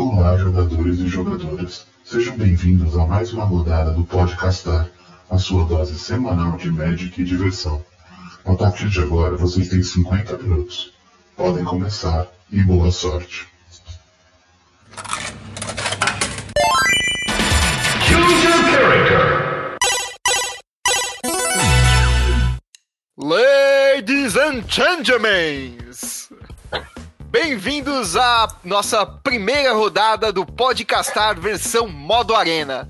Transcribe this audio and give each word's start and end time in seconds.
Olá, 0.00 0.34
jogadores 0.34 0.98
e 0.98 1.08
jogadoras. 1.08 1.86
Sejam 2.02 2.34
bem-vindos 2.34 2.96
a 2.96 3.06
mais 3.06 3.34
uma 3.34 3.44
rodada 3.44 3.90
do 3.90 4.02
Podcastar, 4.02 4.88
a 5.28 5.36
sua 5.36 5.66
dose 5.66 5.98
semanal 5.98 6.56
de 6.56 6.70
Magic 6.70 7.20
e 7.20 7.22
diversão. 7.22 7.84
A 8.46 8.54
partir 8.54 8.88
de 8.88 8.98
agora, 8.98 9.36
vocês 9.36 9.68
têm 9.68 9.82
50 9.82 10.38
minutos. 10.38 10.94
Podem 11.36 11.64
começar 11.64 12.26
e 12.50 12.62
boa 12.62 12.90
sorte. 12.90 13.46
Choose 18.08 18.46
your 18.46 18.64
character. 18.70 19.76
Ladies 23.18 24.34
and 24.38 24.64
gentlemen, 24.66 25.76
bem-vindos 27.30 28.16
à 28.16 28.48
nossa 28.64 29.06
primeira 29.06 29.72
rodada 29.72 30.32
do 30.32 30.44
Podcastar 30.44 31.40
versão 31.40 31.86
modo 31.86 32.34
arena. 32.34 32.88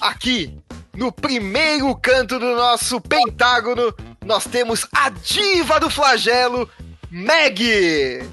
Aqui, 0.00 0.58
no 0.92 1.12
primeiro 1.12 1.94
canto 1.94 2.38
do 2.38 2.56
nosso 2.56 3.00
pentágono, 3.00 3.94
nós 4.24 4.44
temos 4.44 4.86
a 4.92 5.08
diva 5.08 5.78
do 5.78 5.88
flagelo, 5.88 6.68
Meg. 7.08 8.28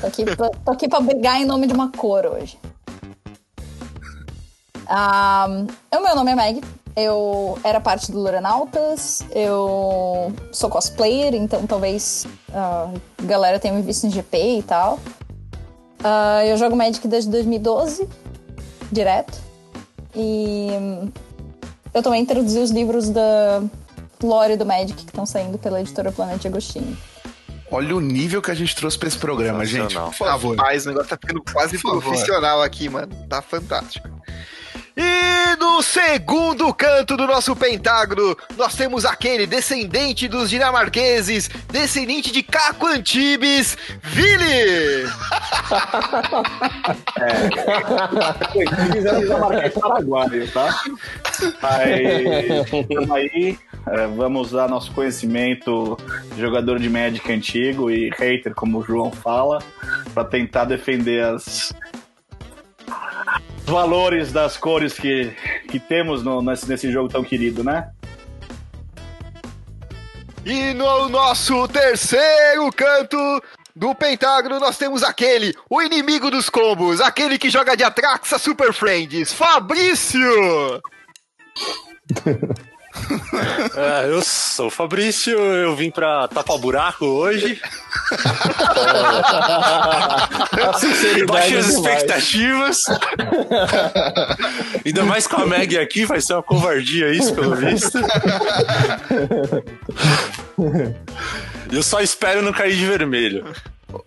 Tô 0.00 0.06
aqui, 0.06 0.24
pra, 0.24 0.50
tô 0.50 0.70
aqui 0.70 0.88
pra 0.88 1.00
brigar 1.00 1.40
em 1.40 1.44
nome 1.44 1.66
de 1.66 1.72
uma 1.72 1.90
cor 1.90 2.24
hoje. 2.26 2.56
Ah, 4.86 5.48
o 5.92 6.00
meu 6.00 6.14
nome 6.14 6.30
é 6.30 6.36
Meg. 6.36 6.60
Eu 6.96 7.58
era 7.62 7.78
parte 7.78 8.10
do 8.10 8.18
Luranautas. 8.18 9.22
Eu 9.30 10.32
sou 10.50 10.70
cosplayer, 10.70 11.34
então 11.34 11.66
talvez 11.66 12.26
ah, 12.52 12.90
a 13.18 13.22
galera 13.22 13.60
tenha 13.60 13.74
me 13.74 13.82
visto 13.82 14.04
em 14.06 14.10
GP 14.10 14.58
e 14.58 14.62
tal. 14.62 14.98
Ah, 16.02 16.44
eu 16.46 16.56
jogo 16.56 16.74
Magic 16.74 17.06
desde 17.06 17.30
2012, 17.30 18.08
direto. 18.90 19.38
E 20.14 20.68
eu 21.92 22.02
também 22.02 22.22
introduzi 22.22 22.58
os 22.58 22.70
livros 22.70 23.10
da 23.10 23.62
Lore 24.22 24.56
do 24.56 24.64
Magic 24.64 24.94
que 24.94 25.10
estão 25.10 25.26
saindo 25.26 25.58
pela 25.58 25.80
editora 25.80 26.10
Planeta 26.10 26.48
Agostinho. 26.48 26.96
Olha 27.70 27.96
o 27.96 28.00
nível 28.00 28.40
que 28.40 28.50
a 28.50 28.54
gente 28.54 28.74
trouxe 28.74 28.98
pra 28.98 29.08
esse 29.08 29.18
programa, 29.18 29.66
gente. 29.66 29.94
Por 29.94 30.14
favor. 30.14 30.56
Mas 30.56 30.86
o 30.86 30.90
negócio 30.90 31.10
tá 31.10 31.18
ficando 31.20 31.42
quase 31.52 31.78
profissional 31.78 32.62
aqui, 32.62 32.88
mano. 32.88 33.14
Tá 33.28 33.42
fantástico. 33.42 34.08
E 34.96 35.56
no 35.56 35.82
segundo 35.82 36.72
canto 36.72 37.18
do 37.18 37.26
nosso 37.26 37.54
pentágono, 37.54 38.34
nós 38.56 38.74
temos 38.74 39.04
aquele 39.04 39.46
descendente 39.46 40.26
dos 40.26 40.48
dinamarqueses, 40.48 41.50
descendente 41.70 42.32
de 42.32 42.42
Caco 42.42 42.86
Antibes, 42.86 43.76
Vili! 44.02 45.04
Conhecidos 48.52 49.04
é 49.04 49.20
dinamarquês 49.20 49.74
paraguaio, 49.74 50.50
tá? 50.50 50.80
Aí, 51.62 52.26
aí, 53.12 53.58
é, 53.88 54.06
vamos 54.06 54.52
usar 54.52 54.66
nosso 54.68 54.92
conhecimento 54.92 55.98
de 56.34 56.40
jogador 56.40 56.78
de 56.78 56.88
Magic 56.88 57.30
antigo 57.30 57.90
e 57.90 58.08
hater, 58.18 58.54
como 58.54 58.78
o 58.78 58.82
João 58.82 59.12
fala, 59.12 59.58
para 60.14 60.24
tentar 60.24 60.64
defender 60.64 61.22
as 61.22 61.74
valores 63.64 64.32
das 64.32 64.56
cores 64.56 64.94
que, 64.94 65.34
que 65.68 65.78
temos 65.80 66.22
no- 66.22 66.40
nesse, 66.42 66.68
nesse 66.68 66.90
jogo 66.92 67.08
tão 67.08 67.24
querido, 67.24 67.64
né? 67.64 67.90
E 70.44 70.72
no 70.74 71.08
nosso 71.08 71.66
terceiro 71.68 72.70
canto 72.72 73.16
do 73.74 73.94
pentágono, 73.94 74.60
nós 74.60 74.78
temos 74.78 75.02
aquele, 75.02 75.52
o 75.68 75.82
inimigo 75.82 76.30
dos 76.30 76.48
combos, 76.48 77.00
aquele 77.00 77.36
que 77.38 77.50
joga 77.50 77.76
de 77.76 77.82
Atraxa 77.82 78.38
Super 78.38 78.72
Friends, 78.72 79.32
Fabrício! 79.32 80.20
É, 83.76 84.08
eu 84.08 84.22
sou 84.22 84.68
o 84.68 84.70
Fabrício, 84.70 85.38
eu 85.38 85.76
vim 85.76 85.90
pra 85.90 86.26
tapar 86.28 86.56
buraco 86.58 87.04
hoje. 87.04 87.60
Baixei 91.26 91.58
as 91.58 91.68
expectativas. 91.68 92.84
Ainda 94.84 95.04
mais 95.04 95.26
com 95.26 95.36
a 95.36 95.46
Meg 95.46 95.78
aqui, 95.78 96.06
vai 96.06 96.20
ser 96.20 96.34
uma 96.34 96.42
covardia 96.42 97.12
isso, 97.12 97.34
pelo 97.34 97.54
visto. 97.54 97.98
Eu 101.70 101.82
só 101.82 102.00
espero 102.00 102.42
não 102.42 102.52
cair 102.52 102.76
de 102.76 102.86
vermelho. 102.86 103.44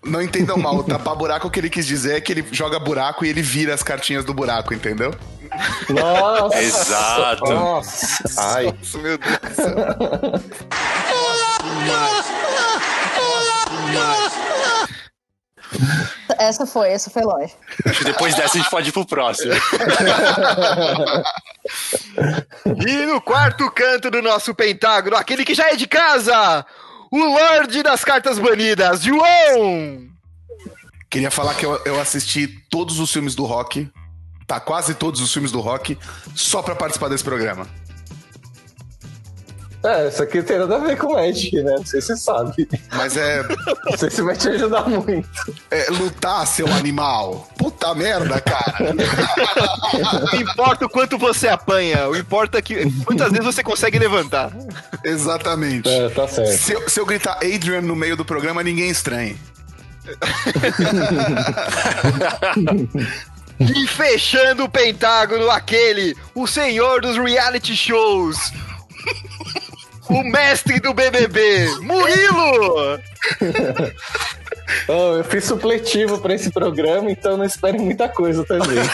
Não 0.03 0.21
entendam 0.21 0.57
mal, 0.57 0.77
o 0.77 0.83
tapar 0.83 1.15
buraco 1.15 1.47
o 1.47 1.51
que 1.51 1.59
ele 1.59 1.69
quis 1.69 1.85
dizer 1.85 2.17
é 2.17 2.21
que 2.21 2.31
ele 2.31 2.45
joga 2.51 2.79
buraco 2.79 3.25
e 3.25 3.29
ele 3.29 3.41
vira 3.41 3.73
as 3.73 3.83
cartinhas 3.83 4.25
do 4.25 4.33
buraco, 4.33 4.73
entendeu? 4.73 5.13
Nossa! 5.89 6.61
Exato. 6.61 7.45
Nossa! 7.45 8.23
Ai, 8.37 8.65
Nossa, 8.65 8.97
meu 8.97 9.17
Deus 9.17 9.39
do 9.39 9.55
céu. 9.55 9.75
Essa 16.37 16.65
foi, 16.65 16.89
essa 16.89 17.09
foi 17.09 17.23
longe. 17.23 17.53
Acho 17.85 17.99
que 17.99 18.05
depois 18.05 18.33
dessa 18.33 18.57
a 18.57 18.61
gente 18.61 18.69
pode 18.69 18.89
ir 18.89 18.91
pro 18.91 19.05
próximo. 19.05 19.53
E 22.87 23.05
no 23.05 23.21
quarto 23.21 23.69
canto 23.71 24.09
do 24.09 24.21
nosso 24.21 24.55
pentágono, 24.55 25.15
aquele 25.15 25.43
que 25.43 25.53
já 25.53 25.69
é 25.69 25.75
de 25.75 25.85
casa, 25.87 26.65
o 27.11 27.17
Lorde 27.17 27.83
das 27.83 28.03
Cartas 28.03 28.39
Banidas, 28.39 29.03
João! 29.03 30.07
Queria 31.09 31.31
falar 31.31 31.55
que 31.55 31.65
eu, 31.65 31.79
eu 31.85 31.99
assisti 31.99 32.47
todos 32.69 32.99
os 32.99 33.11
filmes 33.11 33.35
do 33.35 33.45
rock, 33.45 33.91
tá? 34.49 34.59
Quase 34.59 34.95
todos 34.95 35.21
os 35.21 35.31
filmes 35.31 35.51
do 35.51 35.59
rock, 35.59 35.95
só 36.35 36.63
pra 36.63 36.75
participar 36.75 37.07
desse 37.07 37.23
programa. 37.23 37.67
É, 39.81 40.09
isso 40.09 40.21
aqui 40.21 40.43
tem 40.43 40.59
nada 40.59 40.75
a 40.75 40.79
ver 40.79 40.97
com 40.97 41.13
Magic, 41.13 41.55
né? 41.55 41.71
Não 41.77 41.85
sei 41.85 42.01
se 42.01 42.07
você 42.07 42.17
sabe. 42.17 42.67
Mas 42.91 43.15
é, 43.15 43.41
Não 43.89 43.97
sei 43.97 44.09
se 44.09 44.21
vai 44.21 44.35
te 44.35 44.49
ajudar 44.49 44.89
muito. 44.89 45.29
é 45.71 45.89
lutar, 45.91 46.45
seu 46.45 46.67
animal. 46.73 47.47
Puta 47.57 47.95
merda, 47.95 48.41
cara. 48.41 48.93
Não 50.33 50.41
importa 50.41 50.85
o 50.85 50.89
quanto 50.89 51.17
você 51.17 51.47
apanha, 51.47 52.09
o 52.09 52.17
importa 52.17 52.57
é 52.57 52.61
que 52.61 52.91
quantas 53.05 53.31
vezes 53.31 53.45
você 53.45 53.63
consegue 53.63 53.97
levantar. 53.97 54.51
Exatamente. 55.01 55.87
É, 55.87 56.09
tá 56.09 56.27
certo. 56.27 56.57
Se 56.57 56.73
eu, 56.73 56.89
se 56.89 56.99
eu 56.99 57.05
gritar 57.05 57.37
Adrian 57.37 57.81
no 57.81 57.95
meio 57.95 58.17
do 58.17 58.25
programa, 58.25 58.61
ninguém 58.61 58.89
estranha. 58.89 59.37
E 63.59 63.85
fechando 63.87 64.63
o 64.63 64.69
pentágono, 64.69 65.49
aquele, 65.51 66.15
o 66.33 66.47
senhor 66.47 67.01
dos 67.01 67.17
reality 67.17 67.75
shows, 67.75 68.37
o 70.09 70.23
mestre 70.23 70.79
do 70.79 70.93
BBB, 70.93 71.67
Murilo! 71.81 72.99
Oh, 74.87 75.15
eu 75.17 75.23
fiz 75.23 75.45
supletivo 75.45 76.19
pra 76.19 76.35
esse 76.35 76.51
programa, 76.51 77.09
então 77.11 77.35
não 77.35 77.43
esperem 77.43 77.81
muita 77.81 78.07
coisa 78.07 78.45
também. 78.45 78.77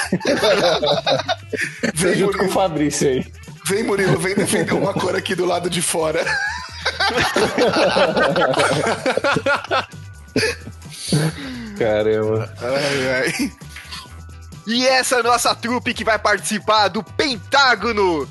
Vem, 1.93 2.15
junto 2.15 2.37
com 2.37 2.45
o 2.45 2.47
Murilo, 2.47 2.53
Fabrício 2.53 3.09
aí. 3.09 3.25
vem, 3.65 3.83
Murilo, 3.83 4.17
vem 4.17 4.35
defender 4.35 4.71
uma 4.73 4.93
cor 4.93 5.17
aqui 5.17 5.35
do 5.35 5.43
lado 5.45 5.69
de 5.69 5.81
fora. 5.81 6.23
Caramba. 11.77 12.53
Ai, 12.61 13.13
ai. 13.13 13.51
E 14.67 14.87
essa 14.87 15.17
é 15.17 15.19
a 15.19 15.23
nossa 15.23 15.53
trupe 15.53 15.93
que 15.93 16.03
vai 16.03 16.17
participar 16.17 16.87
do 16.87 17.03
pentágono 17.03 18.27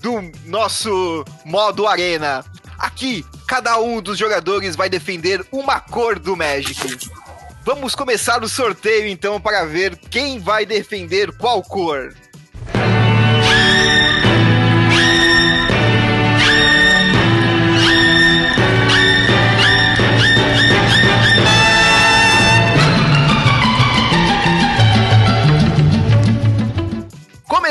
do 0.00 0.32
nosso 0.46 1.24
modo 1.44 1.86
arena. 1.86 2.44
Aqui, 2.78 3.24
cada 3.46 3.78
um 3.78 4.00
dos 4.00 4.18
jogadores 4.18 4.76
vai 4.76 4.88
defender 4.88 5.44
uma 5.52 5.80
cor 5.80 6.18
do 6.18 6.36
Magic. 6.36 7.10
Vamos 7.64 7.94
começar 7.94 8.42
o 8.42 8.48
sorteio 8.48 9.06
então 9.08 9.40
para 9.40 9.64
ver 9.64 9.96
quem 9.96 10.38
vai 10.38 10.66
defender 10.66 11.32
qual 11.36 11.62
cor. 11.62 12.14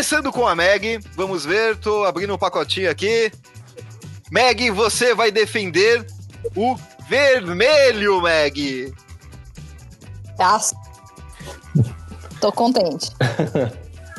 Começando 0.04 0.34
com 0.34 0.46
a 0.46 0.54
Meg, 0.54 1.00
vamos 1.16 1.46
ver, 1.46 1.78
tô 1.78 2.04
abrindo 2.04 2.36
um 2.36 2.38
pacotinho 2.38 2.92
aqui. 2.92 3.32
Meg, 4.30 4.70
você 4.70 5.16
vai 5.16 5.32
defender 5.32 6.06
o 6.58 6.76
vermelho, 7.08 8.22
Meg. 8.22 8.94
Nossa. 10.38 10.76
Tô 12.42 12.52
contente. 12.52 13.12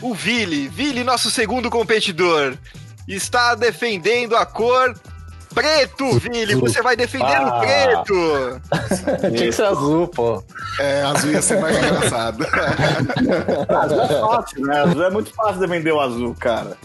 O 0.01 0.15
Vili, 0.15 0.69
Vili, 0.69 1.05
nosso 1.05 1.31
segundo 1.31 1.69
competidor, 1.69 2.57
está 3.07 3.55
defendendo 3.55 4.37
a 4.37 4.47
cor 4.47 4.99
Preto, 5.55 6.19
Vili, 6.19 6.55
você 6.57 6.83
vai 6.83 6.97
defender 6.97 7.25
o 7.41 7.47
Ah. 7.49 7.61
preto. 7.61 8.61
Tinha 9.31 9.47
que 9.47 9.53
ser 9.53 9.65
azul, 9.65 10.09
pô. 10.09 10.43
É, 10.81 11.03
azul 11.03 11.31
ia 11.31 11.41
ser 11.43 11.61
mais 11.61 11.77
engraçado. 11.79 12.45
Azul 13.69 14.01
é 14.03 14.21
fácil, 14.21 14.61
né? 14.67 14.81
Azul 14.83 15.05
é 15.05 15.11
muito 15.11 15.33
fácil 15.33 15.61
de 15.61 15.67
vender 15.67 15.93
o 15.93 16.01
azul, 16.01 16.35
cara. 16.39 16.77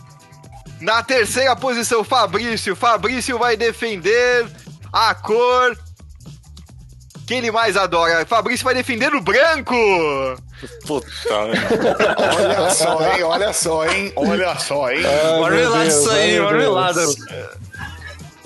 Na 0.80 1.02
terceira 1.04 1.56
posição, 1.56 2.04
Fabrício. 2.04 2.76
Fabrício 2.76 3.38
vai 3.38 3.58
defender 3.58 4.48
a 4.94 5.14
cor 5.16 5.78
que 7.28 7.34
ele 7.34 7.52
mais 7.52 7.76
adora. 7.76 8.26
Fabrício 8.26 8.64
vai 8.64 8.74
defender 8.74 9.14
o 9.14 9.22
branco. 9.22 9.76
Puta, 10.86 11.08
Olha 12.36 12.70
só, 12.74 13.02
hein? 13.06 13.24
Olha 13.24 13.54
só, 13.54 13.86
hein? 13.88 14.14
Olha 14.16 14.56
só, 14.60 14.92
hein? 14.92 15.04
marmelada 15.42 15.86
isso 15.86 16.10
aí, 16.12 16.40
marmelada. 16.40 17.02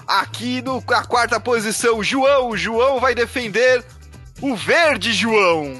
Aqui 0.08 0.62
no, 0.62 0.84
na 0.90 1.04
quarta 1.06 1.40
posição, 1.40 2.04
João. 2.04 2.56
João 2.56 3.00
vai 3.00 3.16
defender 3.16 3.84
o 4.42 4.56
verde, 4.56 5.14
João. 5.14 5.74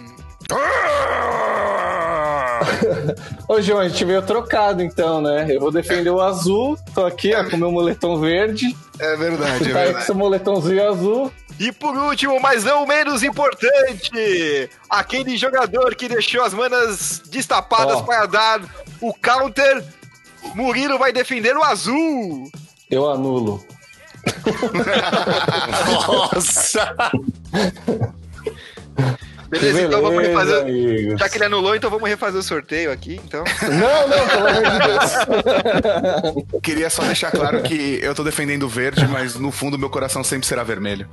Ô, 3.48 3.62
João, 3.62 3.80
a 3.80 3.88
gente 3.88 4.04
veio 4.06 4.22
trocado 4.22 4.82
então, 4.82 5.22
né? 5.22 5.48
Eu 5.50 5.60
vou 5.60 5.72
defender 5.72 6.10
o 6.10 6.22
azul, 6.22 6.78
tô 6.94 7.06
aqui, 7.06 7.34
ó, 7.36 7.50
com 7.50 7.58
meu 7.58 7.72
moletom 7.72 8.20
verde. 8.20 8.76
É 9.00 9.16
verdade, 9.16 9.70
é 9.70 9.74
Tá 9.74 9.80
verdade. 9.84 10.06
seu 10.06 10.16
moletomzinho 10.16 10.90
azul. 10.90 11.32
E 11.60 11.72
por 11.72 11.96
último, 11.96 12.40
mas 12.40 12.64
não 12.64 12.86
menos 12.86 13.22
importante, 13.22 14.70
aquele 14.90 15.38
jogador 15.38 15.94
que 15.96 16.10
deixou 16.10 16.44
as 16.44 16.54
manas 16.54 17.22
destapadas 17.28 17.98
Ó. 17.98 18.02
para 18.02 18.26
dar 18.26 18.62
o 19.00 19.14
counter. 19.14 19.84
Murilo 20.56 20.98
vai 20.98 21.14
defender 21.14 21.56
o 21.56 21.64
azul. 21.64 22.50
Eu 22.90 23.10
anulo. 23.10 23.64
Nossa! 26.08 26.96
Beleza, 29.50 29.82
então 29.84 30.02
vamos 30.02 30.18
Beleza, 30.22 30.40
refazer. 30.40 30.62
amigos. 30.64 31.20
Já 31.20 31.30
que 31.30 31.38
ele 31.38 31.46
anulou, 31.46 31.76
então 31.76 31.90
vamos 31.90 32.10
refazer 32.10 32.40
o 32.40 32.44
sorteio 32.44 32.92
aqui, 32.92 33.22
então. 33.24 33.44
Não, 33.62 34.08
não, 34.08 34.28
pelo 34.28 34.48
amor 34.48 34.64
de 34.64 34.80
Deus. 34.88 36.62
Queria 36.64 36.90
só 36.90 37.04
deixar 37.04 37.30
claro 37.30 37.62
que 37.62 38.00
eu 38.02 38.16
tô 38.16 38.24
defendendo 38.24 38.64
o 38.64 38.68
verde, 38.70 39.08
mas 39.08 39.36
no 39.36 39.52
fundo 39.52 39.78
meu 39.78 39.90
coração 39.92 40.24
sempre 40.24 40.48
será 40.48 40.64
vermelho. 40.64 41.08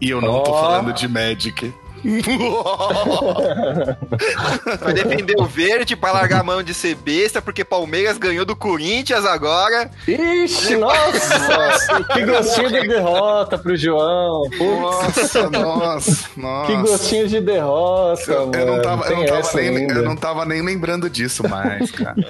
E 0.00 0.10
eu 0.10 0.20
não 0.20 0.42
tô 0.42 0.50
Ó. 0.50 0.60
falando 0.60 0.92
de 0.92 1.08
Magic. 1.08 1.72
Vai 4.80 4.92
defender 4.94 5.34
o 5.38 5.44
verde 5.44 5.94
para 5.94 6.12
largar 6.12 6.40
a 6.40 6.44
mão 6.44 6.62
de 6.62 6.72
ser 6.72 6.94
besta, 6.94 7.42
porque 7.42 7.64
Palmeiras 7.64 8.16
ganhou 8.18 8.44
do 8.44 8.56
Corinthians 8.56 9.24
agora. 9.24 9.90
Ixi, 10.06 10.76
nossa! 10.76 12.04
que 12.12 12.24
gostinho 12.24 12.68
de 12.68 12.88
derrota 12.88 13.58
pro 13.58 13.76
João. 13.76 14.42
Nossa, 14.58 15.50
nossa, 15.50 16.28
nossa. 16.36 16.66
que 16.66 16.76
gostinho 16.76 17.28
de 17.28 17.40
derrota, 17.40 18.32
Eu, 18.32 18.46
mano. 18.46 18.54
eu 18.56 18.66
não 18.66 18.82
tava, 18.82 19.04
eu, 19.06 19.16
não 19.16 19.26
tava 19.26 19.52
nem, 19.54 19.76
ainda. 19.76 19.94
eu 19.94 20.02
não 20.02 20.16
tava 20.16 20.44
nem 20.44 20.62
lembrando 20.62 21.10
disso 21.10 21.48
mais, 21.48 21.90
cara. 21.90 22.14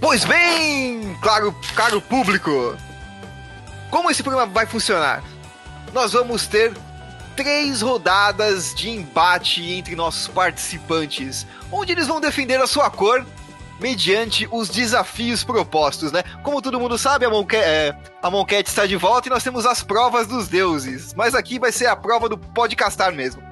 Pois 0.00 0.24
bem, 0.24 1.16
claro, 1.22 1.54
caro 1.76 2.00
público, 2.00 2.74
como 3.88 4.10
esse 4.10 4.20
programa 4.20 4.52
vai 4.52 4.66
funcionar? 4.66 5.22
Nós 5.94 6.12
vamos 6.12 6.48
ter 6.48 6.72
três 7.36 7.82
rodadas 7.82 8.74
de 8.74 8.90
embate 8.90 9.72
entre 9.72 9.94
nossos 9.94 10.28
participantes, 10.28 11.46
onde 11.70 11.92
eles 11.92 12.06
vão 12.06 12.20
defender 12.20 12.60
a 12.60 12.66
sua 12.66 12.90
cor 12.90 13.24
mediante 13.80 14.48
os 14.50 14.68
desafios 14.68 15.42
propostos, 15.42 16.12
né? 16.12 16.22
Como 16.42 16.62
todo 16.62 16.78
mundo 16.78 16.96
sabe, 16.96 17.26
a, 17.26 17.30
Monque 17.30 17.56
é, 17.56 17.94
a 18.22 18.30
Monquete 18.30 18.68
está 18.68 18.86
de 18.86 18.96
volta 18.96 19.28
e 19.28 19.30
nós 19.30 19.42
temos 19.42 19.66
as 19.66 19.82
provas 19.82 20.26
dos 20.26 20.46
deuses. 20.46 21.12
Mas 21.14 21.34
aqui 21.34 21.58
vai 21.58 21.72
ser 21.72 21.86
a 21.86 21.96
prova 21.96 22.28
do 22.28 22.38
podcastar 22.38 23.12
mesmo. 23.12 23.42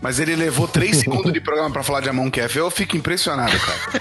Mas 0.00 0.18
ele 0.18 0.34
levou 0.34 0.66
três 0.66 0.96
segundos 1.00 1.32
de 1.32 1.40
programa 1.40 1.70
pra 1.70 1.82
falar 1.82 2.00
de 2.00 2.08
Amon 2.08 2.30
Kef. 2.30 2.56
Eu 2.56 2.70
fico 2.70 2.96
impressionado, 2.96 3.52
cara. 3.58 4.00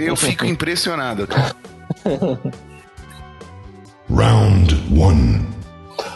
Eu 0.00 0.16
fico 0.16 0.46
impressionado, 0.46 1.26
cara. 1.26 1.54
Round 4.08 4.74
1. 4.90 5.59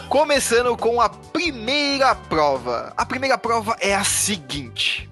Começando 0.09 0.75
com 0.77 1.01
a 1.01 1.09
primeira 1.09 2.15
prova. 2.15 2.93
A 2.95 3.05
primeira 3.05 3.37
prova 3.37 3.75
é 3.79 3.95
a 3.95 4.03
seguinte. 4.03 5.09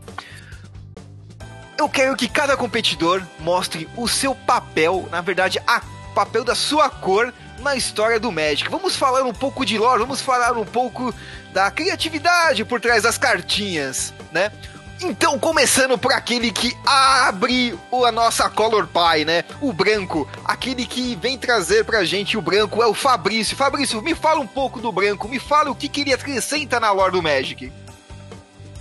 Eu 1.78 1.90
quero 1.90 2.16
que 2.16 2.28
cada 2.28 2.56
competidor 2.56 3.22
mostre 3.40 3.90
o 3.98 4.08
seu 4.08 4.34
papel, 4.36 5.08
na 5.12 5.22
verdade, 5.22 5.60
o 5.60 6.14
papel 6.14 6.44
da 6.44 6.56
sua 6.56 6.90
cor 6.90 7.34
na 7.60 7.76
história 7.76 8.20
do 8.20 8.32
Magic. 8.32 8.70
Vamos 8.70 8.96
falar 8.96 9.24
um 9.24 9.34
pouco 9.34 9.66
de 9.66 9.78
lore, 9.78 10.00
vamos 10.00 10.22
falar 10.22 10.58
um 10.58 10.66
pouco 10.66 11.14
da 11.52 11.70
criatividade 11.72 12.64
por 12.64 12.80
trás 12.80 13.04
das 13.04 13.18
cartinhas, 13.18 14.14
né? 14.32 14.52
Então, 15.02 15.38
começando 15.38 15.98
por 15.98 16.14
aquele 16.14 16.50
que 16.52 16.76
abre 16.86 17.78
o- 17.92 18.06
a 18.06 18.12
nossa 18.12 18.50
Color 18.50 18.88
Pie, 18.88 19.26
né? 19.26 19.44
O 19.60 19.74
branco. 19.74 20.28
Aquele 20.46 20.86
que 20.86 21.16
vem 21.16 21.38
trazer 21.38 21.84
pra 21.84 22.06
gente 22.06 22.38
o 22.38 22.42
branco 22.42 22.82
é 22.82 22.88
o 22.88 22.94
Fabrício. 22.94 23.58
Fabrício, 23.58 24.02
me 24.02 24.16
fala 24.16 24.40
um 24.40 24.48
pouco 24.48 24.80
do 24.80 24.92
branco. 24.92 25.28
Me 25.28 25.40
fala 25.40 25.70
o 25.72 25.76
que, 25.76 25.90
que 25.90 26.02
ele 26.02 26.14
acrescenta 26.14 26.80
na 26.80 26.92
lore 26.92 27.12
do 27.12 27.22
Magic. 27.22 27.72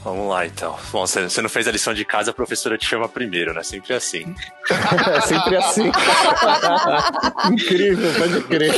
Vamos 0.04 0.28
lá 0.28 0.46
então. 0.46 0.76
Bom, 0.92 1.06
você 1.06 1.22
você 1.28 1.40
não 1.42 1.48
fez 1.48 1.66
a 1.68 1.72
lição 1.72 1.94
de 1.94 2.04
casa, 2.04 2.30
a 2.32 2.34
professora 2.34 2.76
te 2.76 2.84
chama 2.86 3.08
primeiro, 3.08 3.52
né? 3.54 3.62
Sempre 3.62 3.92
assim. 3.94 4.34
É 5.12 5.20
sempre 5.22 5.56
assim. 5.56 5.90
Incrível, 7.52 8.12
pode 8.14 8.40
crer. 8.42 8.74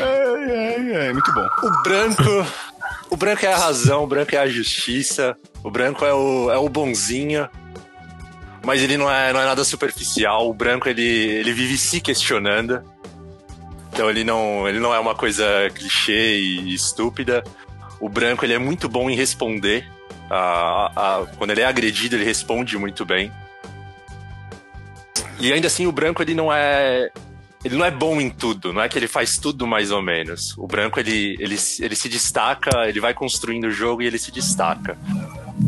É, 0.00 0.50
é, 0.50 1.06
é, 1.08 1.12
muito 1.12 1.32
bom. 1.32 1.46
O 1.62 1.82
branco. 1.82 2.46
O 3.10 3.16
branco 3.16 3.44
é 3.44 3.52
a 3.52 3.56
razão, 3.58 4.04
o 4.04 4.06
branco 4.06 4.34
é 4.34 4.38
a 4.38 4.46
justiça, 4.48 5.36
o 5.64 5.70
branco 5.70 6.04
é 6.04 6.12
o, 6.14 6.50
é 6.50 6.58
o 6.58 6.68
bonzinho. 6.68 7.48
Mas 8.64 8.80
ele 8.80 8.96
não 8.96 9.10
é, 9.10 9.32
não 9.32 9.40
é 9.40 9.44
nada 9.44 9.64
superficial. 9.64 10.48
O 10.48 10.54
branco 10.54 10.88
ele, 10.88 11.02
ele 11.02 11.52
vive 11.52 11.76
se 11.76 12.00
questionando. 12.00 12.80
Então 13.92 14.08
ele 14.08 14.22
não, 14.24 14.68
ele 14.68 14.78
não 14.78 14.94
é 14.94 14.98
uma 15.00 15.14
coisa 15.14 15.44
clichê 15.74 16.38
e 16.38 16.72
estúpida. 16.72 17.42
O 18.00 18.08
branco 18.08 18.44
ele 18.44 18.54
é 18.54 18.58
muito 18.58 18.88
bom 18.88 19.10
em 19.10 19.16
responder. 19.16 19.84
A- 20.30 20.92
a- 20.96 21.26
quando 21.36 21.50
ele 21.50 21.60
é 21.60 21.66
agredido, 21.66 22.14
ele 22.16 22.24
responde 22.24 22.78
muito 22.78 23.04
bem. 23.04 23.30
E 25.40 25.52
ainda 25.52 25.66
assim, 25.66 25.86
o 25.86 25.92
branco 25.92 26.22
ele 26.22 26.34
não 26.34 26.52
é. 26.52 27.10
Ele 27.64 27.76
não 27.76 27.84
é 27.84 27.90
bom 27.92 28.20
em 28.20 28.28
tudo, 28.30 28.72
não 28.72 28.82
é 28.82 28.88
que 28.88 28.98
ele 28.98 29.06
faz 29.06 29.38
tudo 29.38 29.66
mais 29.68 29.90
ou 29.92 30.02
menos. 30.02 30.56
O 30.58 30.66
branco 30.66 30.98
ele, 30.98 31.36
ele, 31.38 31.56
ele 31.80 31.94
se 31.96 32.08
destaca, 32.08 32.88
ele 32.88 32.98
vai 32.98 33.14
construindo 33.14 33.64
o 33.64 33.70
jogo 33.70 34.02
e 34.02 34.06
ele 34.06 34.18
se 34.18 34.32
destaca. 34.32 34.96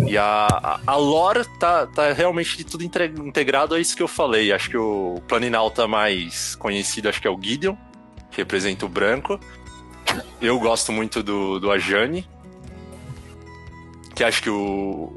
E 0.06 0.18
a, 0.18 0.80
a, 0.86 0.96
lore 0.96 1.44
tá, 1.58 1.86
tá 1.86 2.12
realmente 2.12 2.56
de 2.56 2.64
tudo 2.64 2.82
integrado 2.84 3.74
a 3.74 3.80
isso 3.80 3.96
que 3.96 4.02
eu 4.02 4.08
falei. 4.08 4.52
Acho 4.52 4.70
que 4.70 4.76
o 4.76 5.22
Planinauta 5.28 5.86
mais 5.86 6.56
conhecido 6.56 7.08
acho 7.08 7.20
que 7.20 7.28
é 7.28 7.30
o 7.30 7.40
Gideon, 7.40 7.76
que 8.30 8.38
representa 8.38 8.84
o 8.84 8.88
branco. 8.88 9.38
Eu 10.40 10.58
gosto 10.58 10.92
muito 10.92 11.22
do, 11.22 11.60
do 11.60 11.70
Ajani, 11.70 12.28
que 14.14 14.24
acho 14.24 14.42
que 14.42 14.50
o. 14.50 15.14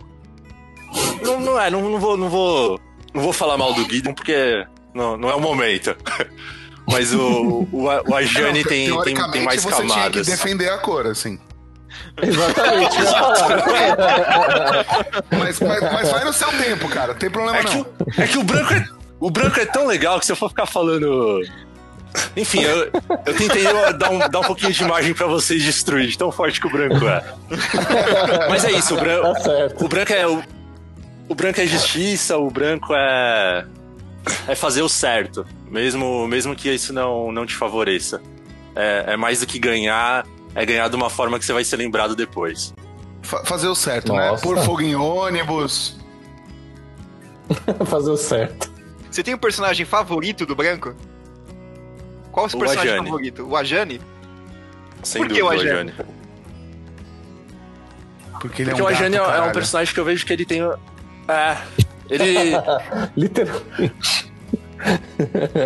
Não, 1.21 1.39
não 1.39 1.59
é, 1.59 1.69
não, 1.69 1.81
não 1.81 1.99
vou, 1.99 2.15
não 2.15 2.29
vou. 2.29 2.79
Não 3.13 3.23
vou 3.23 3.33
falar 3.33 3.57
mal 3.57 3.73
do 3.73 3.81
Gideon 3.83 4.13
porque 4.13 4.65
não, 4.93 5.17
não 5.17 5.29
é 5.29 5.35
o 5.35 5.41
momento. 5.41 5.95
Mas 6.89 7.13
o, 7.13 7.67
o, 7.71 7.83
o 7.83 8.15
Ajani 8.15 8.63
Não, 8.63 8.69
tem, 8.69 9.03
tem, 9.03 9.31
tem 9.31 9.43
mais 9.43 9.61
você 9.61 9.75
tinha 9.75 9.87
que 9.87 9.93
camadas. 9.93 10.27
defender 10.27 10.69
a 10.69 10.77
cor, 10.77 11.05
assim. 11.05 11.37
Exatamente. 12.21 12.97
Mas, 15.37 15.59
mas, 15.59 15.81
mas 15.93 16.11
vai 16.11 16.23
no 16.23 16.33
seu 16.33 16.47
tempo, 16.49 16.87
cara. 16.89 17.13
Não 17.13 17.19
tem 17.19 17.29
problema 17.29 17.59
É 17.59 17.63
que, 17.63 17.75
não. 17.75 17.81
o, 17.81 18.21
é 18.21 18.27
que 18.27 18.37
o 18.37 18.43
branco 18.43 18.73
é, 18.73 18.85
o 19.19 19.31
branco 19.31 19.59
é 19.59 19.65
tão 19.65 19.87
legal 19.87 20.19
que 20.19 20.25
se 20.25 20.31
eu 20.31 20.35
for 20.35 20.49
ficar 20.49 20.65
falando. 20.65 21.41
Enfim, 22.35 22.61
eu, 22.63 22.85
eu 23.25 23.35
tentei 23.35 23.63
dar 23.97 24.09
um, 24.09 24.19
dar 24.19 24.39
um 24.39 24.43
pouquinho 24.43 24.71
de 24.71 24.83
imagem 24.83 25.13
pra 25.13 25.27
vocês 25.27 25.61
destruir, 25.61 26.07
de 26.07 26.17
tão 26.17 26.31
forte 26.31 26.59
que 26.59 26.67
o 26.67 26.69
branco 26.69 27.05
é. 27.07 27.23
Mas 28.49 28.65
é 28.65 28.71
isso, 28.71 28.95
o 28.95 28.99
branco, 28.99 29.33
Tá 29.33 29.39
certo. 29.41 29.85
o 29.85 29.87
branco 29.87 30.13
é. 30.13 30.27
O, 30.27 30.43
o 31.29 31.35
branco 31.35 31.61
é 31.61 31.67
justiça, 31.67 32.37
o 32.37 32.49
branco 32.49 32.93
é. 32.95 33.65
É 34.47 34.55
fazer 34.55 34.81
o 34.81 34.89
certo. 34.89 35.45
Mesmo, 35.69 36.27
mesmo 36.27 36.55
que 36.55 36.69
isso 36.69 36.91
não, 36.93 37.31
não 37.31 37.45
te 37.45 37.55
favoreça. 37.55 38.21
É, 38.75 39.13
é 39.13 39.17
mais 39.17 39.39
do 39.39 39.47
que 39.47 39.57
ganhar, 39.59 40.25
é 40.59 40.65
ganhar 40.65 40.87
de 40.89 40.95
uma 40.95 41.09
forma 41.09 41.37
que 41.37 41.45
você 41.45 41.53
vai 41.53 41.63
ser 41.63 41.77
lembrado 41.77 42.15
depois. 42.15 42.73
Fa- 43.21 43.45
fazer 43.45 43.67
o 43.67 43.75
certo, 43.75 44.11
né? 44.13 44.29
Nossa. 44.31 44.41
Pôr 44.43 44.57
fogo 44.63 44.81
em 44.81 44.95
ônibus. 44.95 45.95
Fazer 47.85 48.09
o 48.11 48.17
certo. 48.17 48.69
Você 49.09 49.23
tem 49.23 49.33
um 49.33 49.37
personagem 49.37 49.85
favorito 49.85 50.45
do 50.45 50.55
branco? 50.55 50.93
Qual 52.31 52.45
o 52.45 52.49
seu 52.49 52.57
O 52.57 52.61
personagem 52.61 52.91
Ajani. 52.93 53.07
favorito? 53.07 53.47
O 53.47 53.55
Ajani? 53.55 54.01
Sem 55.03 55.21
Por 55.21 55.31
que 55.33 55.39
dúvida, 55.39 55.45
o 55.45 55.47
o 55.47 55.61
Ajani? 55.61 55.91
Ajani. 55.91 56.09
Porque 58.41 58.61
ele 58.63 58.71
Porque 58.71 58.81
é 58.81 58.83
um 58.83 58.87
o 58.87 58.89
Ajani 58.89 59.15
é, 59.15 59.19
gato, 59.19 59.29
é 59.29 59.31
um 59.31 59.35
caralho. 59.35 59.53
personagem 59.53 59.93
que 59.93 59.99
eu 59.99 60.05
vejo 60.05 60.25
que 60.25 60.33
ele 60.33 60.45
tem. 60.45 60.61
É. 60.61 61.57
Ele. 62.09 62.51
Literalmente. 63.17 64.31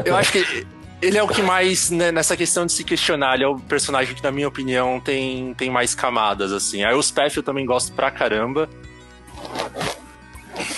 Eu 0.06 0.16
acho 0.16 0.32
que 0.32 0.66
Ele 1.02 1.18
é 1.18 1.24
o 1.24 1.28
que 1.28 1.42
mais, 1.42 1.90
né, 1.90 2.12
nessa 2.12 2.38
questão 2.38 2.66
de 2.66 2.72
se 2.72 2.84
questionar, 2.84 3.34
ele 3.34 3.44
é 3.44 3.48
o 3.48 3.58
personagem 3.58 4.14
que, 4.14 4.24
na 4.24 4.32
minha 4.32 4.48
opinião, 4.48 5.00
tem, 5.00 5.54
tem 5.56 5.70
mais 5.70 5.96
camadas, 5.96 6.52
assim. 6.52 6.84
Aí 6.84 6.94
o 6.94 7.02
Speff 7.02 7.38
eu 7.38 7.44
também 7.44 7.66
gosto 7.66 7.92
pra 7.94 8.12
caramba. 8.12 8.70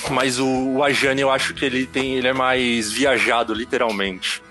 Mas 0.10 0.40
o, 0.40 0.48
o 0.48 0.84
Ajani 0.84 1.22
eu 1.22 1.30
acho 1.30 1.54
que 1.54 1.66
ele 1.66 1.86
tem. 1.86 2.14
ele 2.14 2.28
é 2.28 2.34
mais 2.34 2.92
viajado, 2.92 3.54
literalmente. 3.54 4.42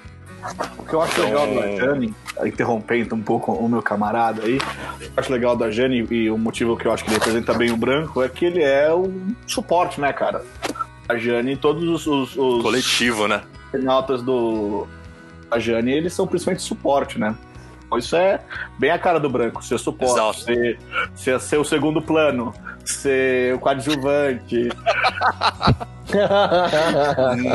O 0.77 0.85
que 0.85 0.93
eu 0.93 1.01
acho 1.01 1.23
legal 1.23 1.47
da 1.47 1.77
Jane, 1.77 2.15
interrompendo 2.45 3.15
um 3.15 3.23
pouco 3.23 3.53
o 3.53 3.69
meu 3.69 3.81
camarada 3.81 4.43
aí, 4.43 4.57
o 4.57 4.99
que 4.99 5.05
eu 5.05 5.13
acho 5.17 5.33
legal 5.33 5.57
da 5.57 5.71
Jane 5.71 6.05
e 6.11 6.29
o 6.29 6.37
motivo 6.37 6.77
que 6.77 6.87
eu 6.87 6.93
acho 6.93 7.05
que 7.05 7.11
ele 7.11 7.19
representa 7.19 7.55
bem 7.55 7.71
o 7.71 7.77
branco 7.77 8.21
é 8.21 8.29
que 8.29 8.45
ele 8.45 8.61
é 8.61 8.93
um 8.93 9.35
suporte, 9.47 10.01
né, 10.01 10.13
cara? 10.13 10.45
A 11.09 11.17
Jane, 11.17 11.57
todos 11.57 11.85
os, 11.85 12.07
os, 12.07 12.37
os 12.37 12.63
Coletivo, 12.63 13.29
né? 13.29 13.43
notas 13.73 14.23
do 14.23 14.87
a 15.53 15.59
Jane, 15.59 15.93
eles 15.93 16.13
são 16.13 16.27
principalmente 16.27 16.63
suporte, 16.63 17.19
né? 17.19 17.35
Então 17.87 17.99
Isso 17.99 18.17
é 18.17 18.41
bem 18.79 18.91
a 18.91 18.99
cara 18.99 19.21
do 19.21 19.29
branco, 19.29 19.63
ser 19.63 19.79
suporte, 19.79 20.15
Exato. 20.15 20.41
ser, 20.41 20.79
ser, 21.15 21.41
ser 21.41 21.57
o 21.59 21.65
segundo 21.65 22.01
plano, 22.01 22.55
ser 22.85 23.55
o 23.55 23.59
coadjuvante. 23.59 24.69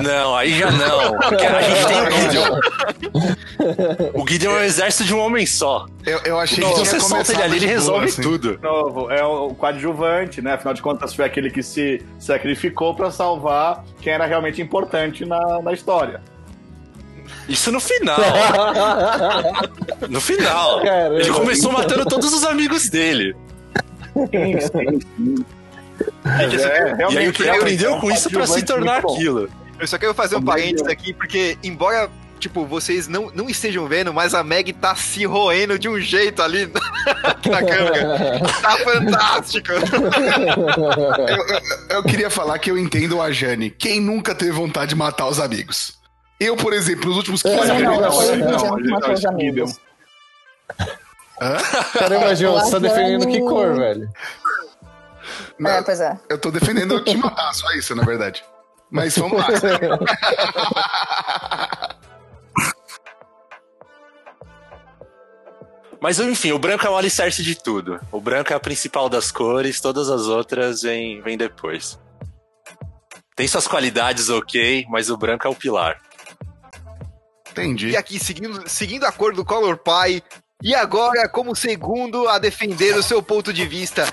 Não, 0.03 0.35
aí 0.35 0.57
já 0.57 0.71
não. 0.71 1.11
Porque 1.19 1.45
a 1.45 1.61
gente 1.61 1.87
tem 1.87 2.01
o 2.01 2.11
Gideon. 2.11 2.59
O 4.15 4.27
Gideon 4.27 4.51
é 4.51 4.61
o 4.61 4.63
exército 4.63 5.03
de 5.03 5.13
um 5.13 5.19
homem 5.19 5.45
só. 5.45 5.85
Eu, 6.05 6.19
eu 6.25 6.39
achei 6.39 6.63
Então 6.63 6.73
que 6.73 6.79
você 6.79 6.99
solta 6.99 7.33
ele 7.33 7.43
ali, 7.43 7.57
ele 7.57 7.67
resolve 7.67 8.05
assim. 8.05 8.21
tudo. 8.21 8.57
novo, 8.61 9.11
é 9.11 9.23
o 9.23 9.49
coadjuvante, 9.49 10.41
né? 10.41 10.53
Afinal 10.53 10.73
de 10.73 10.81
contas, 10.81 11.13
foi 11.13 11.25
aquele 11.25 11.51
que 11.51 11.61
se 11.61 12.01
sacrificou 12.19 12.95
pra 12.95 13.11
salvar 13.11 13.83
quem 14.01 14.13
era 14.13 14.25
realmente 14.25 14.61
importante 14.61 15.23
na, 15.25 15.61
na 15.61 15.73
história. 15.73 16.21
Isso 17.47 17.71
no 17.71 17.79
final. 17.79 18.17
No 20.09 20.21
final. 20.21 20.81
Caramba. 20.83 21.19
Ele 21.19 21.29
começou 21.31 21.71
matando 21.71 22.05
todos 22.05 22.31
os 22.33 22.43
amigos 22.43 22.87
dele. 22.89 23.35
É, 26.25 27.11
E 27.11 27.17
aí 27.17 27.27
o 27.29 27.33
que 27.33 27.49
aprendeu 27.49 27.95
é 27.95 27.99
com 27.99 28.11
isso 28.11 28.29
pra 28.29 28.45
se 28.45 28.63
tornar 28.63 28.99
aquilo. 28.99 29.49
Eu 29.79 29.87
só 29.87 29.97
quero 29.97 30.13
fazer 30.13 30.35
um 30.35 30.41
parênteses 30.41 30.87
aqui, 30.87 31.13
porque 31.13 31.57
embora, 31.63 32.09
tipo, 32.39 32.65
vocês 32.65 33.07
não, 33.07 33.31
não 33.33 33.49
estejam 33.49 33.87
vendo, 33.87 34.13
mas 34.13 34.33
a 34.33 34.43
Meg 34.43 34.73
tá 34.73 34.95
se 34.95 35.25
roendo 35.25 35.77
de 35.77 35.87
um 35.89 35.99
jeito 35.99 36.41
ali 36.41 36.65
na 37.49 37.63
câmera. 37.63 38.39
Tá 38.61 38.77
fantástico. 38.77 39.67
Eu, 41.27 41.47
eu- 41.47 41.61
eu 41.97 42.03
queria 42.03 42.29
falar 42.29 42.57
que 42.59 42.69
eu 42.71 42.77
entendo 42.77 43.21
a 43.21 43.31
Jane. 43.31 43.69
Quem 43.69 43.99
nunca 43.99 44.33
teve 44.35 44.51
vontade 44.51 44.89
de 44.89 44.95
matar 44.95 45.27
os 45.27 45.39
amigos? 45.39 45.96
Eu, 46.39 46.55
por 46.55 46.71
exemplo, 46.73 47.07
nos 47.07 47.17
últimos 47.17 47.41
15 47.41 47.55
Eu 47.55 47.65
não, 47.65 47.75
minutos. 47.75 48.29
não, 48.29 48.37
não, 48.37 49.29
amigos. 49.29 49.79
Caramba, 51.93 52.35
João, 52.35 52.59
você 52.59 52.71
tá 52.71 52.79
defendendo 52.79 53.27
que 53.27 53.39
cor, 53.39 53.75
velho? 53.75 54.09
Não, 55.59 55.71
É, 55.71 55.81
pois 55.81 55.99
é. 55.99 56.17
Eu 56.29 56.37
tô 56.37 56.51
defendendo 56.51 57.03
te 57.03 57.17
matar, 57.17 57.53
só 57.53 57.71
isso, 57.73 57.95
na 57.95 58.03
verdade. 58.03 58.43
Mas 58.89 59.17
vamos 59.17 59.39
lá. 59.39 59.47
Mas 65.99 66.19
enfim, 66.19 66.51
o 66.51 66.59
branco 66.59 66.85
é 66.85 66.89
o 66.89 66.95
alicerce 66.95 67.41
de 67.41 67.55
tudo. 67.55 67.99
O 68.11 68.21
branco 68.21 68.53
é 68.53 68.55
a 68.55 68.59
principal 68.59 69.09
das 69.09 69.31
cores, 69.31 69.81
todas 69.81 70.09
as 70.09 70.27
outras 70.27 70.83
vêm 70.83 71.37
depois. 71.37 71.99
Tem 73.35 73.47
suas 73.47 73.67
qualidades, 73.67 74.29
ok, 74.29 74.85
mas 74.89 75.09
o 75.09 75.17
branco 75.17 75.47
é 75.47 75.49
o 75.49 75.55
pilar. 75.55 75.99
Entendi. 77.61 77.89
E 77.89 77.97
aqui, 77.97 78.19
seguindo, 78.19 78.67
seguindo 78.67 79.05
a 79.05 79.11
cor 79.11 79.33
do 79.33 79.45
Color 79.45 79.77
Pie, 79.77 80.23
e 80.63 80.73
agora, 80.73 81.27
como 81.29 81.55
segundo 81.55 82.27
a 82.27 82.39
defender 82.39 82.95
o 82.95 83.03
seu 83.03 83.21
ponto 83.21 83.53
de 83.53 83.65
vista, 83.65 84.07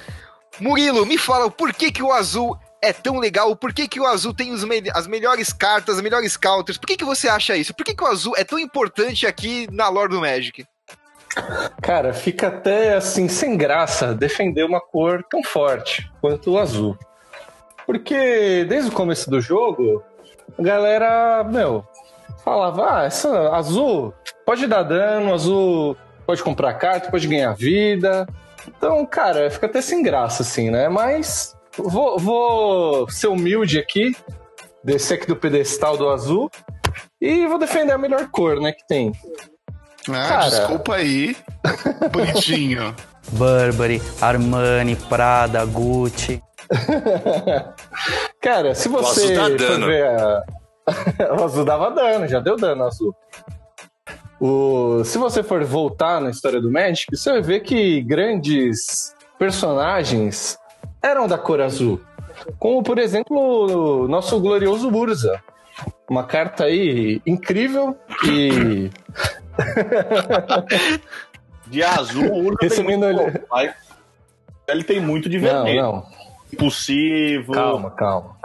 Murilo, 0.61 1.07
me 1.07 1.17
fala 1.19 1.51
por 1.51 1.73
que, 1.73 1.91
que 1.91 2.03
o 2.03 2.13
azul 2.13 2.59
é 2.83 2.93
tão 2.93 3.19
legal, 3.19 3.57
por 3.57 3.73
que, 3.73 3.89
que 3.89 3.99
o 3.99 4.07
azul 4.07 4.35
tem 4.35 4.53
os 4.53 4.63
me- 4.63 4.91
as 4.93 5.07
melhores 5.07 5.53
cartas, 5.53 5.97
as 5.97 6.03
melhores 6.03 6.37
counters, 6.37 6.77
por 6.77 6.87
que, 6.87 6.99
que 6.99 7.05
você 7.05 7.29
acha 7.29 7.57
isso? 7.57 7.73
Por 7.75 7.85
que, 7.85 7.95
que 7.95 8.05
o 8.05 8.07
azul 8.07 8.35
é 8.37 8.45
tão 8.45 8.59
importante 8.59 9.27
aqui 9.27 9.67
na 9.73 9.89
lore 9.89 10.11
do 10.11 10.21
Magic? 10.21 10.67
Cara, 11.83 12.13
fica 12.13 12.49
até 12.49 12.95
assim, 12.95 13.27
sem 13.27 13.57
graça 13.57 14.15
defender 14.15 14.65
uma 14.65 14.81
cor 14.81 15.25
tão 15.31 15.43
forte 15.43 16.09
quanto 16.21 16.53
o 16.53 16.59
azul. 16.59 16.97
Porque 17.87 18.65
desde 18.69 18.91
o 18.91 18.93
começo 18.93 19.29
do 19.29 19.41
jogo, 19.41 20.03
a 20.59 20.63
galera, 20.63 21.43
meu, 21.43 21.85
falava: 22.45 23.01
ah, 23.01 23.05
essa 23.05 23.51
azul 23.51 24.15
pode 24.45 24.67
dar 24.67 24.83
dano, 24.83 25.33
azul 25.33 25.97
pode 26.27 26.43
comprar 26.43 26.75
carta, 26.75 27.11
pode 27.11 27.27
ganhar 27.29 27.55
vida. 27.55 28.27
Então, 28.67 29.05
cara, 29.05 29.51
fica 29.51 29.67
até 29.67 29.81
sem 29.81 30.03
graça, 30.03 30.43
assim, 30.43 30.71
né? 30.71 30.89
Mas 30.89 31.55
vou, 31.77 32.19
vou 32.19 33.11
ser 33.11 33.29
humilde 33.29 33.79
aqui, 33.79 34.17
descer 34.83 35.15
aqui 35.15 35.27
do 35.27 35.37
pedestal 35.37 35.97
do 35.97 36.09
azul 36.09 36.51
e 37.21 37.47
vou 37.47 37.59
defender 37.59 37.93
a 37.93 37.99
melhor 37.99 38.29
cor, 38.31 38.61
né, 38.61 38.73
que 38.73 38.87
tem. 38.87 39.13
Ah, 40.09 40.29
Cara. 40.29 40.51
desculpa 40.51 40.95
aí. 40.97 41.37
Bonitinho. 42.13 42.95
Burberry, 43.33 44.03
Armani, 44.21 44.97
Prada, 44.97 45.65
Gucci. 45.65 46.43
Cara, 48.41 48.75
se 48.75 48.89
você 48.89 49.35
dá 49.35 49.45
for 49.45 49.57
dano. 49.57 49.87
ver 49.87 50.07
a... 50.07 50.43
o 51.39 51.45
azul 51.45 51.65
dava 51.65 51.91
dano, 51.91 52.29
já 52.29 52.41
deu 52.41 52.57
dano 52.57 52.85
azul. 52.85 53.15
O... 54.41 55.03
Se 55.05 55.17
você 55.19 55.43
for 55.43 55.65
voltar 55.65 56.21
na 56.21 56.31
história 56.31 56.61
do 56.61 56.71
Magic, 56.71 57.17
você 57.17 57.33
vai 57.33 57.41
ver 57.43 57.61
que 57.61 58.03
grandes 58.03 59.15
personagens 59.39 60.59
eram 61.03 61.27
da 61.27 61.39
cor 61.39 61.61
azul. 61.61 62.01
Como, 62.59 62.83
por 62.83 62.99
exemplo, 62.99 64.05
o 64.05 64.09
nosso 64.09 64.39
glorioso 64.41 64.91
Burza. 64.91 65.41
Uma 66.09 66.25
carta 66.25 66.65
aí 66.65 67.23
incrível 67.27 67.97
que... 68.21 68.91
De 71.67 71.83
azul, 71.83 72.31
o 72.31 72.45
Urza 72.45 72.69
tem 72.69 72.85
muito 72.85 73.05
ele-. 73.05 73.75
Ele 74.69 74.85
tem 74.85 75.01
muito 75.01 75.29
de 75.29 75.39
Não, 75.39 75.43
vermelho. 75.65 75.83
não. 75.83 76.07
Impossível. 76.53 77.53
Calma, 77.55 77.91
calma. 77.91 78.37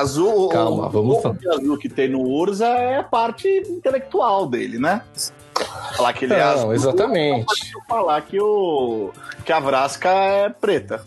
Azul, 0.00 0.48
Calma, 0.48 0.86
o, 0.86 0.90
vamos 0.90 1.24
o 1.24 1.32
de 1.32 1.48
azul 1.48 1.78
que 1.78 1.88
tem 1.88 2.08
no 2.08 2.20
Urza 2.20 2.66
é 2.66 2.98
a 2.98 3.02
parte 3.02 3.48
intelectual 3.68 4.46
dele, 4.46 4.78
né? 4.78 5.02
Falar 5.96 6.12
que 6.12 6.24
ele 6.24 6.34
é 6.34 6.38
Não, 6.38 6.46
azul. 6.46 6.74
exatamente. 6.74 7.46
Pode 7.46 7.72
falar 7.88 8.22
que 8.22 8.40
o 8.40 9.10
que 9.44 9.52
a 9.52 9.60
Vrasca 9.60 10.08
é 10.08 10.48
preta. 10.48 11.04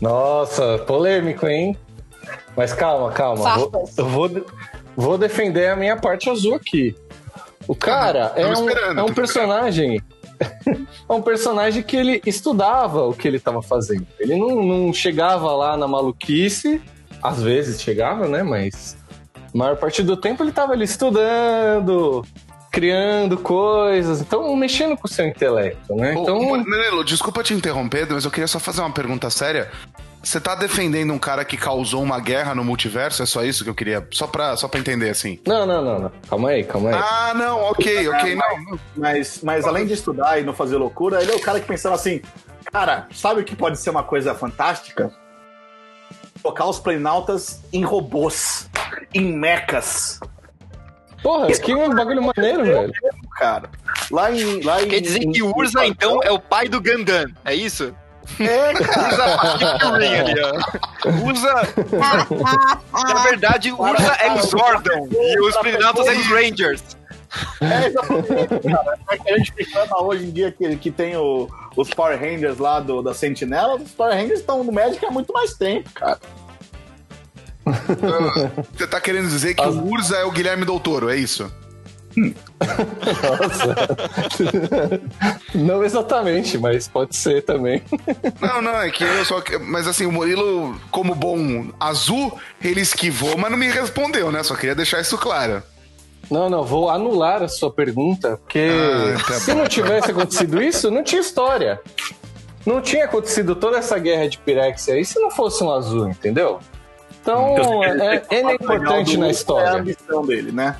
Nossa, 0.00 0.78
polêmico, 0.78 1.46
hein? 1.46 1.76
Mas 2.56 2.72
calma, 2.72 3.10
calma. 3.12 3.56
Vou, 3.56 3.90
eu 3.96 4.06
vou, 4.06 4.46
vou 4.96 5.18
defender 5.18 5.68
a 5.68 5.76
minha 5.76 5.96
parte 5.96 6.28
azul 6.30 6.54
aqui. 6.54 6.94
O 7.66 7.74
cara 7.74 8.32
é 8.36 8.46
um, 8.46 8.68
é 8.70 9.02
um 9.02 9.14
personagem. 9.14 10.02
é 11.08 11.12
um 11.12 11.22
personagem 11.22 11.82
que 11.82 11.96
ele 11.96 12.22
estudava 12.26 13.02
o 13.06 13.14
que 13.14 13.26
ele 13.26 13.36
estava 13.36 13.62
fazendo. 13.62 14.06
Ele 14.18 14.36
não, 14.36 14.62
não 14.62 14.92
chegava 14.92 15.52
lá 15.52 15.76
na 15.76 15.86
maluquice. 15.86 16.80
Às 17.22 17.42
vezes 17.42 17.80
chegava, 17.80 18.28
né? 18.28 18.42
Mas 18.42 18.96
a 19.54 19.56
maior 19.56 19.76
parte 19.76 20.02
do 20.02 20.16
tempo 20.16 20.42
ele 20.42 20.50
estava 20.50 20.72
ali 20.72 20.84
estudando, 20.84 22.24
criando 22.74 23.38
coisas, 23.38 24.20
então 24.20 24.54
mexendo 24.56 24.96
com 24.96 25.06
o 25.06 25.10
seu 25.10 25.26
intelecto, 25.26 25.94
né? 25.94 26.14
Ô, 26.16 26.22
Então, 26.22 26.38
ô, 26.38 26.56
Menelo, 26.56 27.04
desculpa 27.04 27.42
te 27.42 27.54
interromper, 27.54 28.06
mas 28.10 28.24
eu 28.24 28.30
queria 28.32 28.48
só 28.48 28.58
fazer 28.58 28.80
uma 28.80 28.90
pergunta 28.90 29.30
séria. 29.30 29.70
Você 30.24 30.40
tá 30.40 30.54
defendendo 30.54 31.12
um 31.12 31.18
cara 31.18 31.44
que 31.44 31.56
causou 31.56 32.02
uma 32.02 32.18
guerra 32.18 32.54
no 32.54 32.64
multiverso? 32.64 33.22
É 33.22 33.26
só 33.26 33.44
isso 33.44 33.62
que 33.62 33.68
eu 33.68 33.74
queria. 33.74 34.06
Só 34.10 34.26
pra, 34.26 34.56
só 34.56 34.66
pra 34.66 34.80
entender 34.80 35.10
assim. 35.10 35.38
não, 35.46 35.66
não, 35.66 35.84
não, 35.84 35.98
não. 35.98 36.12
Calma 36.28 36.48
aí, 36.48 36.64
calma 36.64 36.90
aí. 36.90 36.94
Ah, 36.96 37.34
não, 37.34 37.60
ok, 37.60 38.08
ok, 38.08 38.34
não. 38.34 38.78
Mas, 38.96 39.40
mas 39.42 39.66
além 39.66 39.86
de 39.86 39.92
estudar 39.92 40.40
e 40.40 40.42
não 40.42 40.54
fazer 40.54 40.76
loucura, 40.76 41.22
ele 41.22 41.30
é 41.30 41.36
o 41.36 41.40
cara 41.40 41.60
que 41.60 41.66
pensava 41.66 41.94
assim: 41.94 42.22
cara, 42.72 43.06
sabe 43.12 43.42
o 43.42 43.44
que 43.44 43.54
pode 43.54 43.78
ser 43.78 43.90
uma 43.90 44.02
coisa 44.02 44.34
fantástica? 44.34 45.12
Colocar 46.42 46.66
os 46.66 46.78
planaltas 46.78 47.62
em 47.72 47.84
robôs, 47.84 48.68
em 49.12 49.30
mechas. 49.36 50.20
Porra, 51.22 51.46
que 51.46 51.74
bagulho 51.74 52.22
maneiro, 52.22 52.64
velho. 52.64 52.92
Cara, 53.38 53.70
lá 54.10 54.30
em. 54.32 54.62
Lá 54.62 54.82
em 54.82 54.88
Quer 54.88 55.00
dizer 55.00 55.20
que 55.20 55.42
o 55.42 55.54
Urza, 55.56 55.86
então, 55.86 56.20
é 56.22 56.30
o 56.30 56.38
pai 56.38 56.68
do 56.68 56.80
Gandan, 56.80 57.26
é 57.44 57.54
isso? 57.54 57.94
É, 58.40 58.72
cara. 58.72 59.04
Urza 59.06 59.38
Pacific 59.38 59.84
ali, 59.86 60.34
ó. 60.42 61.30
Usa. 61.30 61.54
Na 62.92 63.22
verdade, 63.24 63.68
é 63.70 64.42
Zordon 64.42 65.08
e 65.12 65.40
os 65.40 65.56
Prinautas 65.58 66.06
é 66.06 66.12
os 66.12 66.26
Rangers. 66.26 66.82
É, 67.60 67.86
exatamente, 67.88 68.68
cara. 68.70 68.98
É 69.10 69.18
que 69.18 69.30
a 69.30 69.36
gente 69.38 69.52
reclama 69.56 70.02
hoje 70.02 70.24
em 70.26 70.30
dia 70.30 70.52
que, 70.52 70.76
que 70.76 70.90
tem 70.90 71.16
o- 71.16 71.48
os 71.76 71.90
Power 71.90 72.18
Rangers 72.18 72.58
lá 72.58 72.78
do, 72.80 73.02
da 73.02 73.12
Sentinela. 73.12 73.74
Os 73.76 73.90
Power 73.90 74.14
Rangers 74.14 74.40
estão 74.40 74.62
no 74.62 74.70
Magic 74.72 75.04
há 75.04 75.10
muito 75.10 75.32
mais 75.32 75.54
tempo, 75.54 75.90
cara. 75.94 76.18
Você 78.72 78.86
tá 78.86 79.00
querendo 79.00 79.28
dizer 79.28 79.54
que 79.54 79.62
o 79.62 79.86
Urza 79.90 80.16
é 80.16 80.24
o 80.24 80.30
Guilherme 80.30 80.64
Del 80.64 80.78
Toro, 80.78 81.08
é 81.10 81.16
isso? 81.16 81.50
Nossa. 82.18 83.74
não 85.54 85.84
exatamente, 85.84 86.58
mas 86.58 86.88
pode 86.88 87.14
ser 87.16 87.42
também. 87.42 87.82
Não, 88.40 88.62
não, 88.62 88.80
é 88.80 88.90
que 88.90 89.04
eu 89.04 89.24
só. 89.24 89.42
Mas 89.60 89.86
assim, 89.86 90.06
o 90.06 90.12
Murilo, 90.12 90.78
como 90.90 91.14
bom 91.14 91.66
azul, 91.78 92.38
ele 92.62 92.80
esquivou, 92.80 93.36
mas 93.36 93.50
não 93.50 93.58
me 93.58 93.68
respondeu, 93.68 94.30
né? 94.30 94.42
Só 94.42 94.54
queria 94.54 94.74
deixar 94.74 95.00
isso 95.00 95.18
claro. 95.18 95.62
Não, 96.30 96.48
não, 96.48 96.64
vou 96.64 96.88
anular 96.88 97.42
a 97.42 97.48
sua 97.48 97.70
pergunta, 97.70 98.38
porque 98.38 98.68
Ah, 98.70 99.22
tá 99.26 99.34
se 99.34 99.52
bom. 99.52 99.58
não 99.58 99.68
tivesse 99.68 100.10
acontecido 100.10 100.62
isso, 100.62 100.90
não 100.90 101.02
tinha 101.02 101.20
história. 101.20 101.80
Não 102.64 102.80
tinha 102.80 103.04
acontecido 103.04 103.54
toda 103.54 103.76
essa 103.76 103.98
guerra 103.98 104.26
de 104.26 104.38
Pirexia 104.38 104.94
aí 104.94 105.04
se 105.04 105.18
não 105.20 105.30
fosse 105.30 105.62
um 105.62 105.70
azul, 105.70 106.08
entendeu? 106.08 106.60
Então, 107.20 107.84
é, 107.84 108.22
ele 108.30 108.48
é 108.50 108.54
importante 108.54 109.18
na 109.18 109.26
É 109.26 109.28
a 109.28 109.32
história. 109.32 109.72
ambição 109.80 110.24
dele, 110.24 110.50
né? 110.50 110.76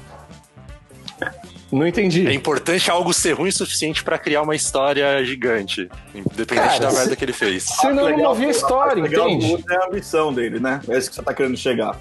Não 1.74 1.86
entendi. 1.86 2.26
É 2.26 2.32
importante 2.32 2.90
algo 2.90 3.12
ser 3.12 3.32
ruim 3.32 3.48
o 3.48 3.52
suficiente 3.52 4.04
pra 4.04 4.16
criar 4.18 4.42
uma 4.42 4.54
história 4.54 5.24
gigante, 5.24 5.88
independente 6.14 6.54
Cara, 6.68 6.78
da 6.78 6.90
se- 6.90 6.96
merda 6.98 7.16
que 7.16 7.24
ele 7.24 7.32
fez. 7.32 7.64
Senão 7.64 8.16
não 8.16 8.30
havia 8.30 8.48
história, 8.50 9.02
legal 9.02 9.28
entende? 9.28 9.64
É 9.68 9.76
a 9.76 9.86
ambição 9.86 10.32
dele, 10.32 10.60
né? 10.60 10.80
É 10.88 10.96
isso 10.96 11.08
que 11.10 11.16
você 11.16 11.22
tá 11.22 11.34
querendo 11.34 11.56
chegar. 11.56 11.96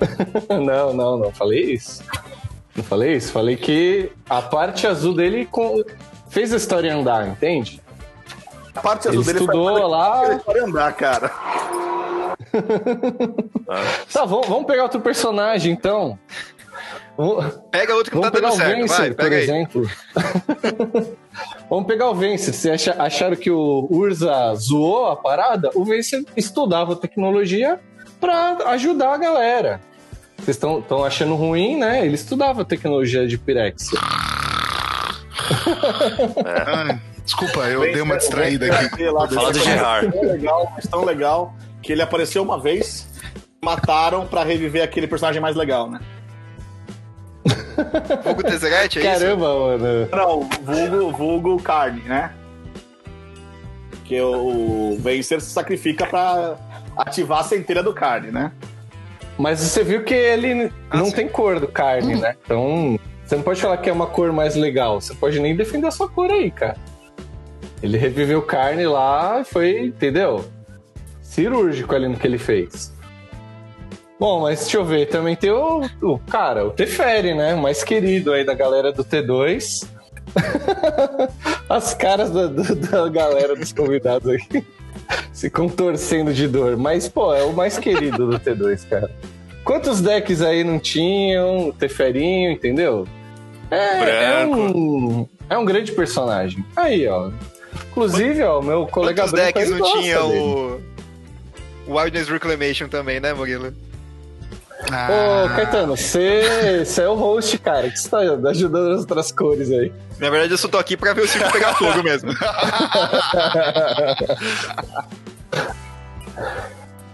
Não, 0.50 0.92
não, 0.92 1.16
não 1.18 1.32
falei 1.32 1.72
isso. 1.72 2.02
Não 2.74 2.84
falei 2.84 3.14
isso. 3.16 3.32
Falei 3.32 3.56
que 3.56 4.10
a 4.28 4.42
parte 4.42 4.86
azul 4.86 5.14
dele 5.14 5.46
com- 5.46 5.82
fez 6.28 6.52
a 6.52 6.56
história 6.58 6.94
andar, 6.94 7.26
entende? 7.28 7.80
A 8.74 8.80
parte 8.82 9.08
Ele 9.08 9.16
azul 9.16 9.24
dele 9.24 9.38
estudou 9.38 9.72
foi 9.72 9.80
a 9.82 9.86
lá- 9.86 10.20
que 10.26 10.30
ele 10.32 10.40
pode 10.40 10.58
andar, 10.58 10.92
cara. 10.94 11.32
Tá, 14.12 14.24
vamos, 14.24 14.46
vamos 14.48 14.66
pegar 14.66 14.84
outro 14.84 15.00
personagem 15.00 15.72
então. 15.72 16.18
Pega 17.70 17.94
outro 17.94 18.10
que 18.10 18.16
Vamos 18.16 18.30
tá 18.30 18.36
pegar 18.36 18.48
dando 18.50 18.56
o 18.56 18.58
certo. 18.62 18.76
Vencer, 18.80 18.96
Vai, 18.98 19.08
por 19.10 19.16
pega 19.16 19.36
aí. 19.36 19.42
exemplo. 19.42 19.90
Vamos 21.70 21.86
pegar 21.86 22.10
o 22.10 22.14
Vencer. 22.14 22.52
Vocês 22.54 22.74
acha- 22.88 23.02
acharam 23.02 23.36
que 23.36 23.50
o 23.50 23.86
Urza 23.90 24.54
zoou 24.56 25.06
a 25.06 25.16
parada? 25.16 25.70
O 25.74 25.84
Vencer 25.84 26.24
estudava 26.36 26.94
tecnologia 26.94 27.80
pra 28.20 28.56
ajudar 28.70 29.14
a 29.14 29.18
galera. 29.18 29.80
Vocês 30.38 30.56
estão 30.56 31.04
achando 31.04 31.34
ruim, 31.34 31.76
né? 31.78 32.04
Ele 32.04 32.14
estudava 32.14 32.64
tecnologia 32.64 33.26
de 33.26 33.38
Pirexia. 33.38 33.98
Ai, 36.66 37.00
desculpa, 37.24 37.60
eu 37.68 37.80
Bem, 37.80 37.92
dei 37.92 38.02
uma 38.02 38.16
distraída 38.16 38.66
aqui. 38.74 39.04
Fala 39.34 39.52
do 39.52 39.58
Gerard. 39.58 40.12
Tão 40.12 40.22
legal, 40.22 40.72
mas 40.74 40.86
tão 40.86 41.04
legal 41.04 41.54
que 41.82 41.92
ele 41.92 42.02
apareceu 42.02 42.42
uma 42.42 42.60
vez, 42.60 43.08
mataram 43.64 44.26
pra 44.26 44.42
reviver 44.44 44.82
aquele 44.82 45.06
personagem 45.06 45.40
mais 45.40 45.56
legal, 45.56 45.88
né? 45.90 46.00
Vulgo 48.24 48.42
Tesseract, 48.42 48.98
é 48.98 49.02
isso? 49.02 49.10
Caramba, 49.24 49.58
mano. 49.58 50.08
Não, 50.10 50.48
vulgo, 50.62 51.12
vulgo 51.16 51.62
carne, 51.62 52.00
né? 52.02 52.32
Que 54.04 54.20
o 54.20 54.96
Vencer 55.00 55.40
se 55.40 55.50
sacrifica 55.50 56.06
pra 56.06 56.56
ativar 56.96 57.40
a 57.40 57.44
centelha 57.44 57.82
do 57.82 57.92
carne, 57.92 58.30
né? 58.30 58.52
Mas 59.38 59.60
você 59.60 59.82
viu 59.84 60.02
que 60.04 60.14
ele 60.14 60.72
Ah, 60.90 60.96
não 60.96 61.06
sim. 61.06 61.12
tem 61.12 61.28
cor 61.28 61.60
do 61.60 61.68
carne, 61.68 62.14
né? 62.16 62.34
Então, 62.44 62.98
você 63.24 63.36
não 63.36 63.42
pode 63.42 63.60
falar 63.60 63.76
que 63.78 63.90
é 63.90 63.92
uma 63.92 64.06
cor 64.06 64.32
mais 64.32 64.54
legal. 64.54 65.00
Você 65.00 65.14
pode 65.14 65.38
nem 65.40 65.54
defender 65.54 65.88
a 65.88 65.90
sua 65.90 66.08
cor 66.08 66.30
aí, 66.30 66.50
cara. 66.50 66.76
Ele 67.82 67.98
reviveu 67.98 68.40
carne 68.40 68.86
lá 68.86 69.40
e 69.40 69.44
foi, 69.44 69.86
entendeu? 69.86 70.44
Cirúrgico 71.20 71.94
ali 71.94 72.08
no 72.08 72.16
que 72.16 72.26
ele 72.26 72.38
fez. 72.38 72.94
Bom, 74.18 74.40
mas 74.40 74.60
deixa 74.60 74.78
eu 74.78 74.84
ver, 74.84 75.06
também 75.06 75.36
tem 75.36 75.50
o, 75.50 75.82
o 76.02 76.18
cara, 76.18 76.64
o 76.64 76.70
Teferi, 76.70 77.34
né? 77.34 77.54
O 77.54 77.58
mais 77.58 77.84
querido 77.84 78.32
aí 78.32 78.44
da 78.44 78.54
galera 78.54 78.90
do 78.90 79.04
T2. 79.04 79.86
As 81.68 81.94
caras 81.94 82.30
da, 82.30 82.46
da 82.46 83.08
galera 83.08 83.54
dos 83.54 83.72
convidados 83.72 84.28
aqui 84.28 84.64
se 85.32 85.50
contorcendo 85.50 86.32
de 86.32 86.48
dor. 86.48 86.76
Mas, 86.76 87.08
pô, 87.08 87.34
é 87.34 87.42
o 87.42 87.52
mais 87.52 87.78
querido 87.78 88.26
do 88.30 88.38
T2, 88.38 88.88
cara. 88.88 89.10
Quantos 89.64 90.00
decks 90.00 90.42
aí 90.42 90.62
não 90.62 90.78
tinham? 90.78 91.68
O 91.68 91.72
Teferinho, 91.72 92.50
entendeu? 92.52 93.06
É, 93.70 94.42
é 94.42 94.46
um, 94.46 95.28
é 95.50 95.58
um 95.58 95.64
grande 95.64 95.92
personagem. 95.92 96.64
Aí, 96.76 97.06
ó. 97.08 97.30
Inclusive, 97.90 98.42
ó, 98.44 98.60
o 98.60 98.62
meu 98.62 98.86
colega 98.86 99.22
Quantos 99.22 99.32
decks 99.32 99.70
não 99.70 99.92
tinha 99.92 100.22
dele. 100.22 100.38
o... 100.38 100.80
Wilderness 101.88 102.28
Reclamation 102.28 102.88
também, 102.88 103.20
né, 103.20 103.32
Murilo? 103.34 103.72
Ô, 104.86 105.48
Caetano, 105.54 105.96
você 105.96 106.84
você 106.84 107.02
é 107.02 107.08
o 107.08 107.14
host, 107.14 107.58
cara, 107.58 107.90
que 107.90 107.98
você 107.98 108.08
tá 108.08 108.18
ajudando 108.18 108.92
as 108.92 109.00
outras 109.00 109.32
cores 109.32 109.70
aí. 109.70 109.92
Na 110.18 110.30
verdade, 110.30 110.52
eu 110.52 110.58
só 110.58 110.68
tô 110.68 110.78
aqui 110.78 110.96
pra 110.96 111.12
ver 111.12 111.22
o 111.22 111.28
circo 111.28 111.50
pegar 111.52 111.74
fogo 111.74 112.02
mesmo. 112.02 112.30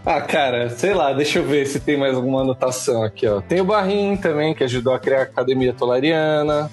Ah, 0.05 0.21
cara, 0.21 0.69
sei 0.69 0.93
lá, 0.93 1.13
deixa 1.13 1.39
eu 1.39 1.45
ver 1.45 1.65
se 1.65 1.79
tem 1.79 1.97
mais 1.97 2.17
alguma 2.17 2.41
anotação 2.41 3.05
aqui, 3.05 3.25
ó. 3.25 3.41
Tem 3.41 3.61
o 3.61 3.65
Barrim 3.65 4.17
também, 4.17 4.53
que 4.53 4.65
ajudou 4.65 4.93
a 4.93 4.99
criar 4.99 5.21
a 5.21 5.23
Academia 5.23 5.73
Tolariana. 5.73 6.69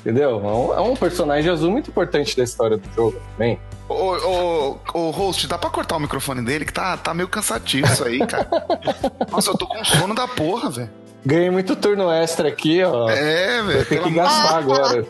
Entendeu? 0.00 0.40
É 0.40 0.52
um, 0.52 0.74
é 0.74 0.80
um 0.80 0.94
personagem 0.94 1.50
azul 1.50 1.70
muito 1.72 1.90
importante 1.90 2.36
da 2.36 2.44
história 2.44 2.76
do 2.76 2.88
jogo 2.94 3.20
também. 3.32 3.58
Ô, 3.88 3.94
ô, 3.94 4.78
ô, 4.94 5.10
host, 5.10 5.46
dá 5.46 5.58
pra 5.58 5.68
cortar 5.68 5.96
o 5.96 6.00
microfone 6.00 6.42
dele 6.42 6.64
que 6.64 6.72
tá, 6.72 6.96
tá 6.96 7.12
meio 7.12 7.28
cansativo 7.28 7.86
isso 7.86 8.04
aí, 8.04 8.18
cara. 8.26 8.48
Nossa, 9.30 9.50
eu 9.50 9.58
tô 9.58 9.66
com 9.66 9.84
sono 9.84 10.14
da 10.14 10.26
porra, 10.26 10.70
velho. 10.70 10.90
Ganhei 11.24 11.50
muito 11.50 11.76
turno 11.76 12.10
extra 12.10 12.48
aqui, 12.48 12.82
ó. 12.82 13.08
É, 13.10 13.62
velho. 13.62 13.86
Tem 13.86 14.02
que 14.02 14.10
gastar 14.10 14.58
agora. 14.58 15.06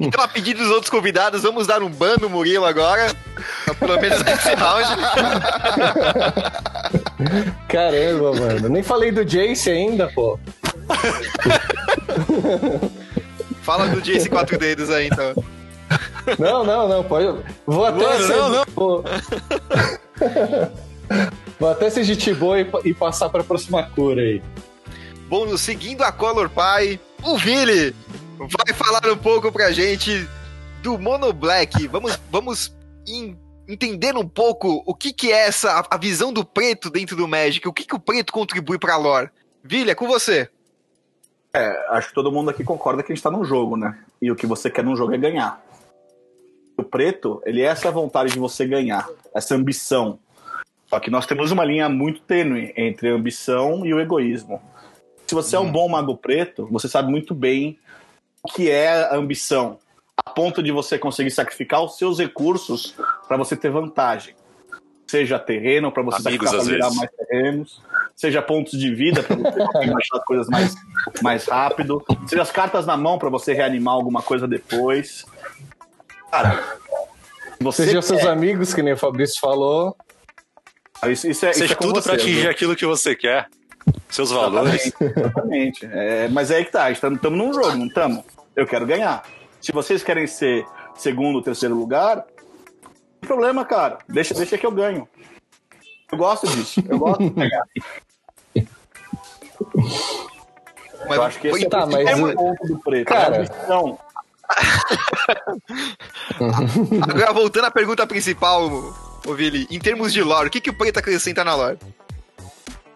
Então, 0.00 0.22
a 0.22 0.28
pedido 0.28 0.62
dos 0.62 0.70
outros 0.70 0.90
convidados, 0.90 1.42
vamos 1.42 1.66
dar 1.66 1.82
um 1.82 1.88
ban 1.88 2.16
no 2.20 2.28
Murilo 2.28 2.66
agora. 2.66 3.10
Pelo 3.78 3.98
menos 4.00 4.22
nesse 4.22 4.54
round. 4.54 4.86
Caramba, 7.68 8.34
mano. 8.34 8.68
Nem 8.68 8.82
falei 8.82 9.10
do 9.10 9.24
Jace 9.24 9.70
ainda, 9.70 10.10
pô. 10.14 10.38
Fala 13.62 13.86
do 13.88 14.02
Jace 14.02 14.28
quatro 14.28 14.58
dedos 14.58 14.90
aí, 14.90 15.06
então. 15.06 15.34
Não, 16.38 16.64
não, 16.64 16.88
não. 16.88 17.04
Pode. 17.04 17.42
Vou 17.66 17.84
até 17.84 18.02
Mano, 18.04 18.26
ser. 18.26 18.36
não, 18.36 18.48
não. 18.48 18.64
Vou... 18.74 19.04
Vou 21.60 21.68
até 21.70 21.90
ser 21.90 22.04
gente 22.04 22.32
boa 22.34 22.60
e, 22.60 22.70
e 22.84 22.94
passar 22.94 23.28
pra 23.28 23.44
próxima 23.44 23.82
cor 23.90 24.18
aí. 24.18 24.42
Bom, 25.28 25.46
no 25.46 25.56
seguindo 25.58 26.02
a 26.02 26.10
Color 26.12 26.50
Pie, 26.50 27.00
o 27.22 27.36
Vili 27.36 27.94
vai 28.38 28.74
falar 28.74 29.06
um 29.12 29.16
pouco 29.16 29.50
pra 29.52 29.70
gente 29.70 30.28
do 30.82 30.98
Mono 30.98 31.32
Black. 31.32 31.86
Vamos, 31.88 32.18
vamos 32.30 32.74
em- 33.06 33.36
entender 33.68 34.16
um 34.16 34.26
pouco 34.28 34.82
o 34.86 34.94
que, 34.94 35.12
que 35.12 35.32
é 35.32 35.46
essa 35.46 35.72
a, 35.72 35.86
a 35.94 35.98
visão 35.98 36.32
do 36.32 36.44
preto 36.44 36.90
dentro 36.90 37.16
do 37.16 37.28
Magic, 37.28 37.66
o 37.68 37.72
que, 37.72 37.84
que 37.84 37.94
o 37.94 38.00
preto 38.00 38.32
contribui 38.32 38.78
pra 38.78 38.96
lore. 38.96 39.30
Vili, 39.62 39.90
é 39.90 39.94
com 39.94 40.06
você. 40.06 40.48
É, 41.54 41.86
acho 41.90 42.08
que 42.08 42.14
todo 42.14 42.32
mundo 42.32 42.50
aqui 42.50 42.64
concorda 42.64 43.02
que 43.02 43.12
a 43.12 43.14
gente 43.14 43.22
tá 43.22 43.30
num 43.30 43.44
jogo, 43.44 43.76
né? 43.76 43.96
E 44.20 44.30
o 44.30 44.34
que 44.36 44.46
você 44.46 44.68
quer 44.68 44.82
num 44.84 44.96
jogo 44.96 45.14
é 45.14 45.18
ganhar. 45.18 45.63
O 46.76 46.82
preto, 46.82 47.40
ele 47.44 47.62
é 47.62 47.66
essa 47.66 47.90
vontade 47.90 48.32
de 48.32 48.38
você 48.38 48.66
ganhar, 48.66 49.08
essa 49.34 49.54
ambição. 49.54 50.18
Só 50.88 50.98
que 51.00 51.10
nós 51.10 51.26
temos 51.26 51.50
uma 51.50 51.64
linha 51.64 51.88
muito 51.88 52.20
tênue 52.22 52.72
entre 52.76 53.10
a 53.10 53.14
ambição 53.14 53.84
e 53.86 53.94
o 53.94 54.00
egoísmo. 54.00 54.60
Se 55.26 55.34
você 55.34 55.56
é 55.56 55.58
um 55.58 55.70
bom 55.70 55.88
mago 55.88 56.16
preto, 56.16 56.68
você 56.70 56.88
sabe 56.88 57.10
muito 57.10 57.34
bem 57.34 57.78
o 58.42 58.48
que 58.48 58.70
é 58.70 59.04
a 59.04 59.16
ambição, 59.16 59.78
a 60.16 60.30
ponto 60.30 60.62
de 60.62 60.70
você 60.70 60.98
conseguir 60.98 61.30
sacrificar 61.30 61.82
os 61.82 61.96
seus 61.96 62.18
recursos 62.18 62.94
para 63.26 63.36
você 63.36 63.56
ter 63.56 63.70
vantagem. 63.70 64.34
Seja 65.06 65.38
terreno, 65.38 65.90
para 65.90 66.02
você 66.02 66.28
Amigos, 66.28 66.50
sacrificar 66.50 66.88
para 66.88 66.96
mais 66.96 67.10
terrenos, 67.10 67.82
seja 68.14 68.42
pontos 68.42 68.78
de 68.78 68.94
vida 68.94 69.22
para 69.22 69.36
você 69.36 69.66
conseguir 69.66 69.94
achar 69.96 70.16
as 70.18 70.24
coisas 70.24 70.48
mais, 70.48 70.74
mais 71.22 71.46
rápido, 71.46 72.04
seja 72.26 72.42
as 72.42 72.50
cartas 72.50 72.86
na 72.86 72.96
mão 72.96 73.18
para 73.18 73.28
você 73.28 73.52
reanimar 73.52 73.94
alguma 73.94 74.22
coisa 74.22 74.46
depois. 74.46 75.24
Cara, 76.34 76.64
você 77.60 77.86
seus 78.02 78.08
quer- 78.08 78.26
amigos, 78.28 78.74
que 78.74 78.82
nem 78.82 78.92
o 78.94 78.96
Fabrício 78.98 79.38
falou. 79.40 79.96
isso, 81.06 81.28
isso 81.28 81.46
é, 81.46 81.50
isso 81.50 81.58
Seja 81.60 81.74
é 81.74 81.76
com 81.76 81.84
tudo 81.86 82.02
você, 82.02 82.08
pra 82.08 82.16
atingir 82.16 82.40
viu? 82.42 82.50
aquilo 82.50 82.74
que 82.74 82.84
você 82.84 83.14
quer. 83.14 83.48
Seus 84.08 84.30
valores. 84.32 84.86
Exatamente. 84.86 85.18
exatamente. 85.20 85.86
É, 85.92 86.28
mas 86.28 86.50
é 86.50 86.56
aí 86.56 86.64
que 86.64 86.72
tá, 86.72 86.90
estamos 86.90 87.20
num 87.22 87.52
jogo, 87.52 87.76
não 87.76 87.86
estamos? 87.86 88.24
Eu 88.56 88.66
quero 88.66 88.84
ganhar. 88.84 89.22
Se 89.60 89.70
vocês 89.70 90.02
querem 90.02 90.26
ser 90.26 90.66
segundo 90.96 91.36
ou 91.36 91.42
terceiro 91.42 91.74
lugar, 91.76 92.16
não 92.16 92.24
tem 93.20 93.28
problema, 93.28 93.64
cara. 93.64 93.98
Deixa, 94.08 94.34
deixa 94.34 94.58
que 94.58 94.66
eu 94.66 94.72
ganho. 94.72 95.08
Eu 96.10 96.18
gosto 96.18 96.48
disso. 96.48 96.82
Eu 96.88 96.98
gosto 96.98 97.22
de 97.22 97.30
ganhar. 97.30 97.64
Mas, 101.06 101.16
Eu 101.18 101.22
acho 101.22 101.38
que 101.38 101.48
esse 101.48 101.66
é, 101.66 101.68
Tá, 101.68 101.84
o 101.84 101.90
mas 101.90 102.04
principal 102.04 102.30
o- 102.30 102.34
ponto 102.34 102.66
do 102.66 102.78
preto. 102.80 103.06
Cara- 103.06 103.36
a 103.36 103.38
ambição. 103.40 103.98
Agora, 107.08 107.32
voltando 107.32 107.66
à 107.66 107.70
pergunta 107.70 108.06
principal, 108.06 108.70
ô 109.26 109.34
Vili, 109.34 109.66
em 109.70 109.78
termos 109.78 110.12
de 110.12 110.22
lore, 110.22 110.48
o 110.48 110.50
que, 110.50 110.60
que 110.60 110.70
o 110.70 110.76
preto 110.76 110.98
acrescenta 110.98 111.44
na 111.44 111.54
lore? 111.54 111.78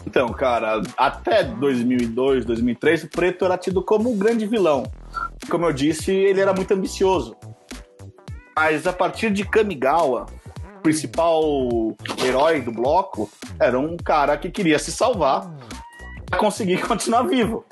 Então, 0.07 0.29
cara, 0.33 0.81
até 0.97 1.45
2002, 1.45 2.47
2003, 2.47 3.05
o 3.05 3.09
Preto 3.09 3.45
era 3.45 3.59
tido 3.59 3.83
como 3.83 4.11
o 4.11 4.17
grande 4.17 4.47
vilão. 4.47 4.91
Como 5.51 5.67
eu 5.67 5.73
disse, 5.73 6.11
ele 6.11 6.41
era 6.41 6.55
muito 6.55 6.73
ambicioso. 6.73 7.37
Mas 8.57 8.87
a 8.87 8.93
partir 8.93 9.31
de 9.31 9.45
Kamigawa, 9.45 10.25
o 10.79 10.81
principal 10.81 11.45
herói 12.25 12.63
do 12.63 12.73
bloco 12.73 13.31
era 13.61 13.79
um 13.79 13.99
cara 13.99 14.37
que 14.39 14.51
queria 14.51 14.79
se 14.79 14.91
salvar 14.91 15.55
para 16.25 16.39
conseguir 16.39 16.81
continuar 16.89 17.25
vivo. 17.25 17.67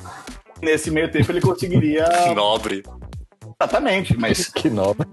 Nesse 0.63 0.91
meio 0.91 1.11
tempo 1.11 1.33
ele 1.33 1.41
conseguiria. 1.41 2.07
Nobre. 2.37 2.83
Exatamente, 3.61 4.17
mas 4.19 4.49
Que 4.53 4.69
nobre. 4.69 5.09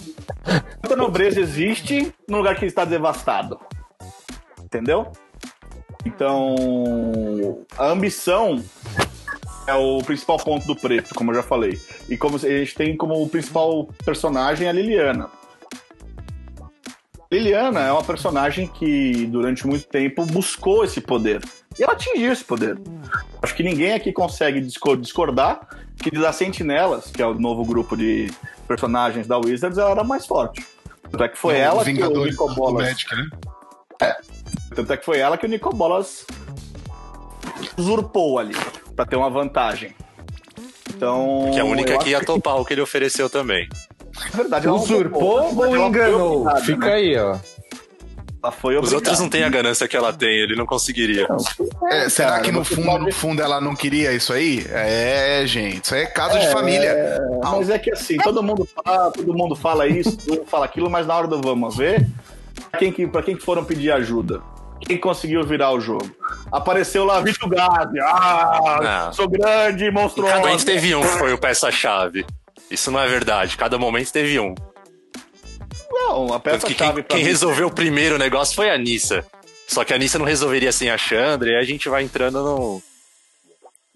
Quanta 0.82 0.96
nobreza 0.96 1.40
existe 1.40 2.14
num 2.28 2.38
lugar 2.38 2.56
que 2.58 2.66
está 2.66 2.84
devastado? 2.86 3.60
Entendeu? 4.62 5.12
Então, 6.06 6.56
a 7.78 7.88
ambição 7.88 8.62
é 9.66 9.74
o 9.74 10.00
principal 10.00 10.38
ponto 10.38 10.68
do 10.68 10.76
preto, 10.76 11.16
como 11.16 11.32
eu 11.32 11.36
já 11.36 11.44
falei. 11.44 11.80
E 12.10 12.18
como 12.18 12.36
a 12.36 12.40
gente 12.40 12.76
tem 12.76 12.98
como 12.98 13.28
principal 13.30 13.86
personagem 14.04 14.68
a 14.68 14.72
Liliana. 14.74 15.30
Liliana 17.32 17.80
é 17.80 17.92
uma 17.92 18.04
personagem 18.04 18.68
que 18.68 19.26
durante 19.28 19.66
muito 19.66 19.88
tempo 19.88 20.26
buscou 20.26 20.84
esse 20.84 21.00
poder. 21.00 21.42
E 21.80 21.84
ela 21.84 21.94
atingiu 21.94 22.32
esse 22.34 22.44
poder. 22.44 22.78
Acho 23.42 23.56
que 23.56 23.64
ninguém 23.64 23.94
aqui 23.94 24.12
consegue 24.12 24.60
discor- 24.60 24.98
discordar 24.98 25.68
que 25.98 26.12
das 26.12 26.36
Sentinelas, 26.36 27.12
que 27.12 27.22
é 27.22 27.26
o 27.28 27.34
novo 27.34 27.64
grupo 27.66 27.96
de 27.96 28.32
personagens 28.68 29.28
da 29.28 29.38
Wizards, 29.38 29.78
ela 29.78 29.92
era 29.92 30.04
mais 30.04 30.26
forte. 30.26 30.66
Tanto 31.10 31.24
é 31.24 31.30
que 31.30 31.38
foi 31.38 31.58
ela 31.58 31.84
que 31.84 32.04
o 32.04 32.26
Nico 32.26 32.54
Bolas. 32.56 32.88
Magic, 32.88 33.16
né? 33.16 33.30
Tanto 34.76 34.94
é 34.94 34.98
que 34.98 35.06
foi 35.06 35.20
ela 35.20 35.38
que 35.38 35.46
o 35.46 35.50
Nico 35.50 35.74
Bolas 35.76 36.26
usurpou 37.78 38.40
ali, 38.40 38.56
pra 38.96 39.06
ter 39.06 39.16
uma 39.16 39.30
vantagem. 39.30 39.96
Então. 40.90 41.50
Que 41.52 41.60
é 41.60 41.62
a 41.62 41.66
única 41.66 41.98
que 42.00 42.10
ia 42.10 42.18
acho 42.18 42.26
topar 42.26 42.58
o 42.58 42.66
que 42.66 42.74
ele 42.74 42.82
ofereceu 42.82 43.30
também. 43.30 43.68
Na 44.32 44.38
verdade, 44.38 44.68
ela 44.68 44.78
não 44.78 44.84
Usurpou 44.84 45.56
ou 45.56 45.78
enganou? 45.78 46.46
Fica 46.62 46.88
né? 46.88 46.94
aí, 46.94 47.18
ó. 47.18 47.38
Ela 48.44 48.52
foi 48.52 48.78
Os 48.78 48.92
outros 48.92 49.22
não 49.22 49.30
têm 49.30 49.46
a 49.46 49.50
ganância 49.50 49.88
que 49.88 49.96
ela 49.96 50.12
tem, 50.12 50.30
ele 50.30 50.54
não 50.54 50.66
conseguiria. 50.66 51.26
É, 51.90 52.10
será 52.10 52.32
cara, 52.32 52.42
que 52.44 52.52
no 52.52 52.66
fundo, 52.66 53.00
no 53.00 53.12
fundo 53.14 53.42
ela 53.42 53.62
não 53.62 53.74
queria 53.74 54.12
isso 54.12 54.34
aí? 54.34 54.66
É, 54.70 55.44
gente, 55.46 55.86
isso 55.86 55.96
aí 55.96 56.02
é 56.02 56.06
caso 56.08 56.38
de 56.38 56.52
família. 56.52 57.22
Mas 57.42 57.70
é 57.70 57.80
que 57.80 57.94
assim, 57.94 58.18
todo 58.18 58.44
mundo 58.44 58.68
fala, 58.68 59.12
todo 59.12 59.34
mundo 59.34 59.56
fala 59.56 59.88
isso, 59.88 60.18
todo 60.18 60.40
mundo 60.40 60.48
fala 60.50 60.66
aquilo, 60.66 60.90
mas 60.90 61.08
na 61.08 61.16
hora 61.16 61.28
do 61.28 61.42
vamos 61.42 61.78
ver, 61.78 62.06
pra 62.70 62.80
quem 62.82 62.92
que, 62.92 63.08
pra 63.08 63.24
quem 63.24 63.38
que 63.38 63.44
foram 63.44 63.64
pedir 63.64 63.94
ajuda? 63.94 64.42
Quem 64.82 64.98
conseguiu 64.98 65.42
virar 65.46 65.72
o 65.72 65.80
jogo? 65.80 66.14
Apareceu 66.52 67.06
lá 67.06 67.22
Vitor 67.22 67.48
Gazi, 67.48 67.98
ah, 68.02 69.06
Não. 69.06 69.14
sou 69.14 69.30
grande, 69.30 69.90
monstruoso. 69.90 70.34
cada 70.34 70.46
momento 70.46 70.66
teve 70.66 70.94
um 70.94 71.02
que 71.02 71.08
foi 71.08 71.32
o 71.32 71.38
peça-chave. 71.38 72.26
Isso 72.70 72.92
não 72.92 73.00
é 73.00 73.08
verdade. 73.08 73.56
Cada 73.56 73.78
momento 73.78 74.12
teve 74.12 74.38
um. 74.38 74.54
Não, 75.92 76.26
a 76.28 76.40
quem, 76.40 76.40
peça-chave 76.40 77.04
pra 77.04 77.16
quem 77.16 77.24
mim- 77.24 77.30
resolveu 77.30 77.68
o 77.68 77.74
primeiro 77.74 78.18
negócio 78.18 78.56
foi 78.56 78.70
a 78.70 78.78
Nissa. 78.78 79.26
Só 79.68 79.84
que 79.84 79.94
a 79.94 79.98
Nissa 79.98 80.20
não 80.20 80.26
resolveria 80.26 80.72
sem 80.72 80.90
a 80.90 80.98
Chandra, 80.98 81.52
e 81.52 81.56
a 81.56 81.64
gente 81.64 81.88
vai 81.90 82.04
entrando 82.04 82.44
num, 82.44 82.82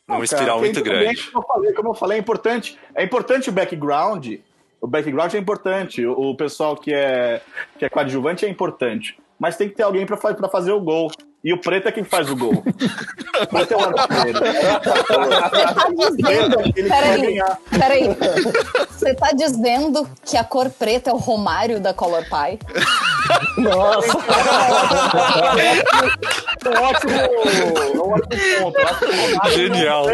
cara, 0.07 0.23
espiral 0.23 0.59
muito 0.59 0.75
tudo 0.75 0.89
bem, 0.89 0.99
grande. 1.01 1.23
Como 1.31 1.43
eu, 1.43 1.47
falei, 1.47 1.73
como 1.73 1.89
eu 1.89 1.93
falei, 1.93 2.17
é 2.17 2.21
importante. 2.21 2.77
É 2.95 3.03
importante 3.03 3.49
o 3.49 3.51
background. 3.51 4.35
O 4.79 4.87
background 4.87 5.33
é 5.33 5.37
importante. 5.37 6.05
O, 6.05 6.31
o 6.31 6.35
pessoal 6.37 6.75
que 6.75 6.93
é, 6.93 7.41
que 7.77 7.85
é 7.85 7.89
coadjuvante 7.89 8.45
é 8.45 8.49
importante. 8.49 9.17
Mas 9.39 9.57
tem 9.57 9.69
que 9.69 9.75
ter 9.75 9.83
alguém 9.83 10.05
pra 10.05 10.17
fazer 10.49 10.71
o 10.71 10.79
gol. 10.79 11.11
E 11.43 11.53
o 11.53 11.61
preto 11.61 11.87
é 11.87 11.91
quem 11.91 12.03
faz 12.03 12.29
o 12.29 12.35
gol. 12.35 12.51
o 12.55 12.61
preto 13.47 13.73
é 13.73 13.77
o 13.77 13.99
artilheiro. 13.99 14.39
Você 15.95 16.23
tá 16.23 16.33
dizendo. 16.33 16.73
Peraí, 16.73 17.21
ganhar. 17.21 17.57
peraí. 17.69 18.03
Você 18.89 19.13
tá 19.13 19.31
dizendo 19.31 20.09
que 20.25 20.35
a 20.35 20.43
cor 20.43 20.69
preta 20.69 21.11
é 21.11 21.13
o 21.13 21.17
Romário 21.17 21.79
da 21.79 21.93
Color 21.93 22.23
Pie? 22.23 22.59
Nossa, 23.57 24.17
É 26.65 26.69
um 26.69 26.83
ótimo, 26.83 27.11
é 27.11 27.97
um 27.97 28.11
ótimo 28.11 28.41
ponto. 28.59 28.79
Eu 28.79 28.87
acho 28.87 28.99
que 28.99 29.05
o 29.05 29.21
Ronaldo 29.21 29.51
Genial. 29.51 30.05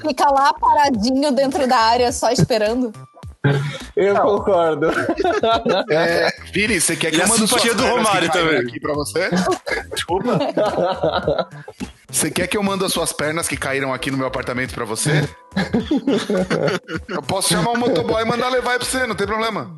Fica 0.00 0.30
lá 0.30 0.52
paradinho 0.54 1.32
dentro 1.32 1.66
da 1.68 1.76
área 1.78 2.10
só 2.12 2.30
esperando. 2.30 2.92
Eu 3.96 4.14
concordo. 4.16 4.88
É, 5.90 6.28
Vini, 6.52 6.80
você 6.80 6.96
quer 6.96 7.10
que 7.10 7.16
E 7.16 7.20
eu 7.20 7.24
a 7.24 7.28
mande 7.28 7.46
suas 7.46 7.60
simpatia 7.62 7.74
do 7.74 7.86
Romário 7.86 8.30
também. 8.30 8.58
aqui 8.58 8.80
pra 8.80 8.92
você? 8.94 9.28
Desculpa. 9.94 10.38
Você 12.10 12.30
quer 12.30 12.46
que 12.46 12.56
eu 12.56 12.62
mande 12.62 12.84
as 12.84 12.92
suas 12.92 13.12
pernas 13.12 13.48
que 13.48 13.56
caíram 13.56 13.92
aqui 13.92 14.10
no 14.10 14.16
meu 14.18 14.26
apartamento 14.26 14.74
pra 14.74 14.84
você? 14.84 15.28
eu 17.08 17.22
posso 17.22 17.48
chamar 17.50 17.70
um 17.72 17.76
motoboy 17.76 18.22
e 18.22 18.24
mandar 18.24 18.48
levar 18.48 18.72
aí 18.72 18.78
pra 18.78 18.86
você, 18.86 19.06
não 19.06 19.14
tem 19.14 19.26
problema. 19.26 19.76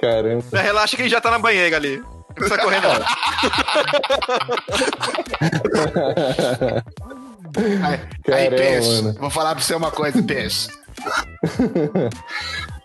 Caramba. 0.00 0.44
Relaxa 0.52 0.96
que 0.96 1.02
ele 1.02 1.08
já 1.08 1.20
tá 1.20 1.30
na 1.30 1.38
banheira 1.38 1.76
ali. 1.76 1.98
Não 1.98 2.34
precisa 2.34 2.58
correr, 2.58 2.80
não. 2.82 2.90
Aí, 7.82 7.98
Caramba, 8.24 8.36
aí 8.36 8.50
peixe, 8.50 9.02
mano. 9.02 9.14
vou 9.18 9.30
falar 9.30 9.54
pra 9.54 9.64
você 9.64 9.74
uma 9.74 9.90
coisa, 9.90 10.22
peixe. 10.22 10.68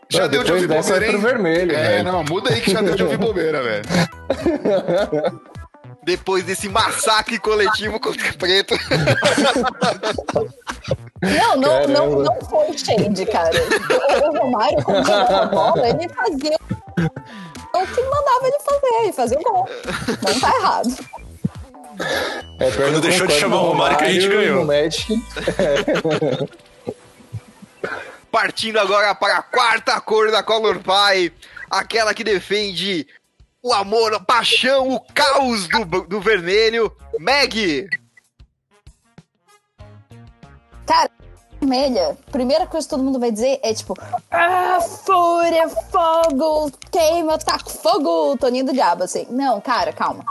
Já 0.10 0.28
deu 0.28 0.44
de 0.44 0.52
ouvir 0.52 0.68
bobeira, 0.68 1.06
é 1.06 1.08
pro 1.10 1.18
hein? 1.18 1.24
vermelho, 1.24 1.72
É, 1.74 1.84
velho. 1.88 2.04
não, 2.12 2.24
muda 2.26 2.54
aí 2.54 2.60
que 2.60 2.72
já 2.72 2.82
deu 2.82 2.96
de 2.96 3.04
ouvir 3.04 3.18
bobeira, 3.18 3.64
velho. 3.64 3.86
Depois 6.04 6.44
desse 6.44 6.68
massacre 6.68 7.40
coletivo 7.40 7.98
contra 8.00 8.30
o 8.30 8.38
preto. 8.38 8.76
Não, 11.22 11.56
não, 11.56 11.70
Caramba. 11.70 11.88
não, 11.94 12.10
não 12.24 12.42
foi 12.42 12.78
shade, 12.78 13.26
cara. 13.28 13.52
O, 14.28 14.38
Romário, 14.38 14.84
quando 14.84 15.06
jogava 15.06 15.46
bola, 15.46 15.88
ele 15.88 16.10
fazia 16.10 16.58
o 17.74 17.88
que 17.88 18.02
mandava 18.04 18.48
ele 18.48 18.60
fazer, 18.60 19.04
ele 19.04 19.14
fazia 19.14 19.40
o 19.40 19.44
gol. 19.44 19.70
Não 20.28 20.40
tá 20.40 20.56
errado. 20.58 20.90
É, 22.60 22.72
Quando 22.72 23.00
deixou 23.00 23.28
de 23.28 23.34
chamar 23.34 23.58
o 23.62 23.68
Romário 23.70 23.98
que 23.98 24.04
a 24.06 24.12
gente 24.12 24.28
ganhou. 24.28 24.62
No 24.62 24.66
Magic, 24.66 25.14
Partindo 28.32 28.80
agora 28.80 29.14
para 29.14 29.38
a 29.38 29.44
quarta 29.44 30.00
cor 30.00 30.32
da 30.32 30.42
Color 30.42 30.80
Pie, 30.80 31.34
aquela 31.70 32.14
que 32.14 32.24
defende 32.24 33.06
o 33.62 33.74
amor, 33.74 34.14
a 34.14 34.20
paixão, 34.20 34.90
o 34.96 35.00
caos 35.14 35.68
do, 35.68 36.08
do 36.08 36.22
vermelho. 36.22 36.96
Meg! 37.20 37.90
Cara, 40.86 41.12
vermelha, 41.60 42.18
primeira 42.32 42.66
coisa 42.66 42.88
que 42.88 42.90
todo 42.90 43.04
mundo 43.04 43.20
vai 43.20 43.32
dizer 43.32 43.60
é 43.62 43.74
tipo, 43.74 43.96
ah, 44.32 44.80
fúria, 44.82 45.70
fogo, 45.70 46.72
queima, 46.90 47.38
taco 47.38 47.70
fogo, 47.70 48.38
Toninho 48.38 48.66
do 48.66 48.74
Diabo, 48.74 49.04
assim. 49.04 49.28
Não, 49.30 49.62
cara, 49.62 49.94
calma. 49.94 50.26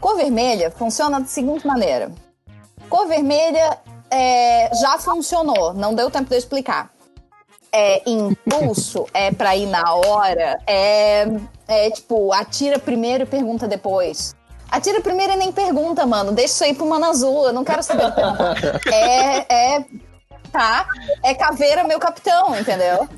Cor 0.00 0.16
vermelha 0.16 0.70
funciona 0.70 1.20
da 1.20 1.26
seguinte 1.26 1.66
maneira. 1.66 2.12
Cor 2.88 3.08
vermelha 3.08 3.78
é, 4.10 4.70
já 4.74 4.98
funcionou, 4.98 5.74
não 5.74 5.94
deu 5.94 6.10
tempo 6.10 6.28
de 6.28 6.34
eu 6.34 6.38
explicar. 6.38 6.90
É 7.70 8.02
impulso, 8.08 9.06
é 9.12 9.30
pra 9.30 9.54
ir 9.56 9.66
na 9.66 9.94
hora, 9.94 10.58
é, 10.66 11.26
é 11.68 11.90
tipo, 11.90 12.32
atira 12.32 12.78
primeiro 12.78 13.24
e 13.24 13.26
pergunta 13.26 13.68
depois. 13.68 14.34
Atira 14.70 15.00
primeiro 15.00 15.32
e 15.34 15.36
nem 15.36 15.52
pergunta, 15.52 16.04
mano. 16.06 16.32
Deixa 16.32 16.52
isso 16.54 16.64
aí 16.64 16.74
pro 16.74 16.86
Mano 16.86 17.06
Azul, 17.06 17.46
eu 17.46 17.52
não 17.52 17.64
quero 17.64 17.82
saber 17.82 18.10
perguntar. 18.12 18.56
É, 18.92 19.54
é, 19.76 19.84
tá? 20.52 20.86
É 21.22 21.34
caveira, 21.34 21.84
meu 21.84 21.98
capitão, 21.98 22.58
entendeu? 22.58 23.08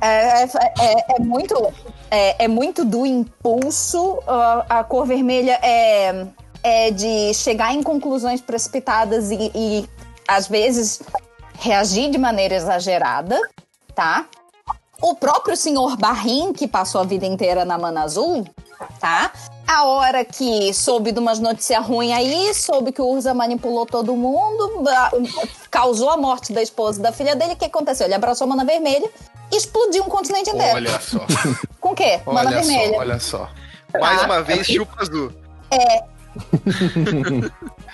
É, 0.00 0.42
é, 0.42 0.48
é- 0.80 1.14
é 1.16 1.18
muito, 1.20 1.72
é, 2.10 2.44
é 2.44 2.48
muito 2.48 2.84
do 2.84 3.04
impulso. 3.06 4.20
a- 4.26 4.66
a 4.80 4.84
cor 4.84 5.06
vermelha 5.06 5.58
é, 5.62 6.26
é 6.62 6.90
de 6.90 7.32
chegar 7.34 7.72
em 7.74 7.82
conclusões 7.82 8.40
precipitadas 8.40 9.30
e, 9.32 9.50
e, 9.54 9.88
às 10.28 10.46
vezes, 10.46 11.00
reagir 11.58 12.10
de 12.10 12.18
maneira 12.18 12.54
exagerada, 12.54 13.36
tá? 13.98 14.26
O 15.02 15.16
próprio 15.16 15.56
senhor 15.56 15.96
Barrim, 15.96 16.52
que 16.52 16.68
passou 16.68 17.00
a 17.00 17.04
vida 17.04 17.26
inteira 17.26 17.64
na 17.64 17.76
Mana 17.76 18.02
Azul, 18.02 18.46
tá? 19.00 19.32
A 19.66 19.84
hora 19.86 20.24
que 20.24 20.72
soube 20.72 21.10
de 21.10 21.18
umas 21.18 21.40
notícias 21.40 21.84
ruins 21.84 22.12
aí, 22.12 22.54
soube 22.54 22.92
que 22.92 23.02
o 23.02 23.06
Urza 23.06 23.34
manipulou 23.34 23.84
todo 23.84 24.14
mundo, 24.14 24.84
causou 25.68 26.10
a 26.10 26.16
morte 26.16 26.52
da 26.52 26.62
esposa 26.62 27.00
e 27.00 27.02
da 27.02 27.10
filha 27.10 27.34
dele, 27.34 27.54
o 27.54 27.56
que 27.56 27.64
aconteceu? 27.64 28.06
Ele 28.06 28.14
abraçou 28.14 28.44
a 28.44 28.48
Mana 28.48 28.64
Vermelha 28.64 29.10
e 29.52 29.56
explodiu 29.56 30.04
um 30.04 30.08
continente 30.08 30.48
inteiro. 30.50 30.76
Olha 30.76 31.00
só, 31.00 31.18
Com 31.80 31.90
o 31.90 31.94
quê? 31.96 32.20
Mana 32.24 32.50
olha 32.50 32.60
Vermelha. 32.62 32.92
só, 32.94 32.98
olha 33.00 33.18
só. 33.20 33.48
Mais 34.00 34.20
Tá. 34.20 34.26
uma 34.26 34.42
vez, 34.42 34.64
chupa 34.66 35.02
azul. 35.02 35.32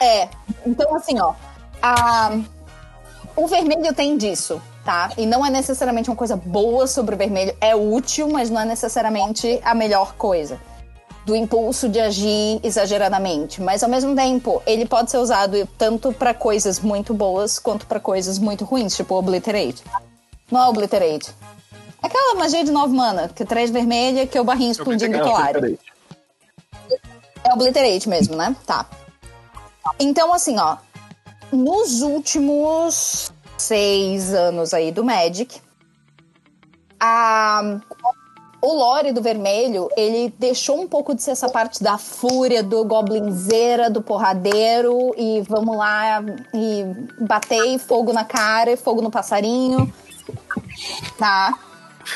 É, 0.00 0.28
então 0.66 0.94
assim, 0.96 1.18
ó, 1.20 1.32
a- 1.80 2.32
o 3.36 3.46
vermelho 3.46 3.94
tem 3.94 4.18
disso, 4.18 4.60
tá? 4.85 5.11
E 5.16 5.27
não 5.27 5.44
é 5.44 5.51
necessariamente 5.51 6.11
uma 6.11 6.16
coisa 6.16 6.37
boa 6.37 6.87
sobre 6.87 7.14
o 7.14 7.18
vermelho, 7.18 7.57
é 7.61 7.75
útil, 7.75 8.29
mas 8.29 8.51
não 8.51 8.61
é 8.61 8.64
necessariamente 8.64 9.61
a 9.64 9.75
melhor 9.75 10.14
coisa. 10.14 10.59
do 11.25 11.35
impulso 11.35 11.88
de 11.88 11.99
agir 11.99 12.61
exageradamente, 12.62 13.62
mas 13.62 13.83
ao 13.83 13.88
mesmo 13.88 14.14
tempo 14.14 14.62
ele 14.66 14.85
pode 14.85 15.11
ser 15.11 15.18
usado 15.18 15.66
tanto 15.79 16.12
pra 16.12 16.35
coisas 16.35 16.81
muito 16.81 17.14
boas 17.14 17.59
quanto 17.59 17.87
pra 17.87 17.99
coisas 17.99 18.38
muito 18.38 18.64
ruins, 18.64 18.94
tipo 18.94 19.14
Obliterate. 19.14 19.83
Não 20.51 20.62
é 20.62 20.68
Obliterate. 20.68 21.35
Aquela 22.03 22.35
magia 22.35 22.62
de 22.62 22.70
9 22.70 22.94
mana, 22.94 23.29
que 23.29 23.42
é 23.42 23.47
3 23.47 23.70
vermelha, 23.70 24.27
que 24.27 24.37
é 24.37 24.40
o 24.40 24.44
barrinho 24.44 24.73
explodindo 24.73 25.18
peraí. 25.53 25.79
É 27.42 27.53
Obliterate 27.55 28.09
mesmo, 28.09 28.37
né? 28.37 28.55
Tá. 28.66 28.87
Então, 29.99 30.33
assim, 30.33 30.59
ó. 30.59 30.77
Nos 31.51 32.03
últimos 32.03 33.33
seis 33.58 34.34
anos 34.34 34.74
aí 34.74 34.90
do 34.90 35.04
Magic, 35.04 35.60
a... 37.00 37.80
o 38.60 38.72
lore 38.74 39.12
do 39.12 39.22
vermelho, 39.22 39.88
ele 39.96 40.34
deixou 40.38 40.80
um 40.80 40.88
pouco 40.88 41.14
de 41.14 41.22
ser 41.22 41.32
essa 41.32 41.48
parte 41.48 41.82
da 41.82 41.98
fúria, 41.98 42.62
do 42.62 42.84
goblinzeira, 42.84 43.90
do 43.90 44.02
porradeiro, 44.02 45.14
e 45.16 45.42
vamos 45.42 45.76
lá, 45.76 46.22
e 46.52 46.84
bater 47.20 47.78
fogo 47.78 48.12
na 48.12 48.24
cara, 48.24 48.76
fogo 48.76 49.02
no 49.02 49.10
passarinho, 49.10 49.92
tá? 51.18 51.58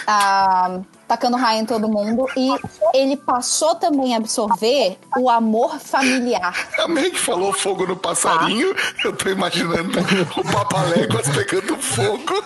Ah, 0.07 0.81
tacando 1.09 1.37
raio 1.39 1.63
em 1.63 1.67
todo 1.67 1.89
mundo. 1.89 2.27
E 2.37 2.51
ele 2.95 3.17
passou 3.17 3.75
também 3.75 4.15
a 4.15 4.19
absorver 4.19 4.99
o 5.17 5.29
amor 5.31 5.81
familiar. 5.81 6.55
A 6.79 6.87
Meg 6.87 7.19
falou 7.19 7.53
fogo 7.53 7.87
no 7.87 7.97
passarinho, 7.97 8.77
eu 9.03 9.17
tô 9.17 9.31
imaginando 9.31 9.99
o 10.37 10.53
Papaléguas 10.53 11.27
pegando 11.35 11.77
fogo. 11.79 12.45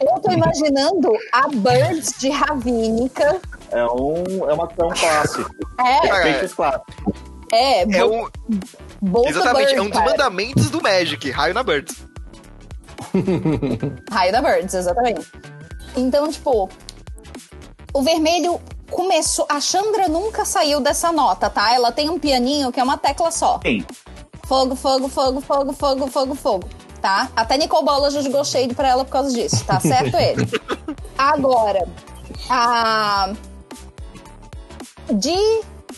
Eu 0.00 0.18
tô 0.22 0.32
imaginando 0.32 1.12
a 1.30 1.46
Birds 1.48 2.14
de 2.18 2.30
Ravínica. 2.30 3.38
É 3.70 3.84
um, 3.84 4.24
é 4.48 4.54
uma, 4.54 4.68
é 4.78 4.84
um 4.84 4.90
clássico. 4.90 5.50
É, 5.78 6.06
Efeitos 6.08 6.54
clássicos. 6.54 6.94
é, 7.52 7.82
É 7.82 8.04
um, 8.04 8.26
exatamente, 9.28 9.74
é 9.74 9.80
um 9.80 9.84
Bird, 9.84 9.90
dos 9.90 9.98
cara. 9.98 10.10
mandamentos 10.10 10.70
do 10.70 10.82
Magic, 10.82 11.30
raio 11.30 11.52
na 11.52 11.62
Birds. 11.62 11.96
Raio 14.10 14.32
da 14.32 14.40
Birds, 14.40 14.72
exatamente. 14.74 15.30
Então, 15.96 16.30
tipo, 16.30 16.68
o 17.92 18.02
vermelho 18.02 18.60
começou. 18.90 19.46
A 19.48 19.60
Chandra 19.60 20.08
nunca 20.08 20.44
saiu 20.44 20.80
dessa 20.80 21.12
nota, 21.12 21.48
tá? 21.48 21.74
Ela 21.74 21.92
tem 21.92 22.10
um 22.10 22.18
pianinho 22.18 22.72
que 22.72 22.80
é 22.80 22.82
uma 22.82 22.98
tecla 22.98 23.30
só. 23.30 23.60
Sim. 23.62 23.84
Fogo, 24.44 24.74
fogo, 24.74 25.08
fogo, 25.08 25.40
fogo, 25.40 25.72
fogo, 25.72 26.06
fogo, 26.08 26.34
fogo. 26.34 26.68
Tá? 27.00 27.30
Até 27.34 27.56
Nicole 27.56 27.84
Bola 27.84 28.10
já 28.10 28.20
jogou 28.20 28.44
shade 28.44 28.74
pra 28.74 28.88
ela 28.88 29.04
por 29.06 29.12
causa 29.12 29.32
disso, 29.32 29.64
tá 29.64 29.80
certo 29.80 30.16
ele? 30.16 30.46
Agora, 31.16 31.88
a. 32.48 33.32
De 35.10 35.34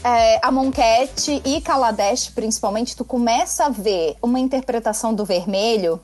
é, 0.04 0.40
Amonkhet 0.42 1.42
e 1.44 1.60
Kaladesh, 1.60 2.30
principalmente, 2.30 2.96
tu 2.96 3.04
começa 3.04 3.66
a 3.66 3.68
ver 3.68 4.16
uma 4.22 4.38
interpretação 4.38 5.12
do 5.12 5.24
vermelho 5.24 6.00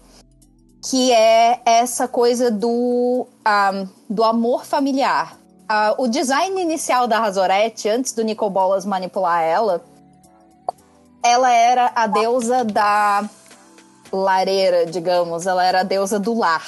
que 0.82 1.12
é 1.12 1.60
essa 1.64 2.06
coisa 2.06 2.50
do, 2.50 3.26
ah, 3.44 3.84
do 4.08 4.22
amor 4.24 4.64
familiar. 4.64 5.36
Ah, 5.68 5.94
o 5.98 6.08
design 6.08 6.60
inicial 6.60 7.06
da 7.06 7.18
Razorette, 7.18 7.88
antes 7.88 8.12
do 8.12 8.22
Nicol 8.22 8.50
Bolas 8.50 8.86
manipular 8.86 9.42
ela, 9.42 9.82
ela 11.22 11.52
era 11.52 11.92
a 11.94 12.06
deusa 12.06 12.64
da 12.64 13.28
lareira, 14.12 14.86
digamos. 14.86 15.46
Ela 15.46 15.64
era 15.64 15.80
a 15.80 15.82
deusa 15.82 16.18
do 16.18 16.32
lar, 16.32 16.64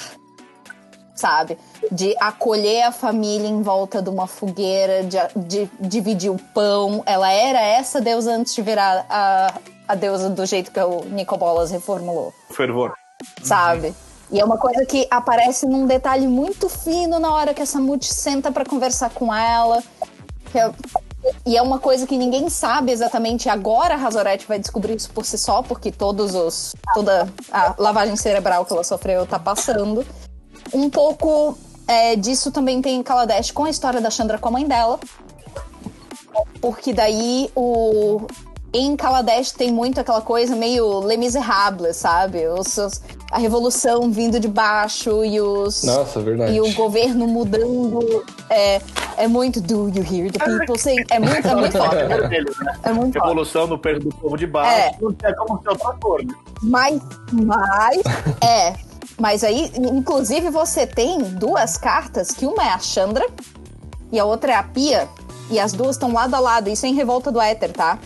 sabe? 1.15 1.57
De 1.91 2.15
acolher 2.19 2.83
a 2.83 2.91
família 2.91 3.47
em 3.47 3.61
volta 3.63 4.01
de 4.01 4.09
uma 4.09 4.27
fogueira, 4.27 5.03
de, 5.03 5.17
de 5.35 5.69
dividir 5.79 6.29
o 6.29 6.37
pão. 6.53 7.01
Ela 7.05 7.31
era 7.31 7.59
essa 7.59 7.99
deusa 7.99 8.33
antes 8.33 8.53
de 8.53 8.61
virar 8.61 9.05
a, 9.09 9.53
a 9.87 9.95
deusa 9.95 10.29
do 10.29 10.45
jeito 10.45 10.71
que 10.71 10.79
o 10.79 11.05
Nicol 11.05 11.37
Bolas 11.37 11.71
reformulou 11.71 12.33
Fervor. 12.51 12.93
Sabe? 13.43 13.93
E 14.31 14.39
é 14.39 14.45
uma 14.45 14.57
coisa 14.57 14.85
que 14.85 15.05
aparece 15.11 15.65
num 15.65 15.85
detalhe 15.85 16.25
muito 16.27 16.69
fino 16.69 17.19
na 17.19 17.33
hora 17.33 17.53
que 17.53 17.61
essa 17.61 17.79
Mute 17.79 18.13
senta 18.13 18.51
pra 18.51 18.63
conversar 18.65 19.09
com 19.09 19.33
ela. 19.33 19.83
é- 20.55 20.71
E 21.45 21.55
é 21.55 21.61
uma 21.61 21.77
coisa 21.79 22.07
que 22.07 22.17
ninguém 22.17 22.49
sabe 22.49 22.91
exatamente 22.91 23.47
agora. 23.47 23.93
A 23.93 23.97
Razorette 23.97 24.47
vai 24.47 24.57
descobrir 24.57 24.95
isso 24.95 25.09
por 25.11 25.23
si 25.25 25.37
só, 25.37 25.61
porque 25.61 25.91
todos 25.91 26.33
os 26.33 26.73
toda 26.95 27.31
a 27.51 27.75
lavagem 27.77 28.15
cerebral 28.15 28.65
que 28.65 28.73
ela 28.73 28.83
sofreu 28.83 29.25
tá 29.27 29.37
passando. 29.37 30.03
Um 30.73 30.89
pouco 30.89 31.55
é, 31.87 32.15
disso 32.15 32.51
também 32.51 32.81
tem 32.81 32.95
em 32.97 33.03
Kaladesh 33.03 33.51
com 33.51 33.65
a 33.65 33.69
história 33.69 34.01
da 34.01 34.09
Chandra 34.09 34.37
com 34.39 34.47
a 34.47 34.51
mãe 34.51 34.65
dela. 34.65 34.99
Porque 36.61 36.93
daí 36.93 37.51
o. 37.55 38.21
Em 38.73 38.95
Kaladesh 38.95 39.51
tem 39.51 39.71
muito 39.71 39.99
aquela 39.99 40.21
coisa 40.21 40.55
meio 40.55 40.99
Les 41.01 41.19
Miserables, 41.19 41.97
sabe? 41.97 42.47
Os, 42.47 43.01
a 43.29 43.37
revolução 43.37 44.09
vindo 44.11 44.39
de 44.39 44.47
baixo 44.47 45.25
e 45.25 45.41
os. 45.41 45.83
Nossa, 45.83 46.21
verdade. 46.21 46.53
E 46.53 46.61
o 46.61 46.73
governo 46.73 47.27
mudando. 47.27 48.23
É, 48.49 48.79
é 49.17 49.27
muito 49.27 49.59
do 49.59 49.89
you 49.89 50.03
hear 50.09 50.31
the 50.31 50.39
people 50.39 50.79
saying. 50.79 51.03
É 51.09 51.19
muito, 51.19 51.45
é 51.45 51.55
muito 51.55 51.77
foda. 51.77 52.07
né? 52.07 52.27
Deles, 52.29 52.57
né? 52.59 52.73
É 52.83 52.93
muito 52.93 53.13
foda. 53.13 53.25
Revolução 53.25 53.67
do, 53.67 53.77
per- 53.77 53.99
do 53.99 54.09
povo 54.09 54.37
de 54.37 54.47
baixo. 54.47 54.71
É. 54.71 55.27
É 55.29 55.33
como 55.33 55.61
ser 55.61 55.69
outra 55.69 55.93
cor, 56.01 56.23
né? 56.23 56.33
Mas, 56.63 57.01
mas, 57.33 58.01
é. 58.41 58.73
Mas 59.19 59.43
aí, 59.43 59.69
inclusive, 59.75 60.49
você 60.49 60.87
tem 60.87 61.19
duas 61.19 61.77
cartas, 61.77 62.31
que 62.31 62.45
uma 62.45 62.63
é 62.63 62.69
a 62.69 62.79
Chandra 62.79 63.27
e 64.11 64.17
a 64.17 64.23
outra 64.25 64.53
é 64.53 64.55
a 64.55 64.63
Pia, 64.63 65.07
e 65.49 65.59
as 65.59 65.73
duas 65.73 65.91
estão 65.97 66.11
lado 66.13 66.33
a 66.35 66.39
lado, 66.39 66.69
isso 66.69 66.85
é 66.85 66.89
em 66.89 66.93
Revolta 66.95 67.31
do 67.31 67.39
Éter, 67.39 67.71
tá? 67.71 67.99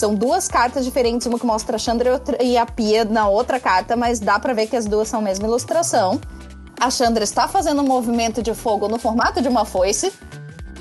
São 0.00 0.14
duas 0.14 0.48
cartas 0.48 0.86
diferentes, 0.86 1.26
uma 1.26 1.38
que 1.38 1.44
mostra 1.44 1.76
a 1.76 1.78
Chandra 1.78 2.08
e 2.08 2.12
outra- 2.12 2.42
e 2.42 2.56
a 2.56 2.64
Pia 2.64 3.04
na 3.04 3.28
outra 3.28 3.60
carta, 3.60 3.94
mas 3.96 4.18
dá 4.18 4.38
pra 4.38 4.54
ver 4.54 4.66
que 4.66 4.74
as 4.74 4.86
duas 4.86 5.08
são 5.08 5.20
a 5.20 5.22
mesma 5.22 5.46
ilustração. 5.46 6.18
A 6.80 6.90
Chandra 6.90 7.22
está 7.22 7.46
fazendo 7.46 7.82
um 7.82 7.86
movimento 7.86 8.42
de 8.42 8.54
fogo 8.54 8.88
no 8.88 8.98
formato 8.98 9.42
de 9.42 9.48
uma 9.48 9.66
foice. 9.66 10.10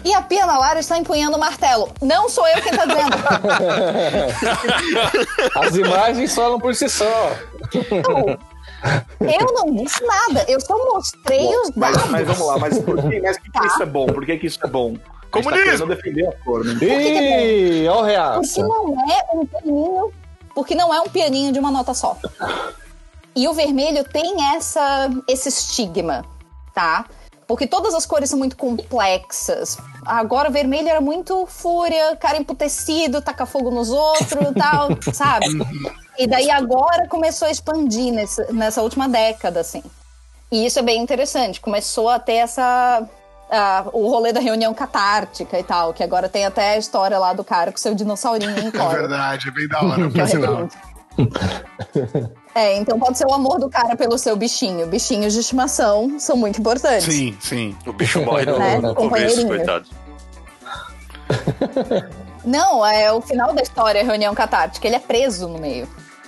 E 0.05 0.13
a 0.13 0.21
Pia 0.21 0.45
Nalara 0.45 0.79
está 0.79 0.97
empunhando 0.97 1.36
o 1.36 1.39
martelo. 1.39 1.89
Não 2.01 2.29
sou 2.29 2.47
eu 2.47 2.62
quem 2.62 2.71
tá 2.71 2.86
dizendo. 2.86 3.12
As 5.60 5.75
imagens 5.75 6.34
falam 6.34 6.58
por 6.58 6.73
si 6.73 6.88
só. 6.88 7.34
Eu 9.19 9.53
não 9.53 9.75
disse 9.75 10.01
nada. 10.05 10.45
Eu 10.47 10.62
só 10.62 10.77
mostrei 10.93 11.45
os 11.58 11.71
Mas, 11.75 11.93
dados. 11.97 12.10
mas 12.10 12.25
vamos 12.25 12.47
lá, 12.47 12.58
mas 12.58 12.79
por 12.79 12.95
que, 13.10 13.19
mas 13.19 13.38
por 13.38 13.51
que 13.51 13.67
isso 13.67 13.84
é 13.84 13.86
bom? 13.86 14.05
Por 14.05 14.25
que, 14.25 14.38
que 14.38 14.47
isso 14.47 14.60
é 14.63 14.67
bom? 14.67 14.95
Comunismo! 15.31 15.87
Tá 15.87 15.95
defender 15.95 16.27
a 16.27 16.31
cor, 16.43 16.65
né? 16.65 16.73
Ih, 16.81 17.87
ó 17.87 17.93
o 17.93 17.95
Porque 17.97 18.11
reaça. 18.11 18.61
não 18.61 18.95
é 19.09 19.25
um 19.33 19.45
pianinho. 19.45 20.13
Porque 20.55 20.75
não 20.75 20.93
é 20.93 21.01
um 21.01 21.07
pianinho 21.09 21.51
de 21.53 21.59
uma 21.59 21.71
nota 21.71 21.93
só. 21.93 22.17
E 23.35 23.47
o 23.47 23.53
vermelho 23.53 24.03
tem 24.03 24.35
essa, 24.55 25.09
esse 25.27 25.49
estigma, 25.49 26.25
tá? 26.73 27.05
Porque 27.47 27.65
todas 27.65 27.93
as 27.93 28.05
cores 28.05 28.29
são 28.29 28.37
muito 28.37 28.57
complexas. 28.57 29.77
Agora 30.05 30.49
o 30.49 30.51
vermelho 30.51 30.89
era 30.89 31.01
muito 31.01 31.45
fúria, 31.47 32.15
cara 32.17 32.37
emputecido, 32.37 33.21
taca 33.21 33.45
fogo 33.45 33.71
nos 33.71 33.89
outros 33.89 34.49
e 34.49 34.53
tal, 34.57 34.89
sabe? 35.13 35.45
E 36.17 36.27
daí 36.27 36.51
agora 36.51 37.07
começou 37.07 37.47
a 37.47 37.51
expandir 37.51 38.13
nessa, 38.13 38.51
nessa 38.51 38.81
última 38.81 39.07
década, 39.07 39.61
assim. 39.61 39.83
E 40.51 40.65
isso 40.65 40.79
é 40.79 40.81
bem 40.81 41.01
interessante. 41.01 41.61
Começou 41.61 42.09
a 42.09 42.19
ter 42.19 42.33
essa. 42.33 43.07
Ah, 43.49 43.85
o 43.93 44.09
rolê 44.09 44.31
da 44.33 44.39
reunião 44.39 44.73
catártica 44.73 45.57
e 45.59 45.63
tal, 45.63 45.93
que 45.93 46.03
agora 46.03 46.29
tem 46.29 46.45
até 46.45 46.73
a 46.73 46.77
história 46.77 47.17
lá 47.17 47.33
do 47.33 47.43
cara 47.43 47.71
com 47.71 47.77
seu 47.77 47.93
dinossaurinho 47.95 48.51
em 48.59 48.67
É 48.75 48.88
verdade, 48.89 49.47
é 49.47 49.51
bem 49.51 49.67
da 49.67 49.81
hora, 49.83 50.05
é 50.05 50.09
por 50.09 50.21
o 50.21 50.27
sinal. 50.27 50.67
É, 52.55 52.77
então 52.77 52.97
pode 52.99 53.17
ser 53.17 53.25
o 53.25 53.33
amor 53.33 53.59
do 53.59 53.69
cara 53.69 53.95
pelo 53.95 54.17
seu 54.17 54.35
bichinho. 54.35 54.88
Bichinhos 54.88 55.33
de 55.33 55.39
estimação 55.39 56.17
são 56.19 56.38
muito 56.38 56.59
importantes. 56.59 57.05
Sim, 57.13 57.35
sim. 57.39 57.75
O 57.85 57.91
bicho 57.93 58.21
morre 58.25 58.45
no, 58.45 58.57
Né? 58.57 58.77
no 58.79 58.95
começo, 58.95 59.45
coitado. 59.45 59.85
Não, 62.45 62.85
é 62.85 63.12
o 63.12 63.21
final 63.21 63.53
da 63.53 63.62
história, 63.62 64.01
a 64.01 64.03
reunião 64.03 64.33
catártica. 64.33 64.88
Ele 64.88 64.95
é 64.95 64.99
preso 64.99 65.47
no 65.47 65.59
meio. 65.59 65.88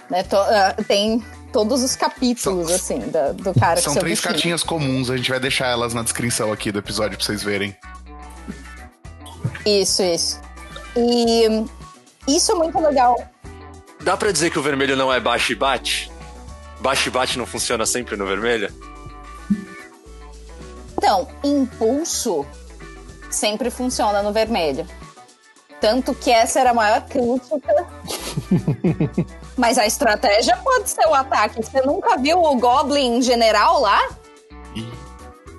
Né? 0.09 0.23
To- 0.23 0.35
ah, 0.35 0.75
tem 0.87 1.23
todos 1.51 1.83
os 1.83 1.95
capítulos, 1.95 2.67
São- 2.67 2.75
assim, 2.75 2.99
da- 3.09 3.31
do 3.31 3.53
cara 3.53 3.75
com 3.75 3.81
São 3.81 3.95
três 3.95 4.19
bichinho. 4.19 4.33
cartinhas 4.33 4.63
comuns, 4.63 5.09
a 5.09 5.17
gente 5.17 5.29
vai 5.29 5.39
deixar 5.39 5.67
elas 5.67 5.93
na 5.93 6.01
descrição 6.03 6.51
aqui 6.51 6.71
do 6.71 6.79
episódio 6.79 7.17
pra 7.17 7.25
vocês 7.25 7.43
verem. 7.43 7.75
Isso, 9.65 10.01
isso. 10.03 10.39
E 10.95 11.65
isso 12.27 12.51
é 12.51 12.55
muito 12.55 12.79
legal. 12.79 13.15
Dá 14.01 14.17
pra 14.17 14.31
dizer 14.31 14.49
que 14.51 14.57
o 14.59 14.63
vermelho 14.63 14.95
não 14.95 15.11
é 15.13 15.19
baixo 15.19 15.51
e 15.51 15.55
bate? 15.55 16.11
Baixo 16.79 17.09
e 17.09 17.11
bate 17.11 17.37
não 17.37 17.45
funciona 17.45 17.85
sempre 17.85 18.15
no 18.15 18.25
vermelho? 18.25 18.73
Então, 20.97 21.27
impulso 21.43 22.45
sempre 23.29 23.69
funciona 23.69 24.21
no 24.23 24.31
vermelho. 24.31 24.87
Tanto 25.79 26.13
que 26.13 26.29
essa 26.31 26.59
era 26.59 26.71
a 26.71 26.73
maior 26.73 27.01
crítica. 27.07 27.87
Mas 29.57 29.77
a 29.77 29.85
estratégia 29.85 30.57
pode 30.57 30.89
ser 30.89 31.05
o 31.07 31.13
ataque. 31.13 31.61
Você 31.61 31.81
nunca 31.81 32.17
viu 32.17 32.41
o 32.41 32.55
Goblin 32.55 33.21
General 33.21 33.79
lá? 33.81 34.01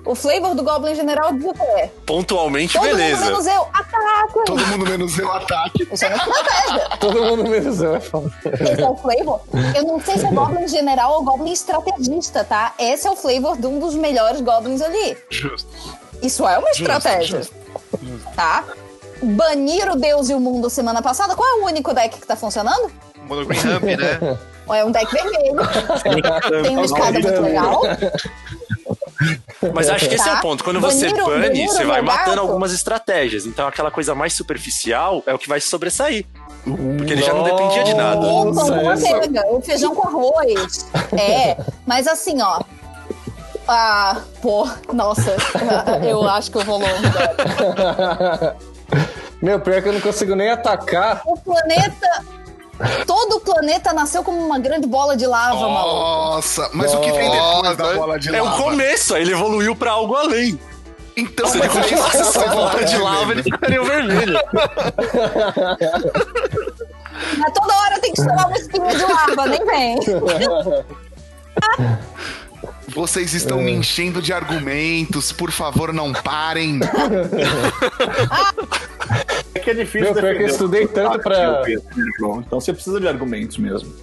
O 0.05 0.15
flavor 0.15 0.53
do 0.53 0.63
Goblin 0.63 0.95
General 0.95 1.31
diz 1.33 1.45
o 1.45 1.53
quê? 1.53 1.89
Pontualmente, 2.05 2.73
Todo 2.73 2.83
beleza. 2.83 3.21
mundo 3.21 3.25
menos 3.29 3.47
eu, 3.47 3.61
ataque! 3.61 4.43
Todo 4.45 4.67
mundo 4.67 4.85
menos 4.85 5.17
eu 5.19 5.31
ataque. 5.31 5.87
Isso 5.89 6.03
é 6.03 6.07
uma 6.09 6.17
estratégia. 6.17 6.89
Todo 6.99 7.23
mundo 7.23 7.43
menos 7.49 7.81
eu. 7.81 7.95
é 7.95 7.99
foda. 8.01 8.33
Esse 8.59 8.81
é 8.81 8.89
o 8.89 8.97
flavor. 8.97 9.39
Eu 9.73 9.83
não 9.83 10.01
sei 10.01 10.17
se 10.17 10.25
é 10.25 10.31
Goblin 10.31 10.67
General 10.67 11.13
ou 11.13 11.23
Goblin 11.23 11.53
Estrategista, 11.53 12.43
tá? 12.43 12.73
Esse 12.77 13.07
é 13.07 13.11
o 13.11 13.15
flavor 13.15 13.57
de 13.57 13.65
um 13.65 13.79
dos 13.79 13.95
melhores 13.95 14.41
Goblins 14.41 14.81
ali. 14.81 15.17
Justo. 15.29 15.69
Isso 16.21 16.45
é 16.45 16.57
uma 16.57 16.69
estratégia. 16.71 17.41
Tá? 18.35 18.65
Banir 19.21 19.89
o 19.89 19.95
Deus 19.95 20.29
e 20.29 20.33
o 20.33 20.39
Mundo 20.39 20.69
semana 20.69 21.01
passada. 21.01 21.33
Qual 21.33 21.47
é 21.47 21.61
o 21.61 21.65
único 21.65 21.93
deck 21.93 22.19
que 22.19 22.27
tá 22.27 22.35
funcionando? 22.35 22.91
Mono 23.33 23.45
Green 23.45 23.59
Ramp, 23.59 23.83
né? 23.83 24.37
É 24.73 24.85
um 24.85 24.91
deck 24.93 25.11
vermelho. 25.11 25.55
Tem 26.63 26.71
uma 26.77 26.85
escada 26.85 27.19
muito 27.19 27.41
legal. 27.41 27.81
Mas 29.73 29.89
acho 29.89 30.07
que 30.07 30.15
esse 30.15 30.27
é 30.27 30.31
Tá. 30.31 30.39
o 30.39 30.41
ponto. 30.41 30.63
Quando 30.63 30.79
você 30.79 31.09
Banheiro- 31.09 31.25
bane, 31.25 31.67
você 31.67 31.83
vai 31.83 32.01
matando 32.01 32.39
algumas 32.39 32.71
estratégias. 32.71 33.45
Então 33.45 33.67
aquela 33.67 33.91
coisa 33.91 34.15
mais 34.15 34.31
superficial 34.33 35.21
é 35.27 35.33
o 35.33 35.37
que 35.37 35.49
vai 35.49 35.59
se 35.59 35.67
sobressair. 35.67 36.25
Porque 36.63 37.11
ele 37.11 37.21
já 37.21 37.33
não 37.33 37.43
dependia 37.43 37.83
de 37.83 37.93
nada. 37.93 38.21
O 39.51 39.61
feijão 39.61 39.93
com 39.93 40.07
arroz. 40.07 40.87
É, 41.11 41.57
mas 41.85 42.07
assim, 42.07 42.41
ó. 42.41 42.61
Ah, 43.67 44.21
pô, 44.41 44.65
nossa, 44.93 45.35
eu 46.07 46.25
acho 46.27 46.49
que 46.51 46.57
eu 46.57 46.63
vou 46.63 46.79
longe. 46.79 47.03
Meu, 49.41 49.59
pior 49.59 49.81
que 49.81 49.89
eu 49.89 49.93
não 49.93 50.01
consigo 50.01 50.35
nem 50.35 50.49
atacar. 50.49 51.21
O 51.25 51.37
planeta. 51.37 52.23
Todo 53.05 53.37
o 53.37 53.39
planeta 53.39 53.93
nasceu 53.93 54.23
como 54.23 54.37
uma 54.43 54.59
grande 54.59 54.87
bola 54.87 55.15
de 55.15 55.25
lava, 55.25 55.55
maluco. 55.59 55.95
Nossa, 55.99 56.69
mas 56.73 56.93
o 56.93 56.99
que 56.99 57.11
vem 57.11 57.29
depois 57.31 57.77
da 57.77 57.93
bola 57.93 58.19
de 58.19 58.33
É 58.35 58.41
o 58.41 58.45
lava? 58.45 58.63
começo, 58.63 59.15
aí 59.15 59.21
ele 59.21 59.31
evoluiu 59.33 59.75
pra 59.75 59.91
algo 59.91 60.15
além. 60.15 60.59
Então, 61.15 61.47
Se 61.47 61.59
ele 61.59 61.69
continuasse 61.69 62.17
essa 62.21 62.47
bola 62.47 62.83
de 62.83 62.97
lava, 62.97 63.31
ele 63.33 63.43
ficaria 63.43 63.81
o 63.81 63.85
vermelho. 63.85 64.39
Mas 67.37 67.53
toda 67.53 67.73
hora 67.77 67.99
tem 67.99 68.11
que 68.13 68.19
estourar 68.19 68.47
uma 68.47 68.57
espinha 68.57 68.95
de 68.95 69.03
lava, 69.05 69.45
nem 69.47 69.65
vem. 69.65 69.99
Vocês 72.87 73.33
estão 73.33 73.61
me 73.61 73.71
enchendo 73.71 74.21
de 74.21 74.33
argumentos, 74.33 75.31
por 75.31 75.51
favor, 75.51 75.93
não 75.93 76.11
parem. 76.13 76.79
É 79.55 79.59
que 79.59 79.69
é 79.71 79.73
difícil 79.73 80.13
Meu, 80.13 80.13
pior 80.13 80.21
que 80.21 80.43
eu 80.43 80.47
defender 80.47 80.51
estudei 80.51 80.83
o 80.85 80.87
tanto 80.89 81.19
pra- 81.19 81.61
João? 82.19 82.41
Então 82.45 82.59
você 82.59 82.73
precisa 82.73 82.99
de 82.99 83.07
argumentos 83.07 83.57
mesmo. 83.57 83.93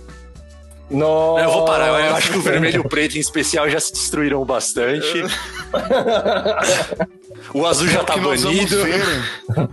Nossa. 0.90 1.44
Eu 1.44 1.52
vou 1.52 1.64
parar, 1.66 1.86
eu 2.08 2.16
acho 2.16 2.32
que 2.32 2.38
o 2.38 2.42
vermelho 2.42 2.76
e 2.76 2.80
o 2.80 2.88
preto 2.88 3.16
em 3.16 3.20
especial 3.20 3.68
já 3.70 3.78
se 3.78 3.92
destruíram 3.92 4.44
bastante. 4.44 5.22
O 7.54 7.66
azul 7.66 7.88
já 7.88 8.04
tá 8.04 8.12
É 8.14 8.16
que 8.16 8.22
nós 8.22 8.42
vamos 8.42 8.58
banido. 8.70 8.84
ver. 8.84 9.68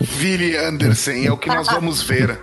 Vili 0.00 0.56
Anderson, 0.56 1.12
é 1.12 1.30
o 1.30 1.36
que 1.36 1.48
nós 1.48 1.66
vamos 1.68 2.02
ver. 2.02 2.40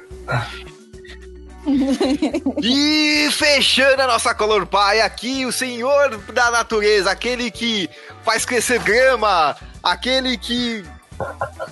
E 2.62 3.30
fechando 3.32 4.02
a 4.02 4.08
nossa 4.08 4.34
Color 4.34 4.66
Pie 4.66 5.02
aqui, 5.02 5.46
o 5.46 5.52
senhor 5.52 6.18
da 6.34 6.50
natureza, 6.52 7.12
aquele 7.12 7.52
que 7.52 7.90
faz 8.24 8.46
crescer 8.46 8.80
grama, 8.80 9.56
aquele 9.84 10.38
que 10.38 10.84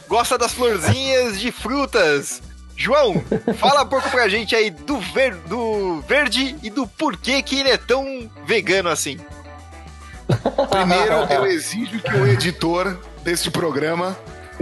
gosta 0.08 0.38
das 0.38 0.54
florzinhas 0.54 1.40
de 1.40 1.52
frutas. 1.52 2.42
João, 2.78 3.24
fala 3.58 3.84
um 3.84 3.88
pouco 3.88 4.10
pra 4.10 4.28
gente 4.28 4.54
aí 4.54 4.70
do, 4.70 5.00
ver- 5.00 5.36
do 5.48 6.02
verde 6.02 6.58
e 6.62 6.70
do 6.70 6.86
porquê 6.86 7.42
que 7.42 7.60
ele 7.60 7.70
é 7.70 7.78
tão 7.78 8.30
vegano 8.46 8.90
assim. 8.90 9.18
Primeiro, 10.70 11.14
eu 11.32 11.46
exijo 11.46 12.00
que 12.02 12.12
o 12.16 12.28
editor 12.28 13.00
deste 13.24 13.50
programa 13.50 14.18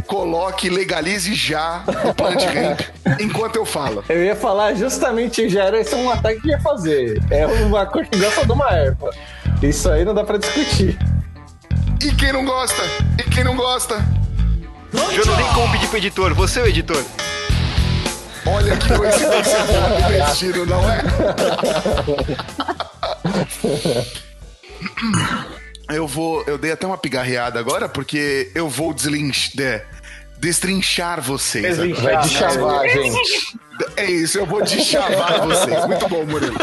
coloque, 0.07 0.69
legalize 0.69 1.33
já 1.33 1.83
o 2.05 2.13
Plant 2.13 2.41
Ramp 2.53 2.79
enquanto 3.19 3.55
eu 3.55 3.65
falo. 3.65 4.03
Eu 4.09 4.23
ia 4.23 4.35
falar 4.35 4.73
justamente, 4.75 5.49
já 5.49 5.65
era 5.65 5.79
esse 5.79 5.95
um 5.95 6.09
ataque 6.09 6.41
que 6.41 6.49
ia 6.49 6.59
fazer. 6.59 7.21
É 7.31 7.45
uma 7.45 7.85
gosta 7.85 8.45
de 8.45 8.51
uma 8.51 8.69
erva. 8.71 9.09
Isso 9.61 9.89
aí 9.89 10.03
não 10.05 10.13
dá 10.13 10.23
pra 10.23 10.37
discutir. 10.37 10.97
E 12.01 12.11
quem 12.15 12.33
não 12.33 12.45
gosta? 12.45 12.81
E 13.17 13.23
quem 13.29 13.43
não 13.43 13.55
gosta? 13.55 13.95
Eu 15.15 15.25
não 15.25 15.35
tem 15.35 15.47
como 15.53 15.71
pedir 15.71 15.87
pro 15.87 15.97
editor, 15.97 16.33
você 16.33 16.59
é 16.59 16.63
o 16.63 16.67
editor. 16.67 17.03
Olha 18.45 18.75
que 18.75 18.93
coincidência 18.93 19.63
boa 19.63 20.01
do 20.01 20.07
destino, 20.25 20.65
não 20.65 20.91
é? 20.91 21.01
Eu 25.89 26.07
vou. 26.07 26.43
Eu 26.47 26.57
dei 26.57 26.71
até 26.71 26.87
uma 26.87 26.97
pigarreada 26.97 27.59
agora, 27.59 27.87
porque 27.89 28.49
eu 28.55 28.69
vou 28.69 28.93
deslinch, 28.93 29.55
de- 29.55 29.81
destrinchar 30.47 31.21
vocês. 31.21 31.77
Vai 31.77 32.17
de 32.21 32.29
chavar, 32.29 32.87
gente. 32.89 33.57
É 33.95 34.05
isso, 34.05 34.37
eu 34.37 34.45
vou 34.45 34.61
deschavar 34.63 35.41
vocês. 35.41 35.85
Muito 35.87 36.07
bom, 36.09 36.25
Murilo. 36.25 36.55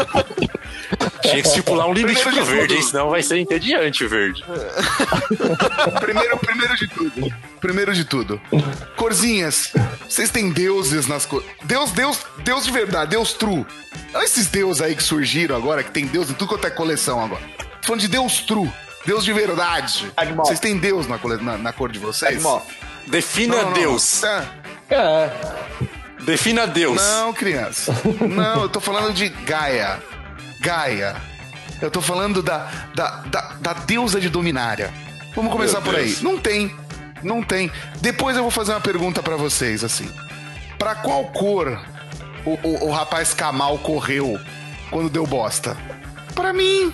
Tinha 1.21 1.41
que 1.41 1.47
estipular 1.47 1.87
um 1.87 1.93
limite 1.93 2.21
Primeiro 2.21 2.45
pro 2.45 2.45
de 2.45 2.51
verde, 2.51 2.67
tudo. 2.75 2.77
hein? 2.77 2.89
senão 2.89 3.09
vai 3.09 3.21
ser 3.23 3.37
entediante 3.39 4.03
o 4.05 4.09
verde. 4.09 4.43
Primeiro, 5.99 6.37
primeiro 6.37 6.75
de 6.75 6.87
tudo. 6.87 7.33
Primeiro 7.59 7.93
de 7.93 8.05
tudo. 8.05 8.41
Corzinhas, 8.95 9.71
vocês 10.07 10.29
têm 10.29 10.49
deuses 10.51 11.07
nas 11.07 11.25
cores. 11.25 11.47
Deus, 11.63 11.91
Deus, 11.91 12.19
Deus 12.43 12.63
de 12.65 12.71
verdade, 12.71 13.11
Deus 13.11 13.33
true. 13.33 13.65
Não 14.13 14.21
esses 14.21 14.47
deuses 14.47 14.81
aí 14.81 14.95
que 14.95 15.03
surgiram 15.03 15.55
agora, 15.55 15.83
que 15.83 15.91
tem 15.91 16.05
Deus 16.05 16.29
em 16.29 16.33
tudo 16.33 16.49
quanto 16.49 16.67
é 16.67 16.69
coleção 16.69 17.23
agora. 17.23 17.41
Tô 17.81 17.87
falando 17.87 18.01
de 18.01 18.07
Deus 18.07 18.39
true. 18.41 18.71
Deus 19.05 19.23
de 19.25 19.33
verdade. 19.33 20.11
Vocês 20.37 20.59
têm 20.59 20.77
Deus 20.77 21.07
na, 21.07 21.17
cole- 21.17 21.41
na, 21.43 21.57
na 21.57 21.73
cor 21.73 21.91
de 21.91 21.97
vocês? 21.99 22.41
Defina 23.07 23.55
Não, 23.55 23.61
não, 23.63 23.69
não. 23.69 23.73
Deus. 23.73 24.23
É. 24.23 24.43
É, 24.89 25.29
Defina 26.25 26.67
Deus. 26.67 27.01
Não, 27.01 27.33
criança. 27.33 27.93
Não, 28.29 28.63
eu 28.63 28.69
tô 28.69 28.79
falando 28.79 29.13
de 29.13 29.29
Gaia. 29.29 29.99
Gaia. 30.59 31.15
Eu 31.81 31.89
tô 31.89 32.01
falando 32.01 32.43
da, 32.43 32.69
da, 32.93 33.09
da, 33.25 33.41
da 33.59 33.73
deusa 33.73 34.19
de 34.21 34.29
Dominária. 34.29 34.93
Vamos 35.35 35.51
começar 35.51 35.79
Meu 35.81 35.91
por 35.91 35.99
aí. 35.99 36.05
Deus. 36.05 36.21
Não 36.21 36.37
tem. 36.37 36.75
Não 37.23 37.41
tem. 37.41 37.71
Depois 38.01 38.35
eu 38.35 38.43
vou 38.43 38.51
fazer 38.51 38.71
uma 38.71 38.81
pergunta 38.81 39.23
pra 39.23 39.35
vocês, 39.35 39.83
assim. 39.83 40.09
Pra 40.77 40.93
qual 40.95 41.25
cor 41.25 41.81
o, 42.45 42.51
o, 42.67 42.87
o 42.87 42.91
rapaz 42.91 43.33
Kamal 43.33 43.77
correu 43.79 44.39
quando 44.91 45.09
deu 45.09 45.25
bosta? 45.25 45.75
Pra 46.35 46.53
mim. 46.53 46.93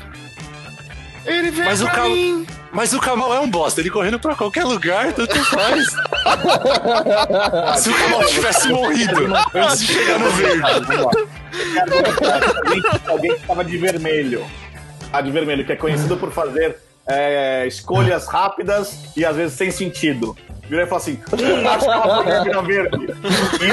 Ele 1.28 1.52
veio 1.52 1.66
Mas 1.66 1.82
o 1.82 1.88
Kamal- 1.88 2.10
mim. 2.10 2.48
Mas 2.72 2.94
o 2.94 3.00
Kamal 3.00 3.34
é 3.34 3.40
um 3.40 3.50
bosta, 3.50 3.82
ele 3.82 3.90
correndo 3.90 4.20
pra 4.20 4.36
qualquer 4.36 4.63
lugar, 4.63 5.12
tanto 5.13 5.36
faz. 5.46 5.86
Se 7.82 7.90
o 7.90 7.94
Kamal 7.94 8.26
tivesse 8.26 8.68
morrido 8.70 9.26
antes 9.54 9.80
de 9.80 9.94
chegar 9.94 10.20
no 10.20 10.30
verde. 10.32 10.62
alguém, 13.08 13.32
que 13.32 13.38
estava 13.42 13.63
de 13.63 13.78
vermelho. 13.78 14.46
A 15.12 15.22
de 15.22 15.32
vermelho, 15.32 15.66
que 15.66 15.72
é 15.72 15.76
conhecido 15.76 16.18
por 16.18 16.32
fazer 16.32 16.78
é, 17.08 17.65
escolhas 17.67 18.28
rápidas 18.28 19.00
e 19.15 19.26
às 19.26 19.36
vezes 19.36 19.58
sem 19.58 19.72
sentido. 19.72 20.36
Virou 20.70 20.84
e 20.84 20.88
falou 20.88 21.02
assim: 21.02 21.20
"Hum, 21.32 21.67
acho 21.70 21.86
que 21.86 21.91
ela 21.91 22.63
foi 22.63 22.65
verde. 22.65 22.98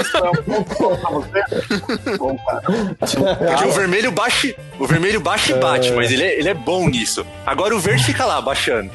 Isso 0.01 0.17
é 0.17 0.31
um 0.31 0.65
ponto 0.65 0.97
pra 1.01 1.11
você? 1.11 2.17
Bom, 2.17 2.39
cara. 2.39 3.67
O 3.67 3.73
vermelho 3.73 4.13
baixa, 4.13 4.55
o 4.79 4.87
vermelho 4.87 5.21
baixa 5.21 5.53
e 5.53 5.59
bate, 5.59 5.91
mas 5.93 6.13
ele 6.13 6.23
é, 6.23 6.39
ele 6.39 6.49
é 6.49 6.55
bom 6.55 6.89
nisso. 6.89 7.27
Agora 7.45 7.75
o 7.75 7.81
verde 7.81 8.05
fica 8.05 8.25
lá, 8.25 8.41
baixando. 8.41 8.93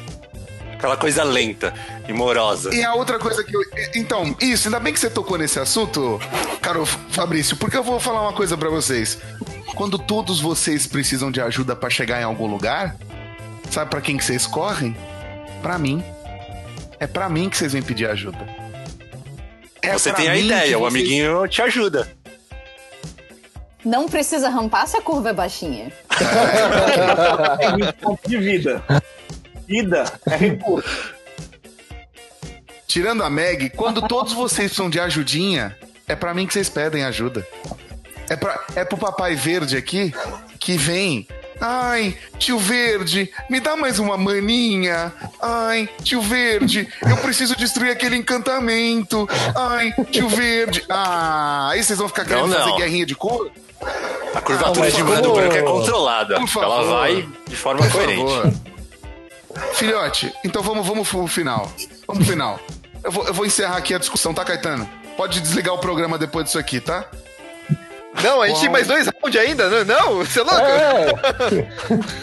Aquela 0.72 0.96
coisa 0.96 1.22
lenta 1.22 1.74
e 2.08 2.12
morosa. 2.14 2.74
E 2.74 2.82
a 2.82 2.94
outra 2.94 3.18
coisa 3.18 3.44
que 3.44 3.54
eu. 3.54 3.60
Então, 3.94 4.34
isso, 4.40 4.68
ainda 4.68 4.80
bem 4.80 4.94
que 4.94 4.98
você 4.98 5.10
tocou 5.10 5.36
nesse 5.36 5.58
assunto, 5.60 6.18
caro 6.62 6.86
Fabrício, 6.86 7.54
porque 7.58 7.76
eu 7.76 7.82
vou 7.82 8.00
falar 8.00 8.22
uma 8.22 8.32
coisa 8.32 8.56
pra 8.56 8.70
vocês. 8.70 9.18
Quando 9.74 9.98
todos 9.98 10.40
vocês 10.40 10.86
precisam 10.86 11.30
de 11.30 11.38
ajuda 11.38 11.76
pra 11.76 11.90
chegar 11.90 12.18
em 12.18 12.24
algum 12.24 12.46
lugar, 12.46 12.96
sabe 13.74 13.90
pra 13.90 14.00
quem 14.00 14.16
que 14.16 14.24
vocês 14.24 14.46
correm? 14.46 14.96
Pra 15.62 15.78
mim. 15.78 16.02
É 16.98 17.06
pra 17.06 17.28
mim 17.28 17.48
que 17.48 17.56
vocês 17.56 17.72
vêm 17.72 17.82
pedir 17.82 18.06
ajuda. 18.08 18.46
É 19.82 19.92
Você 19.94 20.12
tem 20.12 20.28
a 20.28 20.36
ideia, 20.36 20.76
o 20.78 20.80
vocês- 20.82 20.94
amiguinho 20.94 21.48
te 21.48 21.62
ajuda. 21.62 22.08
Não 23.84 24.06
precisa 24.08 24.50
rampar 24.50 24.86
se 24.86 24.96
a 24.98 25.00
curva 25.02 25.30
é 25.30 25.32
baixinha. 25.32 25.90
Tem 27.58 27.76
20 27.76 27.92
pontos 27.94 28.30
de 28.30 28.36
vida. 28.36 28.82
Vida 29.66 30.04
é 30.26 30.36
recurso. 30.36 31.14
Tirando 32.86 33.22
a 33.22 33.30
Meg, 33.30 33.70
quando 33.70 34.06
todos 34.06 34.32
vocês 34.34 34.68
precisam 34.68 34.90
de 34.90 35.00
ajudinha, 35.00 35.76
é 36.06 36.14
pra 36.16 36.34
mim 36.34 36.46
que 36.46 36.52
vocês 36.52 36.68
pedem 36.68 37.04
ajuda. 37.04 37.46
É, 38.28 38.36
pra, 38.36 38.60
é 38.76 38.84
pro 38.84 38.98
papai 38.98 39.34
verde 39.34 39.76
aqui 39.76 40.12
que 40.58 40.76
vem. 40.76 41.26
Ai, 41.60 42.16
tio 42.38 42.58
verde, 42.58 43.30
me 43.50 43.60
dá 43.60 43.76
mais 43.76 43.98
uma 43.98 44.16
maninha. 44.16 45.12
Ai, 45.40 45.88
tio 46.02 46.22
verde, 46.22 46.88
eu 47.06 47.16
preciso 47.18 47.54
destruir 47.56 47.90
aquele 47.90 48.16
encantamento. 48.16 49.28
Ai, 49.54 49.92
tio 50.10 50.28
verde. 50.28 50.82
Ah, 50.88 51.68
aí 51.70 51.82
vocês 51.84 51.98
vão 51.98 52.08
ficar 52.08 52.24
querendo 52.24 52.46
Não, 52.48 52.58
não. 52.58 52.64
fazer 52.64 52.76
guerrinha 52.76 53.04
de 53.04 53.14
cor? 53.14 53.50
A 54.34 54.40
curvatura 54.40 54.86
mas 54.86 54.94
de 54.94 55.02
mana 55.02 55.20
do 55.22 55.32
branco 55.32 55.54
é 55.54 55.62
controlada. 55.62 56.36
Por 56.40 56.48
favor. 56.48 56.64
Ela 56.80 56.84
vai 56.98 57.28
de 57.48 57.56
forma 57.56 57.80
Por 57.82 57.92
coerente. 57.92 58.18
favor. 58.22 58.52
Filhote, 59.74 60.32
então 60.44 60.62
vamos, 60.62 60.86
vamos 60.86 61.08
pro 61.08 61.26
final. 61.26 61.70
Vamos 62.06 62.24
pro 62.24 62.32
final. 62.32 62.60
Eu 63.02 63.10
vou, 63.10 63.26
eu 63.26 63.34
vou 63.34 63.44
encerrar 63.46 63.76
aqui 63.76 63.94
a 63.94 63.98
discussão, 63.98 64.32
tá, 64.32 64.44
Caetano? 64.44 64.88
Pode 65.16 65.40
desligar 65.40 65.74
o 65.74 65.78
programa 65.78 66.16
depois 66.18 66.46
disso 66.46 66.58
aqui, 66.58 66.80
tá? 66.80 67.04
Não, 68.22 68.42
a 68.42 68.48
gente 68.48 68.60
tem 68.60 68.70
mais 68.70 68.86
dois 68.86 69.06
rounds 69.06 69.40
ainda? 69.40 69.68
Não, 69.68 69.84
não, 69.84 70.16
você 70.18 70.40
é 70.40 70.42
louco? 70.42 70.60
É, 70.60 71.62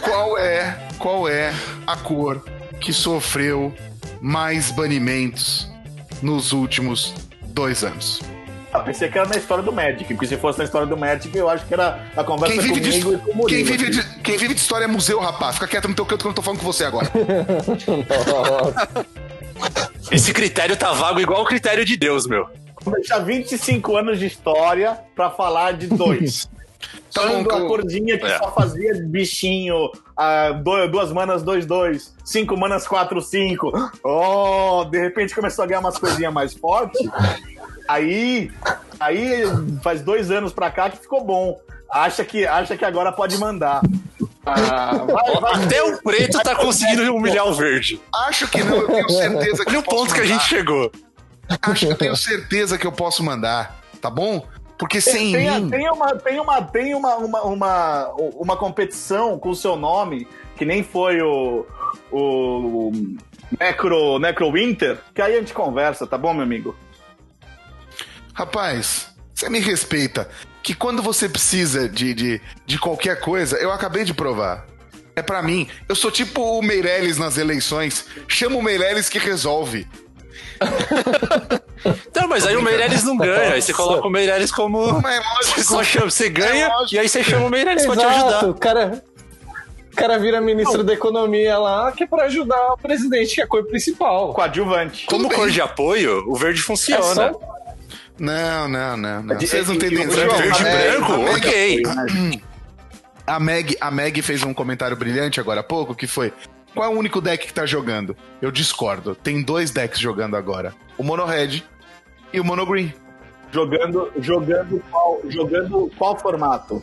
Qual 0.00 0.38
é, 0.38 0.78
qual 0.98 1.28
é 1.28 1.52
a 1.86 1.96
cor 1.96 2.42
que 2.80 2.92
sofreu 2.92 3.74
mais 4.20 4.70
banimentos 4.70 5.68
nos 6.22 6.52
últimos 6.52 7.14
dois 7.48 7.82
anos? 7.82 8.20
Ah, 8.72 8.80
pensei 8.80 9.08
que 9.08 9.16
era 9.16 9.26
na 9.26 9.36
história 9.36 9.64
do 9.64 9.72
Magic, 9.72 10.04
porque 10.04 10.26
se 10.26 10.36
fosse 10.36 10.58
na 10.58 10.64
história 10.64 10.86
do 10.86 10.96
Magic, 10.96 11.34
eu 11.36 11.48
acho 11.48 11.64
que 11.64 11.72
era 11.72 11.98
a 12.14 12.22
conversa 12.22 12.54
Quem 12.54 12.62
vive, 12.74 12.80
de, 12.80 13.02
comigo 13.02 13.14
e 13.14 13.18
com 13.18 13.30
o 13.30 13.36
Murilo. 13.36 13.48
quem, 13.48 13.64
vive 13.64 13.90
de, 13.90 14.02
quem 14.20 14.36
vive 14.36 14.54
de 14.54 14.60
história 14.60 14.84
é 14.84 14.88
museu, 14.88 15.18
rapaz. 15.20 15.54
Fica 15.54 15.66
quieto 15.66 15.88
no 15.88 15.94
teu 15.94 16.04
canto 16.04 16.20
que 16.20 16.26
eu 16.26 16.28
não 16.28 16.34
tô 16.34 16.42
falando 16.42 16.60
com 16.60 16.66
você 16.66 16.84
agora. 16.84 17.10
Esse 20.12 20.32
critério 20.34 20.76
tá 20.76 20.92
vago 20.92 21.18
igual 21.20 21.42
o 21.42 21.46
critério 21.46 21.84
de 21.84 21.96
Deus, 21.96 22.26
meu. 22.26 22.46
Vou 22.90 22.98
deixar 22.98 23.18
25 23.20 23.96
anos 23.96 24.18
de 24.18 24.26
história 24.26 24.98
pra 25.14 25.30
falar 25.30 25.72
de 25.72 25.86
dois. 25.88 26.48
Tá 27.12 27.22
Sendo 27.22 27.50
a 27.52 27.60
cordinha 27.66 28.18
que 28.18 28.24
É. 28.26 28.38
só 28.38 28.52
fazia 28.52 28.94
bichinho, 29.04 29.90
ah, 30.16 30.52
do- 30.52 30.86
duas 30.88 31.10
manas, 31.12 31.42
dois, 31.42 31.66
dois, 31.66 32.14
cinco 32.24 32.56
manas, 32.56 32.86
quatro, 32.86 33.20
cinco. 33.20 33.72
Oh, 34.04 34.84
de 34.84 34.98
repente 34.98 35.34
começou 35.34 35.64
a 35.64 35.66
ganhar 35.66 35.80
umas 35.80 35.98
coisinhas 35.98 36.32
mais 36.32 36.54
fortes. 36.54 37.00
Aí, 37.88 38.50
aí 39.00 39.42
faz 39.82 40.02
dois 40.02 40.30
anos 40.30 40.52
pra 40.52 40.70
cá 40.70 40.88
que 40.90 40.98
ficou 40.98 41.24
bom. 41.24 41.58
Acha 41.90 42.24
que, 42.24 42.46
acha 42.46 42.76
que 42.76 42.84
agora 42.84 43.10
pode 43.10 43.36
mandar. 43.38 43.80
Ah, 44.46 44.92
vai, 45.04 45.40
vai. 45.40 45.64
Até 45.64 45.82
o 45.82 46.00
preto 46.02 46.38
tá 46.40 46.54
conseguindo 46.54 47.12
humilhar 47.14 47.46
o 47.48 47.54
verde. 47.54 48.00
Acho 48.28 48.46
que 48.48 48.62
não, 48.62 48.76
eu 48.76 48.86
tenho 48.86 49.10
certeza 49.10 49.64
que 49.64 49.70
Olha 49.70 49.80
o 49.80 49.82
ponto 49.82 50.14
que 50.14 50.20
a 50.20 50.24
gente 50.26 50.44
chegou. 50.44 50.90
Acho 51.48 51.86
que 51.86 51.92
eu 51.92 51.96
tenho 51.96 52.16
certeza 52.16 52.76
que 52.76 52.86
eu 52.86 52.92
posso 52.92 53.22
mandar, 53.22 53.80
tá 54.00 54.10
bom? 54.10 54.46
Porque 54.78 55.00
sem 55.00 55.32
tem, 55.32 55.60
mim. 55.60 55.70
tem 55.70 55.90
uma 55.90 56.16
tem 56.16 56.40
uma 56.40 56.62
tem 56.62 56.94
uma, 56.94 57.16
uma, 57.16 57.42
uma, 57.42 58.08
uma 58.16 58.56
competição 58.56 59.38
com 59.38 59.50
o 59.50 59.56
seu 59.56 59.74
nome 59.76 60.28
que 60.56 60.64
nem 60.64 60.84
foi 60.84 61.20
o 61.20 61.66
o 62.12 62.92
Necro 63.58 64.18
Necro 64.18 64.52
Winter 64.52 64.98
que 65.12 65.20
aí 65.20 65.34
a 65.34 65.40
gente 65.40 65.52
conversa 65.52 66.06
tá 66.06 66.16
bom 66.16 66.32
meu 66.32 66.44
amigo 66.44 66.76
Rapaz, 68.38 69.08
você 69.34 69.50
me 69.50 69.58
respeita. 69.58 70.28
Que 70.62 70.72
quando 70.72 71.02
você 71.02 71.28
precisa 71.28 71.88
de, 71.88 72.14
de, 72.14 72.40
de 72.64 72.78
qualquer 72.78 73.18
coisa, 73.18 73.56
eu 73.56 73.72
acabei 73.72 74.04
de 74.04 74.14
provar. 74.14 74.64
É 75.16 75.22
pra 75.22 75.42
mim. 75.42 75.66
Eu 75.88 75.96
sou 75.96 76.08
tipo 76.08 76.40
o 76.40 76.62
Meirelles 76.62 77.18
nas 77.18 77.36
eleições. 77.36 78.06
Chama 78.28 78.54
o 78.54 78.62
Meirelles 78.62 79.08
que 79.08 79.18
resolve. 79.18 79.88
Não, 82.14 82.28
mas 82.28 82.44
aí 82.46 82.56
o 82.56 82.62
Meirelles 82.62 83.04
não 83.04 83.16
ganha. 83.16 83.54
Aí 83.54 83.62
você 83.62 83.72
coloca 83.72 84.06
o 84.06 84.10
Meirelles 84.10 84.50
como. 84.50 84.82
É 84.84 85.20
lógico. 85.34 85.62
só 85.64 85.82
chama, 85.84 86.10
você 86.10 86.28
ganha 86.28 86.66
É 86.66 86.70
e 86.94 86.98
aí 86.98 87.08
você 87.08 87.22
chama 87.22 87.46
o 87.46 87.50
Meirelles 87.50 87.86
pra 87.86 87.96
te 87.96 88.04
ajudar. 88.04 88.44
o 88.48 88.54
cara, 88.54 89.02
o 89.92 89.96
cara 89.96 90.18
vira 90.18 90.40
ministro 90.40 90.82
da 90.82 90.92
economia 90.92 91.56
lá, 91.58 91.92
que 91.92 92.04
é 92.04 92.06
pra 92.06 92.24
ajudar 92.24 92.72
o 92.72 92.76
presidente, 92.78 93.36
que 93.36 93.40
é 93.40 93.44
a 93.44 93.46
cor 93.46 93.64
principal. 93.64 94.32
coadjuvante 94.34 95.06
Como 95.06 95.30
cor 95.32 95.48
de 95.50 95.60
apoio, 95.60 96.24
o 96.26 96.34
verde 96.34 96.60
É 96.60 96.64
funciona. 96.64 97.02
só- 97.14 97.40
Não, 98.18 98.68
não, 98.68 98.96
não, 98.96 99.22
não. 99.22 99.38
Vocês 99.40 99.66
não 99.68 99.74
é- 99.74 99.76
entendem. 99.76 100.02
é- 100.02 100.06
Vocês 100.06 100.26
não 100.26 100.34
é- 100.34 100.42
Verde 100.42 100.60
e 100.60 100.64
branco? 100.98 101.12
A 101.12 101.18
Meg- 101.18 101.36
Ok. 101.36 101.82
A 103.26 103.38
Meg, 103.38 103.76
a 103.80 103.90
Meg 103.90 104.22
fez 104.22 104.42
um 104.42 104.52
comentário 104.54 104.96
brilhante 104.96 105.38
agora 105.38 105.60
há 105.60 105.64
pouco, 105.64 105.94
que 105.94 106.06
foi... 106.06 106.32
Qual 106.78 106.88
é 106.88 106.94
o 106.94 106.96
único 106.96 107.20
deck 107.20 107.44
que 107.44 107.52
tá 107.52 107.66
jogando? 107.66 108.16
Eu 108.40 108.52
discordo. 108.52 109.12
Tem 109.12 109.42
dois 109.42 109.72
decks 109.72 109.98
jogando 109.98 110.36
agora. 110.36 110.72
O 110.96 111.02
Mono 111.02 111.24
Red 111.24 111.64
e 112.32 112.38
o 112.38 112.44
Mono 112.44 112.64
Green. 112.64 112.94
jogando 113.50 114.12
jogando 114.20 114.80
qual 114.88 115.20
jogando 115.28 115.90
qual 115.98 116.16
formato 116.16 116.80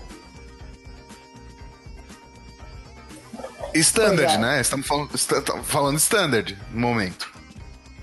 Standard, 3.73 4.33
é. 4.33 4.37
né? 4.37 4.59
Estamos 4.59 4.85
falando, 4.85 5.15
estamos 5.15 5.65
falando 5.65 5.97
standard 5.97 6.57
no 6.73 6.81
momento. 6.81 7.31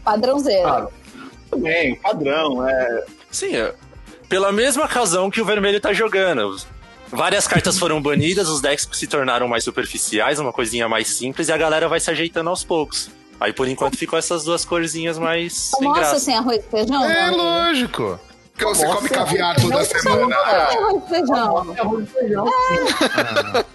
Padrãozeiro. 0.03 0.67
Ah, 0.67 0.89
tudo 1.51 1.63
bem 1.63 1.97
padrão 1.97 2.67
é 2.67 3.05
Sim, 3.31 3.55
é. 3.55 3.75
pela 4.31 4.51
mesma 4.51 4.87
razão 4.87 5.31
que 5.31 5.43
o 5.43 5.45
vermelho 5.45 5.79
tá 5.79 5.93
jogando. 5.93 6.57
Várias 7.13 7.47
cartas 7.47 7.79
foram 7.79 8.01
banidas, 8.01 8.49
os 8.49 8.61
decks 8.61 8.89
se 8.93 9.07
tornaram 9.07 9.47
mais 9.47 9.63
superficiais, 9.65 10.39
uma 10.39 10.53
coisinha 10.53 10.89
mais 10.89 11.09
simples, 11.09 11.49
e 11.49 11.53
a 11.53 11.57
galera 11.57 11.89
vai 11.89 12.01
se 12.01 12.11
ajeitando 12.11 12.49
aos 12.51 12.65
poucos. 12.65 13.11
Aí 13.39 13.53
por 13.53 13.69
enquanto 13.69 13.97
ficou 13.99 14.19
essas 14.19 14.45
duas 14.45 14.65
corzinhas 14.65 15.19
mais 15.19 15.53
sem 15.77 15.87
Nossa, 15.89 16.01
graça. 16.01 16.19
sem 16.21 16.37
arroz 16.37 16.59
e 16.59 16.63
feijão? 16.71 17.05
É 17.05 17.21
amigo? 17.23 17.43
lógico. 17.43 18.21
Porque 18.53 18.65
você 18.67 18.85
Nossa, 18.87 18.97
come 18.97 19.09
caviar 19.09 19.57
toda 19.61 19.85
semana. 19.85 20.27
tem 20.69 20.79
arroz 20.79 21.03
e 21.05 21.09
feijão. 21.09 21.59
arroz 21.59 22.05
e 22.09 22.13
feijão 22.13 22.47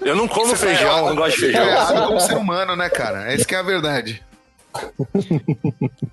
Eu 0.02 0.16
não 0.16 0.28
como 0.28 0.56
feijão, 0.56 0.98
eu 1.00 1.06
não 1.08 1.16
gosto 1.16 1.38
de 1.40 1.46
É 1.46 1.52
feijão. 1.52 1.68
errado 1.68 2.08
como 2.08 2.20
ser 2.22 2.38
humano, 2.38 2.76
né, 2.76 2.90
cara? 2.90 3.32
Essa 3.32 3.44
que 3.46 3.56
é 3.56 3.60
a 3.60 3.64
verdade. 3.64 4.24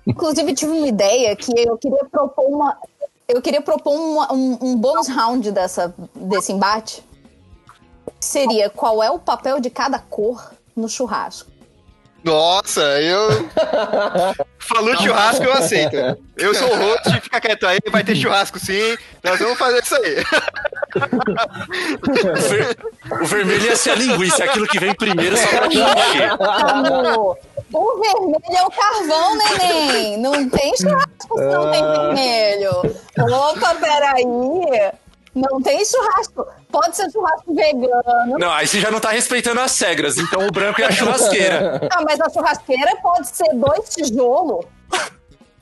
Inclusive, 0.05 0.53
tive 0.53 0.71
uma 0.71 0.87
ideia 0.87 1.35
que 1.35 1.51
eu 1.57 1.77
queria 1.77 2.03
propor 2.11 2.45
uma. 2.45 2.77
Eu 3.27 3.41
queria 3.41 3.61
propor 3.61 3.93
uma- 3.93 4.31
um, 4.33 4.57
um 4.61 4.75
bônus 4.77 5.07
round 5.07 5.51
dessa, 5.51 5.93
desse 6.15 6.51
embate. 6.51 7.03
Seria 8.25 8.71
qual 8.71 9.03
é 9.03 9.09
o 9.11 9.19
papel 9.19 9.59
de 9.59 9.69
cada 9.69 9.99
cor 9.99 10.51
no 10.75 10.89
churrasco. 10.89 11.51
Nossa, 12.23 12.81
eu. 12.99 13.47
Falou 14.57 14.97
churrasco, 14.97 15.43
eu 15.43 15.53
aceito. 15.53 15.95
Eu 16.35 16.55
sou 16.55 16.67
o 16.73 16.75
host, 16.75 17.21
fica 17.21 17.39
quieto 17.39 17.67
aí, 17.67 17.77
vai 17.91 18.03
ter 18.03 18.15
churrasco 18.15 18.57
sim. 18.57 18.97
Nós 19.23 19.37
vamos 19.39 19.59
fazer 19.59 19.83
isso 19.83 19.95
aí. 19.95 20.15
O, 22.07 22.35
ver- 22.49 22.77
o 23.21 23.25
vermelho 23.25 23.65
ia 23.65 23.75
ser 23.75 23.91
a 23.91 23.95
linguiça, 23.95 24.43
aquilo 24.43 24.65
que 24.67 24.79
vem 24.79 24.95
primeiro 24.95 25.37
só 25.37 25.47
pra. 25.47 26.71
Amor, 26.71 27.37
o 27.71 28.01
vermelho 28.01 28.57
é 28.57 28.63
o 28.63 28.71
carvão, 28.71 29.37
neném. 29.37 30.17
Não 30.17 30.49
tem 30.49 30.75
churrasco 30.77 31.37
se 31.37 31.45
não 31.45 31.71
tem 31.71 31.83
vermelho. 31.83 32.71
Opa, 33.19 33.75
peraí. 33.75 34.25
Não 35.35 35.61
tem 35.61 35.83
churrasco. 35.83 36.47
Pode 36.71 36.95
ser 36.95 37.11
churrasco 37.11 37.53
vegano. 37.53 38.39
Não, 38.39 38.49
aí 38.51 38.65
você 38.67 38.79
já 38.79 38.89
não 38.89 38.99
tá 39.01 39.09
respeitando 39.09 39.59
as 39.59 39.77
regras, 39.79 40.17
então 40.17 40.47
o 40.47 40.51
branco 40.51 40.81
é 40.81 40.85
a 40.85 40.91
churrasqueira. 40.91 41.81
Ah, 41.91 42.01
mas 42.03 42.19
a 42.21 42.29
churrasqueira 42.29 42.95
pode 43.01 43.27
ser 43.27 43.53
dois 43.53 43.89
tijolos. 43.89 44.65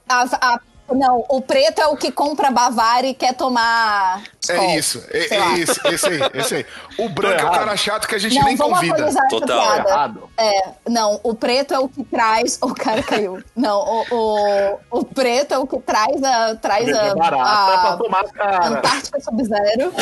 A- 0.07 0.25
a- 0.41 0.59
não, 0.91 1.23
o 1.29 1.41
preto 1.41 1.79
é 1.79 1.87
o 1.87 1.95
que 1.95 2.11
compra 2.11 2.51
Bavária 2.51 3.07
e 3.07 3.13
quer 3.13 3.33
tomar. 3.33 4.21
É 4.49 4.75
isso. 4.77 5.03
É, 5.09 5.33
é 5.33 5.39
lá. 5.39 5.57
esse, 5.57 5.79
aí, 6.09 6.19
esse 6.33 6.55
aí. 6.55 6.65
O 6.97 7.07
branco 7.09 7.41
é 7.41 7.45
o 7.45 7.51
cara 7.51 7.77
chato 7.77 8.07
que 8.07 8.15
a 8.15 8.17
gente 8.17 8.35
Não, 8.35 8.43
nem 8.43 8.57
convida. 8.57 9.09
Total. 9.29 9.77
errado 9.77 10.29
É, 10.37 10.73
não, 10.89 11.19
o 11.23 11.33
preto 11.33 11.73
é 11.73 11.79
o 11.79 11.87
que 11.87 12.03
traz. 12.03 12.59
O 12.61 12.73
cara 12.73 13.01
caiu. 13.01 13.41
Não, 13.55 13.79
o, 13.79 14.05
o, 14.11 14.99
o 14.99 15.05
preto 15.05 15.53
é 15.53 15.57
o 15.57 15.65
que 15.65 15.79
traz 15.79 16.21
a. 16.21 16.55
Traz 16.55 16.87
é 16.87 17.09
a, 17.11 17.15
barata 17.15 17.71
é 17.71 17.77
pra 17.81 17.89
a 17.93 17.97
tomar 17.97 18.23
cara 18.31 18.67
Antártica 18.67 19.19
Sub-Zero. 19.21 19.93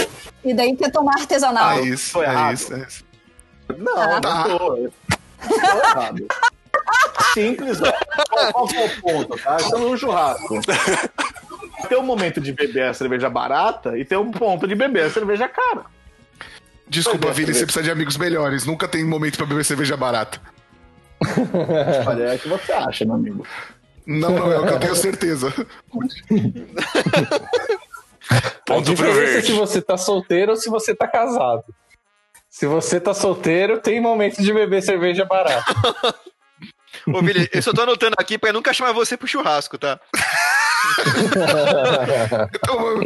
E 0.44 0.54
daí 0.54 0.76
quer 0.76 0.92
tomar 0.92 1.14
artesanal. 1.20 1.72
É 1.72 1.82
isso, 1.82 2.12
Foi 2.12 2.26
é 2.26 2.30
errado. 2.30 2.54
isso, 2.54 2.74
é 2.74 2.80
isso. 2.80 3.04
não 3.78 4.22
Tá. 4.22 4.48
não 4.48 4.58
tô 4.58 4.60
tô 4.60 4.92
errado 5.48 6.28
simples 7.34 7.82
ó. 7.82 7.92
qual, 8.52 8.68
é 8.70 8.86
o 8.86 9.02
ponto 9.02 9.38
tá 9.38 9.58
estamos 9.58 9.92
no 9.92 9.98
churrasco 9.98 10.60
tem 11.88 11.98
um 11.98 12.04
momento 12.04 12.40
de 12.42 12.52
beber 12.52 12.88
a 12.88 12.94
cerveja 12.94 13.30
barata 13.30 13.98
e 13.98 14.06
tem 14.06 14.18
um 14.18 14.32
ponto 14.32 14.68
de 14.68 14.76
beber 14.76 15.06
a 15.06 15.10
cerveja 15.10 15.48
cara 15.48 15.86
Desculpa, 16.92 17.30
é, 17.30 17.32
Vini, 17.32 17.54
você 17.54 17.60
você 17.60 17.66
precisa 17.66 17.84
de 17.86 17.90
amigos 17.90 18.18
melhores. 18.18 18.66
Nunca 18.66 18.86
tem 18.86 19.06
momento 19.06 19.38
pra 19.38 19.46
beber 19.46 19.64
cerveja 19.64 19.96
barata. 19.96 20.42
olha 22.06 22.24
é 22.24 22.36
o 22.36 22.40
que 22.40 22.50
você 22.50 22.74
acha 22.74 23.06
meu 23.06 23.16
amigo 23.16 23.48
Não, 24.06 24.32
não 24.32 24.52
é 24.52 24.60
o 24.60 24.68
que 24.68 24.74
eu 24.74 24.80
tenho 24.80 24.96
certeza. 24.96 25.54
A 28.30 28.52
Ponto 28.66 28.84
pro 28.84 28.96
diferença 28.96 29.40
é 29.40 29.42
se 29.42 29.52
você 29.52 29.82
tá 29.82 29.98
solteiro 29.98 30.52
ou 30.52 30.58
se 30.58 30.70
você 30.70 30.94
tá 30.96 31.08
casado. 31.08 31.64
Se 32.50 32.66
você 32.66 33.00
tá 33.00 33.14
solteiro, 33.14 33.80
tem 33.80 34.02
momento 34.02 34.42
de 34.42 34.54
beber 34.54 34.82
cerveja 34.82 35.26
barata. 35.26 35.74
Ô, 37.08 37.22
Billy, 37.22 37.50
eu 37.54 37.62
só 37.62 37.74
tô 37.74 37.82
anotando 37.82 38.16
aqui 38.18 38.38
pra 38.38 38.54
nunca 38.54 38.74
chamar 38.74 38.94
você 38.94 39.18
pro 39.18 39.28
churrasco, 39.28 39.78
tá? 39.78 40.00
Então, 42.56 43.00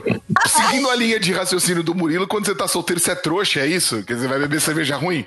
seguindo 0.47 0.89
a 0.89 0.95
linha 0.95 1.19
de 1.19 1.33
raciocínio 1.33 1.83
do 1.83 1.93
Murilo, 1.93 2.27
quando 2.27 2.45
você 2.45 2.55
tá 2.55 2.67
solteiro, 2.67 2.99
você 3.01 3.11
é 3.11 3.15
trouxa, 3.15 3.59
é 3.61 3.67
isso? 3.67 4.03
Quer 4.03 4.15
dizer, 4.15 4.27
vai 4.27 4.39
beber 4.39 4.61
cerveja 4.61 4.95
ruim? 4.95 5.25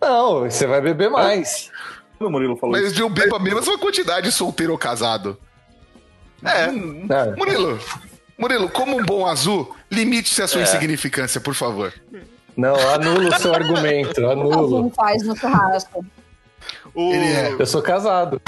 Não, 0.00 0.40
você 0.40 0.66
vai 0.66 0.80
beber 0.80 1.10
mais. 1.10 1.70
o 2.18 2.28
Murilo 2.30 2.56
falou 2.56 2.74
Mas 2.74 2.98
eu 2.98 3.08
bebo 3.08 3.36
a 3.36 3.38
mesma 3.38 3.78
quantidade 3.78 4.30
solteiro 4.32 4.72
ou 4.72 4.78
casado. 4.78 5.38
É. 6.44 6.64
É. 6.64 7.36
Murilo, 7.36 7.78
Murilo, 8.38 8.68
como 8.70 8.96
um 8.98 9.04
bom 9.04 9.26
azul, 9.26 9.74
limite-se 9.90 10.40
a 10.40 10.44
É. 10.44 10.48
sua 10.48 10.62
insignificância, 10.62 11.40
por 11.40 11.54
favor. 11.54 11.92
Não, 12.56 12.74
anula 12.90 13.36
o 13.36 13.40
seu 13.40 13.54
argumento, 13.54 14.26
anula. 14.26 14.90
faz 14.90 15.22
no 15.22 15.36
churrasco. 15.36 16.04
O... 16.94 17.12
Ele 17.12 17.32
é. 17.32 17.52
Eu 17.58 17.66
sou 17.66 17.82
casado. 17.82 18.40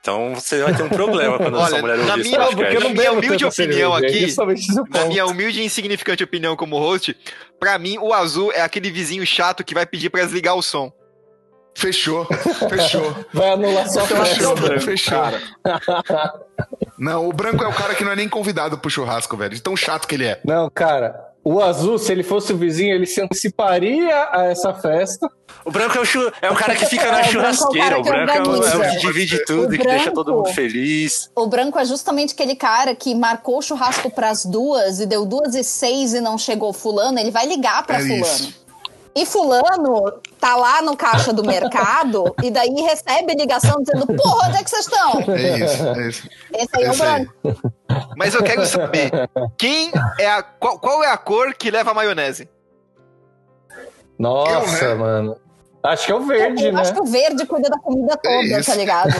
Então 0.00 0.34
você 0.34 0.62
vai 0.62 0.74
ter 0.74 0.82
um 0.82 0.88
problema 0.88 1.38
quando 1.38 1.56
Olha, 1.56 1.68
sua 1.70 1.78
mulher 1.80 1.96
na 1.98 2.12
ouvir 2.12 2.20
esse 2.20 2.30
minha- 2.30 2.40
podcast. 2.46 2.84
não 2.84 2.90
minha 2.90 3.12
humilde 3.12 3.44
opinião 3.46 3.94
aqui- 3.94 4.24
é 4.24 4.98
Na 4.98 5.04
minha 5.06 5.26
humilde 5.26 5.60
e 5.60 5.64
insignificante 5.64 6.22
opinião 6.22 6.56
como 6.56 6.78
host, 6.78 7.16
pra 7.58 7.78
mim 7.78 7.96
o 7.98 8.12
azul 8.12 8.52
é 8.52 8.60
aquele 8.60 8.90
vizinho 8.90 9.26
chato 9.26 9.64
que 9.64 9.72
vai 9.74 9.86
pedir 9.86 10.10
pra 10.10 10.22
desligar 10.22 10.54
o 10.56 10.62
som. 10.62 10.92
Fechou, 11.76 12.24
fechou. 12.68 13.16
Vai 13.34 13.50
anular 13.50 13.88
sua 13.88 14.04
o 14.04 14.06
festa. 14.06 14.54
branco, 14.54 14.80
Fechou. 14.82 15.18
cara. 15.18 15.40
Não, 16.96 17.28
o 17.28 17.32
branco 17.32 17.64
é 17.64 17.66
o 17.66 17.72
cara 17.72 17.96
que 17.96 18.04
não 18.04 18.12
é 18.12 18.16
nem 18.16 18.28
convidado 18.28 18.78
pro 18.78 18.88
churrasco, 18.88 19.36
velho. 19.36 19.52
De 19.56 19.60
tão 19.60 19.76
chato 19.76 20.06
que 20.06 20.14
ele 20.14 20.24
é. 20.24 20.40
Não, 20.44 20.70
cara, 20.70 21.32
o 21.44 21.60
azul, 21.62 21.98
se 21.98 22.10
ele 22.10 22.22
fosse 22.22 22.52
o 22.52 22.56
vizinho, 22.56 22.94
ele 22.94 23.06
se 23.06 23.20
anteciparia 23.20 24.28
a 24.32 24.44
essa 24.46 24.72
festa. 24.74 25.28
O 25.64 25.70
branco 25.70 25.96
é 25.96 26.00
o, 26.00 26.04
chu- 26.04 26.32
é 26.42 26.50
o 26.50 26.54
cara 26.54 26.74
que 26.74 26.84
fica 26.86 27.10
na 27.10 27.20
É, 27.20 27.28
o 27.28 27.32
branco 27.32 27.46
é 27.46 27.50
o 27.50 27.54
churrasqueira. 27.54 28.02
branco 28.02 28.32
é 28.32 28.42
o, 28.48 28.64
é 28.64 28.76
o 28.76 28.90
que 28.90 28.98
divide 29.06 29.44
tudo, 29.44 29.74
O 29.74 29.78
que 29.78 29.86
deixa 29.86 30.10
todo 30.10 30.32
mundo 30.34 30.48
feliz. 30.50 31.30
O 31.36 31.46
branco 31.46 31.78
é 31.78 31.84
justamente 31.84 32.32
aquele 32.34 32.56
cara 32.56 32.94
que 32.94 33.14
marcou 33.14 33.58
o 33.58 33.62
churrasco 33.62 34.10
pras 34.10 34.44
duas 34.44 35.00
e 35.00 35.06
deu 35.06 35.24
duas 35.24 35.54
e 35.54 35.62
seis 35.64 36.12
e 36.14 36.20
não 36.20 36.36
chegou 36.36 36.72
fulano, 36.72 37.18
ele 37.18 37.30
vai 37.30 37.46
ligar 37.46 37.86
pra 37.86 37.96
É 37.96 38.00
fulano. 38.00 38.22
isso. 38.22 38.63
E 39.16 39.24
fulano 39.24 40.20
tá 40.40 40.56
lá 40.56 40.82
no 40.82 40.96
caixa 40.96 41.32
do 41.32 41.44
mercado 41.44 42.34
e 42.42 42.50
daí 42.50 42.74
recebe 42.82 43.32
ligação 43.34 43.80
dizendo, 43.80 44.06
porra, 44.06 44.48
onde 44.48 44.56
é 44.58 44.64
que 44.64 44.70
vocês 44.70 44.86
estão? 44.86 45.20
É 45.32 45.58
isso, 45.64 45.88
é 45.88 46.08
isso. 46.08 46.28
Esse 46.52 46.68
aí 46.76 46.84
é 46.84 46.90
o 46.90 46.96
branco. 46.96 47.32
Mas 48.16 48.34
eu 48.34 48.42
quero 48.42 48.66
saber, 48.66 49.10
quem 49.56 49.92
é 50.18 50.26
a, 50.28 50.42
qual, 50.42 50.78
qual 50.80 51.04
é 51.04 51.10
a 51.12 51.16
cor 51.16 51.54
que 51.54 51.70
leva 51.70 51.92
a 51.92 51.94
maionese? 51.94 52.48
Nossa, 54.18 54.84
Eu, 54.84 54.88
né? 54.90 54.94
mano. 54.94 55.36
Acho 55.82 56.06
que 56.06 56.12
é 56.12 56.14
o 56.14 56.20
verde, 56.24 56.64
Eu 56.64 56.72
né? 56.72 56.80
acho 56.80 56.94
que 56.94 57.00
o 57.00 57.04
verde 57.04 57.44
cuida 57.46 57.68
da 57.68 57.78
comida 57.78 58.16
toda, 58.16 58.42
isso. 58.58 58.70
tá 58.70 58.74
ligado? 58.76 59.10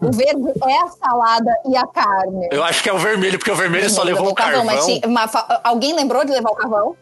O 0.00 0.10
verde 0.10 0.52
é 0.66 0.78
a 0.82 0.86
salada 0.88 1.52
e 1.68 1.76
a 1.76 1.86
carne. 1.86 2.48
Eu 2.50 2.64
acho 2.64 2.82
que 2.82 2.88
é 2.88 2.92
o 2.94 2.98
vermelho, 2.98 3.38
porque 3.38 3.50
o 3.50 3.56
vermelho 3.56 3.90
só 3.90 4.02
levou 4.02 4.30
o 4.30 4.34
carvão. 4.34 4.64
mas 4.64 4.84
sim- 4.84 5.02
mas 5.06 5.30
fa- 5.30 5.60
alguém 5.62 5.94
lembrou 5.94 6.24
de 6.24 6.32
levar 6.32 6.50
o 6.50 6.54
carvão? 6.56 6.96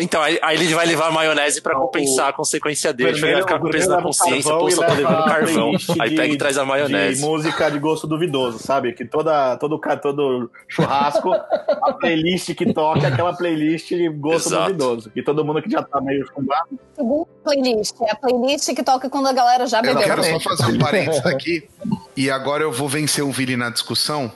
Então, 0.00 0.22
aí, 0.22 0.38
aí 0.42 0.56
ele 0.56 0.72
vai 0.74 0.86
levar 0.86 1.08
a 1.08 1.10
maionese 1.10 1.60
pra 1.60 1.74
Não, 1.74 1.82
compensar 1.82 2.28
a 2.28 2.32
consequência 2.32 2.92
dele. 2.92 3.10
Ele 3.10 3.20
vai 3.20 3.30
Vermelho- 3.30 3.46
ficar 3.46 3.58
com 3.60 3.66
o 3.66 3.70
peso 3.70 3.88
vermelho 3.88 4.02
na 4.02 4.02
o 4.02 4.06
consciência, 4.06 4.52
pô, 4.54 4.68
e 4.68 4.72
só 4.72 4.82
tô 4.84 4.92
leva 4.94 5.00
levando 5.10 5.24
carvão. 5.24 5.70
Aí 6.00 6.10
de- 6.10 6.16
pega 6.16 6.34
e 6.34 6.38
traz 6.38 6.58
a 6.58 6.64
maionese. 6.64 7.20
De 7.20 7.26
música 7.26 7.70
de 7.70 7.78
gosto 7.78 8.06
duvidoso, 8.06 8.58
sabe? 8.58 8.92
Que 8.92 9.04
toda, 9.04 9.56
todo, 9.56 9.80
todo 10.02 10.50
churrasco, 10.68 11.30
a 11.82 11.92
playlist 11.94 12.54
que 12.54 12.72
toca 12.72 13.00
é 13.00 13.06
aquela 13.12 13.34
playlist 13.34 13.88
de 13.88 14.08
gosto 14.08 14.48
Exato. 14.48 14.64
duvidoso. 14.72 15.10
Que 15.10 15.22
todo 15.22 15.44
mundo 15.44 15.60
que 15.62 15.70
já 15.70 15.82
tá 15.82 16.00
meio 16.00 16.26
chumbado. 16.34 16.68
Segunda 16.94 17.26
playlist. 17.44 17.94
É 18.02 18.12
a 18.12 18.16
playlist 18.16 18.74
que 18.74 18.82
toca 18.82 19.08
quando 19.10 19.26
a 19.28 19.32
galera 19.32 19.66
já 19.66 19.78
Eu 19.78 19.82
bebeu. 19.82 20.02
quero 20.02 20.22
só 20.24 20.40
fazer 20.40 20.72
um 20.72 20.78
parênteses 20.80 21.24
aqui. 21.26 21.68
E 22.16 22.30
agora 22.30 22.62
eu 22.62 22.72
vou 22.72 22.88
vencer 22.88 23.24
o 23.24 23.30
Vili 23.30 23.56
na 23.56 23.70
discussão. 23.70 24.30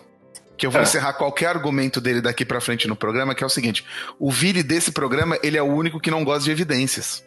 Que 0.57 0.67
eu 0.67 0.71
vou 0.71 0.81
encerrar 0.83 1.15
qualquer 1.15 1.47
argumento 1.47 2.01
dele 2.01 2.21
daqui 2.21 2.45
pra 2.45 2.61
frente 2.61 2.87
no 2.87 2.95
programa, 2.95 3.35
que 3.35 3.43
é 3.43 3.47
o 3.47 3.51
seguinte: 3.51 3.85
o 4.19 4.31
Vili 4.31 4.63
desse 4.63 4.93
programa, 4.93 5.39
ele 5.43 5.57
é 5.57 5.63
o 5.63 5.67
único 5.67 5.99
que 5.99 6.11
não 6.11 6.23
gosta 6.25 6.45
de 6.45 6.51
evidências. 6.51 7.25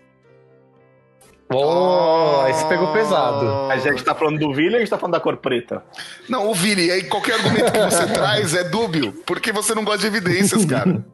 Oh, 1.54 2.42
aí 2.44 2.54
você 2.54 2.66
pegou 2.66 2.92
pesado. 2.92 3.46
Mas 3.68 3.86
a 3.86 3.92
gente 3.92 4.04
tá 4.04 4.16
falando 4.16 4.40
do 4.40 4.52
Vila 4.54 4.74
e 4.74 4.76
a 4.78 4.80
gente 4.80 4.90
tá 4.90 4.98
falando 4.98 5.14
da 5.14 5.20
cor 5.20 5.38
preta. 5.38 5.84
Não, 6.28 6.50
o 6.50 6.56
Vili, 6.56 6.90
aí 6.90 7.04
qualquer 7.04 7.36
argumento 7.36 7.72
que 7.72 7.78
você 7.80 8.08
traz 8.14 8.56
é 8.56 8.64
dúbio, 8.64 9.14
porque 9.26 9.52
você 9.52 9.76
não 9.76 9.84
gosta 9.86 10.02
de 10.02 10.08
evidências, 10.08 10.66
cara. 10.66 11.06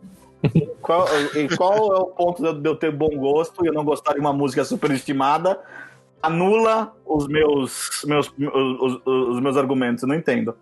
Qual, 0.82 1.06
e 1.36 1.56
qual 1.56 1.74
é 1.96 2.00
o 2.00 2.06
ponto 2.08 2.42
de 2.42 2.48
eu- 2.48 2.54
de 2.62 2.70
eu 2.70 2.76
ter 2.76 2.92
bom 2.92 3.10
gosto 3.10 3.64
e 3.64 3.68
eu 3.68 3.74
não 3.74 3.84
gostar 3.84 4.14
de 4.14 4.20
uma 4.20 4.32
música 4.34 4.64
superestimada? 4.64 5.60
Anula 6.24 6.94
os 7.06 7.28
meus, 7.28 8.04
meus, 8.06 8.28
os, 8.30 9.02
os- 9.06 9.36
os 9.36 9.40
meus 9.42 9.58
argumentos, 9.58 10.02
eu 10.04 10.08
não 10.10 10.16
entendo. 10.16 10.56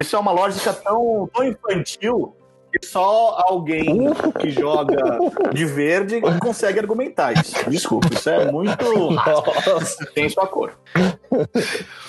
Isso 0.00 0.16
é 0.16 0.18
uma 0.18 0.32
lógica 0.32 0.72
tão, 0.72 1.28
tão 1.32 1.44
infantil 1.44 2.36
que 2.72 2.84
só 2.84 3.36
alguém 3.46 4.12
que 4.40 4.50
joga 4.50 4.96
de 5.52 5.64
verde 5.64 6.20
consegue 6.40 6.80
argumentar 6.80 7.32
isso. 7.32 7.54
Desculpa, 7.70 8.08
isso 8.12 8.28
é 8.28 8.50
muito. 8.50 9.10
Nossa, 9.12 10.04
Tem 10.12 10.28
sua 10.28 10.46
cor. 10.48 10.72
Tá 10.90 11.46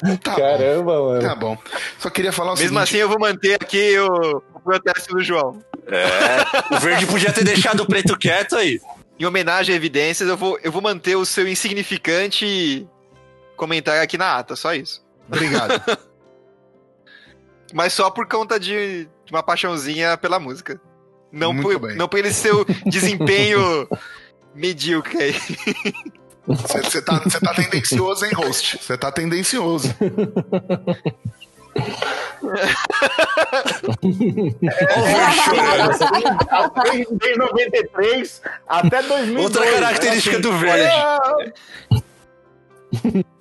bom, 0.02 0.18
caramba, 0.36 1.04
mano. 1.04 1.22
tá 1.22 1.36
bom. 1.36 1.58
Só 2.00 2.10
queria 2.10 2.32
falar 2.32 2.54
o 2.54 2.58
Mesmo 2.58 2.80
assim, 2.80 2.94
seguinte. 2.94 3.02
eu 3.02 3.10
vou 3.10 3.20
manter 3.20 3.56
aqui 3.62 3.96
o, 4.00 4.42
o 4.56 4.60
protesto 4.60 5.14
do 5.14 5.24
João. 5.24 5.60
É, 5.88 6.76
o 6.76 6.80
verde 6.80 7.06
podia 7.06 7.32
ter 7.32 7.44
deixado 7.44 7.82
o 7.82 7.86
preto 7.86 8.18
quieto 8.18 8.56
aí. 8.56 8.82
Em 9.20 9.26
homenagem 9.26 9.72
a 9.72 9.76
evidências, 9.76 10.28
eu 10.28 10.36
vou, 10.36 10.60
eu 10.64 10.72
vou 10.72 10.82
manter 10.82 11.16
o 11.16 11.26
seu 11.26 11.48
insignificante 11.48 12.88
comentário 13.56 14.02
aqui 14.02 14.18
na 14.18 14.36
ata, 14.38 14.56
só 14.56 14.74
isso. 14.74 15.06
Obrigado. 15.28 15.80
Mas 17.76 17.92
só 17.92 18.10
por 18.10 18.26
conta 18.26 18.58
de, 18.58 19.04
de 19.26 19.32
uma 19.32 19.44
paixãozinha 19.44 20.16
pela 20.16 20.40
música. 20.40 20.80
Não 21.30 21.52
Muito 21.52 21.78
por, 21.78 21.88
bem. 21.90 21.98
não 21.98 22.08
por 22.08 22.18
ele 22.20 22.32
ser 22.32 22.56
o 22.56 22.66
desempenho 22.86 23.86
medíocre 24.56 25.22
aí. 25.22 25.36
Você 26.48 27.02
tá, 27.02 27.20
tá 27.20 27.54
tendencioso, 27.54 28.26
hein, 28.26 28.32
host? 28.34 28.80
Você 28.82 28.98
tá 28.98 29.12
tendencioso. 29.12 29.94
Desde 37.12 37.38
93 37.38 38.42
até 38.66 39.02
2002. 39.02 39.44
Outra 39.44 39.70
característica 39.70 40.38
né? 40.38 40.42
do 40.42 40.54
verde. 40.54 40.86
É, 43.20 43.35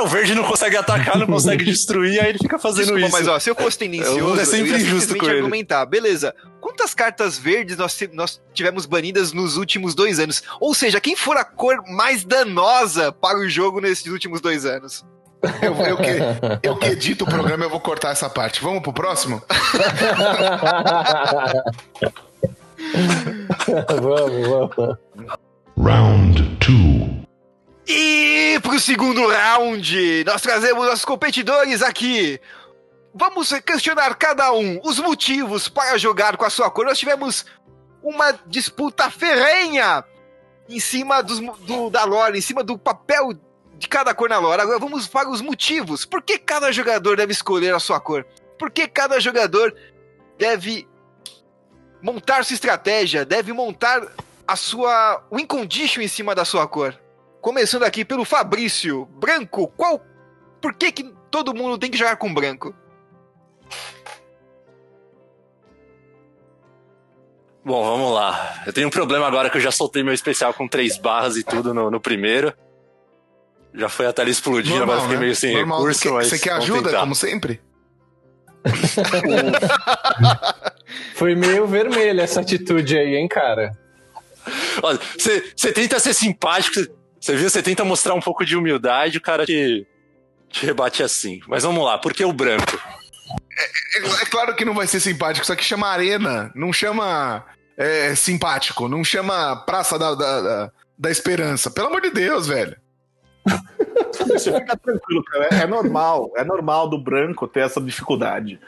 o 0.00 0.06
verde 0.06 0.34
não 0.34 0.44
consegue 0.44 0.76
atacar, 0.76 1.16
não 1.18 1.26
consegue 1.26 1.64
destruir, 1.66 2.20
aí 2.20 2.28
ele 2.28 2.38
fica 2.38 2.58
fazendo 2.58 2.94
Desculpa, 2.94 3.06
isso. 3.06 3.16
mas 3.16 3.28
ó, 3.28 3.38
se 3.38 3.48
eu 3.50 3.54
fosse 3.54 3.76
O 3.76 3.80
tendencioso, 3.80 4.20
mundo 4.20 4.40
é 4.40 4.44
sempre 4.44 4.70
eu 4.70 4.76
ia 4.78 4.82
injusto 4.82 5.16
com 5.16 5.24
ele. 5.26 5.36
argumentar. 5.38 5.86
Beleza, 5.86 6.34
quantas 6.60 6.92
cartas 6.94 7.38
verdes 7.38 7.76
nós, 7.78 7.98
nós 8.12 8.40
tivemos 8.52 8.84
banidas 8.84 9.32
nos 9.32 9.56
últimos 9.56 9.94
dois 9.94 10.18
anos? 10.20 10.42
Ou 10.60 10.74
seja, 10.74 11.00
quem 11.00 11.16
for 11.16 11.36
a 11.38 11.44
cor 11.44 11.82
mais 11.88 12.22
danosa 12.24 13.10
para 13.10 13.38
o 13.38 13.48
jogo 13.48 13.80
nesses 13.80 14.06
últimos 14.12 14.40
dois 14.42 14.66
anos? 14.66 15.04
Eu, 15.62 15.72
eu 15.86 15.96
que, 15.96 16.18
eu 16.64 16.76
que 16.76 16.86
edito 16.86 17.24
o 17.24 17.28
programa, 17.28 17.64
eu 17.64 17.70
vou 17.70 17.78
cortar 17.80 18.10
essa 18.10 18.28
parte. 18.28 18.60
Vamos 18.60 18.82
pro 18.82 18.92
próximo? 18.92 19.40
vamos, 24.00 24.48
vamos. 24.48 24.96
Round 25.76 26.42
2. 26.66 26.97
E 27.90 28.60
pro 28.60 28.78
segundo 28.78 29.26
round, 29.26 30.22
nós 30.26 30.42
trazemos 30.42 30.84
nossos 30.84 31.06
competidores 31.06 31.80
aqui. 31.82 32.38
Vamos 33.14 33.50
questionar 33.64 34.14
cada 34.16 34.52
um 34.52 34.78
os 34.84 34.98
motivos 34.98 35.70
para 35.70 35.96
jogar 35.96 36.36
com 36.36 36.44
a 36.44 36.50
sua 36.50 36.70
cor. 36.70 36.84
Nós 36.84 36.98
tivemos 36.98 37.46
uma 38.02 38.32
disputa 38.46 39.10
ferrenha 39.10 40.04
em 40.68 40.78
cima 40.78 41.22
do, 41.22 41.88
da 41.88 42.04
lore, 42.04 42.36
em 42.36 42.42
cima 42.42 42.62
do 42.62 42.76
papel 42.76 43.32
de 43.78 43.88
cada 43.88 44.14
cor 44.14 44.28
na 44.28 44.38
lore. 44.38 44.60
Agora 44.60 44.78
vamos 44.78 45.08
para 45.08 45.30
os 45.30 45.40
motivos. 45.40 46.04
Por 46.04 46.20
que 46.20 46.38
cada 46.38 46.70
jogador 46.70 47.16
deve 47.16 47.32
escolher 47.32 47.74
a 47.74 47.80
sua 47.80 47.98
cor? 47.98 48.22
Por 48.58 48.70
que 48.70 48.86
cada 48.86 49.18
jogador 49.18 49.74
deve 50.36 50.86
montar 52.02 52.44
sua 52.44 52.52
estratégia, 52.52 53.24
deve 53.24 53.50
montar 53.54 54.06
a 54.46 54.56
sua 54.56 55.24
win 55.32 55.46
condition 55.46 56.02
em 56.02 56.08
cima 56.08 56.34
da 56.34 56.44
sua 56.44 56.68
cor? 56.68 56.94
Começando 57.40 57.84
aqui 57.84 58.04
pelo 58.04 58.24
Fabrício. 58.24 59.06
Branco, 59.18 59.68
qual. 59.68 60.00
Por 60.60 60.74
que, 60.74 60.90
que 60.92 61.14
todo 61.30 61.54
mundo 61.54 61.78
tem 61.78 61.90
que 61.90 61.96
jogar 61.98 62.16
com 62.16 62.32
branco? 62.32 62.74
Bom, 67.64 67.84
vamos 67.84 68.14
lá. 68.14 68.62
Eu 68.66 68.72
tenho 68.72 68.88
um 68.88 68.90
problema 68.90 69.26
agora 69.26 69.50
que 69.50 69.58
eu 69.58 69.60
já 69.60 69.70
soltei 69.70 70.02
meu 70.02 70.14
especial 70.14 70.54
com 70.54 70.66
três 70.66 70.96
barras 70.96 71.36
e 71.36 71.44
tudo 71.44 71.74
no, 71.74 71.90
no 71.90 72.00
primeiro. 72.00 72.52
Já 73.74 73.88
foi 73.88 74.06
a 74.06 74.12
tela 74.12 74.30
explodindo, 74.30 74.82
agora 74.82 75.00
fiquei 75.02 75.16
né? 75.16 75.20
meio 75.22 75.36
sem 75.36 75.54
Normal. 75.54 75.78
recurso, 75.78 76.02
Quer- 76.02 76.12
mas. 76.12 76.28
Você 76.28 76.38
quer 76.38 76.52
ajuda, 76.52 76.84
tentar. 76.84 77.00
como 77.00 77.14
sempre? 77.14 77.60
Foi 81.14 81.34
meio 81.34 81.66
vermelho 81.66 82.20
essa 82.20 82.40
atitude 82.40 82.96
aí, 82.96 83.14
hein, 83.16 83.28
cara? 83.28 83.72
Olha, 84.82 84.98
você 85.16 85.72
tenta 85.72 85.98
ser 86.00 86.14
simpático, 86.14 86.80
você- 87.20 87.32
você 87.32 87.36
viu? 87.36 87.50
Você 87.50 87.62
tenta 87.62 87.84
mostrar 87.84 88.14
um 88.14 88.20
pouco 88.20 88.44
de 88.44 88.56
humildade, 88.56 89.18
o 89.18 89.20
cara 89.22 89.44
te, 89.46 89.86
te 90.48 90.64
rebate 90.66 91.02
assim. 91.02 91.40
Mas 91.46 91.62
vamos 91.62 91.84
lá, 91.84 91.98
por 91.98 92.12
que 92.12 92.24
o 92.24 92.32
branco? 92.32 92.78
É, 93.96 94.22
é 94.22 94.26
claro 94.26 94.54
que 94.54 94.64
não 94.64 94.74
vai 94.74 94.86
ser 94.86 95.00
simpático, 95.00 95.42
isso 95.44 95.52
aqui 95.52 95.64
chama 95.64 95.88
arena, 95.88 96.50
não 96.54 96.72
chama 96.72 97.44
é, 97.76 98.14
simpático, 98.14 98.88
não 98.88 99.02
chama 99.04 99.56
Praça 99.66 99.98
da, 99.98 100.14
da, 100.14 100.40
da, 100.40 100.72
da 100.98 101.10
Esperança. 101.10 101.70
Pelo 101.70 101.88
amor 101.88 102.00
de 102.00 102.10
Deus, 102.10 102.46
velho. 102.46 102.76
Você 104.28 104.52
fica 104.52 104.76
tranquilo, 104.76 105.22
cara. 105.24 105.46
É 105.62 105.66
normal. 105.66 106.30
É 106.36 106.44
normal 106.44 106.88
do 106.88 106.98
branco 106.98 107.46
ter 107.48 107.60
essa 107.60 107.80
dificuldade. 107.80 108.60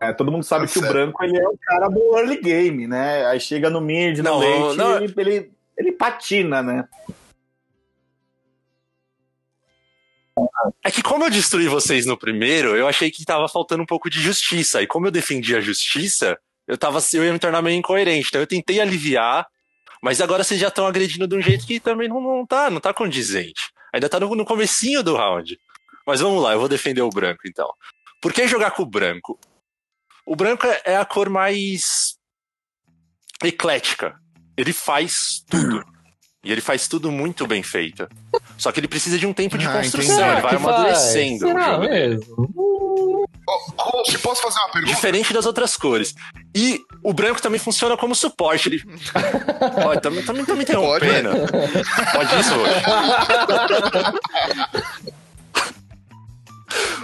É, 0.00 0.12
todo 0.12 0.30
mundo 0.30 0.44
sabe 0.44 0.66
Tá 0.66 0.72
que 0.72 0.78
o 0.78 0.82
certo. 0.82 0.92
branco 0.92 1.24
ele 1.24 1.36
é 1.38 1.48
o 1.48 1.58
cara 1.60 1.88
do 1.88 2.16
early 2.16 2.40
game, 2.40 2.86
né? 2.86 3.26
Aí 3.26 3.40
chega 3.40 3.68
no 3.68 3.80
mid, 3.80 4.18
no 4.18 4.24
Não, 4.24 4.38
late, 4.38 4.76
não. 4.78 4.96
Ele, 4.96 5.12
ele, 5.16 5.50
ele 5.76 5.92
patina, 5.92 6.62
né? 6.62 6.84
É 10.84 10.90
que 10.90 11.02
como 11.02 11.24
eu 11.24 11.30
destruí 11.30 11.68
vocês 11.68 12.06
no 12.06 12.16
primeiro, 12.16 12.76
eu 12.76 12.88
achei 12.88 13.10
que 13.10 13.24
tava 13.24 13.48
faltando 13.48 13.82
um 13.82 13.86
pouco 13.86 14.10
de 14.10 14.20
justiça. 14.20 14.82
E 14.82 14.86
como 14.86 15.06
eu 15.06 15.10
defendi 15.10 15.54
a 15.54 15.60
justiça, 15.60 16.38
eu 16.66 16.76
tava 16.76 16.98
eu 17.12 17.24
ia 17.24 17.32
me 17.32 17.38
tornar 17.38 17.62
meio 17.62 17.76
incoerente. 17.78 18.28
Então 18.28 18.40
eu 18.40 18.46
tentei 18.46 18.80
aliviar, 18.80 19.46
mas 20.02 20.20
agora 20.20 20.42
vocês 20.44 20.60
já 20.60 20.68
estão 20.68 20.86
agredindo 20.86 21.26
de 21.26 21.36
um 21.36 21.40
jeito 21.40 21.66
que 21.66 21.78
também 21.80 22.08
não, 22.08 22.20
não 22.20 22.46
tá, 22.46 22.70
não 22.70 22.80
tá 22.80 22.92
condizente. 22.92 23.70
Ainda 23.92 24.08
tá 24.08 24.18
no, 24.20 24.34
no 24.34 24.44
comecinho 24.44 25.02
do 25.02 25.16
round. 25.16 25.58
Mas 26.06 26.20
vamos 26.20 26.42
lá, 26.42 26.52
eu 26.52 26.58
vou 26.58 26.68
defender 26.68 27.02
o 27.02 27.10
branco 27.10 27.42
então. 27.46 27.68
Por 28.20 28.32
que 28.32 28.48
jogar 28.48 28.72
com 28.72 28.82
o 28.82 28.86
branco? 28.86 29.38
O 30.26 30.34
branco 30.34 30.66
é- 30.66 30.82
é 30.84 30.96
a 30.96 31.04
cor 31.04 31.28
mais 31.30 32.16
eclética. 33.42 34.18
Ele 34.56 34.72
faz 34.72 35.44
tudo. 35.48 35.84
E 36.48 36.52
ele 36.52 36.62
faz 36.62 36.88
tudo 36.88 37.12
muito 37.12 37.46
bem 37.46 37.62
feito. 37.62 38.08
Só 38.56 38.72
que 38.72 38.80
ele 38.80 38.88
precisa 38.88 39.18
de 39.18 39.26
um 39.26 39.34
tempo 39.34 39.58
de 39.58 39.66
Ah, 39.66 39.72
construção, 39.74 40.14
entendi. 40.14 40.32
ele 40.32 40.40
vai 40.40 40.54
amadurecendo. 40.56 41.46
Será 41.46 41.76
dele. 41.76 42.16
mesmo? 42.16 43.28
Host, 43.76 44.18
posso 44.20 44.40
fazer 44.40 44.58
uma 44.60 44.70
pergunta? 44.70 44.94
Diferente 44.94 45.34
das 45.34 45.44
outras 45.44 45.76
cores. 45.76 46.14
E 46.56 46.80
o 47.04 47.12
branco 47.12 47.42
também 47.42 47.60
funciona 47.60 47.98
como 47.98 48.14
suporte. 48.14 48.70
Ele. 48.70 48.82
Olha, 49.86 50.00
também, 50.00 50.24
também 50.24 50.42
tá 50.42 50.54
me 50.54 50.62
interrompendo. 50.62 51.28
Pode 52.14 52.40
isso 52.40 52.54
hoje. 52.54 52.74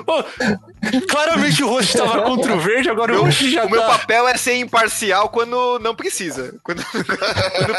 Ô, 0.07 0.23
claramente 1.09 1.63
o 1.63 1.69
rosto 1.69 1.97
estava 1.97 2.23
contra 2.23 2.55
o 2.55 2.61
verde, 2.61 2.91
agora 2.91 3.19
o 3.19 3.25
rosto 3.25 3.49
já 3.49 3.65
O 3.65 3.71
meu 3.71 3.81
tá. 3.81 3.99
papel 3.99 4.29
é 4.29 4.37
ser 4.37 4.57
imparcial 4.57 5.29
quando 5.31 5.79
não 5.81 5.95
precisa. 5.95 6.55
Quando, 6.63 6.85
quando 6.93 7.75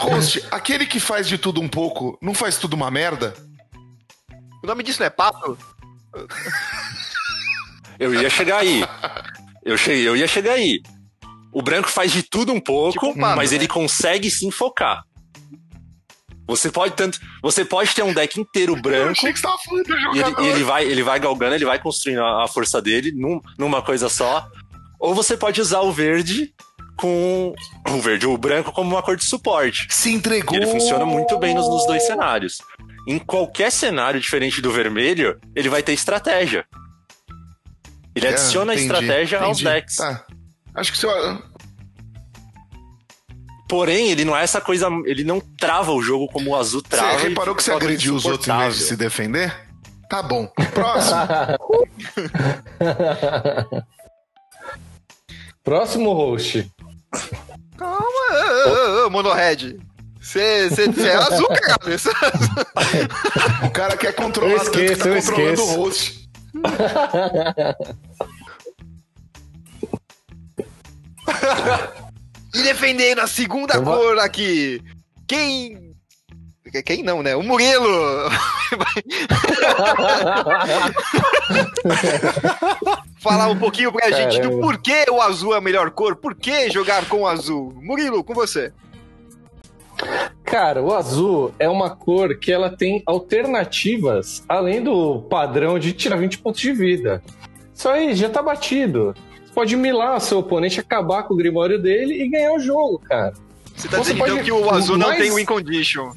Host, 0.00 0.44
aquele 0.50 0.86
que 0.86 1.00
faz 1.00 1.26
de 1.28 1.38
tudo 1.38 1.60
um 1.60 1.68
pouco, 1.68 2.18
não 2.20 2.34
faz 2.34 2.56
tudo 2.56 2.74
uma 2.74 2.90
merda? 2.90 3.34
O 4.62 4.66
nome 4.66 4.82
disso 4.82 5.00
não 5.00 5.06
é 5.06 5.10
papo? 5.10 5.56
Eu 7.98 8.14
ia 8.14 8.28
chegar 8.30 8.58
aí. 8.58 8.82
Eu, 9.64 9.76
cheguei, 9.76 10.08
eu 10.08 10.16
ia 10.16 10.26
chegar 10.26 10.52
aí. 10.52 10.82
O 11.52 11.62
branco 11.62 11.88
faz 11.88 12.12
de 12.12 12.22
tudo 12.22 12.52
um 12.52 12.60
pouco, 12.60 12.92
Tipo 12.92 13.10
um 13.12 13.16
mas 13.36 13.50
né? 13.50 13.56
ele 13.56 13.68
consegue 13.68 14.30
se 14.30 14.46
enfocar. 14.46 15.02
Você 16.48 16.70
pode 16.70 16.94
tanto, 16.94 17.18
você 17.42 17.64
pode 17.64 17.92
ter 17.92 18.04
um 18.04 18.12
deck 18.14 18.38
inteiro 18.40 18.76
Eu 18.76 18.80
branco 18.82 19.10
achei 19.12 19.32
que 19.32 19.38
você 19.38 19.42
tava 19.46 19.58
falando 19.58 19.84
do 19.84 19.96
e 20.16 20.20
ele, 20.20 20.34
e 20.42 20.46
ele 20.46 20.62
vai, 20.64 20.84
ele 20.84 21.02
vai 21.02 21.18
galgando, 21.18 21.54
ele 21.56 21.64
vai 21.64 21.78
construindo 21.80 22.20
a, 22.20 22.44
a 22.44 22.48
força 22.48 22.80
dele 22.80 23.10
num- 23.12 23.40
numa 23.58 23.82
coisa 23.82 24.08
só. 24.08 24.46
Ou 25.00 25.12
você 25.14 25.36
pode 25.36 25.60
usar 25.60 25.80
o 25.80 25.90
verde 25.92 26.54
com 26.96 27.54
o 27.88 28.00
verde, 28.00 28.26
o 28.26 28.36
branco 28.38 28.72
como 28.72 28.90
uma 28.94 29.02
cor 29.02 29.16
de 29.16 29.24
suporte. 29.24 29.86
Se 29.90 30.10
E 30.10 30.14
entregou. 30.14 30.56
ele 30.56 30.66
funciona 30.66 31.04
muito 31.04 31.38
bem 31.38 31.54
nos, 31.54 31.68
nos 31.68 31.86
dois 31.86 32.02
cenários. 32.06 32.58
Em 33.08 33.18
qualquer 33.18 33.70
cenário 33.70 34.18
diferente 34.20 34.60
do 34.60 34.72
vermelho, 34.72 35.38
ele 35.54 35.68
vai 35.68 35.82
ter 35.82 35.92
estratégia. 35.92 36.64
Ele 38.14 38.26
É, 38.26 38.30
adiciona 38.30 38.72
entendi, 38.74 38.86
estratégia 38.92 39.38
aos 39.40 39.60
entendi. 39.60 39.74
decks. 39.76 39.96
Tá. 39.96 40.24
Acho 40.74 40.90
que 40.92 40.98
se 40.98 41.06
eu... 41.06 41.42
Porém, 43.68 44.10
ele 44.10 44.24
não 44.24 44.36
é 44.36 44.42
essa 44.42 44.60
coisa. 44.60 44.88
Ele 45.06 45.24
não 45.24 45.40
trava 45.40 45.92
o 45.92 46.00
jogo 46.00 46.28
como 46.28 46.50
o 46.50 46.56
azul 46.56 46.80
trava. 46.82 47.18
Você 47.18 47.28
reparou 47.28 47.54
que 47.54 47.62
você 47.62 47.72
agrediu 47.72 48.14
os 48.14 48.24
outros 48.24 48.48
em 48.48 48.56
vez 48.58 48.76
de 48.78 48.84
se 48.84 48.96
defender? 48.96 49.54
Tá 50.08 50.22
bom. 50.22 50.46
Próximo. 50.72 51.18
Próximo 55.64 56.12
host. 56.12 56.70
Calma, 57.76 58.06
ô, 58.66 59.02
ô, 59.02 59.06
ô, 59.06 59.10
Monohead. 59.10 59.78
Você 60.20 60.40
é 60.40 61.14
azul, 61.14 61.46
cara. 61.62 61.80
O 63.66 63.70
cara 63.70 63.96
quer 63.96 64.12
controlar 64.14 64.52
Eu 64.54 64.58
tanto 64.58 64.70
que 64.72 64.80
esqueço, 64.84 65.02
tá 65.02 65.08
eu 65.08 65.14
controlando 65.22 65.52
esqueço. 65.52 65.72
o 65.72 65.76
host. 65.82 66.28
E 72.54 72.62
defendendo 72.62 73.20
a 73.20 73.26
segunda 73.26 73.74
Eu 73.74 73.84
vou- 73.84 73.96
cor 73.96 74.18
aqui. 74.18 74.80
Quem. 75.26 75.85
Quem 76.84 77.02
não, 77.02 77.22
né? 77.22 77.34
O 77.36 77.42
Murilo. 77.42 77.86
Falar 83.20 83.48
um 83.48 83.58
pouquinho 83.58 83.92
pra 83.92 84.10
gente 84.10 84.36
do 84.40 84.48
Caramba. 84.50 84.60
porquê 84.66 85.04
o 85.10 85.20
azul 85.20 85.54
é 85.54 85.58
a 85.58 85.60
melhor 85.60 85.90
cor. 85.90 86.16
Por 86.16 86.34
que 86.34 86.70
jogar 86.70 87.06
com 87.08 87.22
o 87.22 87.26
azul? 87.26 87.72
Murilo, 87.82 88.22
com 88.24 88.34
você. 88.34 88.72
Cara, 90.44 90.82
o 90.82 90.94
azul 90.94 91.52
é 91.58 91.68
uma 91.68 91.90
cor 91.90 92.36
que 92.38 92.52
ela 92.52 92.70
tem 92.76 93.02
alternativas 93.06 94.44
além 94.48 94.82
do 94.82 95.20
padrão 95.22 95.78
de 95.78 95.92
tirar 95.92 96.16
20 96.18 96.38
pontos 96.38 96.60
de 96.60 96.72
vida. 96.72 97.22
Isso 97.74 97.88
aí 97.88 98.14
já 98.14 98.28
tá 98.28 98.42
batido. 98.42 99.14
Você 99.44 99.52
pode 99.54 99.76
milar 99.76 100.20
seu 100.20 100.38
oponente, 100.38 100.78
acabar 100.80 101.22
com 101.24 101.34
o 101.34 101.36
grimório 101.36 101.80
dele 101.80 102.22
e 102.22 102.28
ganhar 102.28 102.52
o 102.52 102.58
jogo, 102.60 102.98
cara. 102.98 103.32
Você 103.74 103.88
tá 103.88 103.96
Você 103.98 104.12
dizendo 104.12 104.24
então 104.24 104.36
pode- 104.36 104.44
que 104.44 104.52
o 104.52 104.70
azul 104.70 104.96
não 104.98 105.08
mais- 105.08 105.20
tem 105.20 105.34
win 105.34 105.44
condition. 105.44 106.12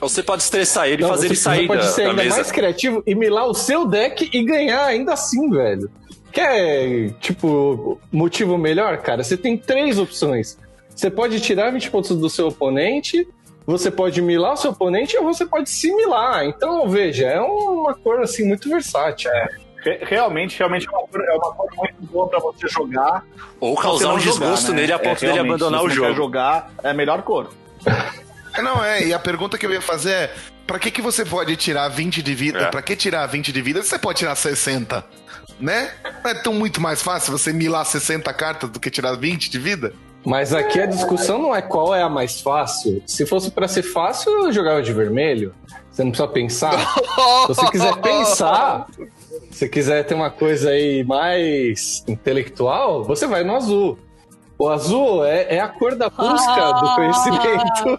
Ou 0.00 0.08
você 0.08 0.22
pode 0.22 0.42
estressar 0.42 0.88
ele 0.88 1.04
e 1.04 1.08
fazer 1.08 1.26
ele 1.26 1.36
sair 1.36 1.60
você 1.62 1.66
pode 1.66 1.82
da, 1.82 1.88
ser 1.88 2.02
da 2.04 2.10
ainda 2.10 2.22
mesa. 2.22 2.36
mais 2.36 2.50
criativo 2.52 3.02
e 3.06 3.14
milar 3.14 3.46
o 3.46 3.54
seu 3.54 3.86
deck 3.86 4.30
e 4.32 4.42
ganhar 4.44 4.84
ainda 4.84 5.12
assim, 5.12 5.50
velho. 5.50 5.90
Quer, 6.32 7.10
tipo, 7.20 8.00
motivo 8.12 8.56
melhor, 8.56 8.98
cara? 8.98 9.22
Você 9.24 9.36
tem 9.36 9.56
três 9.58 9.98
opções. 9.98 10.56
Você 10.94 11.10
pode 11.10 11.40
tirar 11.40 11.70
20 11.72 11.90
pontos 11.90 12.16
do 12.18 12.30
seu 12.30 12.48
oponente, 12.48 13.26
você 13.66 13.90
pode 13.90 14.22
milar 14.22 14.52
o 14.54 14.56
seu 14.56 14.70
oponente 14.70 15.16
ou 15.16 15.24
você 15.24 15.44
pode 15.44 15.68
se 15.68 15.92
milar. 15.94 16.44
Então, 16.46 16.88
veja, 16.88 17.26
é 17.26 17.40
uma 17.40 17.94
cor 17.94 18.20
assim 18.20 18.46
muito 18.46 18.68
versátil. 18.68 19.30
Re- 19.82 19.98
realmente, 20.02 20.58
realmente 20.58 20.86
é 20.86 20.90
uma, 20.90 21.06
cor, 21.06 21.20
é 21.22 21.32
uma 21.32 21.54
cor 21.54 21.68
muito 21.76 21.94
boa 22.12 22.28
pra 22.28 22.38
você 22.38 22.68
jogar. 22.68 23.24
Ou 23.58 23.74
causar 23.74 24.14
um 24.14 24.18
jogar, 24.20 24.46
desgosto 24.46 24.70
né? 24.72 24.80
nele 24.82 24.92
a 24.92 24.96
É, 24.96 24.98
ponto 24.98 25.20
dele 25.20 25.32
realmente, 25.32 25.54
abandonar 25.54 25.80
se 25.80 25.86
o 25.86 25.90
jogo. 25.90 26.14
jogar, 26.14 26.72
é 26.82 26.90
a 26.90 26.94
melhor 26.94 27.22
cor. 27.22 27.50
É, 28.60 28.62
Não, 28.62 28.84
é, 28.84 29.06
e 29.06 29.14
a 29.14 29.18
pergunta 29.18 29.58
que 29.58 29.66
eu 29.66 29.72
ia 29.72 29.80
fazer 29.80 30.12
é: 30.12 30.34
pra 30.66 30.78
que, 30.78 30.90
que 30.90 31.02
você 31.02 31.24
pode 31.24 31.56
tirar 31.56 31.88
20 31.88 32.22
de 32.22 32.34
vida? 32.34 32.58
É. 32.60 32.66
Pra 32.66 32.82
que 32.82 32.94
tirar 32.94 33.26
20 33.26 33.52
de 33.52 33.62
vida 33.62 33.82
se 33.82 33.88
você 33.88 33.98
pode 33.98 34.18
tirar 34.18 34.34
60? 34.34 35.04
Né? 35.58 35.90
Não 36.24 36.30
é 36.30 36.34
tão 36.34 36.54
muito 36.54 36.80
mais 36.80 37.02
fácil 37.02 37.36
você 37.36 37.52
milar 37.52 37.84
60 37.84 38.32
cartas 38.32 38.70
do 38.70 38.80
que 38.80 38.90
tirar 38.90 39.14
20 39.14 39.50
de 39.50 39.58
vida? 39.58 39.92
Mas 40.24 40.52
aqui 40.52 40.80
a 40.80 40.86
discussão 40.86 41.38
não 41.38 41.54
é 41.54 41.62
qual 41.62 41.94
é 41.94 42.02
a 42.02 42.08
mais 42.08 42.40
fácil. 42.40 43.02
Se 43.06 43.24
fosse 43.24 43.50
pra 43.50 43.66
ser 43.66 43.82
fácil, 43.82 44.30
eu 44.46 44.52
jogava 44.52 44.82
de 44.82 44.92
vermelho. 44.92 45.54
Você 45.90 46.04
não 46.04 46.10
precisa 46.10 46.28
pensar. 46.28 46.78
Se 46.78 47.48
você 47.48 47.70
quiser 47.70 47.96
pensar, 48.00 48.86
se 49.50 49.68
quiser 49.68 50.04
ter 50.04 50.14
uma 50.14 50.30
coisa 50.30 50.70
aí 50.70 51.02
mais 51.04 52.04
intelectual, 52.06 53.02
você 53.04 53.26
vai 53.26 53.44
no 53.44 53.56
azul. 53.56 53.98
O 54.60 54.68
azul 54.68 55.24
é, 55.24 55.56
é 55.56 55.58
a 55.58 55.68
cor 55.68 55.96
da 55.96 56.10
busca 56.10 56.72
do 56.72 56.94
conhecimento. 56.94 57.98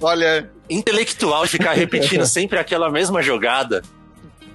Olha, 0.00 0.50
Intelectual 0.70 1.46
ficar 1.46 1.74
repetindo 1.74 2.24
sempre 2.24 2.58
aquela 2.58 2.90
mesma 2.90 3.20
jogada. 3.20 3.82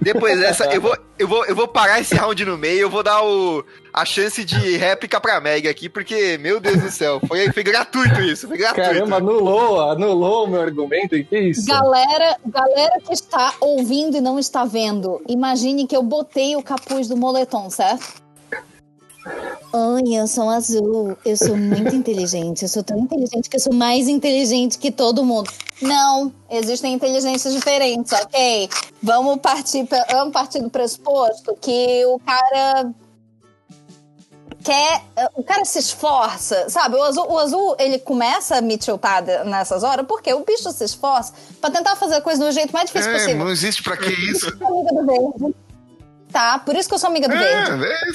depois 0.00 0.40
dessa, 0.40 0.64
eu 0.74 0.80
vou, 0.80 0.98
eu, 1.16 1.28
vou, 1.28 1.44
eu 1.46 1.54
vou 1.54 1.68
parar 1.68 2.00
esse 2.00 2.16
round 2.16 2.44
no 2.44 2.58
meio, 2.58 2.80
eu 2.80 2.90
vou 2.90 3.04
dar 3.04 3.22
o, 3.22 3.64
a 3.92 4.04
chance 4.04 4.44
de 4.44 4.76
réplica 4.76 5.20
pra 5.20 5.40
Meg 5.40 5.68
aqui, 5.68 5.88
porque, 5.88 6.36
meu 6.38 6.58
Deus 6.58 6.82
do 6.82 6.90
céu, 6.90 7.20
foi, 7.28 7.52
foi 7.52 7.62
gratuito 7.62 8.20
isso, 8.22 8.48
foi 8.48 8.58
gratuito. 8.58 8.90
Caramba, 8.90 9.18
anulou, 9.18 9.88
anulou 9.88 10.46
o 10.46 10.48
meu 10.48 10.62
argumento. 10.62 11.14
E 11.14 11.22
que 11.22 11.38
isso? 11.38 11.64
Galera, 11.64 12.38
galera 12.44 13.00
que 13.06 13.14
está 13.14 13.54
ouvindo 13.60 14.16
e 14.16 14.20
não 14.20 14.36
está 14.36 14.64
vendo, 14.64 15.22
imagine 15.28 15.86
que 15.86 15.96
eu 15.96 16.02
botei 16.02 16.56
o 16.56 16.62
capuz 16.62 17.06
do 17.06 17.16
moletom, 17.16 17.70
certo? 17.70 18.25
Oi, 19.72 20.14
eu 20.14 20.26
sou 20.26 20.48
azul. 20.48 21.16
Eu 21.24 21.36
sou 21.36 21.56
muito 21.56 21.94
inteligente. 21.96 22.62
Eu 22.62 22.68
sou 22.68 22.82
tão 22.82 22.98
inteligente 22.98 23.48
que 23.50 23.56
eu 23.56 23.60
sou 23.60 23.74
mais 23.74 24.08
inteligente 24.08 24.78
que 24.78 24.90
todo 24.90 25.24
mundo. 25.24 25.50
Não, 25.82 26.32
existem 26.50 26.94
inteligências 26.94 27.52
diferentes, 27.52 28.12
ok? 28.12 28.68
Vamos 29.02 29.38
partir, 29.40 29.84
pe- 29.86 30.04
vamos 30.10 30.32
partir 30.32 30.60
do 30.62 30.70
pressuposto 30.70 31.54
que 31.60 32.04
o 32.06 32.18
cara 32.20 32.90
quer. 34.64 35.02
O 35.34 35.42
cara 35.42 35.64
se 35.66 35.78
esforça, 35.78 36.70
sabe? 36.70 36.96
O 36.96 37.02
azul, 37.02 37.26
o 37.30 37.38
azul 37.38 37.76
ele 37.78 37.98
começa 37.98 38.56
a 38.56 38.60
me 38.62 38.78
tiltar 38.78 39.22
nessas 39.44 39.82
horas 39.82 40.06
porque 40.06 40.32
o 40.32 40.44
bicho 40.44 40.70
se 40.72 40.84
esforça 40.84 41.34
pra 41.60 41.70
tentar 41.70 41.94
fazer 41.96 42.14
a 42.14 42.20
coisa 42.22 42.42
do 42.44 42.50
jeito 42.52 42.72
mais 42.72 42.86
difícil 42.86 43.10
É, 43.10 43.14
possível. 43.18 43.44
não 43.44 43.50
existe 43.50 43.82
pra 43.82 43.96
que 43.96 44.08
isso. 44.30 44.46
Tá, 46.32 46.58
por 46.58 46.74
isso 46.74 46.88
que 46.88 46.94
eu 46.94 46.98
sou 46.98 47.08
amiga 47.08 47.28
do 47.28 47.36
verde. 47.36 47.70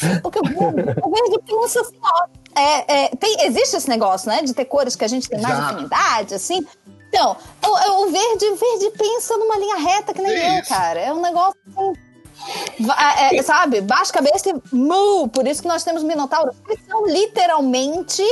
É, 0.06 0.16
é. 0.16 0.20
Porque 0.20 0.40
o 0.40 0.44
verde, 0.44 1.00
o 1.02 1.10
verde 1.10 1.40
pensa 1.46 1.82
assim, 1.82 1.98
ó. 2.04 2.28
É, 2.54 3.06
é, 3.06 3.08
tem, 3.16 3.46
existe 3.46 3.78
esse 3.78 3.90
negócio, 3.90 4.30
né? 4.30 4.42
De 4.42 4.54
ter 4.54 4.66
cores 4.66 4.96
que 4.96 5.06
a 5.06 5.08
gente 5.08 5.30
tem 5.30 5.40
mais 5.42 5.56
Exato. 5.56 5.74
afinidade, 5.74 6.36
assim. 6.36 6.66
Então, 7.08 7.36
o, 7.64 8.04
o 8.04 8.12
verde, 8.12 8.46
o 8.46 8.56
verde 8.56 8.92
pensa 8.98 9.38
numa 9.38 9.58
linha 9.58 9.78
reta 9.78 10.14
que 10.14 10.22
nem 10.22 10.32
É 10.32 10.60
eu, 10.60 10.66
cara. 10.66 11.00
É 11.00 11.14
um 11.14 11.22
negócio. 11.22 11.60
assim, 11.68 12.92
é, 13.18 13.38
é, 13.38 13.44
sabe? 13.44 13.82
Baixa 13.82 14.12
a 14.12 14.16
cabeça 14.16 14.50
e 14.50 14.76
mu. 14.76 15.28
Por 15.28 15.48
isso 15.48 15.62
que 15.62 15.68
nós 15.68 15.84
temos 15.84 16.04
minotauros. 16.04 16.56
Que 16.68 16.78
são 16.88 17.06
literalmente 17.06 18.24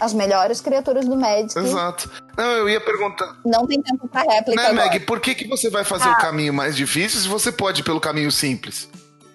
as 0.00 0.12
melhores 0.14 0.60
criaturas 0.60 1.04
do 1.06 1.16
Magic. 1.16 1.58
Exato. 1.58 2.10
Não, 2.36 2.44
eu 2.52 2.68
ia 2.68 2.80
perguntar. 2.80 3.36
Não 3.44 3.66
tem 3.66 3.80
tempo 3.82 4.08
pra 4.08 4.22
réplica. 4.22 4.60
Né, 4.60 4.68
agora. 4.68 4.86
Meg, 4.90 5.00
por 5.00 5.20
que, 5.20 5.34
que 5.34 5.46
você 5.46 5.68
vai 5.70 5.84
fazer 5.84 6.08
Ah. 6.08 6.12
o 6.12 6.18
caminho 6.18 6.54
mais 6.54 6.74
difícil 6.74 7.20
se 7.20 7.28
você 7.28 7.52
pode 7.52 7.80
ir 7.82 7.84
pelo 7.84 8.00
caminho 8.00 8.32
simples? 8.32 8.88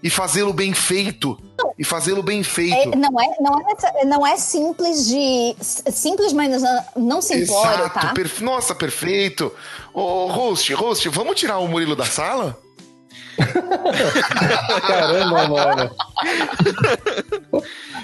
E 0.03 0.09
fazê-lo 0.09 0.53
bem 0.53 0.71
feito. 0.73 1.35
E 1.79 1.83
fazê-lo 1.83 2.21
bem 2.21 2.43
feito. 2.43 2.93
É, 2.93 2.95
não, 2.95 3.09
é, 3.19 3.27
não, 3.39 3.59
é, 3.59 4.05
não 4.05 4.27
é 4.27 4.37
simples 4.37 5.05
de. 5.07 5.55
Simples, 5.59 6.31
mas 6.31 6.61
não, 6.61 6.85
não 6.95 7.21
se 7.21 7.35
importa, 7.41 7.73
Exato, 7.79 7.99
tá? 7.99 8.13
perfe- 8.13 8.43
Nossa, 8.43 8.75
perfeito. 8.75 9.51
Ô, 9.93 10.27
host, 10.27 10.71
host, 10.75 11.09
vamos 11.09 11.39
tirar 11.39 11.57
o 11.57 11.67
Murilo 11.67 11.95
da 11.95 12.05
sala? 12.05 12.55
Caramba, 14.87 15.47
mano. 15.47 15.91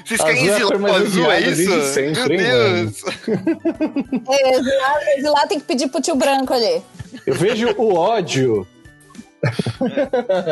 Vocês 0.06 0.20
Azul 0.20 0.34
querem 0.34 0.50
é 0.50 0.56
a 0.56 0.62
cor 0.62 0.74
exilar 0.74 0.78
o 0.78 0.82
mais 0.82 0.96
azul, 0.96 1.32
é 1.32 1.40
isso? 1.42 1.94
sempre, 1.94 2.38
Meu 2.38 2.74
Deus. 2.74 3.04
É, 4.30 4.56
exilar, 4.58 4.98
exilar 5.18 5.48
tem 5.48 5.60
que 5.60 5.66
pedir 5.66 5.88
pro 5.90 6.02
tio 6.02 6.16
branco 6.16 6.54
ali. 6.54 6.82
Eu 7.26 7.36
vejo 7.36 7.74
o 7.78 7.94
ódio. 7.96 8.68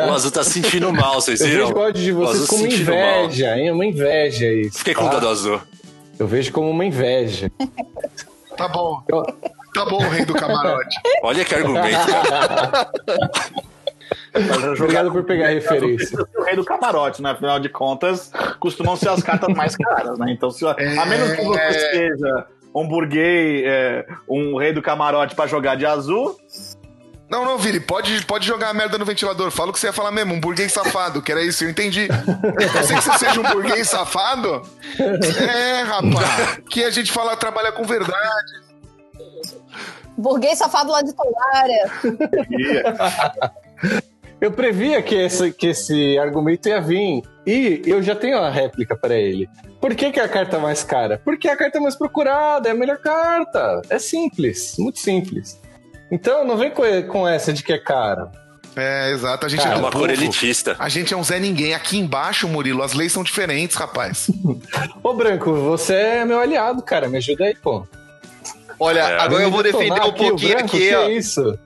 O 0.08 0.12
azul 0.12 0.30
tá 0.30 0.42
se 0.42 0.50
sentindo 0.52 0.92
mal, 0.92 1.14
vocês 1.20 1.40
Eu 1.40 1.46
viram? 1.48 1.66
vejo 1.68 1.78
o 1.78 1.82
ódio 1.82 2.02
de 2.02 2.12
vocês 2.12 2.36
azul 2.36 2.48
como 2.48 2.62
sentindo 2.70 2.90
mal. 2.94 3.24
inveja, 3.24 3.56
hein? 3.56 3.70
Uma 3.70 3.86
inveja 3.86 4.46
isso. 4.52 4.78
Fiquei 4.78 4.94
com 4.94 5.04
tá? 5.04 5.10
dó 5.12 5.20
do 5.20 5.28
azul. 5.28 5.60
Eu 6.18 6.26
vejo 6.26 6.52
como 6.52 6.68
uma 6.70 6.84
inveja. 6.84 7.50
Tá 8.56 8.68
bom. 8.68 9.02
Eu- 9.08 9.24
Tá 9.72 9.84
bom, 9.84 9.98
rei 10.00 10.24
do 10.24 10.34
camarote. 10.34 10.96
Olha 11.22 11.44
que 11.44 11.54
argumento. 11.54 11.96
Obrigado 14.78 15.10
por 15.10 15.24
pegar 15.24 15.48
a 15.48 15.50
referência. 15.54 16.18
O 16.36 16.42
rei 16.42 16.56
do 16.56 16.64
camarote, 16.64 17.22
né? 17.22 17.30
Afinal 17.30 17.58
de 17.58 17.68
contas, 17.68 18.30
costumam 18.58 18.96
ser 18.96 19.08
as 19.08 19.22
cartas 19.22 19.54
mais 19.54 19.76
caras, 19.76 20.18
né? 20.18 20.26
Então, 20.30 20.50
se, 20.50 20.66
a 20.66 21.06
menos 21.06 21.32
que 21.32 21.42
você 21.44 21.90
seja 21.92 22.46
um 22.74 22.86
burguês, 22.86 23.62
é, 23.66 24.06
um 24.28 24.56
rei 24.56 24.72
do 24.72 24.80
camarote 24.80 25.34
pra 25.34 25.46
jogar 25.46 25.76
de 25.76 25.84
azul, 25.84 26.38
Não, 27.28 27.44
não, 27.44 27.58
Vili, 27.58 27.78
pode, 27.78 28.24
pode 28.26 28.44
jogar 28.46 28.70
a 28.70 28.74
merda 28.74 28.98
no 28.98 29.04
ventilador. 29.04 29.50
Fala 29.52 29.70
o 29.70 29.72
que 29.72 29.78
você 29.78 29.86
ia 29.86 29.92
falar 29.92 30.10
mesmo, 30.10 30.34
um 30.34 30.40
burguês 30.40 30.72
safado, 30.72 31.22
que 31.22 31.30
era 31.30 31.42
isso, 31.42 31.64
eu 31.64 31.70
entendi. 31.70 32.08
Eu 32.08 32.82
sei 32.84 32.96
que 32.96 33.02
você 33.02 33.18
seja 33.18 33.40
um 33.40 33.44
burguês 33.44 33.88
safado. 33.88 34.62
É, 34.98 35.82
rapaz. 35.82 36.60
Que 36.68 36.82
a 36.84 36.90
gente 36.90 37.12
fala, 37.12 37.36
trabalha 37.36 37.70
com 37.70 37.84
verdade. 37.84 38.60
Burguês 40.16 40.58
safado 40.58 40.90
lá 40.90 41.02
de 41.02 41.14
Tolária. 41.14 41.90
Eu 44.40 44.50
previa 44.52 45.02
que 45.02 45.14
esse, 45.14 45.52
que 45.52 45.68
esse 45.68 46.18
argumento 46.18 46.68
ia 46.68 46.80
vir. 46.80 47.22
E 47.46 47.82
eu 47.84 48.02
já 48.02 48.14
tenho 48.14 48.38
a 48.38 48.48
réplica 48.50 48.96
para 48.96 49.14
ele. 49.14 49.48
Por 49.80 49.94
que, 49.94 50.10
que 50.12 50.20
é 50.20 50.24
a 50.24 50.28
carta 50.28 50.58
mais 50.58 50.82
cara? 50.84 51.20
Porque 51.24 51.48
é 51.48 51.52
a 51.52 51.56
carta 51.56 51.80
mais 51.80 51.96
procurada, 51.96 52.68
é 52.68 52.72
a 52.72 52.74
melhor 52.74 52.98
carta. 52.98 53.82
É 53.90 53.98
simples, 53.98 54.76
muito 54.78 54.98
simples. 54.98 55.60
Então 56.10 56.44
não 56.46 56.56
vem 56.56 56.70
com, 57.06 57.26
essa 57.28 57.52
de 57.52 57.62
que 57.62 57.72
é 57.72 57.78
cara. 57.78 58.30
É, 58.76 59.10
exato. 59.10 59.46
A 59.46 59.48
gente 59.48 59.62
Cara, 59.62 59.74
é 59.74 59.76
É 59.76 59.80
uma 59.80 59.90
povo. 59.90 60.04
cor 60.04 60.10
elitista. 60.10 60.76
A 60.78 60.88
gente 60.88 61.12
é 61.12 61.16
um 61.16 61.24
Zé 61.24 61.40
Ninguém. 61.40 61.74
Aqui 61.74 61.98
embaixo, 61.98 62.46
Murilo, 62.48 62.82
as 62.82 62.92
leis 62.92 63.12
são 63.12 63.22
diferentes, 63.24 63.76
rapaz. 63.76 64.30
Ô, 65.02 65.12
Branco, 65.12 65.52
você 65.54 65.94
é 65.94 66.24
meu 66.24 66.38
aliado, 66.40 66.80
cara. 66.82 67.08
Me 67.08 67.18
ajuda 67.18 67.44
aí, 67.44 67.54
pô. 67.56 67.84
Olha, 68.78 69.00
É. 69.00 69.20
agora 69.20 69.42
eu 69.42 69.50
vou 69.50 69.62
defender 69.62 70.00
um 70.00 70.12
pouquinho 70.12 70.58
aqui, 70.58 70.78
que 70.78 70.94
ó. 70.94 71.02
é 71.02 71.12
isso? 71.12 71.58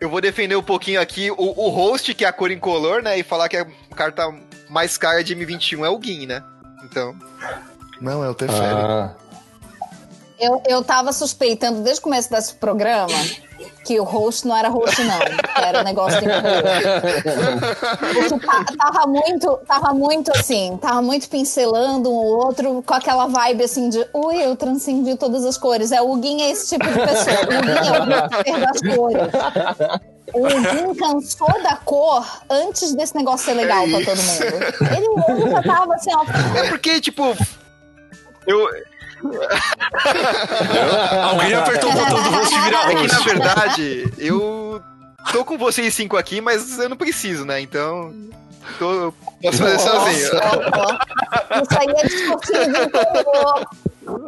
Eu 0.00 0.08
vou 0.08 0.20
defender 0.20 0.56
um 0.56 0.62
pouquinho 0.62 1.00
aqui 1.00 1.30
o, 1.30 1.36
o 1.36 1.68
host, 1.70 2.14
que 2.14 2.24
é 2.24 2.28
a 2.28 2.32
cor 2.32 2.50
incolor, 2.50 3.02
né? 3.02 3.18
E 3.18 3.22
falar 3.22 3.48
que 3.48 3.56
a 3.56 3.66
carta 3.96 4.22
mais 4.68 4.96
cara 4.96 5.24
de 5.24 5.34
M21 5.34 5.84
é 5.84 5.90
o 5.90 6.00
Gin, 6.00 6.26
né? 6.26 6.42
Então. 6.84 7.14
Não, 8.00 8.22
é 8.22 8.28
o 8.28 8.34
Teferi. 8.34 8.58
Ah, 8.60 9.14
Eu, 10.38 10.62
eu 10.68 10.84
tava 10.84 11.12
suspeitando 11.12 11.82
desde 11.82 12.00
o 12.00 12.02
começo 12.04 12.30
desse 12.30 12.54
programa 12.54 13.12
que 13.88 13.98
o 13.98 14.04
host 14.04 14.46
não 14.46 14.54
era 14.54 14.68
host, 14.68 15.02
não. 15.02 15.18
Era 15.64 15.82
negócio 15.82 16.20
de 16.20 16.26
Porque 18.12 18.46
ta- 18.46 18.64
tava 18.78 19.06
muito, 19.06 19.58
tava 19.66 19.94
muito 19.94 20.30
assim, 20.36 20.78
tava 20.80 21.00
muito 21.00 21.26
pincelando 21.30 22.10
um 22.10 22.14
ou 22.14 22.36
outro 22.46 22.82
com 22.84 22.92
aquela 22.92 23.26
vibe 23.26 23.64
assim 23.64 23.88
de 23.88 24.06
ui, 24.12 24.36
eu 24.44 24.54
transcendi 24.56 25.16
todas 25.16 25.42
as 25.46 25.56
cores. 25.56 25.90
É, 25.90 26.02
o 26.02 26.14
Guin 26.16 26.42
é 26.42 26.50
esse 26.50 26.68
tipo 26.76 26.86
de 26.86 26.92
pessoa. 27.00 27.36
O 27.44 27.46
Guin 27.48 27.88
é 27.88 28.00
o 28.00 28.04
hipster 28.04 28.60
das 28.60 28.80
cores. 28.94 30.02
O 30.34 30.46
Guin 30.46 30.94
cansou 30.94 31.62
da 31.62 31.76
cor 31.76 32.26
antes 32.50 32.94
desse 32.94 33.16
negócio 33.16 33.46
ser 33.46 33.54
legal 33.54 33.86
É 33.86 33.88
pra 33.88 34.04
todo 34.04 34.18
mundo. 34.22 34.44
Ele, 35.38 35.50
já 35.50 35.62
tava 35.62 35.94
assim, 35.94 36.10
ó. 36.14 36.24
É 36.58 36.68
porque, 36.68 37.00
tipo. 37.00 37.34
Eu, 38.46 38.68
Alguém 41.24 41.54
apertou 41.54 41.90
o 41.90 41.94
botão 41.94 42.22
do 42.22 42.30
host 42.30 42.54
e 42.54 42.60
vira 42.60 42.76
é 42.78 42.94
que, 42.94 43.06
na 43.06 43.18
verdade, 43.20 44.12
eu 44.18 44.82
tô 45.32 45.44
com 45.44 45.58
vocês 45.58 45.94
cinco 45.94 46.16
aqui, 46.16 46.40
mas 46.40 46.78
eu 46.78 46.88
não 46.88 46.96
preciso, 46.96 47.44
né? 47.44 47.60
Então. 47.60 48.12
Tô, 48.78 49.14
posso 49.42 49.58
fazer 49.58 49.78
sozinho. 49.78 50.30
Ó, 50.74 51.62
Isso 51.62 51.78
aí 51.78 51.88
é 51.88 52.06
discursinho 52.06 52.72
de 52.72 52.80
incolor. 52.82 53.66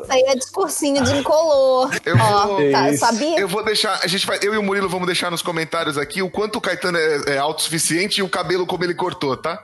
Isso 0.03 0.13
aí 0.13 0.23
é 0.29 0.35
discursinho 0.35 1.05
de 1.05 1.17
incolor. 1.19 1.91
Eu 2.07 2.17
Ó, 2.17 2.47
vou- 2.47 2.71
tá, 2.73 2.97
sabia? 2.97 3.39
Eu 3.39 3.47
vou 3.49 3.63
deixar, 3.63 4.01
a 4.03 4.07
gente 4.07 4.27
vai, 4.27 4.39
eu 4.43 4.55
e 4.55 4.57
o 4.59 4.63
Murilo 4.63 4.89
vamos 4.89 5.07
deixar 5.07 5.31
nos 5.31 5.43
comentários 5.43 5.99
aqui 5.99 6.23
o 6.23 6.31
quanto 6.31 6.57
o 6.57 6.61
Caetano 6.61 6.97
é, 6.97 7.35
é 7.35 7.39
autossuficiente 7.39 8.21
e 8.21 8.23
o 8.23 8.29
cabelo 8.31 8.67
como 8.67 8.83
ele 8.83 8.95
cortou, 8.95 9.37
tá? 9.37 9.61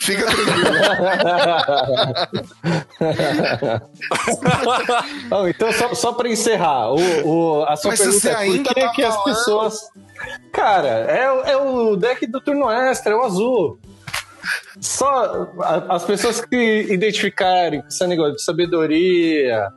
Fica 0.00 0.24
tranquilo. 0.26 0.70
Então, 5.48 5.72
só, 5.72 5.94
só 5.94 6.12
pra 6.12 6.28
encerrar, 6.28 6.90
o, 6.92 6.98
o- 7.26 7.64
a 7.64 7.76
sua 7.76 7.90
Mas 7.92 8.00
pergunta 8.00 8.28
é 8.30 8.34
por 8.46 8.74
que, 8.74 8.80
tá 8.80 8.88
que 8.92 9.02
as 9.04 9.24
pessoas. 9.24 9.78
Cara, 10.52 10.88
é, 10.88 11.30
o- 11.30 11.40
é 11.42 11.56
o 11.56 11.96
deck 11.96 12.26
do 12.26 12.40
turno 12.40 12.68
extra, 12.70 13.12
é 13.12 13.16
o 13.16 13.22
azul. 13.22 13.78
Só 14.80 15.48
as 15.88 16.04
pessoas 16.04 16.40
que 16.40 16.86
identificarem 16.90 17.82
esse 17.88 18.06
negócio 18.06 18.34
de 18.36 18.42
sabedoria, 18.42 19.68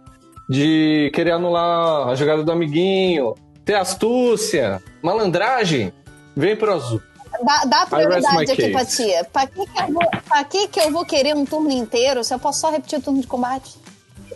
de 0.49 1.11
querer 1.13 1.31
anular 1.31 2.07
a 2.09 2.15
jogada 2.15 2.43
do 2.43 2.51
amiguinho, 2.51 3.33
ter 3.65 3.75
astúcia, 3.75 4.81
malandragem, 5.01 5.91
vem 6.35 6.55
pro 6.55 6.73
azul. 6.73 7.01
Dá, 7.41 7.65
dá 7.65 7.85
prioridade 7.85 8.51
aqui 8.51 8.69
pra 8.69 8.85
tia. 8.85 9.23
Pra 9.31 9.47
que, 9.47 9.65
que, 9.65 9.81
eu 9.81 9.93
vou, 9.93 10.09
pra 10.27 10.43
que, 10.43 10.67
que 10.67 10.79
eu 10.79 10.91
vou 10.91 11.05
querer 11.05 11.35
um 11.35 11.45
turno 11.45 11.71
inteiro 11.71 12.23
se 12.23 12.33
eu 12.33 12.39
posso 12.39 12.59
só 12.59 12.69
repetir 12.69 12.99
o 12.99 13.01
turno 13.01 13.21
de 13.21 13.27
combate? 13.27 13.71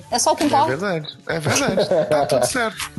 É 0.10 0.18
só 0.18 0.32
o 0.32 0.36
que 0.36 0.44
É 0.44 0.48
importa. 0.48 0.68
verdade, 0.68 1.18
é 1.28 1.40
verdade. 1.40 1.90
Tá 2.10 2.26
tudo 2.26 2.46
certo. 2.46 2.92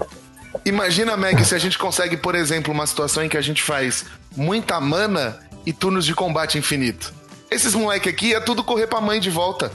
Imagina, 0.64 1.16
Meg, 1.16 1.44
se 1.44 1.54
a 1.54 1.58
gente 1.58 1.78
consegue, 1.78 2.16
por 2.16 2.34
exemplo, 2.34 2.72
uma 2.72 2.86
situação 2.86 3.22
em 3.24 3.28
que 3.28 3.36
a 3.36 3.42
gente 3.42 3.62
faz 3.62 4.04
muita 4.36 4.80
mana 4.80 5.38
e 5.64 5.72
turnos 5.72 6.04
de 6.04 6.14
combate 6.14 6.58
infinito. 6.58 7.12
Esses 7.50 7.74
moleque 7.74 8.08
aqui 8.08 8.34
é 8.34 8.40
tudo 8.40 8.62
correr 8.62 8.86
pra 8.86 9.00
mãe 9.00 9.20
de 9.20 9.30
volta. 9.30 9.70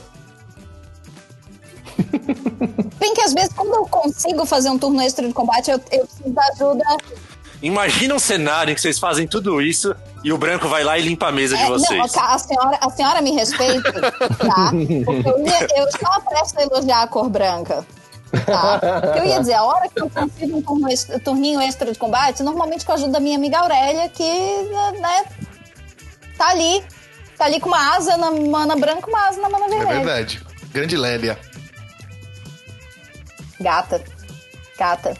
Bem 2.98 3.14
que 3.14 3.22
às 3.22 3.34
vezes, 3.34 3.52
quando 3.54 3.74
eu 3.74 3.86
consigo 3.86 4.46
fazer 4.46 4.70
um 4.70 4.78
turno 4.80 5.02
extra 5.02 5.28
de 5.28 5.34
combate, 5.34 5.70
eu, 5.72 5.82
eu 5.92 6.06
preciso 6.06 6.30
da 6.30 6.42
ajuda. 6.54 6.84
Imagina 7.64 8.14
um 8.14 8.20
cenário 8.20 8.72
em 8.72 8.76
que 8.76 8.82
vocês 8.82 9.00
fazem 9.00 9.26
tudo 9.26 9.62
isso 9.62 9.96
e 10.24 10.32
o 10.34 10.38
branco 10.38 10.68
vai 10.68 10.84
lá 10.84 10.98
e 11.00 11.02
limpa 11.02 11.28
a 11.28 11.32
mesa 11.32 11.56
de 11.56 11.64
É, 11.64 11.68
vocês. 11.68 11.98
não, 11.98 12.24
a 12.24 12.38
senhora, 12.38 12.78
a 12.82 12.90
senhora 12.90 13.22
me 13.22 13.32
respeita, 13.32 13.92
tá? 13.94 14.72
Porque 14.72 15.30
eu, 15.30 15.46
ia, 15.46 15.68
eu 15.78 15.88
estava 15.88 16.20
prestes 16.22 16.58
a 16.58 16.62
elogiar 16.64 17.04
a 17.04 17.08
cor 17.08 17.30
branca. 17.30 17.86
Tá? 18.46 18.82
Eu 19.18 19.26
ia 19.26 19.40
dizer, 19.40 19.54
a 19.54 19.64
hora 19.64 19.88
que 19.88 20.02
eu 20.02 20.10
consigo 20.10 20.58
um 20.58 21.20
turninho 21.20 21.62
extra 21.62 21.92
de 21.92 21.98
combate, 21.98 22.44
normalmente 22.44 22.84
com 22.86 22.92
a 22.92 22.96
ajuda 22.96 23.14
da 23.14 23.20
minha 23.22 23.38
amiga 23.38 23.60
Aurélia, 23.60 24.10
que 24.10 24.24
né, 25.00 25.24
tá 26.38 26.50
ali. 26.50 26.84
Tá 27.38 27.46
ali 27.46 27.60
com 27.60 27.70
uma 27.70 27.96
asa 27.96 28.18
na 28.18 28.30
mana 28.32 28.76
branca, 28.76 29.08
uma 29.10 29.28
asa 29.28 29.40
na 29.42 29.50
mana 29.50 29.66
É 29.66 29.70
vermelha. 29.70 29.96
verdade. 30.00 30.42
Grande 30.72 30.98
Lélia. 30.98 31.40
Gata. 33.60 34.04
Gata. 34.78 35.14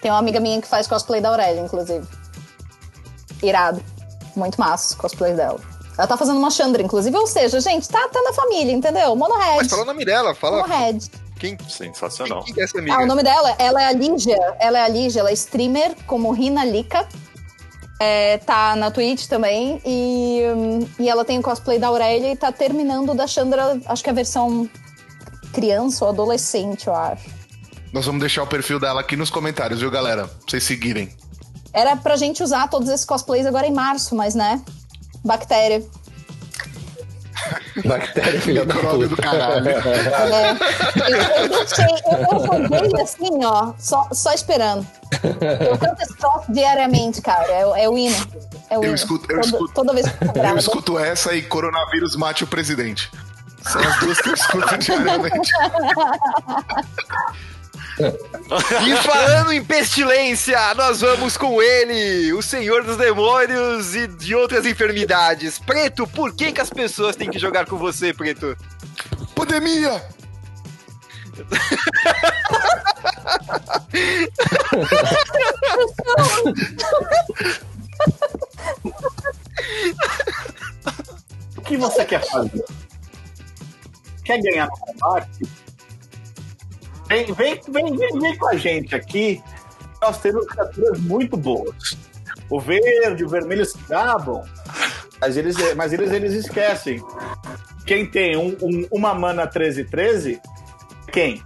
Tem 0.00 0.10
uma 0.10 0.18
amiga 0.18 0.40
minha 0.40 0.60
que 0.60 0.68
faz 0.68 0.86
cosplay 0.86 1.20
da 1.20 1.28
Aurélia, 1.28 1.60
inclusive. 1.60 2.06
Irado. 3.42 3.82
Muito 4.36 4.58
massa 4.58 4.94
o 4.94 4.98
cosplay 4.98 5.34
dela. 5.34 5.60
Ela 5.98 6.06
tá 6.06 6.16
fazendo 6.16 6.38
uma 6.38 6.50
Chandra, 6.50 6.82
inclusive. 6.82 7.16
Ou 7.16 7.26
seja, 7.26 7.60
gente, 7.60 7.88
tá, 7.88 8.08
tá 8.08 8.22
na 8.22 8.32
família, 8.32 8.72
entendeu? 8.72 9.14
Monohead. 9.14 9.56
Mas 9.58 9.68
fala 9.68 9.82
o 9.82 9.86
nome 9.86 10.04
dela, 10.04 10.34
fala. 10.34 10.62
Monohead. 10.62 11.10
Quem, 11.38 11.56
Sensacional. 11.68 12.44
quem 12.44 12.54
que 12.54 12.60
é 12.60 12.64
essa 12.64 12.78
amiga? 12.78 12.96
Ah, 12.96 13.02
o 13.02 13.06
nome 13.06 13.22
dela, 13.22 13.54
ela 13.58 13.82
é 13.82 13.86
a 13.86 13.92
Lígia. 13.92 14.38
Ela 14.58 14.78
é 14.78 14.82
a 14.82 14.88
Lígia, 14.88 15.20
ela 15.20 15.30
é 15.30 15.34
streamer 15.34 15.94
como 16.06 16.30
Rina 16.30 16.64
Lika. 16.64 17.06
É, 17.98 18.38
tá 18.38 18.76
na 18.76 18.90
Twitch 18.90 19.26
também. 19.26 19.80
E, 19.84 20.42
e 20.98 21.08
ela 21.08 21.24
tem 21.24 21.38
o 21.38 21.42
cosplay 21.42 21.78
da 21.78 21.88
Aurélia 21.88 22.32
e 22.32 22.36
tá 22.36 22.52
terminando 22.52 23.14
da 23.14 23.26
Chandra, 23.26 23.78
acho 23.86 24.02
que 24.02 24.08
é 24.08 24.12
a 24.12 24.14
versão 24.14 24.68
criança 25.52 26.04
ou 26.04 26.10
adolescente, 26.10 26.86
eu 26.86 26.94
acho. 26.94 27.39
Nós 27.92 28.06
vamos 28.06 28.20
deixar 28.20 28.42
o 28.42 28.46
perfil 28.46 28.78
dela 28.78 29.00
aqui 29.00 29.16
nos 29.16 29.30
comentários, 29.30 29.80
viu, 29.80 29.90
galera? 29.90 30.26
Pra 30.28 30.36
vocês 30.46 30.62
seguirem. 30.62 31.14
Era 31.72 31.96
pra 31.96 32.16
gente 32.16 32.42
usar 32.42 32.68
todos 32.68 32.88
esses 32.88 33.04
cosplays 33.04 33.46
agora 33.46 33.66
em 33.66 33.72
março, 33.72 34.14
mas 34.14 34.34
né? 34.34 34.60
Bactéria. 35.24 35.82
Bactéria, 37.84 38.40
filha 38.42 38.64
da 38.64 38.74
Micróbio 38.74 39.08
do 39.08 39.16
puta. 39.16 39.22
caralho. 39.28 39.68
É. 39.68 40.50
Eu, 41.42 41.48
deixei, 41.48 41.84
eu, 41.84 42.18
eu 42.20 42.80
joguei 42.80 43.02
assim, 43.02 43.44
ó, 43.44 43.72
só, 43.78 44.08
só 44.12 44.32
esperando. 44.32 44.86
Eu 45.70 45.76
canto 45.78 46.02
esse 46.02 46.14
troço 46.16 46.52
diariamente, 46.52 47.20
cara. 47.22 47.46
É, 47.48 47.84
é 47.84 47.88
o 47.88 47.96
hino. 47.98 48.16
É 48.68 48.78
o 48.78 48.82
Eu 48.82 48.86
hino. 48.88 48.94
escuto- 48.94 49.24
eu 49.32 49.40
Toda- 49.40 49.46
escuto- 49.46 49.74
Toda 49.74 49.92
vez 49.94 50.06
que 50.08 50.24
eu 50.24 50.44
Eu 50.44 50.56
escuto 50.58 50.98
essa 50.98 51.34
e 51.34 51.42
coronavírus 51.42 52.14
mate 52.16 52.44
o 52.44 52.46
presidente. 52.46 53.10
São 53.62 53.80
as 53.82 53.98
duas 54.00 54.20
que 54.20 54.28
eu 54.30 54.34
escuto 54.34 54.76
diariamente. 54.78 55.50
E 57.98 58.96
falando 59.02 59.52
em 59.52 59.64
pestilência, 59.64 60.74
nós 60.74 61.00
vamos 61.00 61.36
com 61.36 61.62
ele, 61.62 62.32
o 62.32 62.42
senhor 62.42 62.82
dos 62.82 62.96
demônios 62.96 63.94
e 63.94 64.06
de 64.06 64.34
outras 64.34 64.66
enfermidades. 64.66 65.58
Preto, 65.58 66.06
por 66.06 66.34
que, 66.34 66.52
que 66.52 66.60
as 66.60 66.70
pessoas 66.70 67.16
têm 67.16 67.30
que 67.30 67.38
jogar 67.38 67.66
com 67.66 67.76
você, 67.76 68.12
Preto? 68.12 68.56
Pandemia! 69.34 70.02
O 81.56 81.62
que 81.62 81.76
você 81.76 82.04
quer 82.04 82.24
fazer? 82.28 82.64
Quer 84.24 84.42
ganhar 84.42 84.66
no 84.66 84.78
combate? 84.78 85.69
Vem, 87.10 87.32
vem, 87.34 87.60
vem, 87.68 87.96
vem, 87.96 88.18
vem 88.20 88.38
com 88.38 88.48
a 88.48 88.56
gente 88.56 88.94
aqui. 88.94 89.42
Nós 90.00 90.18
temos 90.20 90.46
criaturas 90.46 90.98
muito 91.00 91.36
boas. 91.36 91.96
O 92.48 92.58
verde, 92.60 93.24
o 93.24 93.28
vermelho 93.28 93.66
se 93.66 93.76
gabam, 93.88 94.42
mas 95.20 95.36
eles, 95.36 95.56
mas 95.74 95.92
eles, 95.92 96.10
eles 96.12 96.32
esquecem. 96.32 97.02
Quem 97.84 98.08
tem 98.08 98.36
um, 98.36 98.56
um- 98.62 98.86
uma 98.92 99.12
mana 99.12 99.46
13-13, 99.46 100.40
quem? 101.12 101.42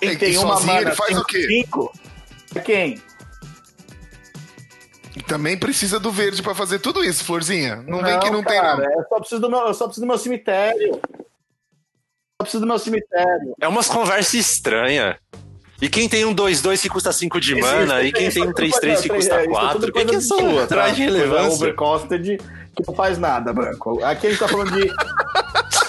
Quem 0.00 0.10
E 0.12 0.16
tem 0.16 0.36
uma 0.36 0.60
mana 0.60 0.92
faz 0.94 1.16
o 1.16 1.24
quê? 1.24 1.46
5 1.46 1.92
é 2.56 2.60
quem? 2.60 3.02
Também 5.26 5.56
precisa 5.56 5.98
do 5.98 6.10
verde 6.12 6.42
pra 6.42 6.54
fazer 6.54 6.78
tudo 6.80 7.02
isso, 7.02 7.24
Florzinha. 7.24 7.76
Não, 7.86 8.02
vem 8.02 8.18
que 8.20 8.30
não 8.30 8.44
tem, 8.44 8.60
cara, 8.60 8.76
não. 8.76 8.84
Eu 8.92 9.04
só 9.08 9.18
preciso 9.18 9.40
do 9.40 9.48
meu, 9.50 9.60
eu 9.60 9.74
só 9.74 9.84
preciso 9.86 10.04
do 10.04 10.08
meu 10.08 10.18
cemitério. 10.18 11.00
Só 12.38 12.44
preciso 12.44 12.60
do 12.60 12.66
meu 12.66 12.78
cemitério. 12.78 13.54
É 13.58 13.66
umas 13.66 13.88
conversas 13.88 14.34
estranhas. 14.34 15.16
E 15.80 15.88
quem 15.88 16.08
tem 16.08 16.24
um 16.24 16.34
2-2 16.34 16.82
que 16.82 16.88
custa 16.88 17.12
5 17.12 17.40
de 17.40 17.54
mana, 17.54 18.02
e 18.02 18.12
quem 18.12 18.30
tem 18.30 18.42
um 18.42 18.52
3-3 18.52 19.02
que 19.02 19.08
custa 19.08 19.46
4, 19.46 19.88
o 19.88 19.92
que, 19.92 20.04
que 20.06 20.20
são 20.20 20.58
atrás 20.58 20.96
de 20.96 21.02
relevância? 21.02 21.52
Overcosted 21.66 22.38
que 22.76 22.82
não 22.86 22.94
faz 22.94 23.16
nada, 23.18 23.52
Branco. 23.54 24.02
Aqui 24.04 24.26
a 24.26 24.30
gente 24.30 24.38
tá 24.38 24.48
falando 24.48 24.70
de. 24.72 24.90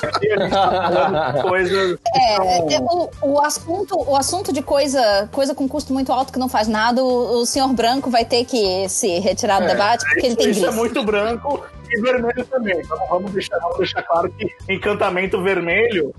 Aqui 0.04 0.32
a 0.32 0.39
gente 0.39 0.50
tá 0.52 0.91
falando 0.91 1.34
de 1.36 1.41
coisas. 1.41 2.00
É, 2.16 2.36
são- 2.36 2.70
é, 2.70 2.80
o, 2.80 3.10
o 3.22 3.41
assunto, 3.41 3.95
o 4.10 4.16
assunto 4.16 4.54
de 4.54 4.62
coisa, 4.62 5.30
coisa 5.32 5.54
com 5.54 5.68
custo 5.68 5.93
muito 5.93 6.12
alto 6.12 6.32
que 6.34 6.39
não 6.39 6.48
faz 6.50 6.68
nada, 6.68 7.04
o, 7.04 7.41
o 7.41 7.45
senhor 7.45 7.72
branco 7.74 8.10
vai 8.10 8.24
ter 8.26 8.43
que 8.45 8.88
se 8.89 9.20
retirar 9.20 9.60
do 9.62 9.68
debate 9.68 10.06
porque 10.06 10.26
ele 10.26 10.36
tem 10.36 10.50
Isso 10.50 10.62
é 10.62 10.64
grife. 10.64 10.78
muito 10.78 11.04
branco 11.04 11.66
e 11.89 12.02
vermelho 12.02 12.45
também. 12.45 12.80
Então 12.80 12.98
vamos 13.10 13.32
deixar, 13.32 13.58
vamos 13.60 13.78
deixar 13.78 14.02
claro 14.04 14.30
que 14.32 14.50
encantamento 14.70 15.41
vermelho, 15.41 16.14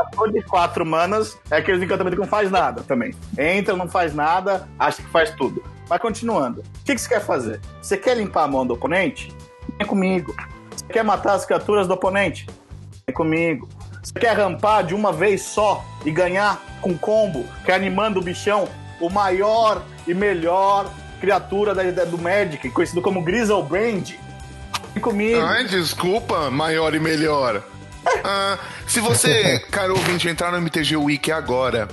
ator 0.00 0.32
de 0.32 0.42
quatro 0.42 0.84
manas, 0.84 1.38
é 1.50 1.56
aquele 1.56 1.84
encantamento 1.84 2.16
que 2.16 2.22
não 2.22 2.28
faz 2.28 2.50
nada 2.50 2.82
também. 2.82 3.14
Entra, 3.38 3.76
não 3.76 3.88
faz 3.88 4.14
nada, 4.14 4.68
acha 4.78 5.02
que 5.02 5.08
faz 5.08 5.30
tudo. 5.30 5.62
Mas 5.88 6.00
continuando, 6.00 6.60
o 6.60 6.84
que, 6.84 6.94
que 6.94 7.00
você 7.00 7.08
quer 7.08 7.20
fazer? 7.20 7.60
Você 7.82 7.96
quer 7.96 8.16
limpar 8.16 8.44
a 8.44 8.48
mão 8.48 8.66
do 8.66 8.74
oponente? 8.74 9.34
Vem 9.78 9.86
comigo. 9.86 10.34
Você 10.74 10.84
quer 10.92 11.02
matar 11.04 11.34
as 11.34 11.44
criaturas 11.44 11.86
do 11.88 11.94
oponente? 11.94 12.46
Vem 13.06 13.14
comigo. 13.14 13.68
Você 14.02 14.12
quer 14.18 14.36
rampar 14.36 14.84
de 14.84 14.94
uma 14.94 15.12
vez 15.12 15.42
só 15.42 15.84
e 16.04 16.10
ganhar 16.10 16.60
com 16.80 16.96
combo, 16.96 17.44
que 17.64 17.70
é 17.70 17.74
animando 17.74 18.18
o 18.20 18.22
bichão, 18.22 18.68
o 19.00 19.10
maior 19.10 19.82
e 20.06 20.14
melhor 20.14 20.90
criatura 21.20 21.74
da, 21.74 21.82
da- 21.90 22.04
do 22.04 22.16
Magic, 22.16 22.70
conhecido 22.70 23.02
como 23.02 23.20
Griselbrand? 23.22 24.12
Vem 24.94 25.02
comigo. 25.02 25.40
Ai, 25.40 25.64
desculpa, 25.64 26.50
maior 26.50 26.94
e 26.94 27.00
melhor. 27.00 27.62
Ah, 28.24 28.58
se 28.86 29.00
você, 29.00 29.58
caro 29.70 29.94
ouvinte, 29.94 30.28
entrar 30.28 30.50
no 30.50 30.58
MTG 30.58 30.96
Wiki 30.96 31.32
agora 31.32 31.88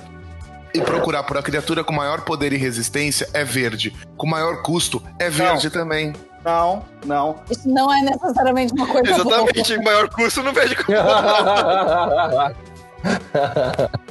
e 0.74 0.82
procurar 0.82 1.24
por 1.24 1.38
a 1.38 1.42
criatura 1.42 1.84
com 1.84 1.94
maior 1.94 2.22
poder 2.22 2.54
e 2.54 2.58
resistência, 2.58 3.28
é 3.34 3.44
verde. 3.44 3.96
Com 4.16 4.28
maior 4.28 4.62
custo, 4.62 5.02
é 5.20 5.30
verde 5.30 5.70
também. 5.70 6.14
Não, 6.44 6.86
não. 7.06 7.42
Isso 7.50 7.68
não 7.68 7.94
é 7.94 8.02
necessariamente 8.02 8.74
uma 8.74 8.88
coisa 8.88 9.24
boa. 9.24 9.36
Exatamente, 9.36 9.84
maior 9.84 10.10
custo 10.10 10.44
não 10.44 10.54
vejo 10.54 10.76
como. 10.86 10.98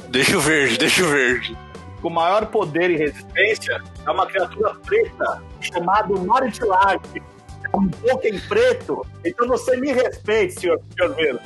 Deixa 0.09 0.37
o 0.37 0.41
verde, 0.41 0.77
deixa 0.77 1.03
o 1.03 1.09
verde. 1.09 1.57
Com 2.01 2.09
maior 2.09 2.45
poder 2.45 2.89
e 2.91 2.97
resistência, 2.97 3.81
é 4.05 4.09
uma 4.09 4.25
criatura 4.25 4.73
preta 4.85 5.41
chamado 5.59 6.17
Maritilage. 6.25 7.21
É 7.65 7.77
um 7.77 7.89
Pokémon 7.89 8.39
preto. 8.47 9.05
Então 9.25 9.47
você 9.47 9.75
me 9.77 9.91
respeite, 9.91 10.61
senhor, 10.61 10.79
senhor 10.95 11.15
Vero. 11.15 11.39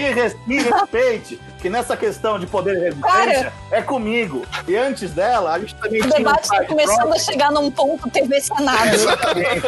Me, 0.00 0.10
res- 0.12 0.36
me 0.46 0.62
respeite, 0.62 1.40
que 1.60 1.68
nessa 1.68 1.96
questão 1.96 2.38
de 2.38 2.46
poder 2.46 2.76
e 2.76 2.80
resistência 2.80 3.52
é 3.70 3.82
comigo. 3.82 4.46
E 4.66 4.76
antes 4.76 5.10
dela, 5.12 5.52
a 5.54 5.58
gente 5.58 5.74
também 5.74 6.00
O 6.00 6.04
tinha 6.04 6.14
um 6.14 6.18
debate 6.18 6.42
está 6.44 6.56
side 6.56 6.68
começando 6.68 6.98
a 7.00 7.02
project. 7.06 7.24
chegar 7.32 7.52
num 7.52 7.70
ponto 7.70 8.08
TV 8.10 8.40
Senado. 8.40 8.94
Exatamente. 8.94 9.60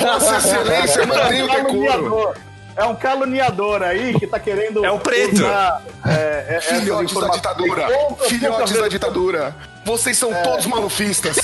Vossa 0.00 0.36
Excelência, 0.36 1.06
mantém 1.06 1.42
o 1.42 1.46
decoro. 1.48 1.64
caluniador. 1.66 2.36
É 2.76 2.84
um 2.86 2.94
caluniador 2.96 3.82
aí 3.84 4.18
que 4.18 4.26
tá 4.26 4.38
querendo. 4.40 4.84
É 4.84 4.90
o 4.90 4.98
preto. 4.98 5.34
usar, 5.34 5.80
é, 6.06 6.56
é, 6.56 6.60
Filhotes 6.60 7.14
da 7.14 7.28
ditadura. 7.28 7.86
Filhotes 8.28 8.72
da 8.80 8.88
ditadura. 8.88 9.56
Vocês 9.84 10.16
são 10.18 10.32
todos 10.42 10.66
malufistas. 10.66 11.36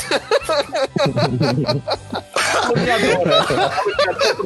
caluniadora. 2.53 3.47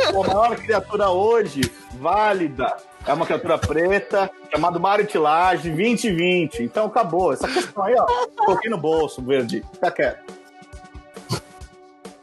A 0.08 0.12
maior 0.12 0.56
criatura 0.56 1.08
hoje, 1.08 1.62
válida, 1.94 2.76
é 3.06 3.12
uma 3.12 3.26
criatura 3.26 3.58
preta, 3.58 4.30
chamada 4.50 4.78
Maritilage 4.78 5.68
2020. 5.70 6.62
Então 6.62 6.86
acabou. 6.86 7.32
Essa 7.32 7.48
questão 7.48 7.82
aí, 7.84 7.94
ó, 7.98 8.06
coloquei 8.36 8.70
no 8.70 8.78
bolso, 8.78 9.22
verde. 9.22 9.64
Fica 9.72 9.90
quieto. 9.90 10.34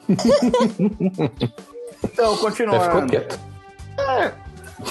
Então, 2.04 2.34
É, 2.34 2.38
continuando. 2.38 3.08
quieto. 3.08 3.40
É. 3.98 4.32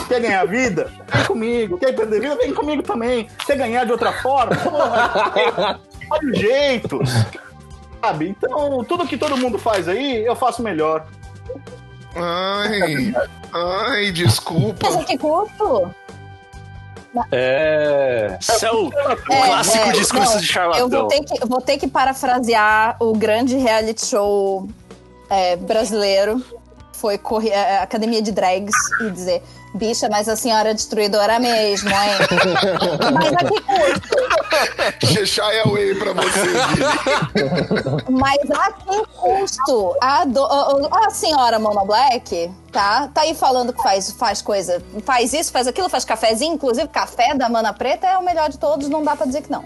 Quer 0.07 0.20
ganhar 0.20 0.47
vida? 0.47 0.93
Vem 1.12 1.24
comigo. 1.24 1.78
Quer 1.78 1.93
perder 1.93 2.20
vida? 2.20 2.36
Vem 2.36 2.55
comigo 2.55 2.82
também. 2.82 3.28
Quer 3.45 3.57
ganhar 3.57 3.84
de 3.84 3.91
outra 3.93 4.12
forma? 4.12 4.55
Porra, 4.57 5.80
olha 6.11 6.30
o 6.30 6.34
jeito. 6.34 7.01
Sabe? 8.01 8.28
Então, 8.28 8.84
tudo 8.84 9.07
que 9.07 9.18
todo 9.18 9.36
mundo 9.36 9.59
faz 9.59 9.88
aí, 9.88 10.24
eu 10.24 10.36
faço 10.36 10.62
melhor. 10.62 11.05
Ai, 12.16 13.14
ai, 13.52 14.06
Mas 14.06 14.14
desculpa. 14.14 14.88
a 15.00 15.04
que 15.04 15.16
custo? 15.18 15.94
É. 17.32 18.36
Isso 18.40 18.64
é 18.66 18.70
o, 18.72 18.88
o 18.88 18.92
É, 19.32 19.46
clássico 19.46 19.88
é, 19.88 19.92
discurso 19.92 20.32
não, 20.32 20.40
de 20.40 20.46
Eu 20.46 20.52
charlatão. 20.52 20.88
vou 20.90 21.08
ter, 21.08 21.20
que, 21.24 21.42
eu 21.42 21.46
vou 21.48 21.61
ter 21.61 21.78
que 21.78 21.88
parafrasear 21.88 22.96
o 23.00 23.12
grande 23.12 23.56
reality 23.56 24.06
show 24.06 24.68
é, 25.28 25.56
brasileiro. 25.56 26.44
Foi 26.92 27.18
corre- 27.18 27.48
é, 27.50 27.78
Academia 27.78 28.22
de 28.22 28.30
Drags 28.30 28.74
e 29.00 29.11
dizer: 29.11 29.42
bicha, 29.74 30.08
mas 30.10 30.28
a 30.28 30.36
senhora 30.36 30.70
é 30.70 30.74
destruidora 30.74 31.38
mesmo, 31.38 31.88
hein? 31.88 31.96
mas 33.14 33.32
a 33.32 33.36
que 33.38 33.60
custo? 33.60 35.14
Deixar 35.14 35.52
é 35.54 35.60
away 35.62 35.94
pra 35.94 36.12
você. 36.12 36.50
Mas 38.10 38.38
a 38.50 38.72
que 38.72 39.06
custo? 39.16 39.96
A, 40.00 40.24
do- 40.24 40.44
a- 40.44 41.06
a 41.06 41.10
senhora 41.10 41.58
Mona 41.58 41.84
Black, 41.84 42.50
tá? 42.72 43.08
Tá 43.08 43.22
aí 43.22 43.34
falando 43.34 43.72
que 43.72 43.82
faz, 43.82 44.10
faz 44.12 44.42
coisa, 44.42 44.82
faz 45.04 45.32
isso, 45.32 45.52
faz 45.52 45.66
aquilo, 45.66 45.88
faz 45.88 46.04
cafezinho. 46.04 46.54
Inclusive, 46.54 46.88
café 46.88 47.34
da 47.34 47.48
Mana 47.48 47.72
Preta 47.72 48.06
é 48.06 48.16
o 48.18 48.24
melhor 48.24 48.48
de 48.50 48.58
todos, 48.58 48.88
não 48.88 49.02
dá 49.04 49.14
pra 49.16 49.26
dizer 49.26 49.42
que 49.42 49.50
não. 49.50 49.64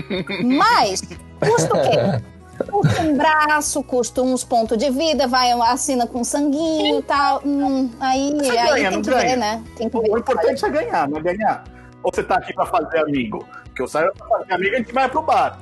Mas, 0.44 1.02
custa 1.40 1.74
o 1.74 1.82
quê? 1.82 2.22
Custa 2.70 3.02
um 3.02 3.16
braço, 3.16 3.82
custa 3.82 4.22
uns 4.22 4.42
pontos 4.44 4.76
de 4.78 4.90
vida, 4.90 5.26
vai, 5.26 5.52
assina 5.52 6.06
com 6.06 6.22
sanguinho 6.24 6.98
e 7.00 7.02
tal. 7.02 7.42
Hum, 7.44 7.90
aí 8.00 8.32
Você 8.38 8.50
aí 8.58 8.68
ganha, 8.68 8.88
tem 8.88 8.90
não 8.96 9.02
que 9.02 9.10
ganha? 9.10 9.28
ver, 9.28 9.36
né? 9.36 9.64
Tem 9.76 9.88
que 9.90 10.00
ver. 10.00 10.10
O 10.10 10.18
importante 10.18 10.64
é 10.64 10.68
ganhar, 10.70 11.08
não 11.08 11.18
é 11.18 11.22
ganhar. 11.22 11.64
Ou 12.02 12.10
você 12.14 12.22
tá 12.22 12.36
aqui 12.36 12.52
pra 12.54 12.66
fazer 12.66 12.98
amigo? 12.98 13.44
Porque 13.64 13.82
eu 13.82 13.88
saio 13.88 14.12
pra 14.14 14.26
fazer 14.28 14.52
amigo, 14.54 14.74
a 14.74 14.78
gente 14.78 14.92
vai 14.92 15.08
pro 15.08 15.22
bar. 15.22 15.58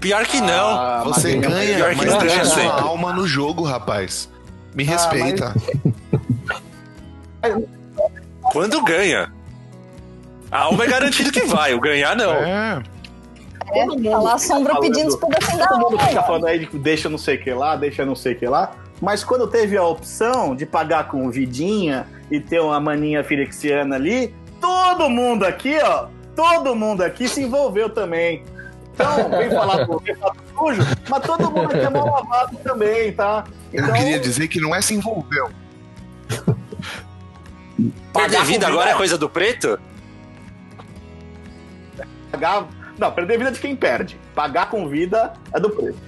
Pior 0.00 0.24
que 0.26 0.40
não. 0.40 0.68
Ah, 0.78 1.02
Você 1.06 1.36
mas- 1.36 1.46
ganha, 1.48 1.76
pior 1.76 1.90
que 1.94 2.06
mas 2.06 2.22
ganha 2.22 2.44
sua 2.44 2.80
alma 2.82 3.12
no 3.12 3.26
jogo, 3.26 3.64
rapaz. 3.64 4.28
Me 4.74 4.84
Ah, 4.84 4.90
respeita. 4.92 5.54
Quando 8.52 8.82
ganha. 8.82 9.32
A 10.50 10.60
alma 10.62 10.84
é 10.84 10.86
garantido 10.86 11.30
que 11.30 11.42
vai, 11.44 11.74
o 11.74 11.80
ganhar 11.80 12.16
não. 12.16 12.32
É. 12.32 12.82
É, 13.74 13.84
todo 13.86 13.98
mundo 14.02 14.10
tá 14.10 14.34
a 14.34 14.38
fica 14.38 14.54
sombra 14.54 14.74
falando- 14.74 14.92
pedindo 14.92 15.08
os 15.08 15.16
pedacinhos 15.16 15.58
da 15.58 15.66
Todo 15.66 15.90
mundo 15.90 15.98
fica 16.00 16.22
falando 16.22 16.46
aí 16.46 16.58
de 16.58 16.78
deixa 16.78 17.08
não 17.08 17.18
sei 17.18 17.36
o 17.36 17.42
que 17.42 17.52
lá, 17.52 17.76
deixa 17.76 18.04
não 18.04 18.14
sei 18.16 18.32
o 18.34 18.38
que 18.38 18.46
lá. 18.46 18.72
Mas 19.00 19.22
quando 19.22 19.46
teve 19.46 19.76
a 19.76 19.82
opção 19.84 20.56
de 20.56 20.66
pagar 20.66 21.08
com 21.08 21.30
vidinha 21.30 22.06
e 22.30 22.40
ter 22.40 22.60
uma 22.60 22.80
maninha 22.80 23.22
firexiana 23.22 23.94
ali, 23.96 24.34
todo 24.60 25.08
mundo 25.08 25.44
aqui, 25.44 25.78
ó, 25.82 26.06
todo 26.34 26.74
mundo 26.74 27.02
aqui 27.02 27.28
se 27.28 27.42
envolveu 27.42 27.88
também. 27.90 28.42
Então, 28.94 29.30
vem 29.30 29.48
falar 29.50 29.86
com 29.86 29.98
vem 29.98 30.14
falar 30.16 30.34
com 30.34 30.66
sujo, 30.74 30.82
mas 31.08 31.22
todo 31.22 31.44
mundo 31.50 31.66
aqui 31.72 31.78
é 31.86 31.88
mal 31.90 32.06
lavado 32.10 32.56
também, 32.64 33.12
tá? 33.12 33.44
Eu 33.72 33.84
Então, 33.84 33.94
queria 33.94 34.18
dizer 34.18 34.48
que 34.48 34.60
não 34.60 34.74
é 34.74 34.80
se 34.80 34.94
envolveu. 34.94 35.50
Com 38.12 38.28
vida 38.44 38.66
agora 38.66 38.90
é 38.90 38.94
coisa 38.94 39.16
do 39.16 39.28
preto? 39.30 39.78
pagar. 42.32 42.66
Não, 42.98 43.12
perder 43.12 43.38
vida 43.38 43.52
de 43.52 43.60
quem 43.60 43.76
perde. 43.76 44.18
Pagar 44.34 44.68
com 44.68 44.88
vida 44.88 45.32
é 45.52 45.60
do 45.60 45.70
preço. 45.70 45.98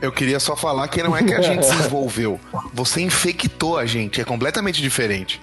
Eu 0.00 0.12
queria 0.12 0.38
só 0.38 0.54
falar 0.54 0.88
que 0.88 1.02
não 1.02 1.16
é 1.16 1.22
que 1.22 1.34
a 1.34 1.40
gente 1.40 1.64
se 1.66 1.74
envolveu. 1.74 2.40
Você 2.72 3.00
infectou 3.00 3.78
a 3.78 3.86
gente. 3.86 4.20
É 4.20 4.24
completamente 4.24 4.80
diferente. 4.80 5.40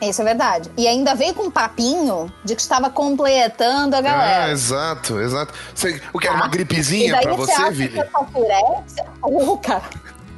Isso 0.00 0.22
é 0.22 0.24
verdade. 0.24 0.70
E 0.76 0.86
ainda 0.86 1.14
veio 1.14 1.34
com 1.34 1.44
um 1.44 1.50
papinho 1.50 2.32
de 2.44 2.54
que 2.54 2.62
estava 2.62 2.88
completando 2.88 3.96
a 3.96 4.00
galera. 4.00 4.44
Ah, 4.44 4.50
exato, 4.50 5.20
exato. 5.20 5.52
Você, 5.74 6.00
o 6.12 6.18
que 6.20 6.28
era 6.28 6.36
uma 6.36 6.46
E 6.46 6.50
gripezinha 6.50 7.14
daí 7.14 7.22
pra 7.22 7.34
você 7.34 7.52
você, 7.52 7.62
acha 7.62 7.70
Vili? 7.72 8.00
Firex... 8.32 8.94
Oh, 9.22 9.56
cara. 9.58 9.82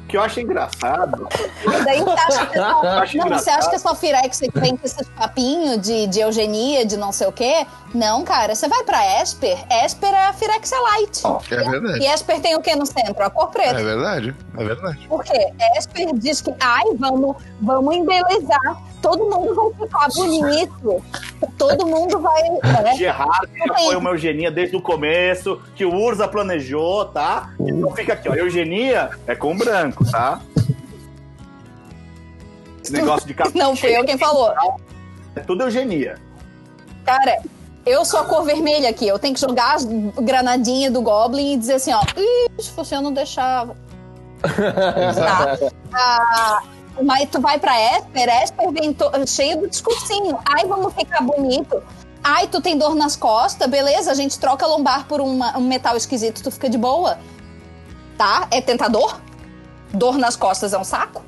Que 0.07 0.17
eu 0.17 0.21
acho 0.23 0.39
engraçado. 0.39 1.27
E 1.63 1.83
daí 1.85 2.01
você 2.01 2.19
acha 2.19 2.45
que 2.47 2.59
acho 2.59 3.17
Não, 3.17 3.29
você 3.29 3.49
acha 3.49 3.69
que 3.69 3.75
essa 3.75 3.95
Firex 3.95 4.41
vem 4.53 4.75
com 4.75 4.85
esses 4.85 5.07
papinhos 5.09 5.79
de, 5.79 6.07
de 6.07 6.19
eugenia, 6.19 6.83
de 6.85 6.97
não 6.97 7.11
sei 7.11 7.27
o 7.27 7.31
quê? 7.31 7.65
Não, 7.93 8.23
cara. 8.23 8.55
Você 8.55 8.67
vai 8.69 8.83
pra 8.83 9.21
Esper, 9.21 9.57
Esper 9.83 10.13
é 10.13 10.27
a 10.27 10.33
Firex 10.33 10.71
Light. 10.71 11.21
É 11.51 11.69
verdade. 11.69 11.99
E 11.99 12.07
Esper 12.07 12.39
tem 12.39 12.55
o 12.55 12.61
que 12.61 12.73
no 12.75 12.85
centro? 12.85 13.21
A 13.23 13.29
cor 13.29 13.49
preta. 13.49 13.79
É 13.79 13.83
verdade, 13.83 14.35
é 14.57 14.63
verdade. 14.63 15.07
Por 15.09 15.23
quê? 15.23 15.51
Esper 15.77 16.13
diz 16.13 16.41
que, 16.41 16.53
ai, 16.59 16.85
vamos, 16.97 17.35
vamos 17.61 17.95
embelezar. 17.95 18.81
Todo 19.01 19.25
mundo 19.29 19.53
vai 19.55 19.87
ficar 19.87 20.07
bonito. 20.15 21.03
Todo 21.57 21.85
mundo 21.85 22.19
vai. 22.19 22.41
É. 22.91 22.95
Gerard 22.95 23.49
já 23.57 23.65
Também. 23.65 23.85
foi 23.85 23.95
uma 23.95 24.11
eugenia 24.11 24.49
desde 24.51 24.75
o 24.77 24.81
começo, 24.81 25.61
que 25.75 25.83
o 25.83 25.93
Urza 25.93 26.27
planejou, 26.27 27.05
tá? 27.05 27.49
Então 27.59 27.91
fica 27.95 28.13
aqui, 28.13 28.29
ó. 28.29 28.35
Eugenia 28.35 29.09
é 29.27 29.35
com 29.35 29.57
branco, 29.57 30.09
tá? 30.09 30.39
Esse 32.81 32.93
negócio 32.93 33.27
de 33.27 33.33
cabelo. 33.35 33.57
Não 33.57 33.75
fui 33.75 33.97
eu 33.97 34.05
quem 34.05 34.17
falou. 34.17 34.53
É 35.35 35.39
tudo 35.41 35.63
eugenia. 35.63 36.17
Cara, 37.03 37.41
eu 37.85 38.03
sou 38.05 38.19
a 38.19 38.25
cor 38.25 38.43
vermelha 38.43 38.89
aqui. 38.89 39.07
Eu 39.07 39.17
tenho 39.19 39.33
que 39.33 39.39
jogar 39.41 39.75
as 39.75 39.85
granadinhas 39.85 40.91
do 40.93 41.01
Goblin 41.01 41.53
e 41.53 41.57
dizer 41.57 41.73
assim, 41.73 41.91
ó. 41.93 42.01
Se 42.59 42.71
você 42.71 42.99
não 42.99 43.11
deixava. 43.13 43.75
tá. 44.41 45.57
Ah, 45.93 46.61
mas 47.03 47.29
tu 47.29 47.39
vai 47.41 47.59
pra 47.59 47.73
Esper, 47.97 48.29
Esper 48.43 48.71
vem 48.71 48.95
cheio 49.27 49.61
do 49.61 49.69
discursinho. 49.69 50.37
Ai, 50.47 50.65
vamos 50.65 50.93
ficar 50.93 51.21
bonito. 51.21 51.81
Ai, 52.23 52.47
tu 52.47 52.61
tem 52.61 52.77
dor 52.77 52.95
nas 52.95 53.15
costas, 53.15 53.67
beleza? 53.69 54.11
A 54.11 54.13
gente 54.13 54.37
troca 54.39 54.65
a 54.65 54.67
lombar 54.67 55.05
por 55.07 55.19
uma- 55.19 55.57
um 55.57 55.61
metal 55.61 55.97
esquisito, 55.97 56.43
tu 56.43 56.51
fica 56.51 56.69
de 56.69 56.77
boa. 56.77 57.17
Tá? 58.17 58.47
É 58.51 58.61
tentador? 58.61 59.19
Dor 59.93 60.17
nas 60.17 60.35
costas 60.35 60.73
é 60.73 60.77
um 60.77 60.83
saco? 60.83 61.21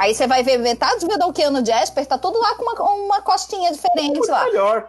Aí 0.00 0.14
você 0.14 0.26
vai 0.26 0.42
ver 0.42 0.56
metade 0.56 1.00
do 1.00 1.08
Vedalquiano 1.08 1.62
de 1.62 1.70
Esper, 1.70 2.06
tá 2.06 2.16
todo 2.16 2.40
lá 2.40 2.54
com 2.54 2.62
uma, 2.62 2.90
uma 2.90 3.20
costinha 3.20 3.70
diferente 3.70 4.16
Muito 4.16 4.30
lá. 4.30 4.44
melhor. 4.46 4.88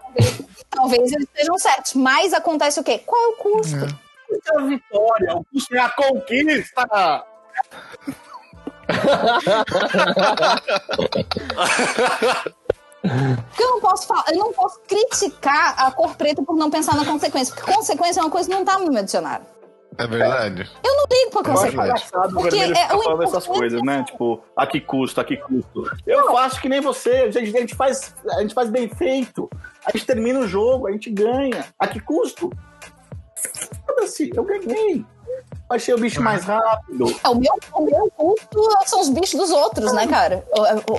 Talvez 0.70 1.12
eles 1.12 1.28
estejam 1.28 1.58
certos. 1.58 1.96
Mas 1.96 2.34
acontece 2.34 2.80
o 2.80 2.84
quê? 2.84 2.98
Qual 3.00 3.22
é 3.22 3.28
o 3.28 3.36
custo? 3.36 3.86
Isso 4.32 4.54
é 4.54 4.58
a 4.58 4.66
vitória, 4.66 5.36
o 5.36 5.44
custo 5.44 5.76
é 5.76 5.80
a 5.80 5.90
conquista. 5.90 7.26
Porque 13.50 13.64
eu 13.64 13.70
não 13.70 13.82
posso 13.82 14.08
falar, 14.08 14.24
eu 14.30 14.38
não 14.38 14.54
posso 14.54 14.80
criticar 14.88 15.76
a 15.78 15.92
cor 15.92 16.16
preta 16.16 16.42
por 16.42 16.56
não 16.56 16.72
pensar 16.72 16.96
na 16.96 17.04
consequência. 17.04 17.54
Porque 17.54 17.70
consequência 17.70 18.22
é 18.22 18.24
uma 18.24 18.32
coisa 18.32 18.48
que 18.48 18.56
não 18.56 18.64
tá 18.64 18.80
no 18.80 18.90
meu 18.90 19.04
dicionário. 19.04 19.46
É 19.98 20.08
verdade. 20.08 20.70
Eu 20.84 20.96
não 20.96 21.04
ligo 21.12 21.32
pra 21.32 21.42
Eu 21.42 21.54
acho 21.54 21.62
consequência. 21.64 21.82
engraçado 21.84 22.30
o 22.32 22.42
Porque 22.42 22.50
vermelho 22.58 22.74
é 22.78 22.82
ficar 22.84 22.98
o 22.98 23.04
falando 23.04 23.24
essas 23.24 23.46
coisas, 23.48 23.82
né? 23.84 24.04
Tipo, 24.04 24.42
a 24.56 24.66
que 24.66 24.80
custo, 24.82 25.20
a 25.22 25.24
que 25.26 25.38
custo. 25.38 25.84
Eu 26.08 26.32
faço 26.32 26.62
que 26.62 26.70
nem 26.70 26.80
você, 26.82 27.10
a 27.12 27.32
gente, 27.32 27.56
a 27.58 27.60
gente 27.60 27.76
faz, 27.76 28.16
a 28.30 28.42
gente 28.42 28.54
faz 28.54 28.70
bem 28.70 28.88
feito. 28.90 29.50
A 29.86 29.92
gente 29.92 30.06
termina 30.06 30.40
o 30.40 30.48
jogo, 30.48 30.88
a 30.88 30.92
gente 30.92 31.10
ganha. 31.10 31.66
A 31.78 31.88
que 31.88 32.00
custo? 32.00 32.50
Foda-se, 33.86 34.32
eu 34.36 34.44
ganhei. 34.44 35.06
Achei 35.70 35.94
o 35.94 35.98
bicho 35.98 36.22
mais 36.22 36.44
rápido. 36.44 37.06
É, 37.24 37.30
o, 37.30 37.36
meu, 37.36 37.54
o 37.74 37.82
meu 37.86 38.12
custo 38.16 38.70
são 38.86 39.00
os 39.02 39.10
bichos 39.10 39.40
dos 39.40 39.52
outros, 39.52 39.94
né, 39.94 40.06
cara? 40.06 40.46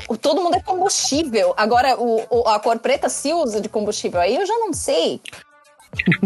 O- 0.08 0.14
o- 0.14 0.16
todo 0.16 0.40
mundo 0.40 0.56
é 0.56 0.60
combustível. 0.62 1.52
Agora, 1.58 1.94
o, 2.00 2.22
o- 2.30 2.48
a 2.48 2.58
cor 2.58 2.78
preta 2.78 3.08
se 3.10 3.32
usa 3.34 3.60
de 3.60 3.68
combustível. 3.68 4.18
Aí 4.20 4.34
eu 4.36 4.46
já 4.46 4.54
não 4.58 4.72
sei. 4.72 5.20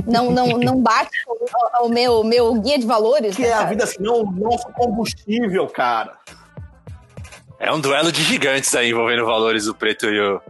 Não, 0.07 0.31
não, 0.31 0.47
não 0.59 0.81
bate 0.81 1.11
com 1.25 1.33
o, 1.35 1.87
o 1.87 1.89
meu, 1.89 2.23
meu 2.23 2.55
guia 2.61 2.79
de 2.79 2.87
valores. 2.87 3.37
Que 3.37 3.43
né, 3.43 3.49
é 3.49 3.55
a 3.55 3.65
vida 3.65 3.85
assim, 3.85 4.01
não, 4.01 4.23
o 4.23 4.31
nosso 4.31 4.67
combustível, 4.73 5.67
cara. 5.67 6.13
É 7.59 7.73
um 7.73 7.81
duelo 7.81 8.13
de 8.13 8.23
gigantes 8.23 8.75
aí 8.75 8.91
envolvendo 8.91 9.25
valores 9.25 9.67
o 9.67 9.75
preto 9.75 10.07
e 10.07 10.21
o, 10.21 10.41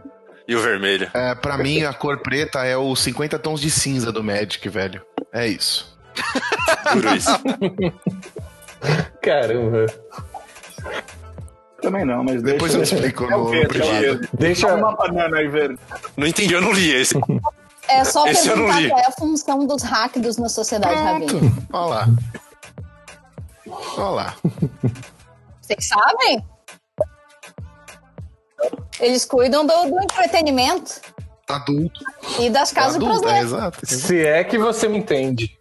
e 0.47 0.55
o 0.55 0.61
vermelho. 0.61 1.09
É, 1.13 1.33
pra 1.33 1.57
mim, 1.57 1.83
a 1.83 1.93
cor 1.93 2.19
preta 2.19 2.63
é 2.63 2.77
os 2.77 2.99
50 3.01 3.39
tons 3.39 3.61
de 3.61 3.71
cinza 3.71 4.11
do 4.11 4.23
Magic, 4.23 4.67
velho. 4.69 5.01
É 5.33 5.47
isso. 5.47 5.97
Juro 6.93 7.15
isso. 7.15 7.31
Caramba. 9.21 9.85
Também 11.81 12.05
não, 12.05 12.23
mas 12.23 12.41
Depois 12.41 12.73
deixa... 12.73 12.95
eu 12.95 12.97
explico 12.97 13.25
É 13.25 13.35
o 13.35 13.45
no, 13.45 13.49
verde, 13.49 13.65
o 13.65 13.69
privado. 13.69 14.29
Deixa. 14.33 14.73
Uma 14.75 14.95
banana 14.95 15.37
aí, 15.37 15.47
verde. 15.47 15.79
Não 16.15 16.27
entendi, 16.27 16.53
eu 16.53 16.61
não 16.61 16.71
li 16.71 16.91
esse. 16.91 17.15
É 17.97 18.03
só 18.03 18.27
Esse 18.27 18.47
perguntar 18.47 18.87
qual 18.87 18.99
é 18.99 19.05
a 19.07 19.11
função 19.11 19.65
dos 19.65 19.81
hackdos 19.81 20.37
na 20.37 20.49
sociedade 20.49 20.93
Pronto. 20.93 21.35
rabina. 21.37 21.67
Olha 21.73 21.85
lá. 21.85 22.07
Olha 23.97 24.09
lá. 24.09 24.35
Vocês 25.61 25.87
sabem? 25.87 26.45
Eles 28.99 29.25
cuidam 29.25 29.65
do, 29.65 29.73
do 29.73 30.01
entretenimento 30.01 31.01
Adulto. 31.49 31.99
e 32.39 32.49
das 32.49 32.71
casas 32.71 32.95
Adulto, 32.95 33.27
é, 33.27 33.39
exato. 33.39 33.79
Se 33.85 34.25
é 34.25 34.43
que 34.43 34.57
você 34.57 34.87
me 34.87 34.97
entende. 34.99 35.57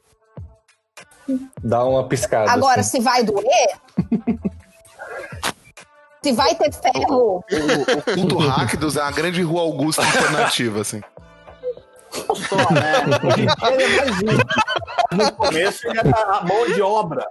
Dá 1.62 1.84
uma 1.84 2.06
piscada. 2.06 2.50
Agora, 2.50 2.80
assim. 2.80 2.98
se 2.98 3.00
vai 3.00 3.22
doer. 3.22 3.68
se 6.22 6.32
vai 6.32 6.54
ter 6.54 6.72
ferro. 6.72 7.16
O, 7.16 7.38
o 7.38 8.02
culto 8.14 8.36
Rakdos 8.38 8.96
é 8.96 9.00
a 9.00 9.10
grande 9.10 9.42
rua 9.42 9.62
Augusta 9.62 10.02
alternativa, 10.02 10.82
assim. 10.82 11.02
Só, 12.24 12.56
né? 12.72 13.02
Hoje 13.24 13.42
em 13.42 13.46
dia 13.46 13.72
ele 13.72 13.82
é 13.82 13.96
mais 13.96 14.16
isso. 14.22 14.46
No 15.12 15.32
começo 15.32 15.86
ele 15.88 15.98
era 15.98 16.36
a 16.38 16.44
mão 16.44 16.66
de 16.66 16.82
obra. 16.82 17.26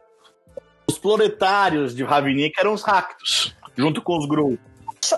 Os 0.88 0.97
proletários 0.97 1.95
de 1.95 2.03
Ravnik 2.03 2.53
eram 2.59 2.73
os 2.73 2.81
Ractos, 2.83 3.55
junto 3.75 4.01
com 4.01 4.17
os 4.17 4.25
Gru. 4.25 4.57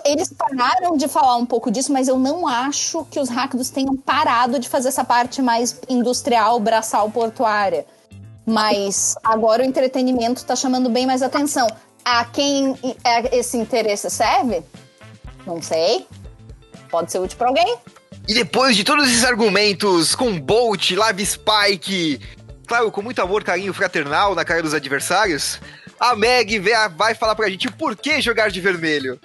Eles 0.04 0.32
pararam 0.32 0.96
de 0.96 1.08
falar 1.08 1.36
um 1.36 1.46
pouco 1.46 1.70
disso, 1.70 1.92
mas 1.92 2.08
eu 2.08 2.18
não 2.18 2.46
acho 2.46 3.06
que 3.06 3.18
os 3.18 3.30
hackdos 3.30 3.70
tenham 3.70 3.96
parado 3.96 4.58
de 4.58 4.68
fazer 4.68 4.88
essa 4.88 5.02
parte 5.04 5.40
mais 5.40 5.80
industrial, 5.88 6.60
braçal, 6.60 7.10
portuária. 7.10 7.86
Mas 8.44 9.14
agora 9.24 9.62
o 9.62 9.64
entretenimento 9.66 10.44
tá 10.44 10.54
chamando 10.54 10.90
bem 10.90 11.06
mais 11.06 11.22
atenção. 11.22 11.66
A 12.04 12.24
quem 12.24 12.74
é- 13.04 13.36
esse 13.38 13.56
interesse 13.56 14.10
serve? 14.10 14.62
Não 15.46 15.60
sei. 15.62 16.06
Pode 16.90 17.10
ser 17.12 17.18
útil 17.18 17.38
pra 17.38 17.48
alguém. 17.48 17.76
E 18.28 18.34
depois 18.34 18.76
de 18.76 18.84
todos 18.84 19.08
esses 19.08 19.24
argumentos 19.24 20.14
com 20.14 20.38
Bolt, 20.38 20.90
Live 20.90 21.24
Spike, 21.24 22.20
claro, 22.66 22.92
com 22.92 23.00
muito 23.00 23.22
amor, 23.22 23.42
carinho 23.42 23.72
fraternal 23.72 24.34
na 24.34 24.44
cara 24.44 24.62
dos 24.62 24.74
adversários, 24.74 25.58
a 25.98 26.14
Meg 26.14 26.60
vai 26.94 27.14
falar 27.14 27.34
pra 27.34 27.48
gente 27.48 27.72
por 27.72 27.96
que 27.96 28.20
jogar 28.20 28.50
de 28.50 28.60
vermelho. 28.60 29.18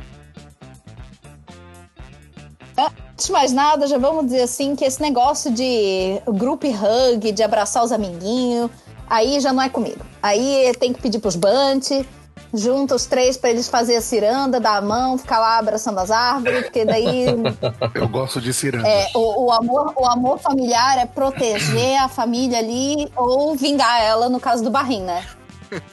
Antes 2.77 3.25
de 3.25 3.31
mais 3.33 3.51
nada, 3.51 3.87
já 3.87 3.97
vamos 3.97 4.27
dizer 4.27 4.43
assim 4.43 4.73
que 4.73 4.85
esse 4.85 5.01
negócio 5.01 5.51
de 5.51 6.21
group 6.25 6.63
hug, 6.63 7.29
de 7.29 7.43
abraçar 7.43 7.83
os 7.83 7.91
amiguinhos, 7.91 8.71
aí 9.09 9.37
já 9.41 9.51
não 9.51 9.61
é 9.61 9.67
comigo. 9.67 9.99
Aí 10.21 10.71
tem 10.79 10.93
que 10.93 11.01
pedir 11.01 11.19
pros 11.19 11.35
Bunch, 11.35 12.05
junta 12.53 12.95
os 12.95 13.05
três 13.05 13.35
pra 13.35 13.49
eles 13.49 13.67
fazerem 13.67 13.97
a 13.97 14.01
ciranda, 14.01 14.59
dar 14.59 14.77
a 14.77 14.81
mão, 14.81 15.17
ficar 15.17 15.39
lá 15.39 15.57
abraçando 15.57 15.99
as 15.99 16.11
árvores, 16.11 16.63
porque 16.63 16.85
daí 16.85 17.25
Eu 17.95 18.07
gosto 18.07 18.39
de 18.39 18.53
ciranda. 18.53 18.87
é, 18.87 19.09
o, 19.15 19.45
o 19.45 19.51
amor, 19.51 19.93
o 19.95 20.05
amor 20.05 20.37
familiar 20.37 20.99
é 20.99 21.05
proteger 21.05 21.99
a 22.01 22.07
família 22.07 22.59
ali 22.59 23.11
ou 23.15 23.55
vingar 23.55 24.01
ela, 24.01 24.29
no 24.29 24.39
caso 24.39 24.63
do 24.63 24.69
Barrim, 24.69 25.01
né? 25.01 25.25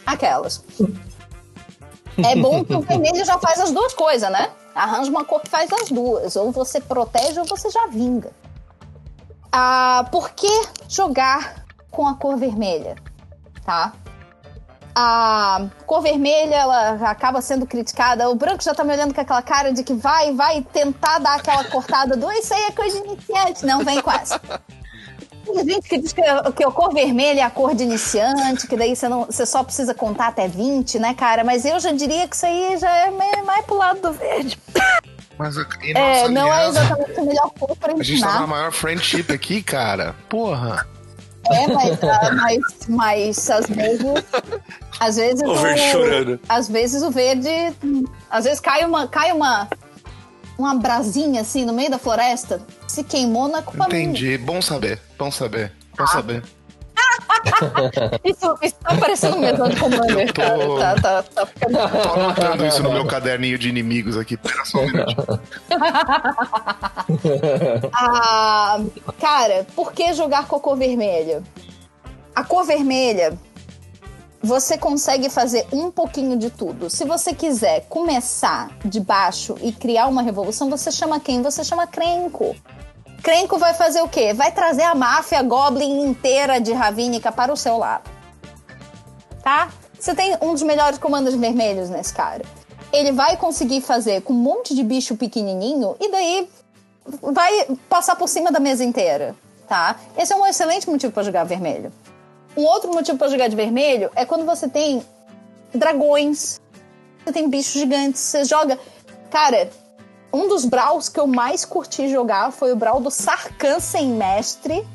Aquelas. 0.04 0.62
É 2.18 2.36
bom 2.36 2.62
que 2.64 2.74
o 2.74 2.80
vermelho 2.80 3.24
já 3.24 3.38
faz 3.38 3.58
as 3.61 3.70
duas 3.70 3.94
coisas, 3.94 4.30
né? 4.30 4.50
Arranja 4.74 5.11
uma 5.11 5.24
cor 5.24 5.40
que 5.40 5.48
faz 5.48 5.72
as 5.72 5.90
duas. 5.90 6.36
Ou 6.36 6.52
você 6.52 6.80
protege 6.80 7.40
ou 7.40 7.46
você 7.46 7.70
já 7.70 7.86
vinga. 7.86 8.30
Ah, 9.50 10.06
por 10.12 10.30
que 10.30 10.50
jogar 10.88 11.64
com 11.90 12.06
a 12.06 12.14
cor 12.14 12.36
vermelha? 12.36 12.96
Tá? 13.64 13.92
A 14.95 15.66
cor 15.86 16.03
vermelha, 16.03 16.57
ela 16.57 16.91
acaba 17.11 17.41
sendo 17.41 17.66
criticada. 17.66 18.28
O 18.28 18.34
branco 18.34 18.62
já 18.62 18.74
tá 18.74 18.82
me 18.84 18.93
olhando 18.93 19.14
com 19.14 19.20
aquela 19.20 19.43
cara 19.43 19.72
de 19.72 19.84
que 19.84 19.95
vai, 19.95 20.32
vai 20.34 20.62
tentar 20.72 21.18
dar 21.18 21.36
aquela 21.36 21.64
cortada 21.64 22.16
do 22.16 22.30
isso 22.32 22.53
aí 22.53 22.64
é 22.64 22.70
coisa 22.72 23.01
de 23.01 23.07
iniciante. 23.09 23.64
Não 23.66 23.84
vem 23.84 24.01
com 24.03 24.11
essa. 24.11 24.41
Tem 25.45 25.64
gente 25.64 25.88
que 25.88 25.99
diz 25.99 26.12
que, 26.12 26.22
que 26.55 26.64
a 26.64 26.70
cor 26.70 26.93
vermelha 26.93 27.41
é 27.41 27.43
a 27.45 27.51
cor 27.51 27.74
de 27.74 27.82
iniciante, 27.82 28.66
que 28.66 28.76
daí 28.76 28.95
você, 28.95 29.09
não, 29.09 29.24
você 29.24 29.47
só 29.47 29.64
precisa 29.64 29.95
contar 29.95 30.28
até 30.28 30.47
20, 30.47 30.99
né, 30.99 31.14
cara? 31.14 31.43
Mas 31.45 31.64
eu 31.64 31.80
já 31.80 31.93
diria 31.93 32.28
que 32.28 32.36
isso 32.36 32.47
aí 32.47 32.76
já 32.76 32.95
é 33.07 33.11
meio 33.11 33.45
mais 33.47 33.64
pro 33.64 33.76
lado 33.76 34.01
do 34.01 34.12
verde. 34.12 34.59
Mas 35.38 35.57
a- 35.57 35.66
É, 35.95 36.28
não 36.28 36.53
é 36.53 36.66
aliança- 36.66 36.80
exatamente 36.84 37.18
a 37.18 37.22
melhor 37.24 37.51
cor 37.59 37.76
pra 37.76 37.93
A 37.95 38.03
gente 38.03 38.20
tá 38.20 38.41
na 38.41 38.47
maior 38.47 38.70
friendship 38.70 39.32
aqui, 39.32 39.62
cara. 39.62 40.14
Porra. 40.28 40.86
É, 41.49 41.66
mas, 41.68 41.99
ah, 42.05 42.32
mas, 42.34 42.61
mas 42.88 43.51
às 43.51 43.66
vezes. 43.66 44.05
Às 45.01 45.16
vezes 45.16 45.43
O 45.43 45.55
verde 45.55 45.80
chorando. 45.91 46.41
Às 46.49 46.68
vezes 46.68 47.03
o 47.03 47.11
verde. 47.11 47.49
Às 48.30 48.45
vezes 48.45 48.61
cai 48.61 48.84
uma. 48.84 49.09
Cai 49.09 49.32
uma. 49.32 49.68
Uma 50.59 50.74
brasinha 50.74 51.41
assim 51.41 51.64
no 51.64 51.72
meio 51.72 51.91
da 51.91 51.99
floresta. 51.99 52.61
Se 52.86 53.03
queimou 53.03 53.49
na 53.49 53.62
culpa 53.62 53.88
minha. 53.88 54.03
Entendi. 54.03 54.36
Bom 54.36 54.61
saber. 54.61 55.01
Bom 55.18 55.30
saber. 55.30 55.72
Bom 55.97 56.05
Ah. 56.05 56.07
saber. 56.09 56.43
Isso, 58.25 58.57
isso 58.62 58.75
tá 58.83 58.97
parecendo 58.97 59.39
mesmo 59.39 59.68
de 59.68 59.77
Commander, 59.77 60.21
Eu 60.21 60.27
tô- 60.27 60.33
cara. 60.33 61.01
Tá, 61.01 61.01
tá, 61.01 61.23
tá 61.23 61.47
ficando. 61.47 61.79
Tô 62.03 62.12
anotando 62.21 62.66
isso 62.66 62.83
no 62.83 62.93
meu 62.93 63.07
caderninho 63.07 63.59
de 63.59 63.68
inimigos 63.68 64.16
aqui. 64.16 64.37
Pera 64.37 64.64
só 64.68 64.79
um 64.79 64.87
minutinho. 64.87 65.41
Ah, 67.93 68.79
cara, 69.21 69.66
por 69.75 69.93
que 69.93 70.12
jogar 70.14 70.47
com 70.47 70.57
a 70.57 70.61
cor 70.61 70.77
vermelha? 70.77 71.43
A 72.35 72.45
cor 72.45 72.64
vermelha, 72.64 73.37
você 74.43 74.79
consegue 74.79 75.29
fazer 75.29 75.66
um 75.73 75.91
pouquinho 75.91 76.37
de 76.39 76.51
tudo. 76.51 76.89
Se 76.89 77.05
você 77.05 77.35
quiser 77.35 77.85
começar 77.89 78.71
de 78.85 79.01
baixo 79.01 79.57
e 79.61 79.73
criar 79.73 80.07
uma 80.07 80.23
revolução, 80.23 80.71
você 80.71 80.91
chama 80.91 81.21
quem? 81.21 81.43
Você 81.43 81.64
chama 81.64 81.87
Krenko. 81.87 82.57
Krenko 83.23 83.59
vai 83.59 83.75
fazer 83.75 84.01
o 84.03 84.09
quê? 84.09 84.33
Vai 84.33 84.53
trazer 84.53 84.83
a 84.83 84.95
máfia 84.95 85.43
Goblin 85.43 86.03
inteira 86.03 86.61
de 86.61 86.73
Ravínica 86.73 87.31
para 87.31 87.53
o 87.53 87.57
seu 87.57 87.77
lado. 87.77 88.11
Tá? 89.43 89.71
Você 89.99 90.14
tem 90.14 90.37
um 90.41 90.53
dos 90.53 90.62
melhores 90.62 90.99
comandos 90.99 91.35
vermelhos 91.35 91.91
nesse 91.91 92.14
cara. 92.14 92.45
Ele 92.93 93.12
vai 93.12 93.37
conseguir 93.37 93.83
fazer 93.83 94.23
com 94.23 94.33
um 94.33 94.37
monte 94.37 94.75
de 94.75 94.83
bicho 94.83 95.16
pequenininho 95.16 95.95
e 96.01 96.11
daí 96.11 96.49
vai 97.23 97.66
passar 97.89 98.16
por 98.16 98.29
cima 98.29 98.51
da 98.51 98.59
mesa 98.59 98.83
inteira, 98.83 99.35
tá? 99.68 99.97
Esse 100.16 100.33
é 100.33 100.37
um 100.37 100.47
excelente 100.47 100.89
motivo 100.89 101.12
para 101.12 101.23
jogar 101.23 101.45
vermelho. 101.45 101.93
Um 102.57 102.64
outro 102.64 102.93
motivo 102.93 103.16
para 103.16 103.29
jogar 103.29 103.49
de 103.49 103.57
vermelho 103.57 104.11
é 104.16 104.25
quando 104.25 104.45
você 104.45 104.68
tem 104.68 105.05
dragões, 105.73 106.61
você 107.25 107.33
tem 107.33 107.49
bichos 107.49 107.73
gigantes, 107.73 108.21
você 108.21 108.45
joga. 108.45 108.79
Cara, 109.31 109.71
um 110.33 110.49
dos 110.49 110.64
Brawls 110.64 111.09
que 111.09 111.18
eu 111.18 111.26
mais 111.26 111.64
curti 111.64 112.09
jogar 112.09 112.53
foi 112.53 112.72
o 112.72 112.76
Brawl 112.76 113.01
do 113.01 113.11
Sarkhan 113.11 113.81
sem 113.81 114.09
mestre 114.09 114.87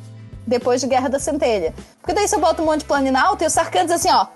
depois 0.46 0.82
de 0.82 0.88
Guerra 0.88 1.10
da 1.10 1.20
Centelha. 1.20 1.74
Porque 2.00 2.14
daí 2.14 2.28
você 2.28 2.38
bota 2.38 2.62
um 2.62 2.66
monte 2.66 2.80
de 2.80 2.86
planinalto 2.86 3.44
e 3.44 3.48
o 3.48 3.50
Sarkhan 3.50 3.86
diz 3.86 3.96
assim, 3.96 4.12
ó. 4.12 4.28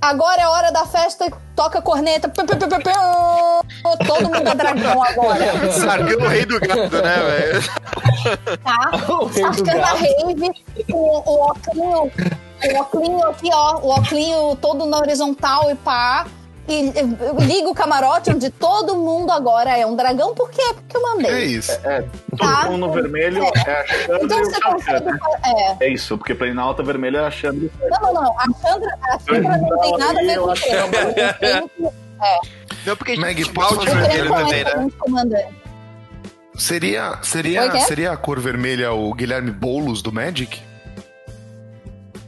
Agora 0.00 0.42
é 0.42 0.46
hora 0.48 0.72
da 0.72 0.84
festa, 0.84 1.30
toca 1.54 1.78
a 1.78 1.82
corneta. 1.82 2.28
Pum, 2.28 2.44
pum, 2.44 2.58
pum, 2.58 2.68
pum, 2.68 2.80
pum. 2.80 4.04
Todo 4.04 4.24
mundo 4.24 4.48
é 4.48 4.54
dragão 4.54 5.02
agora. 5.02 5.70
Sargão 5.70 6.26
o 6.26 6.28
rei 6.28 6.44
do 6.44 6.58
gato, 6.58 6.96
né, 6.96 7.16
velho? 7.22 8.58
tá? 8.64 8.90
Sarkhan 9.32 9.78
na 9.78 9.92
rave, 9.92 10.64
o, 10.92 10.96
o 10.96 11.40
óculinho, 11.50 12.12
o 12.62 13.26
aqui, 13.26 13.48
ó, 13.52 13.78
o 13.78 13.88
óculinho 13.90 14.56
todo 14.56 14.86
na 14.86 14.98
horizontal 14.98 15.70
e 15.70 15.76
pá. 15.76 16.26
E 16.68 16.92
liga 17.44 17.68
o 17.68 17.74
camarote 17.74 18.30
onde 18.30 18.48
todo 18.48 18.94
mundo 18.96 19.32
agora 19.32 19.76
é 19.76 19.84
um 19.84 19.96
dragão. 19.96 20.32
Por 20.34 20.48
quê? 20.48 20.62
Porque 20.74 20.96
eu 20.96 21.02
mandei. 21.02 21.30
É 21.30 21.44
isso. 21.44 21.72
Todo 21.82 22.38
Tá. 22.38 22.64
mundo 22.70 22.86
no 22.86 22.92
vermelho 22.92 23.42
é 23.44 23.80
a 23.80 23.84
Chandra 23.86 24.18
Então 24.22 24.38
e 24.38 24.42
o 24.42 24.44
você 24.46 24.60
consegue. 24.60 25.04
né? 25.06 25.18
É. 25.80 25.84
É 25.86 25.88
isso, 25.88 26.16
porque 26.16 26.34
Planalta 26.34 26.82
vermelha 26.82 27.18
é 27.18 27.26
a 27.26 27.30
Chandra. 27.30 27.68
Não, 27.90 28.12
não, 28.12 28.22
não. 28.22 28.38
A 28.38 28.44
Sandra, 28.60 28.98
a 29.02 29.18
Sandra 29.18 29.56
não 29.58 29.80
tem 29.80 29.96
nada 29.98 30.20
a 30.20 30.22
ver 30.22 30.38
com 30.38 30.50
o 30.50 30.54
tempo. 30.54 31.94
Não, 32.86 32.96
porque 32.96 33.12
a 33.12 33.16
Meg, 33.20 33.44
fazer 33.44 33.74
uma 33.74 33.84
vermelho 33.84 34.30
também, 34.32 34.64
né? 34.64 35.48
Seria, 36.56 37.18
seria, 37.22 37.80
seria 37.80 38.12
a 38.12 38.16
cor 38.16 38.38
vermelha 38.38 38.92
o 38.92 39.12
Guilherme 39.14 39.50
Boulos 39.50 40.02
do 40.02 40.12
Magic? 40.12 40.60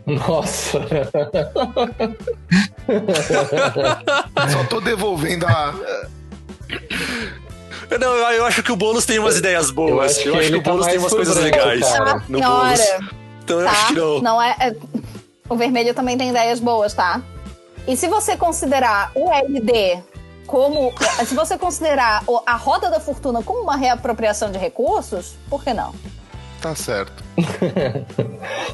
Nossa. 0.07 0.81
Só 4.53 4.65
tô 4.69 4.81
devolvendo 4.81 5.47
a. 5.47 5.75
Não, 8.01 8.15
eu, 8.15 8.29
eu 8.39 8.45
acho 8.47 8.63
que 8.63 8.73
o 8.73 8.77
Boulos 8.77 9.05
tem 9.07 9.19
umas 9.19 9.37
ideias 9.39 9.71
boas. 9.71 9.91
Eu 9.91 10.01
acho 10.01 10.23
que, 10.23 10.29
ele 10.47 10.57
o 10.57 10.63
tá 10.63 10.71
Boulos 10.71 10.87
tem 10.87 10.99
mais 10.99 11.03
umas 11.13 11.13
coisas 11.15 11.35
branco, 11.39 11.57
legais 11.57 11.81
cara. 11.93 12.23
no 12.29 12.39
Senhora. 12.39 12.65
Boulos. 12.65 12.81
Então 13.45 13.61
eu 13.61 13.69
acho 13.69 13.87
que 13.89 13.95
tá? 13.95 14.01
não. 14.01 14.21
Não 14.23 14.43
é, 14.43 14.57
é- 14.61 14.75
O 15.49 15.57
vermelho 15.57 15.95
também 15.95 16.17
tem 16.17 16.31
ideias 16.31 16.61
boas, 16.61 16.95
tá? 16.95 17.23
E 17.87 17.97
se 17.97 18.09
você 18.09 18.37
considerar 18.37 19.13
o 19.15 19.31
LD 19.33 20.03
como. 20.47 20.93
Se 21.27 21.35
você 21.35 21.57
considerar 21.59 22.23
o- 22.27 22.43
a 22.47 22.57
roda 22.57 22.91
da 22.91 22.99
fortuna 23.01 23.43
como 23.43 23.61
uma 23.61 23.77
reapropriação 23.77 24.51
de 24.51 24.59
recursos, 24.59 25.35
por 25.49 25.63
que 25.63 25.73
não? 25.75 25.95
Tá 26.65 26.75
certo. 26.75 27.23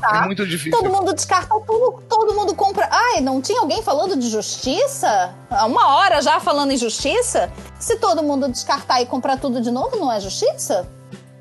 Tá? 0.00 0.20
É 0.22 0.26
muito 0.26 0.46
difícil. 0.46 0.70
Todo 0.78 0.90
mundo 0.90 1.12
descarta 1.12 1.58
tudo, 1.66 2.00
todo 2.08 2.34
mundo 2.34 2.54
compra. 2.54 2.88
Ai, 2.90 3.20
não 3.20 3.40
tinha 3.42 3.60
alguém 3.60 3.82
falando 3.82 4.16
de 4.16 4.28
justiça? 4.28 5.34
Há 5.50 5.66
uma 5.66 5.96
hora 5.96 6.22
já 6.22 6.38
falando 6.38 6.70
em 6.70 6.76
justiça? 6.76 7.50
Se 7.80 7.96
todo 7.96 8.22
mundo 8.22 8.48
descartar 8.48 9.02
e 9.02 9.06
comprar 9.06 9.38
tudo 9.38 9.60
de 9.60 9.72
novo, 9.72 9.96
não 9.96 10.10
é 10.12 10.20
justiça? 10.20 10.88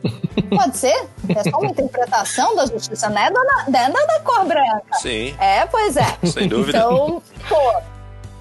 Pode 0.49 0.75
ser? 0.75 1.07
É 1.29 1.43
só 1.51 1.57
uma 1.59 1.69
interpretação 1.69 2.55
da 2.55 2.65
justiça, 2.65 3.09
né, 3.09 3.29
dona, 3.29 3.65
né, 3.67 3.85
dona 3.91 4.19
Cor 4.21 4.45
Branca? 4.45 4.83
Sim, 4.93 5.35
É, 5.39 5.67
pois 5.67 5.95
é. 5.97 6.17
sem 6.25 6.47
dúvida. 6.47 6.79
Então, 6.79 7.21
pô, 7.47 7.73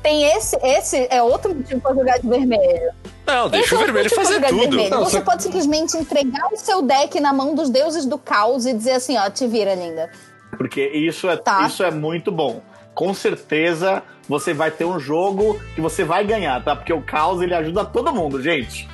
tem 0.02 0.24
esse, 0.36 0.56
esse 0.62 1.06
é 1.10 1.22
outro 1.22 1.54
motivo 1.54 1.80
pra 1.80 1.94
jogar 1.94 2.18
de 2.18 2.28
vermelho. 2.28 2.90
Não, 3.26 3.46
Esse 3.46 3.50
deixa 3.50 3.74
é 3.74 3.76
o 3.76 3.80
outro 3.80 3.92
vermelho 3.94 4.14
pra 4.14 4.24
fazer 4.24 4.40
tudo. 4.46 4.58
vermelho. 4.60 4.90
Não, 4.90 5.04
Você 5.04 5.18
só- 5.18 5.22
pode 5.24 5.42
simplesmente 5.42 5.96
entregar 5.96 6.46
o 6.52 6.56
seu 6.56 6.82
deck 6.82 7.20
na 7.20 7.32
mão 7.32 7.54
dos 7.54 7.68
deuses 7.70 8.06
do 8.06 8.16
caos 8.18 8.64
e 8.66 8.72
dizer 8.72 8.92
assim, 8.92 9.16
ó, 9.18 9.28
te 9.28 9.46
vira, 9.46 9.74
linda. 9.74 10.10
Porque 10.56 10.82
isso 10.86 11.28
é, 11.28 11.36
Tá. 11.36 11.66
isso 11.66 11.82
é 11.82 11.90
muito 11.90 12.32
bom. 12.32 12.60
Com 12.94 13.12
certeza 13.14 14.02
você 14.28 14.52
vai 14.52 14.70
ter 14.70 14.84
um 14.84 14.98
jogo 14.98 15.60
que 15.74 15.80
você 15.80 16.04
vai 16.04 16.24
ganhar, 16.24 16.62
tá? 16.64 16.74
Porque 16.74 16.92
o 16.92 17.00
caos 17.02 17.40
ele 17.42 17.54
ajuda 17.54 17.84
todo 17.84 18.12
mundo, 18.12 18.42
gente. 18.42 18.88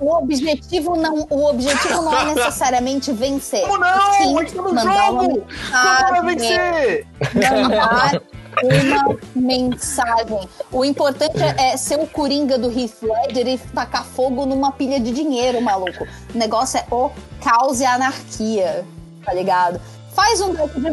O 0.00 0.16
objetivo 0.16 0.96
não, 0.96 1.26
o 1.30 1.48
objetivo 1.48 2.02
não 2.02 2.18
é 2.18 2.34
necessariamente 2.34 3.12
vencer. 3.12 3.62
Como 3.62 3.78
não? 3.78 4.12
Sim, 4.14 4.36
A 4.36 4.40
gente 4.40 4.54
tá 4.54 4.62
no 4.62 4.74
mandar 4.74 5.10
uma 5.10 5.22
jogo! 5.24 5.46
Como 5.46 6.10
vai 6.10 6.34
vencer? 6.34 7.06
Mandar 7.34 8.22
uma 8.62 9.18
mensagem. 9.34 10.48
O 10.70 10.84
importante 10.84 11.42
é, 11.42 11.72
é 11.72 11.76
ser 11.76 11.98
o 11.98 12.06
coringa 12.06 12.58
do 12.58 12.68
Heath 12.68 13.02
Ledger 13.02 13.48
e 13.48 13.58
tacar 13.58 14.04
fogo 14.04 14.44
numa 14.44 14.72
pilha 14.72 15.00
de 15.00 15.12
dinheiro, 15.12 15.60
maluco. 15.60 16.06
O 16.34 16.38
negócio 16.38 16.78
é 16.78 16.86
o 16.90 17.10
caos 17.42 17.80
e 17.80 17.84
a 17.84 17.94
anarquia, 17.94 18.84
tá 19.24 19.32
ligado? 19.32 19.80
Faz 20.14 20.40
um 20.40 20.52
deck 20.52 20.78
de 20.78 20.88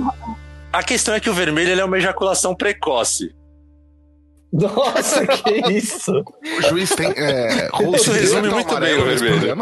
A 0.72 0.84
questão 0.84 1.14
é 1.14 1.20
que 1.20 1.30
o 1.30 1.34
vermelho 1.34 1.72
ele 1.72 1.82
é 1.82 1.86
uma 1.86 1.98
ejaculação 1.98 2.56
precoce. 2.56 3.36
Nossa, 4.52 5.26
que 5.28 5.72
isso? 5.72 6.12
O 6.58 6.62
juiz 6.64 6.90
tem. 6.90 7.12
É, 7.16 7.70
Isso 7.96 8.12
resume 8.12 8.50
muito 8.50 8.80
bem 8.80 8.98
o 8.98 9.06
vermelho. 9.06 9.56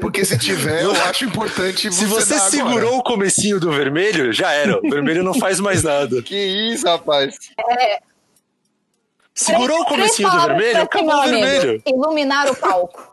Porque 0.00 0.24
se 0.24 0.38
tiver, 0.38 0.82
eu 0.82 0.92
acho 0.92 1.26
importante 1.26 1.92
Se 1.92 2.06
você 2.06 2.34
dar 2.34 2.46
agora. 2.46 2.50
segurou 2.50 2.98
o 2.98 3.02
comecinho 3.02 3.60
do 3.60 3.70
vermelho, 3.70 4.32
já 4.32 4.52
era. 4.52 4.78
O 4.78 4.90
vermelho 4.90 5.22
não 5.22 5.34
faz 5.34 5.60
mais 5.60 5.82
nada. 5.82 6.22
Que 6.22 6.72
isso, 6.72 6.86
rapaz. 6.86 7.36
Segurou 9.34 9.80
o 9.80 9.84
comecinho 9.84 10.30
do 10.30 10.40
vermelho, 10.40 10.82
acabou 10.82 11.14
o 11.16 11.22
vermelho. 11.22 11.82
Iluminar 11.86 12.50
o 12.50 12.56
palco. 12.56 13.10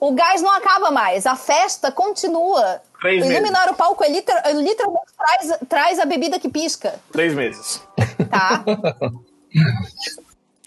O 0.00 0.12
gás 0.12 0.42
não 0.42 0.52
acaba 0.52 0.90
mais, 0.90 1.26
a 1.26 1.34
festa 1.34 1.90
continua. 1.90 2.80
Três 3.04 3.20
meses. 3.20 3.36
Iluminar 3.36 3.68
o 3.70 3.74
palco 3.74 4.02
é 4.02 4.08
liter- 4.08 4.40
é 4.44 4.52
literalmente 4.54 5.12
traz, 5.14 5.58
traz 5.68 5.98
a 5.98 6.06
bebida 6.06 6.38
que 6.40 6.48
pisca, 6.48 6.98
Três 7.12 7.34
meses. 7.34 7.82
tá? 8.30 8.64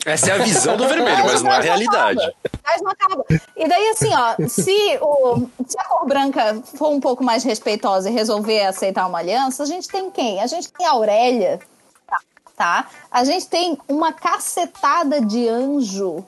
Essa 0.06 0.30
é 0.30 0.34
a 0.34 0.38
visão 0.38 0.78
do 0.78 0.88
vermelho, 0.88 1.26
mas 1.26 1.42
não 1.42 1.52
é 1.52 1.58
a 1.58 1.62
realidade. 1.62 2.20
O 2.22 2.60
gás 2.64 2.82
não 2.82 2.92
acaba. 2.92 3.26
E 3.56 3.68
daí, 3.68 3.90
assim, 3.90 4.10
ó, 4.14 4.36
se, 4.48 4.98
o, 5.02 5.50
se 5.68 5.78
a 5.80 5.84
cor 5.86 6.06
branca 6.08 6.62
for 6.76 6.90
um 6.90 7.00
pouco 7.00 7.24
mais 7.24 7.44
respeitosa 7.44 8.10
e 8.10 8.14
resolver 8.14 8.66
aceitar 8.68 9.08
uma 9.08 9.18
aliança, 9.18 9.64
a 9.64 9.66
gente 9.66 9.88
tem 9.88 10.10
quem? 10.12 10.40
A 10.42 10.48
gente 10.48 10.72
tem 10.72 10.86
a 10.86 10.92
Aurélia, 10.92 11.60
tá? 12.08 12.18
tá? 12.56 12.88
A 13.12 13.24
gente 13.26 13.48
tem 13.48 13.78
uma 13.90 14.14
cacetada 14.14 15.20
de 15.20 15.50
anjo 15.50 16.24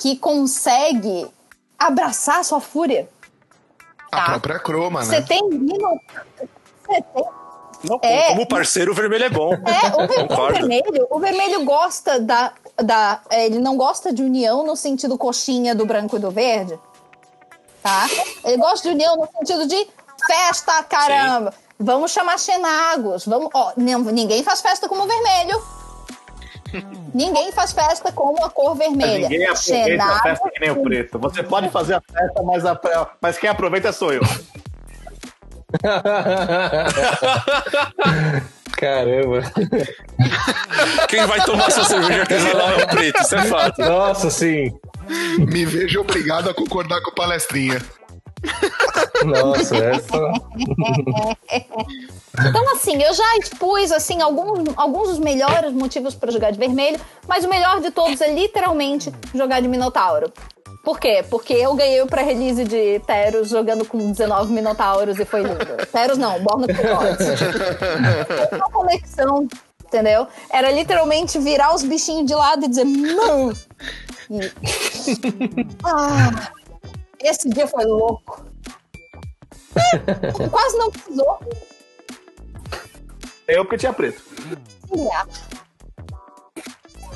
que 0.00 0.16
consegue 0.16 1.26
abraçar 1.78 2.38
a 2.38 2.44
sua 2.44 2.60
fúria. 2.60 3.08
A 4.12 4.16
Tá. 4.16 4.24
própria 4.32 4.58
croma, 4.58 5.02
Você 5.04 5.20
né? 5.20 5.26
tem 5.26 5.42
mino- 5.48 5.98
Você 6.86 7.02
tem. 7.14 7.24
Não, 7.84 7.98
É. 8.00 8.28
Como 8.28 8.46
parceiro, 8.46 8.92
o 8.92 8.94
vermelho 8.94 9.24
é 9.24 9.28
bom. 9.30 9.52
É, 9.54 10.02
o, 10.04 10.06
ver- 10.06 10.32
o 10.32 10.52
vermelho, 10.52 11.06
o 11.10 11.18
vermelho 11.18 11.64
gosta 11.64 12.20
da, 12.20 12.52
da. 12.76 13.20
é, 13.30 13.46
Ele 13.46 13.58
não 13.58 13.76
gosta 13.76 14.12
de 14.12 14.22
união 14.22 14.64
no 14.64 14.76
sentido 14.76 15.18
coxinha 15.18 15.74
do 15.74 15.84
branco 15.84 16.16
e 16.16 16.20
do 16.20 16.30
verde. 16.30 16.78
Tá? 17.82 18.06
Ele 18.44 18.56
gosta 18.58 18.88
de 18.88 18.94
união 18.94 19.16
no 19.16 19.28
sentido 19.36 19.66
de 19.66 19.88
festa, 20.26 20.84
caramba. 20.84 21.52
Vamos 21.80 22.12
chamar 22.12 22.38
Xenagos. 22.38 23.26
Vamos, 23.26 23.48
ó, 23.52 23.72
nin- 23.76 23.96
ninguém 24.12 24.44
faz 24.44 24.60
festa 24.60 24.88
como 24.88 25.02
o 25.02 25.06
vermelho. 25.08 25.60
Ninguém 27.14 27.52
faz 27.52 27.72
festa 27.72 28.12
como 28.12 28.44
a 28.44 28.50
cor 28.50 28.74
vermelha. 28.76 29.28
Ninguém 29.28 29.46
aproveita 29.46 30.04
a 30.04 30.22
festa 30.22 30.50
que 30.50 30.60
nem 30.60 30.70
o 30.70 30.82
preto. 30.82 31.18
Você 31.18 31.42
pode 31.42 31.68
fazer 31.70 31.94
a 31.94 32.00
festa, 32.00 32.42
mas, 32.42 32.64
a- 32.66 32.80
mas 33.20 33.38
quem 33.38 33.48
aproveita 33.50 33.92
sou 33.92 34.12
eu. 34.12 34.22
Caramba. 38.76 39.42
Quem 41.08 41.24
vai 41.26 41.40
tomar 41.44 41.70
sua 41.70 41.84
cerveja 41.84 42.20
artesanal 42.22 42.70
é 42.80 42.84
o 42.84 42.88
preto, 42.88 43.22
isso 43.22 43.36
é 43.36 43.42
fato. 43.44 43.78
Nossa, 43.80 44.30
sim. 44.30 44.72
Me 45.38 45.64
vejo 45.64 46.00
obrigado 46.00 46.50
a 46.50 46.54
concordar 46.54 47.00
com 47.02 47.10
o 47.10 47.14
palestrinha. 47.14 47.80
Nossa, 49.24 49.76
essa. 49.76 50.32
Então, 52.48 52.72
assim, 52.74 53.00
eu 53.02 53.12
já 53.14 53.36
expus 53.38 53.92
assim, 53.92 54.20
alguns, 54.20 54.64
alguns 54.76 55.08
dos 55.10 55.18
melhores 55.18 55.72
motivos 55.72 56.14
para 56.14 56.30
jogar 56.32 56.50
de 56.50 56.58
vermelho, 56.58 56.98
mas 57.28 57.44
o 57.44 57.48
melhor 57.48 57.80
de 57.80 57.90
todos 57.90 58.20
é 58.20 58.32
literalmente 58.32 59.12
jogar 59.34 59.60
de 59.60 59.68
Minotauro. 59.68 60.32
Por 60.84 60.98
quê? 60.98 61.24
Porque 61.30 61.52
eu 61.52 61.74
ganhei 61.74 62.02
o 62.02 62.06
pré-release 62.08 62.64
de 62.64 62.98
Teros 63.06 63.48
jogando 63.50 63.84
com 63.84 64.10
19 64.10 64.52
Minotauros 64.52 65.16
e 65.20 65.24
foi 65.24 65.42
lindo. 65.42 65.64
Teros 65.92 66.18
não, 66.18 66.40
Born 66.40 66.64
of 66.64 66.74
the 66.74 66.82
Gods. 66.94 67.26
Foi 68.48 68.58
uma 68.58 68.70
conexão, 68.70 69.46
entendeu? 69.86 70.26
Era 70.50 70.72
literalmente 70.72 71.38
virar 71.38 71.72
os 71.72 71.84
bichinhos 71.84 72.26
de 72.26 72.34
lado 72.34 72.64
e 72.64 72.68
dizer 72.68 72.84
não! 72.84 73.52
E- 74.30 74.52
Ah, 75.84 76.30
esse 77.22 77.48
dia 77.48 77.66
foi 77.66 77.84
louco. 77.84 78.44
Quase 80.50 80.78
não 80.78 80.90
precisou. 80.90 81.38
Eu 83.48 83.64
porque 83.64 83.78
tinha 83.78 83.92
preto. 83.92 84.22
Auxiliar. 84.90 85.28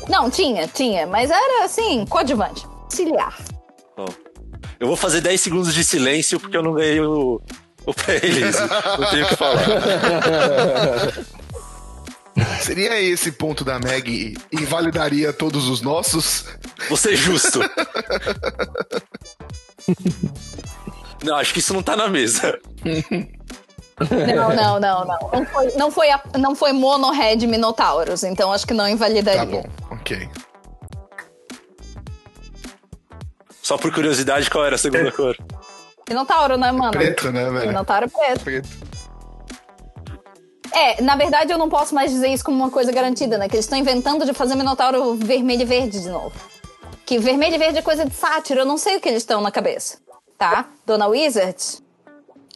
Não, 0.08 0.30
tinha, 0.30 0.68
tinha, 0.68 1.06
mas 1.06 1.30
era 1.30 1.64
assim, 1.64 2.04
coadjuvante. 2.06 2.66
Auxiliar. 2.84 3.36
Bom, 3.96 4.06
eu 4.78 4.86
vou 4.86 4.96
fazer 4.96 5.20
10 5.20 5.40
segundos 5.40 5.74
de 5.74 5.82
silêncio 5.82 6.38
porque 6.38 6.56
eu 6.56 6.62
não 6.62 6.74
ganhei 6.74 7.00
o, 7.00 7.40
o 7.84 7.94
pré-release. 7.94 8.60
Não 8.98 9.10
tenho 9.10 9.24
o 9.24 9.28
que 9.28 9.36
falar. 9.36 9.64
Seria 12.60 13.00
esse 13.00 13.32
ponto 13.32 13.64
da 13.64 13.78
Meg 13.78 14.36
invalidaria 14.52 15.32
todos 15.32 15.68
os 15.68 15.80
nossos? 15.80 16.44
Vou 16.88 16.96
ser 16.96 17.16
justo. 17.16 17.60
Não, 21.24 21.36
acho 21.36 21.53
que 21.53 21.61
isso 21.61 21.73
não 21.74 21.82
tá 21.82 21.97
na 21.97 22.09
mesa. 22.09 22.59
Não, 24.35 24.55
não, 24.55 24.78
não, 24.81 25.05
não. 25.07 25.31
Não 25.32 25.47
foi, 25.47 25.73
não 25.77 25.90
foi, 25.90 26.11
a- 26.11 26.23
não 26.39 26.55
foi 26.55 26.73
mono-red 26.73 27.47
Minotauros, 27.47 28.23
então 28.24 28.53
acho 28.53 28.66
que 28.66 28.74
não 28.74 28.86
invalidaria. 28.89 29.40
Tá 29.40 29.47
bom, 29.47 29.65
ok. 29.90 30.28
Só 33.62 33.77
por 33.77 33.93
curiosidade, 33.93 34.48
qual 34.51 34.65
era 34.65 34.77
a 34.77 34.78
segunda 34.78 35.11
cor? 35.11 35.36
Minotauro, 36.09 36.57
né, 36.57 36.70
mano? 36.70 36.93
Preto, 36.93 37.32
né, 37.32 37.51
velho? 37.51 37.66
Minotauro 37.69 38.09
preto. 38.09 38.44
Preto. 38.44 38.69
É, 40.73 41.01
na 41.03 41.16
verdade 41.16 41.51
eu 41.51 41.57
não 41.59 41.69
posso 41.70 41.94
mais 41.94 42.11
dizer 42.11 42.28
isso 42.28 42.44
como 42.44 42.59
uma 42.59 42.70
coisa 42.70 42.93
garantida, 42.93 43.39
né? 43.39 43.48
Que 43.48 43.57
eles 43.57 43.65
estão 43.65 43.78
inventando 43.78 44.24
de 44.27 44.35
fazer 44.35 44.55
Minotauro 44.57 45.15
vermelho 45.16 45.62
e 45.62 45.65
verde 45.65 46.01
de 46.01 46.09
novo. 46.11 46.32
Que 47.06 47.20
vermelho 47.20 47.54
e 47.54 47.58
verde 47.58 47.78
é 47.78 47.82
coisa 47.82 48.04
de 48.04 48.12
sátira, 48.12 48.62
eu 48.62 48.66
não 48.66 48.76
sei 48.76 48.96
o 48.96 49.00
que 49.00 49.08
eles 49.08 49.22
estão 49.22 49.40
na 49.40 49.52
cabeça. 49.52 49.98
Tá? 50.36 50.66
Dona 50.84 51.06
Wizard, 51.06 51.56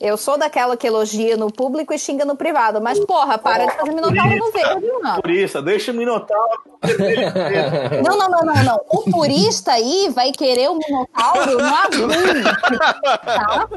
eu 0.00 0.16
sou 0.16 0.36
daquela 0.36 0.76
que 0.76 0.86
elogia 0.86 1.36
no 1.36 1.52
público 1.52 1.94
e 1.94 1.98
xinga 1.98 2.24
no 2.24 2.34
privado, 2.34 2.80
mas 2.80 2.98
porra, 2.98 3.38
para 3.38 3.66
de 3.66 3.76
fazer 3.76 3.92
Minotauro 3.92 4.36
no 4.36 4.50
verde, 4.50 4.86
mano. 5.02 5.22
Por 5.22 5.30
isso, 5.30 5.62
deixa 5.62 5.92
o 5.92 5.94
Minotauro. 5.94 6.62
Não, 8.02 8.18
não, 8.18 8.28
não, 8.28 8.40
não, 8.40 8.64
não. 8.64 8.80
O 8.88 9.10
purista 9.10 9.72
aí 9.72 10.10
vai 10.12 10.32
querer 10.32 10.68
o 10.68 10.78
Minotauro 10.78 11.52
no. 11.52 11.60
Tá? 13.24 13.68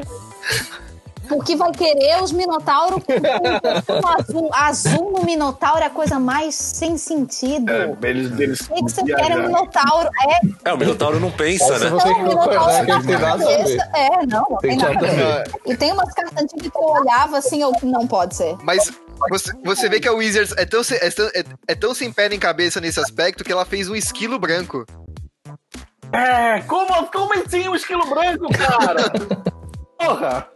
Porque 1.27 1.55
vai 1.55 1.71
querer 1.71 2.21
os 2.21 2.31
Minotauros 2.31 3.01
com, 3.03 4.07
azul. 4.07 4.49
Azul 4.53 5.11
no 5.11 5.25
Minotauro 5.25 5.79
é 5.79 5.85
a 5.85 5.89
coisa 5.89 6.19
mais 6.19 6.55
sem 6.55 6.97
sentido. 6.97 7.71
É, 7.71 7.95
eles, 8.03 8.39
eles 8.39 8.61
O 8.61 8.73
que 8.73 8.83
que 8.83 8.91
você 8.91 9.03
quer 9.03 9.31
é 9.31 9.35
Minotauro? 9.35 10.09
É, 10.27 10.69
É, 10.69 10.73
o 10.73 10.77
Minotauro 10.77 11.19
não 11.19 11.31
pensa, 11.31 11.79
né? 11.79 11.89
você 11.89 12.09
não, 12.09 12.17
Minotauro 12.23 12.49
concordar 12.49 12.85
que 12.85 12.91
na 12.91 12.97
ele 12.97 13.07
tem 13.07 13.17
nada 13.17 13.33
a 13.33 13.37
ver. 13.37 13.57
cabeça. 13.57 13.91
É, 13.95 14.25
não, 14.25 14.45
não 14.49 14.57
tem, 14.57 14.77
Tem 14.77 14.77
nada 14.77 15.07
a 15.07 15.11
ver. 15.11 15.51
E 15.65 15.77
tem 15.77 15.91
umas 15.91 16.13
cartas 16.13 16.43
antigas 16.43 16.71
que 16.71 16.77
eu 16.77 16.83
olhava 16.83 17.37
assim, 17.37 17.61
eu 17.61 17.71
não 17.83 18.05
pode 18.07 18.35
ser. 18.35 18.55
Mas 18.61 18.91
você, 19.29 19.51
você 19.63 19.89
vê 19.89 19.99
que 19.99 20.07
a 20.07 20.13
Wizards 20.13 20.53
é 20.57 20.65
tão, 20.65 20.81
é, 20.81 21.09
tão, 21.09 21.25
é, 21.27 21.43
é 21.69 21.75
tão 21.75 21.93
sem 21.93 22.11
pé 22.11 22.29
nem 22.29 22.39
cabeça 22.39 22.81
nesse 22.81 22.99
aspecto 22.99 23.43
que 23.43 23.51
ela 23.51 23.65
fez 23.65 23.89
um 23.89 23.95
esquilo 23.95 24.37
branco. 24.37 24.85
É, 26.11 26.61
como, 26.61 27.07
como 27.07 27.33
assim 27.33 27.67
o 27.67 27.75
esquilo 27.75 28.05
branco, 28.07 28.47
cara? 28.53 29.11
Porra! 29.97 30.47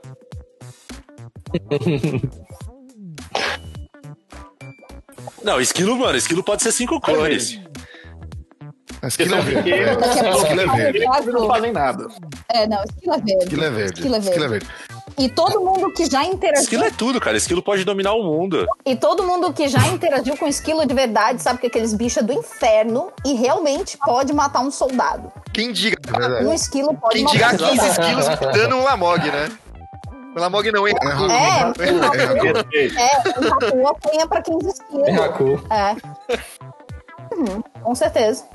Não, 5.44 5.61
esquilo, 5.61 5.98
mano, 5.98 6.18
esquilo 6.18 6.44
pode 6.44 6.64
ser 6.64 6.72
cinco 6.72 6.99
cores. 6.99 7.60
Mas 9.02 9.15
Porque 9.15 9.24
que 9.24 9.30
são 9.30 9.40
é 9.40 9.41
verde. 9.41 9.69
Esquilo 9.69 10.61
é 10.61 10.68
verde. 10.68 10.99
eles 10.99 11.26
não 11.34 11.48
fazem 11.48 11.72
nada. 11.72 12.07
É, 12.49 12.68
não, 12.68 12.84
esquilo 12.84 13.14
é 13.14 13.18
verde. 13.19 13.44
Esquilo 13.44 13.64
é 13.64 13.69
verde. 13.69 13.94
Esquilo 13.94 14.15
é 14.15 14.19
verde. 14.19 14.30
Esquilo 14.30 14.45
é 14.45 14.48
verde. 14.48 14.68
E 15.19 15.30
todo 15.30 15.60
mundo 15.61 15.91
que 15.94 16.06
já 16.06 16.24
interagiu 16.24 16.64
Esquilo 16.64 16.84
é 16.84 16.91
tudo, 16.91 17.19
cara. 17.19 17.36
Esquilo 17.38 17.64
pode 17.64 17.84
dominar 17.84 18.14
o 18.14 18.24
mundo. 18.24 18.68
E 18.86 18.95
todo 18.95 19.24
mundo 19.24 19.52
que 19.52 19.68
já 19.68 19.88
interagiu 19.88 20.38
com 20.38 20.48
esquilo 20.48 20.86
de 20.86 20.94
verdade 20.94 21.41
sabe 21.41 21.60
que 21.60 21.68
aqueles 21.68 21.94
bichos 21.94 22.18
é 22.18 22.22
do 22.22 22.34
inferno 22.34 23.11
e 23.26 23.34
realmente 23.34 23.98
pode 23.98 24.32
matar 24.34 24.60
um 24.61 24.69
soldado. 24.69 25.32
Quem 25.53 25.72
diga, 25.72 25.98
Verdade. 26.06 26.45
Um 26.45 26.53
esquilo 26.53 26.95
pode 26.95 27.15
quem 27.15 27.24
matar 27.24 27.56
diga 27.56 27.65
um 27.65 27.69
15 27.69 27.94
soldado. 27.94 28.02
esquilos 28.02 28.56
dando 28.56 28.76
um 28.76 28.84
Lamog, 28.84 29.32
né? 29.32 29.49
Lamog 30.40 30.72
não, 30.72 30.88
hein? 30.88 30.96
É, 31.02 31.08
É, 31.08 31.66
um 31.94 32.04
Haku- 32.04 32.58
é, 32.98 33.40
um 33.40 33.54
Haku 33.54 33.88
apanha 33.88 34.28
pra 34.28 34.42
15 34.42 34.68
esquilos. 34.70 35.08
É 35.08 35.16
Haku. 35.16 35.64
É. 35.72 37.36
Uhum, 37.36 37.62
com 37.84 37.96
certeza. 37.96 38.46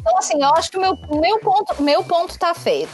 Então, 0.00 0.16
assim, 0.18 0.42
eu 0.42 0.48
acho 0.54 0.70
que 0.70 0.78
o 0.78 0.80
meu, 0.80 0.94
meu, 1.20 1.38
ponto, 1.40 1.82
meu 1.82 2.04
ponto 2.04 2.38
tá 2.38 2.54
feito. 2.54 2.88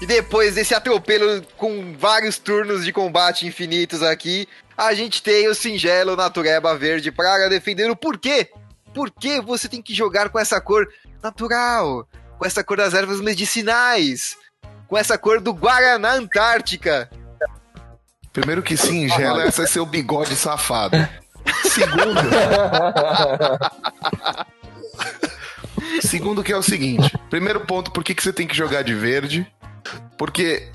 E 0.00 0.06
depois 0.06 0.54
desse 0.54 0.74
atropelo 0.74 1.42
com 1.56 1.94
vários 1.98 2.38
turnos 2.38 2.84
de 2.84 2.92
combate 2.92 3.46
infinitos 3.46 4.02
aqui, 4.02 4.48
a 4.76 4.94
gente 4.94 5.22
tem 5.22 5.48
o 5.48 5.54
singelo 5.54 6.14
Natureba 6.16 6.76
Verde 6.76 7.10
para 7.10 7.48
defender 7.48 7.90
o 7.90 7.96
porquê. 7.96 8.48
Por 8.94 9.10
que 9.10 9.40
você 9.40 9.68
tem 9.68 9.82
que 9.82 9.92
jogar 9.92 10.28
com 10.30 10.38
essa 10.38 10.60
cor 10.60 10.86
natural? 11.22 12.06
Com 12.38 12.46
essa 12.46 12.62
cor 12.62 12.76
das 12.76 12.94
ervas 12.94 13.20
medicinais? 13.20 14.36
Com 14.86 14.96
essa 14.96 15.18
cor 15.18 15.40
do 15.40 15.52
Guaraná 15.52 16.12
Antártica? 16.14 17.10
Primeiro 18.32 18.62
que 18.62 18.76
singela, 18.76 19.46
esse 19.46 19.62
é 19.62 19.66
seu 19.66 19.84
bigode 19.84 20.36
safado. 20.36 20.96
Segundo. 21.64 22.20
Segundo 26.02 26.44
que 26.44 26.52
é 26.52 26.56
o 26.56 26.62
seguinte. 26.62 27.16
Primeiro 27.30 27.60
ponto, 27.60 27.90
por 27.90 28.04
que, 28.04 28.14
que 28.14 28.22
você 28.22 28.32
tem 28.32 28.46
que 28.46 28.56
jogar 28.56 28.82
de 28.82 28.94
verde? 28.94 29.46
Porque 30.16 30.68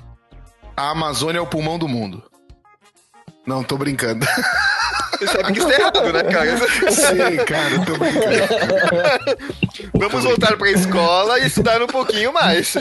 a 0.76 0.90
Amazônia 0.90 1.38
é 1.38 1.42
o 1.42 1.46
pulmão 1.46 1.78
do 1.78 1.88
mundo. 1.88 2.22
Não, 3.46 3.62
tô 3.62 3.76
brincando. 3.76 4.26
Você 5.18 5.26
sabe 5.26 5.52
que 5.52 5.58
isso 5.58 5.70
é 5.70 5.80
errado, 5.80 6.12
né, 6.12 6.22
cara? 6.24 6.56
Sim, 6.90 7.36
cara, 7.44 7.78
tô 7.84 7.98
brincando. 7.98 8.38
Vamos 9.94 10.24
voltar 10.24 10.56
pra 10.56 10.70
escola 10.70 11.38
e 11.38 11.46
estudar 11.46 11.82
um 11.82 11.86
pouquinho 11.86 12.32
mais. 12.32 12.74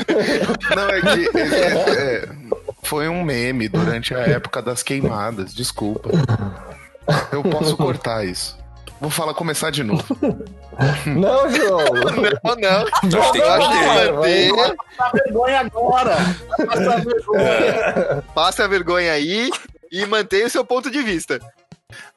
Não, 0.76 0.90
é 0.90 1.02
que 1.02 1.30
é, 1.38 1.92
é, 1.92 2.30
foi 2.84 3.08
um 3.08 3.24
meme 3.24 3.68
durante 3.68 4.14
a 4.14 4.20
época 4.20 4.62
das 4.62 4.84
queimadas, 4.84 5.54
desculpa. 5.54 6.10
Eu 7.32 7.44
posso 7.44 7.76
cortar 7.76 8.26
isso. 8.26 8.58
Vou 9.02 9.10
falar, 9.10 9.34
começar 9.34 9.70
de 9.70 9.84
novo. 9.84 10.06
Não, 11.06 11.50
João. 11.50 11.84
Não, 12.44 12.56
não. 12.56 12.86
Que 12.86 13.32
tem 13.32 13.42
que 13.42 13.42
Acho 13.42 13.70
que 13.70 13.86
manter. 13.86 14.52
Passa 14.98 15.12
vergonha 15.14 15.60
agora! 15.60 16.18
Passa 16.66 16.98
vergonha. 16.98 18.24
Passa 18.34 18.64
a 18.64 18.68
vergonha 18.68 19.12
aí 19.12 19.50
e 19.92 20.06
mantenha 20.06 20.48
o 20.48 20.50
seu 20.50 20.64
ponto 20.64 20.90
de 20.90 21.02
vista. 21.02 21.40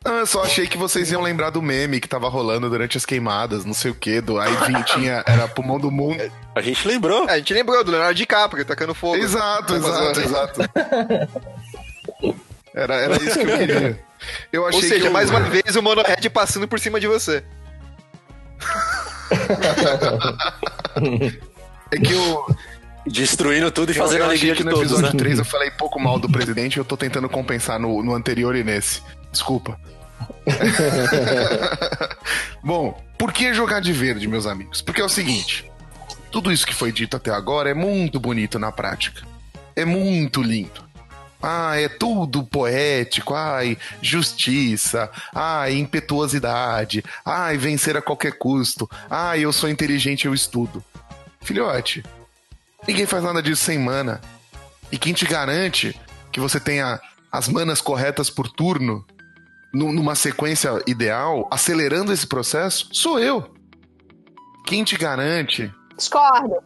Ah, 0.04 0.24
só 0.26 0.42
achei 0.44 0.66
que 0.66 0.76
vocês 0.78 1.10
iam 1.10 1.20
lembrar 1.22 1.50
do 1.50 1.60
meme 1.60 2.00
que 2.00 2.08
tava 2.08 2.28
rolando 2.28 2.68
durante 2.70 2.96
as 2.96 3.04
queimadas, 3.04 3.64
não 3.64 3.74
sei 3.74 3.90
o 3.90 3.94
que, 3.94 4.20
do 4.20 4.38
aí 4.38 4.52
tinha, 4.84 5.22
era 5.26 5.48
pulmão 5.48 5.78
do 5.80 5.90
mundo. 5.90 6.22
A 6.54 6.60
gente 6.60 6.86
lembrou. 6.86 7.28
É, 7.28 7.32
a 7.32 7.38
gente 7.38 7.52
lembrou 7.52 7.82
do 7.82 7.90
Leonardo 7.90 8.14
DiCaprio 8.14 8.64
tacando 8.64 8.94
fogo. 8.94 9.16
Exato, 9.16 9.66
Tá 9.66 9.76
exato, 9.76 10.20
exato. 10.20 10.60
Era, 12.74 12.94
era 12.96 13.16
isso 13.16 13.38
que 13.38 13.46
eu 13.46 13.56
queria. 13.58 13.98
Eu 14.52 14.66
achei 14.66 14.80
Ou 14.82 14.86
seja, 14.86 15.00
que 15.00 15.06
eu- 15.06 15.12
mais 15.12 15.30
uma 15.30 15.40
vez 15.40 15.74
o 15.76 15.82
Monohead 15.82 16.28
passando 16.28 16.68
por 16.68 16.78
cima 16.78 17.00
de 17.00 17.06
você. 17.06 17.42
É 21.90 21.98
que 21.98 22.12
eu, 22.12 22.46
Destruindo 23.06 23.70
tudo 23.70 23.92
e 23.92 23.96
eu, 23.96 24.02
fazendo 24.02 24.20
eu 24.20 24.24
alegria 24.24 24.54
que 24.56 24.64
no 24.64 24.70
todos, 24.72 24.90
episódio 24.90 25.12
né? 25.16 25.18
3 25.18 25.38
eu 25.38 25.44
falei 25.44 25.70
pouco 25.70 26.00
mal 26.00 26.18
do 26.18 26.28
presidente 26.28 26.74
e 26.76 26.80
eu 26.80 26.84
tô 26.84 26.96
tentando 26.96 27.28
compensar 27.28 27.78
no, 27.78 28.02
no 28.02 28.12
anterior 28.14 28.56
e 28.56 28.64
nesse. 28.64 29.00
Desculpa. 29.30 29.78
Bom, 32.62 33.00
por 33.18 33.32
que 33.32 33.52
jogar 33.52 33.80
de 33.80 33.92
verde, 33.92 34.28
meus 34.28 34.46
amigos? 34.46 34.80
Porque 34.80 35.00
é 35.00 35.04
o 35.04 35.08
seguinte: 35.08 35.70
tudo 36.30 36.52
isso 36.52 36.66
que 36.66 36.74
foi 36.74 36.92
dito 36.92 37.16
até 37.16 37.30
agora 37.30 37.70
é 37.70 37.74
muito 37.74 38.20
bonito 38.20 38.58
na 38.58 38.72
prática. 38.72 39.22
É 39.74 39.84
muito 39.84 40.42
lindo. 40.42 40.84
Ah, 41.42 41.78
é 41.78 41.88
tudo 41.88 42.44
poético. 42.44 43.34
Ai, 43.34 43.76
justiça. 44.00 45.10
Ai, 45.34 45.76
impetuosidade. 45.76 47.04
Ai, 47.24 47.56
vencer 47.56 47.96
a 47.96 48.02
qualquer 48.02 48.38
custo. 48.38 48.88
Ai, 49.08 49.44
eu 49.44 49.52
sou 49.52 49.68
inteligente, 49.68 50.26
eu 50.26 50.34
estudo. 50.34 50.82
Filhote, 51.40 52.02
ninguém 52.88 53.06
faz 53.06 53.22
nada 53.22 53.42
disso 53.42 53.64
sem 53.64 53.78
mana. 53.78 54.20
E 54.90 54.98
quem 54.98 55.12
te 55.12 55.26
garante 55.26 55.98
que 56.32 56.40
você 56.40 56.58
tenha 56.58 57.00
as 57.30 57.48
manas 57.48 57.80
corretas 57.80 58.30
por 58.30 58.48
turno, 58.48 59.04
numa 59.72 60.14
sequência 60.14 60.70
ideal, 60.86 61.48
acelerando 61.50 62.12
esse 62.12 62.26
processo, 62.26 62.88
sou 62.92 63.18
eu. 63.18 63.44
Quem 64.66 64.82
te 64.84 64.96
garante 64.96 65.72
Discordo. 65.96 66.56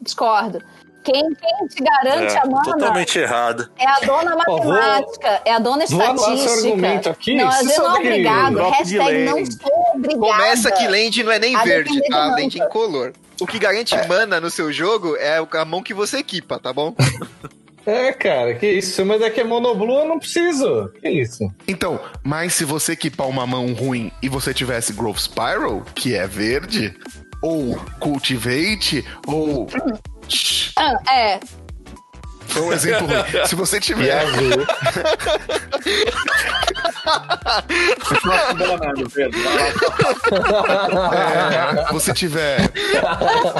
Discordo. 0.00 0.58
Quem, 1.04 1.20
quem 1.34 1.68
te 1.68 1.82
garante 1.84 2.32
É, 2.34 2.38
a 2.38 2.46
mana 2.46 2.62
totalmente 2.64 3.18
errado. 3.18 3.68
é 3.76 3.86
a 3.86 4.00
dona 4.00 4.36
Ó, 4.48 4.56
vou- 4.56 4.72
matemática, 4.72 5.42
é 5.44 5.52
a 5.52 5.58
dona 5.58 5.84
estatística. 5.84 6.50
argumento 6.52 7.10
aqui. 7.10 7.34
Não, 7.36 7.50
Você 7.50 7.64
você 7.64 7.78
não 7.78 7.96
é 7.96 7.98
obrigado. 8.00 8.56
Hashtag 8.70 9.24
não 9.24 9.44
sou 9.44 9.92
obrigada. 9.94 10.32
Começa 10.32 10.70
que 10.72 10.88
land 10.88 11.22
não 11.24 11.32
é 11.32 11.38
nem 11.38 11.54
A 11.56 11.62
verde, 11.62 12.00
tá? 12.08 12.24
Land 12.28 12.42
manta. 12.58 12.58
incolor. 12.70 13.12
O 13.38 13.46
que 13.46 13.58
garante 13.58 13.94
mana 14.08 14.40
no 14.40 14.48
seu 14.48 14.72
jogo 14.72 15.14
é 15.16 15.36
a 15.52 15.64
mão 15.66 15.82
que 15.82 15.92
você 15.92 16.18
equipa, 16.18 16.58
tá 16.58 16.72
bom? 16.72 16.94
É, 17.86 18.12
cara, 18.12 18.54
que 18.54 18.66
isso. 18.66 19.04
Mas 19.04 19.20
é 19.22 19.30
que 19.30 19.40
é 19.40 19.44
monoblue, 19.44 19.94
eu 20.00 20.08
não 20.08 20.18
preciso. 20.18 20.90
Que 21.00 21.08
isso? 21.10 21.44
Então, 21.68 22.00
mas 22.22 22.54
se 22.54 22.64
você 22.64 22.92
equipar 22.92 23.28
uma 23.28 23.46
mão 23.46 23.72
ruim 23.74 24.10
e 24.22 24.28
você 24.28 24.52
tivesse 24.54 24.92
Growth 24.92 25.18
Spiral, 25.18 25.82
que 25.94 26.14
é 26.14 26.26
verde, 26.26 26.94
ou 27.42 27.76
Cultivate, 28.00 29.04
ou. 29.26 29.68
Shhh, 30.28 30.72
Ah, 30.76 30.96
é, 31.12 31.40
Foi 32.46 32.62
um 32.62 32.72
exemplo 32.72 33.06
ruim. 33.06 33.22
Se 33.46 33.54
você 33.54 33.76
E 33.76 33.80
tiver. 33.80 34.18
azul. 34.18 34.66
Vai 38.22 38.68
lá. 38.68 38.78
é, 41.88 41.92
você 41.92 42.12
tiver 42.12 42.68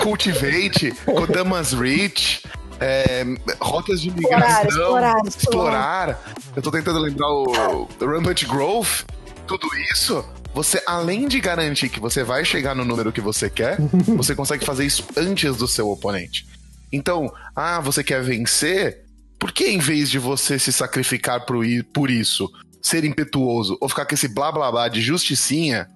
Cultivate, 0.02 0.92
Kodamas 1.04 1.72
Reach, 1.72 2.42
é, 2.80 3.24
rotas 3.60 4.00
de 4.00 4.10
migração, 4.10 4.68
explorar, 4.68 5.14
explorar. 5.26 6.08
explorar. 6.08 6.34
Eu 6.56 6.62
tô 6.62 6.70
tentando 6.70 6.98
lembrar 6.98 7.28
o, 7.28 7.88
o 8.00 8.06
Rampant 8.06 8.44
Growth, 8.44 9.04
tudo 9.46 9.66
isso. 9.92 10.24
Você, 10.54 10.80
além 10.86 11.26
de 11.26 11.40
garantir 11.40 11.88
que 11.88 11.98
você 11.98 12.22
vai 12.22 12.44
chegar 12.44 12.74
no 12.74 12.84
número 12.84 13.12
que 13.12 13.20
você 13.20 13.50
quer, 13.50 13.76
você 14.16 14.34
consegue 14.34 14.64
fazer 14.64 14.84
isso 14.84 15.04
antes 15.16 15.56
do 15.56 15.66
seu 15.66 15.90
oponente. 15.90 16.46
Então, 16.92 17.32
ah, 17.56 17.80
você 17.80 18.04
quer 18.04 18.22
vencer? 18.22 19.04
Por 19.38 19.50
que 19.50 19.68
em 19.68 19.78
vez 19.78 20.08
de 20.08 20.18
você 20.18 20.58
se 20.58 20.72
sacrificar 20.72 21.44
por 21.44 22.10
isso, 22.10 22.50
ser 22.80 23.04
impetuoso 23.04 23.76
ou 23.80 23.88
ficar 23.88 24.06
com 24.06 24.14
esse 24.14 24.28
blá 24.28 24.52
blá 24.52 24.70
blá 24.70 24.88
de 24.88 25.02
justicinha, 25.02 25.88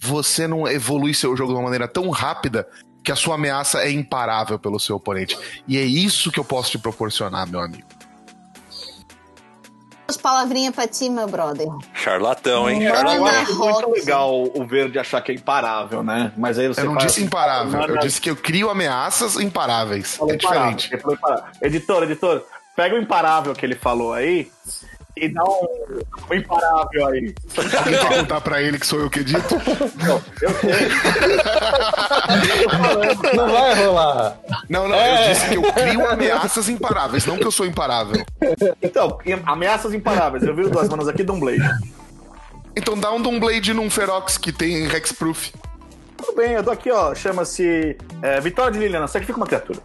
você 0.00 0.46
não 0.46 0.66
evolui 0.68 1.12
seu 1.12 1.36
jogo 1.36 1.52
de 1.52 1.58
uma 1.58 1.64
maneira 1.64 1.88
tão 1.88 2.08
rápida 2.10 2.66
que 3.04 3.10
a 3.12 3.16
sua 3.16 3.34
ameaça 3.34 3.80
é 3.80 3.90
imparável 3.90 4.58
pelo 4.58 4.78
seu 4.78 4.96
oponente. 4.96 5.38
E 5.66 5.76
é 5.76 5.82
isso 5.82 6.30
que 6.30 6.38
eu 6.38 6.44
posso 6.44 6.70
te 6.70 6.78
proporcionar, 6.78 7.46
meu 7.48 7.60
amigo. 7.60 7.86
As 10.06 10.16
palavrinhas 10.16 10.74
pra 10.74 10.86
ti, 10.86 11.08
meu 11.08 11.26
brother. 11.26 11.66
Charlatão, 11.94 12.68
hein? 12.68 12.82
Charlatão. 12.82 13.26
acho 13.26 13.58
muito 13.58 13.90
legal 13.92 14.42
o 14.54 14.66
verde 14.66 14.98
achar 14.98 15.22
que 15.22 15.32
é 15.32 15.34
imparável, 15.34 16.02
né? 16.02 16.32
Mas 16.36 16.58
aí 16.58 16.68
você 16.68 16.80
Eu 16.82 16.86
não 16.86 16.94
fala 16.94 17.06
disse 17.06 17.20
assim, 17.20 17.26
imparável, 17.26 17.72
eu 17.80 17.88
"Mana, 17.88 17.98
disse 17.98 18.20
que 18.20 18.28
eu 18.28 18.36
crio 18.36 18.68
ameaças 18.68 19.36
imparáveis. 19.36 20.16
falou 20.16 20.34
É 20.34 20.36
diferente. 20.36 20.88
imparável, 20.88 20.92
ele 20.92 21.00
falou 21.00 21.16
imparável." 21.16 21.52
Editor, 21.62 22.02
editor, 22.02 22.44
pega 22.76 22.94
o 22.94 22.98
imparável 22.98 23.54
que 23.54 23.64
ele 23.64 23.74
falou 23.76 24.12
aí 24.12 24.50
e 25.22 25.28
dá 25.28 25.44
um, 25.44 25.66
um 26.30 26.34
imparável 26.34 27.06
aí. 27.06 27.32
Alguém 27.56 27.98
quer 27.98 28.18
contar 28.18 28.40
pra 28.40 28.60
ele 28.60 28.76
que 28.76 28.86
sou 28.86 28.98
eu 28.98 29.08
que 29.08 29.20
edito? 29.20 29.54
Não 33.36 33.52
vai 33.52 33.84
rolar. 33.84 34.36
Não, 34.68 34.88
não, 34.88 34.96
eu 34.96 35.32
disse 35.32 35.48
que 35.48 35.56
eu 35.56 35.62
crio 35.72 36.10
ameaças 36.10 36.68
imparáveis, 36.68 37.24
não 37.24 37.36
que 37.36 37.46
eu 37.46 37.52
sou 37.52 37.64
imparável. 37.64 38.26
Então, 38.82 39.16
ameaças 39.46 39.94
imparáveis. 39.94 40.42
Eu 40.42 40.56
vi 40.56 40.68
duas 40.68 40.88
manas 40.88 41.06
aqui, 41.06 41.22
Doom 41.22 41.38
Blade. 41.38 41.62
Então 42.74 42.98
dá 42.98 43.12
um 43.12 43.22
Doomblade 43.22 43.72
num 43.72 43.88
Ferox 43.88 44.36
que 44.36 44.50
tem 44.50 44.86
Hexproof. 44.86 45.52
Tudo 46.16 46.34
bem, 46.34 46.52
eu 46.52 46.64
tô 46.64 46.70
aqui, 46.72 46.90
ó. 46.90 47.14
Chama-se 47.14 47.96
é, 48.22 48.40
Vitória 48.40 48.72
de 48.72 48.78
Liliana. 48.78 49.06
Sacrifica 49.06 49.38
uma 49.38 49.46
criatura. 49.46 49.78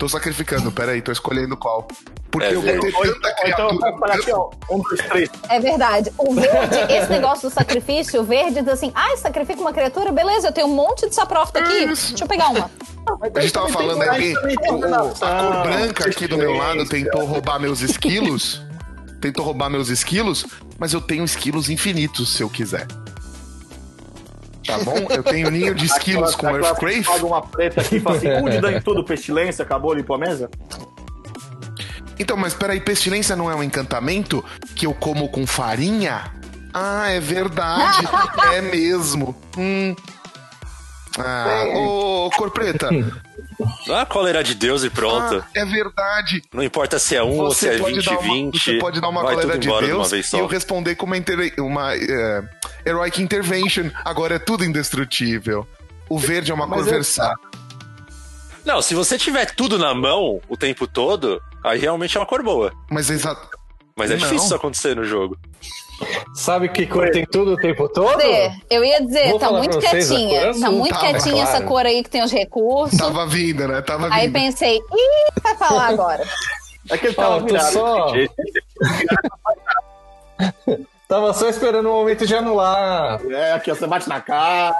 Tô 0.00 0.08
sacrificando, 0.08 0.72
peraí, 0.72 1.02
tô 1.02 1.12
escolhendo 1.12 1.58
qual. 1.58 1.86
Porque 2.30 2.46
É, 2.48 2.54
eu 2.54 2.62
vou 2.62 2.80
ter 2.80 2.90
tanta 2.90 3.34
então, 3.46 3.68
criatura. 3.76 4.14
aqui, 4.14 4.32
ó. 4.32 4.48
Um, 4.70 4.78
dois, 4.80 5.00
três. 5.02 5.30
É 5.50 5.60
verdade. 5.60 6.10
O 6.16 6.32
verde, 6.34 6.76
esse 6.90 7.10
negócio 7.10 7.50
do 7.50 7.52
sacrifício, 7.54 8.18
o 8.22 8.24
verde 8.24 8.60
diz 8.62 8.68
assim: 8.68 8.90
ai, 8.94 9.18
sacrifica 9.18 9.60
uma 9.60 9.74
criatura, 9.74 10.10
beleza, 10.10 10.48
eu 10.48 10.52
tenho 10.52 10.68
um 10.68 10.74
monte 10.74 11.06
de 11.06 11.14
saprofita 11.14 11.58
aqui. 11.58 11.84
Deixa 11.86 12.24
eu 12.24 12.26
pegar 12.26 12.48
uma. 12.48 12.70
A 13.34 13.40
gente 13.40 13.52
tava 13.52 13.68
falando 13.68 14.00
tem 14.16 14.34
o- 14.34 15.24
a 15.24 15.42
cor 15.42 15.62
branca 15.64 16.08
aqui 16.08 16.26
do 16.26 16.38
meu 16.38 16.54
lado 16.54 16.86
tentou 16.88 17.26
roubar 17.26 17.60
meus 17.60 17.82
esquilos. 17.82 18.62
Tentou 19.20 19.44
roubar 19.44 19.68
meus 19.68 19.90
esquilos, 19.90 20.46
mas 20.78 20.94
eu 20.94 21.00
tenho 21.02 21.22
esquilos 21.24 21.68
infinitos 21.68 22.30
se 22.34 22.42
eu 22.42 22.48
quiser. 22.48 22.86
Tá 24.70 24.84
bom? 24.84 25.06
Eu 25.10 25.22
tenho 25.22 25.50
ninho 25.50 25.74
de 25.74 25.86
esquilos 25.86 26.34
com 26.34 26.48
Earthcrave. 26.48 27.04
Paga 27.04 27.26
uma 27.26 27.42
preta 27.42 27.80
aqui 27.80 27.96
e 27.96 28.00
fala 28.00 28.16
assim: 28.16 28.28
cuide 28.40 28.60
dano 28.60 28.76
em 28.76 28.80
tudo, 28.80 29.04
pestilência, 29.04 29.64
acabou, 29.64 29.92
limpou 29.92 30.16
a 30.16 30.18
mesa? 30.18 30.50
Então, 32.18 32.36
mas 32.36 32.54
peraí, 32.54 32.80
pestilência 32.80 33.34
não 33.34 33.50
é 33.50 33.54
um 33.54 33.62
encantamento 33.62 34.44
que 34.76 34.86
eu 34.86 34.92
como 34.92 35.28
com 35.28 35.46
farinha? 35.46 36.32
Ah, 36.72 37.10
é 37.10 37.18
verdade. 37.18 38.06
é 38.52 38.60
mesmo. 38.60 39.34
Hum. 39.56 39.96
Ah, 41.18 41.64
ô, 41.74 42.30
cor 42.36 42.50
preta. 42.50 42.88
Ah, 43.90 44.06
cólera 44.06 44.42
de 44.44 44.54
Deus 44.54 44.82
e 44.84 44.90
pronto. 44.90 45.36
Ah, 45.44 45.46
é 45.54 45.64
verdade. 45.64 46.42
Não 46.52 46.62
importa 46.62 46.98
se 46.98 47.16
é 47.16 47.22
1 47.22 47.38
ou 47.38 47.50
se 47.54 47.68
é 47.68 47.76
20, 47.76 48.04
dar 48.04 48.12
uma, 48.18 48.22
20. 48.34 48.58
você 48.64 48.78
pode 48.78 49.00
dar 49.00 49.08
uma 49.08 49.22
tudo 49.22 49.52
de 49.58 49.58
de 49.58 49.68
Deus 49.68 49.92
uma 49.98 50.08
vez 50.08 50.32
e 50.32 50.38
eu 50.38 50.46
responder 50.46 50.94
com 50.96 51.06
uma, 51.06 51.16
inter- 51.16 51.54
uma 51.58 51.94
é, 51.94 52.42
Heroic 52.86 53.20
Intervention. 53.22 53.90
Agora 54.04 54.36
é 54.36 54.38
tudo 54.38 54.64
indestrutível. 54.64 55.66
O 56.08 56.18
verde 56.18 56.50
é 56.50 56.54
uma 56.54 56.66
Mas 56.66 56.80
cor 56.80 56.88
é- 56.88 56.92
versátil. 56.92 57.50
Não, 58.64 58.82
se 58.82 58.94
você 58.94 59.16
tiver 59.16 59.46
tudo 59.54 59.78
na 59.78 59.94
mão 59.94 60.40
o 60.48 60.56
tempo 60.56 60.86
todo, 60.86 61.40
aí 61.64 61.78
realmente 61.78 62.16
é 62.16 62.20
uma 62.20 62.26
cor 62.26 62.42
boa. 62.42 62.72
Mas 62.90 63.10
é 63.10 63.14
exato. 63.14 63.48
Mas 63.96 64.10
é 64.10 64.14
Não. 64.14 64.20
difícil 64.20 64.44
isso 64.46 64.54
acontecer 64.54 64.94
no 64.96 65.04
jogo. 65.04 65.36
Sabe 66.34 66.68
que 66.68 66.86
cor 66.86 67.10
tem 67.10 67.26
tudo 67.26 67.52
o 67.52 67.56
tempo 67.56 67.88
todo? 67.88 68.16
Dizer, 68.16 68.52
eu 68.70 68.84
ia 68.84 69.00
dizer, 69.04 69.30
Vou 69.30 69.38
tá 69.38 69.50
muito 69.52 69.80
vocês, 69.80 70.08
quietinha. 70.08 70.54
Tá 70.58 70.70
muito 70.70 70.94
tava, 70.94 71.06
quietinha 71.06 71.42
essa 71.42 71.52
claro. 71.58 71.66
cor 71.66 71.86
aí 71.86 72.02
que 72.02 72.10
tem 72.10 72.22
os 72.22 72.32
recursos. 72.32 72.98
Tava 72.98 73.26
vindo, 73.26 73.68
né? 73.68 73.82
Tava 73.82 74.08
Aí 74.10 74.26
vindo. 74.26 74.32
pensei, 74.34 74.76
ih, 74.76 75.32
vai 75.42 75.56
falar 75.56 75.88
agora. 75.88 76.24
É 76.88 76.96
que 76.98 77.06
ele 77.08 77.14
tava 77.14 77.40
tô 77.40 77.46
virado. 77.46 77.72
só- 77.72 78.12
Tava 81.06 81.34
só 81.34 81.48
esperando 81.48 81.90
o 81.90 81.92
momento 81.92 82.26
de 82.26 82.34
anular. 82.34 83.20
É, 83.30 83.52
aqui, 83.52 83.70
ó, 83.70 83.74
você 83.74 83.86
bate 83.86 84.08
na 84.08 84.20
cara, 84.20 84.74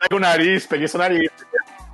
pega 0.00 0.16
o 0.16 0.20
nariz, 0.20 0.66
peguei 0.66 0.88
seu 0.88 0.98
nariz. 0.98 1.30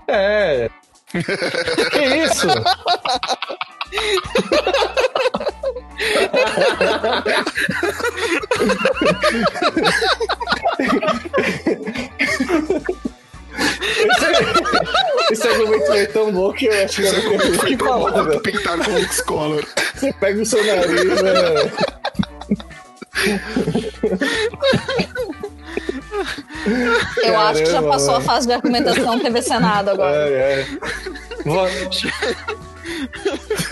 É. 0.06 0.70
que 1.90 2.04
isso? 2.04 2.46
Esse, 13.56 15.32
esse 15.32 15.48
argumento 15.48 15.92
é 15.92 16.06
tão 16.06 16.32
bom 16.32 16.52
que 16.52 16.66
eu 16.66 16.84
acho 16.84 17.02
que 17.02 17.06
eu 17.06 17.12
não 17.12 17.38
tenho 17.38 17.54
o 17.54 17.58
que 17.66 17.76
falar, 17.76 18.10
Vou 18.10 18.24
velho. 18.24 18.40
pintar 18.40 18.78
com 18.78 19.12
Xcolor. 19.12 19.64
Você 19.94 20.12
pega 20.14 20.42
o 20.42 20.46
seu 20.46 20.64
nariz, 20.64 21.22
né? 21.22 21.32
Eu 27.22 27.38
acho 27.38 27.60
que 27.60 27.66
já 27.66 27.72
Caramba, 27.74 27.90
passou 27.90 28.14
a 28.14 28.18
velho. 28.18 28.30
fase 28.30 28.46
de 28.46 28.52
argumentação 28.52 29.18
TV 29.18 29.42
Senado 29.42 29.90
agora. 29.90 30.16
É, 30.28 30.60
é. 30.60 30.66
Vou... 31.44 31.66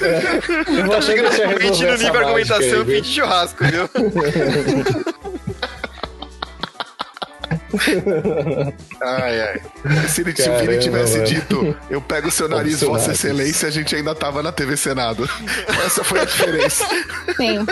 É. 0.04 0.80
Eu 0.80 0.86
vou 0.86 0.96
achar 0.96 1.14
que 1.14 1.22
deixa 1.22 1.42
eu 1.42 1.48
Realmente 1.48 1.84
no 1.84 1.96
nível 1.96 2.20
argumentação, 2.20 2.80
aí, 2.80 2.84
fim 2.84 3.02
de 3.02 3.08
churrasco, 3.08 3.64
viu? 3.64 3.88
Ai, 9.00 9.40
ai. 9.40 9.60
Se 10.08 10.20
ele, 10.20 10.32
se 10.36 10.44
Caramba, 10.44 10.70
Vini 10.70 10.78
tivesse 10.78 11.14
mano. 11.14 11.24
dito, 11.26 11.76
eu 11.88 12.00
pego 12.00 12.28
o 12.28 12.30
seu 12.30 12.48
nariz, 12.48 12.80
Vossa. 12.80 13.12
Excelência, 13.12 13.68
a 13.68 13.70
gente 13.70 13.94
ainda 13.96 14.14
tava 14.14 14.42
na 14.42 14.52
TV 14.52 14.76
Senado. 14.76 15.28
Essa 15.84 16.04
foi 16.04 16.20
a 16.20 16.24
diferença. 16.24 16.86
Sim. 17.36 17.64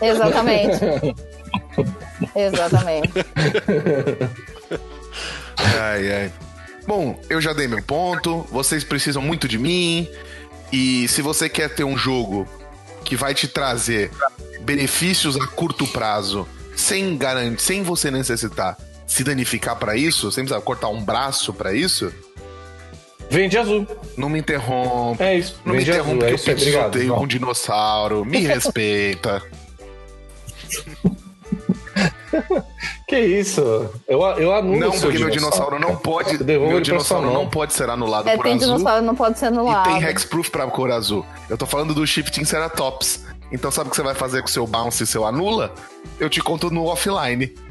Exatamente. 0.00 1.14
Exatamente. 2.34 3.12
Ai, 5.78 6.12
ai. 6.12 6.32
Bom, 6.86 7.20
eu 7.30 7.40
já 7.40 7.52
dei 7.52 7.68
meu 7.68 7.82
ponto, 7.82 8.44
vocês 8.50 8.82
precisam 8.82 9.22
muito 9.22 9.46
de 9.46 9.58
mim. 9.58 10.08
E 10.72 11.06
se 11.08 11.20
você 11.22 11.48
quer 11.48 11.74
ter 11.74 11.84
um 11.84 11.96
jogo 11.96 12.48
que 13.04 13.14
vai 13.14 13.34
te 13.34 13.46
trazer 13.46 14.10
benefícios 14.62 15.36
a 15.36 15.46
curto 15.46 15.86
prazo, 15.86 16.48
sem 16.74 17.16
garantir, 17.16 17.62
sem 17.62 17.82
você 17.82 18.10
necessitar 18.10 18.76
se 19.06 19.22
danificar 19.22 19.76
pra 19.76 19.94
isso, 19.94 20.32
sem 20.32 20.42
precisar 20.44 20.62
cortar 20.62 20.88
um 20.88 21.02
braço 21.04 21.52
pra 21.52 21.74
isso, 21.74 22.10
Vende 23.28 23.58
azul. 23.58 23.86
não 24.16 24.28
me 24.30 24.38
interrompa. 24.38 25.22
É 25.24 25.36
isso. 25.38 25.56
Não 25.64 25.72
me 25.74 25.78
Vende 25.80 25.90
interrompa 25.90 26.24
azul. 26.26 26.38
que 26.38 26.50
É 26.50 26.54
eu 26.54 26.98
isso 26.98 27.14
um 27.14 27.26
dinossauro. 27.26 28.24
Me 28.24 28.38
respeita. 28.46 29.42
Que 33.08 33.18
isso? 33.18 33.60
Eu, 34.08 34.22
eu 34.38 34.54
anulo 34.54 34.78
Não, 34.80 34.90
porque 34.92 35.18
meu 35.18 35.28
dinossauro 35.30 35.78
não 35.78 35.94
pode. 35.96 36.42
Meu 36.42 36.80
dinossauro 36.80 37.30
não 37.30 37.46
pode 37.48 37.74
ser 37.74 37.90
anulado 37.90 38.26
É, 38.28 38.36
por 38.36 38.44
tem 38.44 38.54
azul. 38.54 38.76
dinossauro, 38.76 39.04
não 39.04 39.14
pode 39.14 39.38
ser 39.38 39.44
E 39.46 39.48
anulado. 39.48 39.84
tem 39.84 40.02
Hexproof 40.02 40.50
pra 40.50 40.66
cor 40.68 40.90
azul. 40.90 41.24
Eu 41.50 41.58
tô 41.58 41.66
falando 41.66 41.94
do 41.94 42.06
Shifting 42.06 42.44
Ceratops. 42.44 43.24
Então 43.52 43.70
sabe 43.70 43.88
o 43.88 43.90
que 43.90 43.96
você 43.96 44.02
vai 44.02 44.14
fazer 44.14 44.40
com 44.40 44.48
o 44.48 44.50
seu 44.50 44.66
bounce 44.66 45.02
e 45.02 45.06
seu 45.06 45.26
anula? 45.26 45.74
Eu 46.18 46.30
te 46.30 46.40
conto 46.40 46.70
no 46.70 46.86
offline. 46.86 47.52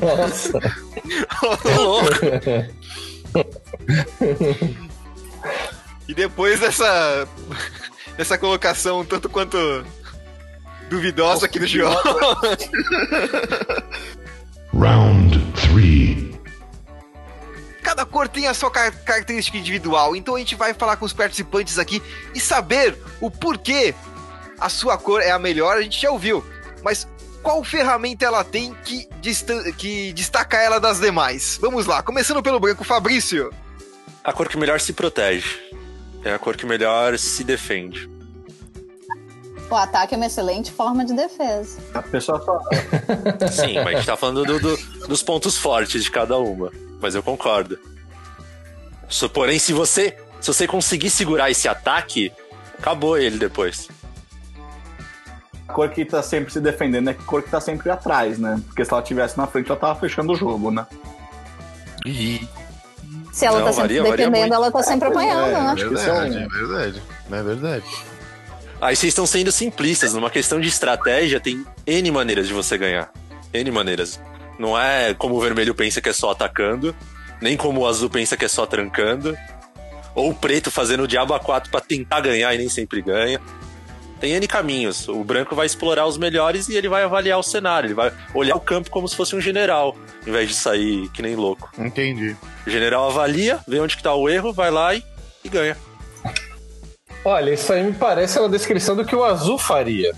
Nossa. 0.00 0.58
E 6.08 6.14
depois 6.14 6.60
dessa, 6.60 7.26
dessa 8.16 8.36
colocação 8.36 9.04
tanto 9.04 9.28
quanto 9.28 9.84
duvidosa 10.96 11.46
aqui 11.46 11.58
do 11.58 11.66
João, 11.66 11.96
Round 14.74 15.38
3. 15.72 16.32
cada 17.82 18.04
cor 18.06 18.28
tem 18.28 18.46
a 18.46 18.54
sua 18.54 18.70
car- 18.70 18.92
característica 19.04 19.56
individual, 19.56 20.14
então 20.14 20.34
a 20.36 20.38
gente 20.38 20.54
vai 20.54 20.74
falar 20.74 20.96
com 20.96 21.04
os 21.06 21.12
participantes 21.12 21.78
aqui 21.78 22.02
e 22.34 22.40
saber 22.40 22.96
o 23.20 23.30
porquê 23.30 23.94
a 24.60 24.68
sua 24.68 24.96
cor 24.98 25.20
é 25.22 25.30
a 25.30 25.38
melhor, 25.38 25.76
a 25.78 25.82
gente 25.82 26.00
já 26.00 26.10
ouviu, 26.10 26.44
mas 26.82 27.08
qual 27.42 27.64
ferramenta 27.64 28.24
ela 28.24 28.44
tem 28.44 28.74
que, 28.84 29.08
que 29.76 30.12
destaca 30.12 30.58
ela 30.58 30.78
das 30.78 31.00
demais? 31.00 31.58
Vamos 31.60 31.86
lá, 31.86 32.02
começando 32.02 32.42
pelo 32.42 32.60
branco, 32.60 32.84
Fabrício. 32.84 33.50
A 34.22 34.32
cor 34.32 34.48
que 34.48 34.56
melhor 34.56 34.78
se 34.78 34.92
protege. 34.92 35.58
É 36.24 36.32
a 36.32 36.38
cor 36.38 36.56
que 36.56 36.64
melhor 36.64 37.18
se 37.18 37.42
defende. 37.42 38.08
O 39.72 39.74
ataque 39.74 40.12
é 40.12 40.18
uma 40.18 40.26
excelente 40.26 40.70
forma 40.70 41.02
de 41.02 41.14
defesa. 41.14 41.78
A 41.94 42.02
pessoa 42.02 42.38
só. 42.44 42.60
Sim, 43.50 43.76
mas 43.76 43.86
a 43.86 43.92
gente 43.96 44.04
tá 44.04 44.18
falando 44.18 44.44
do- 44.44 44.60
do- 44.60 44.76
dos 45.08 45.22
pontos 45.22 45.56
fortes 45.56 46.04
de 46.04 46.10
cada 46.10 46.36
uma. 46.36 46.70
Mas 47.00 47.14
eu 47.14 47.22
concordo. 47.22 47.78
Porém, 49.32 49.58
se 49.58 49.72
você, 49.72 50.14
se 50.42 50.52
você 50.52 50.66
conseguir 50.66 51.08
segurar 51.08 51.50
esse 51.50 51.68
ataque, 51.68 52.30
acabou 52.78 53.16
ele 53.16 53.38
depois. 53.38 53.88
A 55.66 55.72
cor 55.72 55.88
que 55.88 56.04
tá 56.04 56.22
sempre 56.22 56.52
se 56.52 56.60
defendendo 56.60 57.08
é 57.08 57.12
a 57.12 57.14
cor 57.14 57.42
que 57.42 57.48
tá 57.48 57.58
sempre 57.60 57.90
atrás, 57.90 58.38
né? 58.38 58.60
Porque 58.66 58.84
se 58.84 58.92
ela 58.92 59.00
tivesse 59.02 59.38
na 59.38 59.46
frente, 59.46 59.70
ela 59.70 59.80
tava 59.80 59.98
fechando 59.98 60.34
o 60.34 60.36
jogo, 60.36 60.70
né? 60.70 60.86
Ih, 62.04 62.46
Se 63.32 63.46
ela 63.46 63.60
Não, 63.60 63.64
tá 63.66 63.72
sempre 63.72 64.00
varia, 64.02 64.54
ela 64.54 64.70
tá 64.70 64.82
sempre 64.82 65.08
apanhando, 65.08 65.48
é, 65.48 65.52
né? 65.52 65.58
acho 65.70 65.88
que 65.88 65.94
isso 65.94 66.10
é 66.10 66.28
verdade. 66.46 67.02
É 67.30 67.42
verdade. 67.42 67.84
Aí 68.82 68.96
vocês 68.96 69.12
estão 69.12 69.24
sendo 69.24 69.52
simplistas. 69.52 70.12
Numa 70.12 70.28
questão 70.28 70.60
de 70.60 70.66
estratégia, 70.66 71.38
tem 71.38 71.64
N 71.86 72.10
maneiras 72.10 72.48
de 72.48 72.52
você 72.52 72.76
ganhar. 72.76 73.12
N 73.54 73.70
maneiras. 73.70 74.20
Não 74.58 74.76
é 74.76 75.14
como 75.14 75.36
o 75.36 75.40
vermelho 75.40 75.72
pensa 75.72 76.00
que 76.00 76.08
é 76.08 76.12
só 76.12 76.32
atacando, 76.32 76.92
nem 77.40 77.56
como 77.56 77.82
o 77.82 77.86
azul 77.86 78.10
pensa 78.10 78.36
que 78.36 78.44
é 78.44 78.48
só 78.48 78.66
trancando, 78.66 79.38
ou 80.16 80.30
o 80.30 80.34
preto 80.34 80.68
fazendo 80.68 81.04
o 81.04 81.06
diabo 81.06 81.32
a 81.32 81.38
4 81.38 81.70
pra 81.70 81.80
tentar 81.80 82.20
ganhar 82.22 82.52
e 82.56 82.58
nem 82.58 82.68
sempre 82.68 83.00
ganha. 83.00 83.40
Tem 84.20 84.32
N 84.32 84.48
caminhos. 84.48 85.06
O 85.06 85.22
branco 85.22 85.54
vai 85.54 85.66
explorar 85.66 86.06
os 86.06 86.18
melhores 86.18 86.68
e 86.68 86.74
ele 86.74 86.88
vai 86.88 87.04
avaliar 87.04 87.38
o 87.38 87.42
cenário. 87.42 87.86
Ele 87.86 87.94
vai 87.94 88.12
olhar 88.34 88.56
o 88.56 88.60
campo 88.60 88.90
como 88.90 89.06
se 89.06 89.14
fosse 89.14 89.36
um 89.36 89.40
general, 89.40 89.96
em 90.26 90.32
vez 90.32 90.48
de 90.48 90.54
sair 90.56 91.08
que 91.10 91.22
nem 91.22 91.36
louco. 91.36 91.70
Entendi. 91.78 92.36
O 92.66 92.70
general 92.70 93.08
avalia, 93.08 93.60
vê 93.66 93.78
onde 93.78 93.96
que 93.96 94.02
tá 94.02 94.12
o 94.12 94.28
erro, 94.28 94.52
vai 94.52 94.72
lá 94.72 94.92
e, 94.92 95.04
e 95.44 95.48
ganha. 95.48 95.76
Olha, 97.24 97.52
isso 97.52 97.72
aí 97.72 97.82
me 97.82 97.92
parece 97.92 98.38
uma 98.38 98.48
descrição 98.48 98.96
do 98.96 99.04
que 99.04 99.14
o 99.14 99.24
azul 99.24 99.56
faria. 99.58 100.12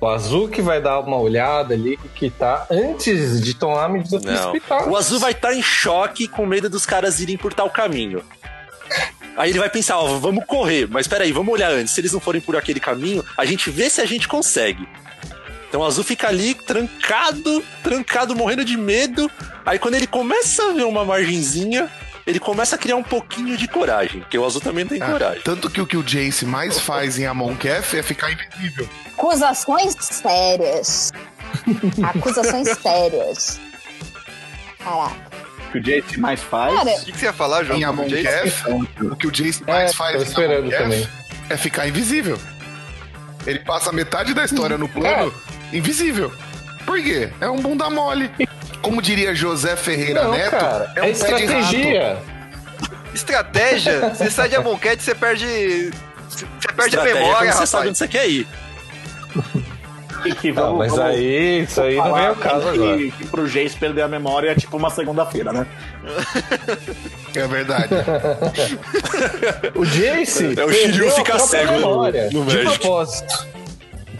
O 0.00 0.08
azul 0.08 0.48
que 0.48 0.60
vai 0.60 0.82
dar 0.82 1.00
uma 1.00 1.16
olhada 1.18 1.74
ali, 1.74 1.96
que 2.14 2.28
tá 2.28 2.66
antes 2.70 3.40
de 3.40 3.54
tomar 3.54 3.88
medidas 3.88 4.22
Não. 4.22 4.50
precipitadas. 4.50 4.86
O 4.88 4.96
azul 4.96 5.18
vai 5.20 5.32
estar 5.32 5.54
em 5.54 5.62
choque 5.62 6.26
com 6.28 6.44
medo 6.44 6.68
dos 6.68 6.84
caras 6.84 7.20
irem 7.20 7.36
por 7.36 7.54
tal 7.54 7.70
caminho. 7.70 8.22
Aí 9.36 9.50
ele 9.50 9.58
vai 9.58 9.70
pensar, 9.70 9.98
ó, 9.98 10.18
vamos 10.18 10.44
correr, 10.44 10.88
mas 10.88 11.08
peraí, 11.08 11.32
vamos 11.32 11.52
olhar 11.52 11.70
antes. 11.70 11.92
Se 11.92 12.00
eles 12.00 12.12
não 12.12 12.20
forem 12.20 12.40
por 12.40 12.56
aquele 12.56 12.78
caminho, 12.80 13.24
a 13.36 13.44
gente 13.44 13.70
vê 13.70 13.88
se 13.88 14.00
a 14.00 14.06
gente 14.06 14.28
consegue. 14.28 14.86
Então 15.68 15.80
o 15.80 15.84
azul 15.84 16.04
fica 16.04 16.28
ali 16.28 16.54
trancado, 16.54 17.64
trancado, 17.82 18.36
morrendo 18.36 18.64
de 18.64 18.76
medo. 18.76 19.30
Aí 19.64 19.78
quando 19.78 19.94
ele 19.94 20.06
começa 20.06 20.70
a 20.70 20.72
ver 20.72 20.84
uma 20.84 21.04
margenzinha, 21.04 21.90
ele 22.26 22.38
começa 22.40 22.76
a 22.76 22.78
criar 22.78 22.96
um 22.96 23.02
pouquinho 23.02 23.56
de 23.56 23.68
coragem, 23.68 24.20
porque 24.22 24.38
o 24.38 24.44
azul 24.44 24.60
também 24.60 24.86
tem 24.86 25.00
Ah, 25.02 25.10
coragem. 25.10 25.42
tanto 25.44 25.68
que 25.70 25.80
o 25.80 25.86
que 25.86 25.96
o 25.96 26.02
Jace 26.02 26.44
mais 26.46 26.78
faz 26.80 27.18
em 27.18 27.26
Amon 27.26 27.54
Kef 27.56 27.96
é 27.98 28.02
ficar 28.02 28.30
invisível. 28.32 28.88
Acusações 29.16 29.94
sérias. 30.00 31.12
Acusações 32.02 32.68
sérias. 32.78 33.60
Caraca. 34.78 35.34
O 35.68 35.72
que 35.72 35.78
o 35.78 35.82
Jace 35.82 36.20
mais 36.20 36.40
faz. 36.40 36.72
Cara, 36.74 36.90
O 36.90 37.04
que, 37.04 37.12
que 37.12 37.18
você 37.18 37.24
ia 37.26 37.32
falar, 37.32 37.64
João? 37.64 37.78
Em 37.78 37.84
Amon? 37.84 38.06
Kef, 38.06 38.64
o 39.02 39.16
que 39.16 39.26
o 39.26 39.30
Jace 39.30 39.62
mais 39.64 39.90
É, 39.90 39.94
faz 39.94 40.20
em 40.20 40.24
esperando 40.24 40.58
Amon 40.60 40.70
Kef 40.70 40.82
também. 40.82 41.08
é 41.50 41.56
ficar 41.56 41.88
invisível. 41.88 42.38
Ele 43.46 43.58
passa 43.58 43.92
metade 43.92 44.32
da 44.32 44.44
história 44.44 44.78
no 44.78 44.88
plano 44.88 45.34
invisível. 45.72 46.32
Por 46.86 47.02
quê? 47.02 47.30
É 47.40 47.48
um 47.50 47.60
bunda 47.60 47.90
mole. 47.90 48.30
Como 48.84 49.00
diria 49.02 49.34
José 49.34 49.74
Ferreira 49.76 50.24
Não, 50.24 50.30
Neto, 50.32 50.50
cara, 50.50 50.92
é 50.94 51.00
um 51.02 51.04
é, 51.04 51.12
pé 51.12 51.12
de 51.14 51.22
rato. 51.24 51.42
estratégia. 51.74 52.16
Estratégia? 53.14 54.10
Você 54.14 54.30
sai 54.30 54.48
de 54.48 54.56
Amonkhet, 54.56 55.02
você 55.02 55.14
perde. 55.14 55.90
Você 56.28 56.44
perde 56.46 56.66
a 56.66 56.84
Estratégia 56.84 57.00
é 57.00 57.14
memória, 57.14 57.36
quando 57.36 57.40
você 57.46 57.52
rapaz. 57.52 57.68
sabe 57.70 57.88
onde 57.88 57.98
você 57.98 58.08
quer 58.08 58.28
ir. 58.28 58.46
Que 60.40 60.52
Não, 60.52 60.62
vamos- 60.62 60.78
mas 60.78 60.90
vamos 60.92 61.04
aí, 61.06 61.62
isso 61.64 61.80
aí 61.82 61.96
não 61.96 62.14
vem 62.14 62.26
ao 62.26 62.36
caso 62.36 62.72
que, 62.72 62.78
agora. 62.78 62.96
que 62.96 63.26
pro 63.26 63.46
Jace 63.46 63.76
perder 63.76 64.02
a 64.02 64.08
memória 64.08 64.50
é 64.50 64.54
tipo 64.54 64.76
uma 64.76 64.88
segunda-feira, 64.90 65.52
né? 65.52 65.66
É 67.34 67.46
verdade. 67.46 67.88
O 69.74 69.84
Jace 69.84 70.46
É, 70.46 70.50
o 70.50 70.54
perdeu 70.54 70.72
Shiryu 70.72 71.08
a 71.08 71.10
fica 71.10 71.34
própria 71.36 71.46
cego 71.46 71.72
no- 71.72 71.78
memória, 71.78 72.24
no 72.32 72.44
de 72.44 72.54
Magic. 72.56 72.78
propósito. 72.78 73.46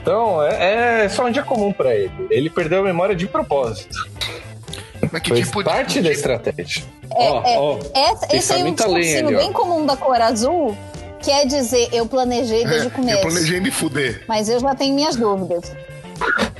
Então, 0.02 0.42
é, 0.42 1.04
é 1.04 1.08
só 1.08 1.24
um 1.24 1.30
dia 1.30 1.42
comum 1.42 1.72
pra 1.72 1.94
ele. 1.94 2.12
Ele 2.28 2.50
perdeu 2.50 2.80
a 2.80 2.82
memória 2.82 3.14
de 3.16 3.26
propósito. 3.26 3.96
Mas 5.14 5.22
que 5.22 5.28
Foi 5.28 5.38
tipo 5.42 5.62
de. 5.62 5.70
parte 5.70 6.00
da 6.02 6.10
estratégia. 6.10 6.82
É, 7.16 7.30
Ó, 7.30 7.78
é, 7.94 8.10
essa- 8.10 8.26
tem 8.26 8.38
esse 8.40 8.52
aí 8.52 8.60
é 8.62 8.64
um 8.64 8.74
discursinho 8.74 9.28
ó. 9.32 9.38
bem 9.38 9.52
comum 9.52 9.86
da 9.86 9.96
cor 9.96 10.20
azul, 10.20 10.76
que 11.20 11.30
é 11.30 11.46
dizer, 11.46 11.88
eu 11.92 12.04
planejei 12.04 12.64
desde 12.66 12.86
É, 12.86 12.88
o 12.88 12.90
começo. 12.90 13.18
eu 13.18 13.20
planejei 13.22 13.60
me 13.60 13.70
fuder. 13.70 14.24
Mas 14.26 14.48
eu 14.48 14.58
já 14.58 14.74
tenho 14.74 14.92
minhas 14.92 15.14
dúvidas. 15.14 15.72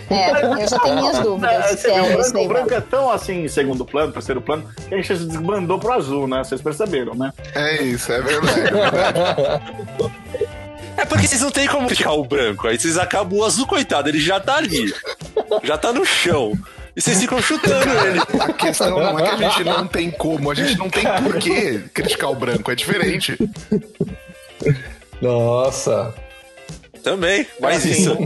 É, 0.09 0.31
eu 0.62 0.68
já 0.68 0.78
tenho 0.78 0.94
minhas 1.01 1.16
É, 1.18 1.22
dúvidas. 1.22 1.70
você 1.81 1.90
é 1.90 2.01
o, 2.02 2.48
branco, 2.48 2.72
é 2.74 2.81
tão 2.81 3.10
assim, 3.10 3.44
em 3.44 3.48
segundo 3.48 3.85
plano, 3.85 4.12
terceiro 4.12 4.40
plano, 4.40 4.68
que 4.89 4.94
a 4.94 4.98
gente 4.98 5.18
se 5.18 5.24
desbandou 5.24 5.78
pro 5.81 5.93
azul, 5.93 6.28
né? 6.28 6.44
Vocês 6.44 6.60
perceberam, 6.62 7.14
né? 7.16 7.32
É 7.56 7.82
isso, 7.82 8.12
é 8.12 8.20
verdade. 8.20 8.60
É 8.60 8.70
verdade. 8.70 9.62
É 10.97 11.05
porque 11.05 11.26
vocês 11.26 11.40
não 11.40 11.51
tem 11.51 11.66
como 11.66 11.89
ficar 11.89 12.12
o 12.12 12.22
branco. 12.24 12.68
Aí 12.68 12.78
vocês 12.78 12.97
acabam 12.97 13.40
o 13.40 13.44
azul, 13.44 13.66
coitado, 13.66 14.09
ele 14.09 14.20
já 14.20 14.39
tá 14.39 14.59
ali. 14.59 14.94
Já 15.64 15.76
tá 15.76 15.93
no 15.93 16.05
chão. 16.05 16.52
E 16.97 17.01
vocês 17.01 17.21
ficam 17.21 17.41
chutando 17.43 17.91
ele. 18.07 18.21
A 18.41 18.53
questão 18.53 18.91
não 19.01 19.19
é 19.19 19.23
que 19.37 19.45
a 19.45 19.49
gente 19.49 19.65
não 19.65 19.87
tem 19.87 20.11
como, 20.11 20.51
a 20.51 20.55
gente 20.55 20.79
não 20.79 20.89
tem 20.89 21.05
por 21.23 21.39
que 21.39 21.81
criticar 21.93 22.31
o 22.31 22.35
branco, 22.37 22.71
é 22.71 22.75
diferente. 22.75 23.37
Nossa. 25.21 26.15
Também, 27.03 27.47
mas 27.61 27.79
Assim, 27.79 27.91
isso. 27.91 28.16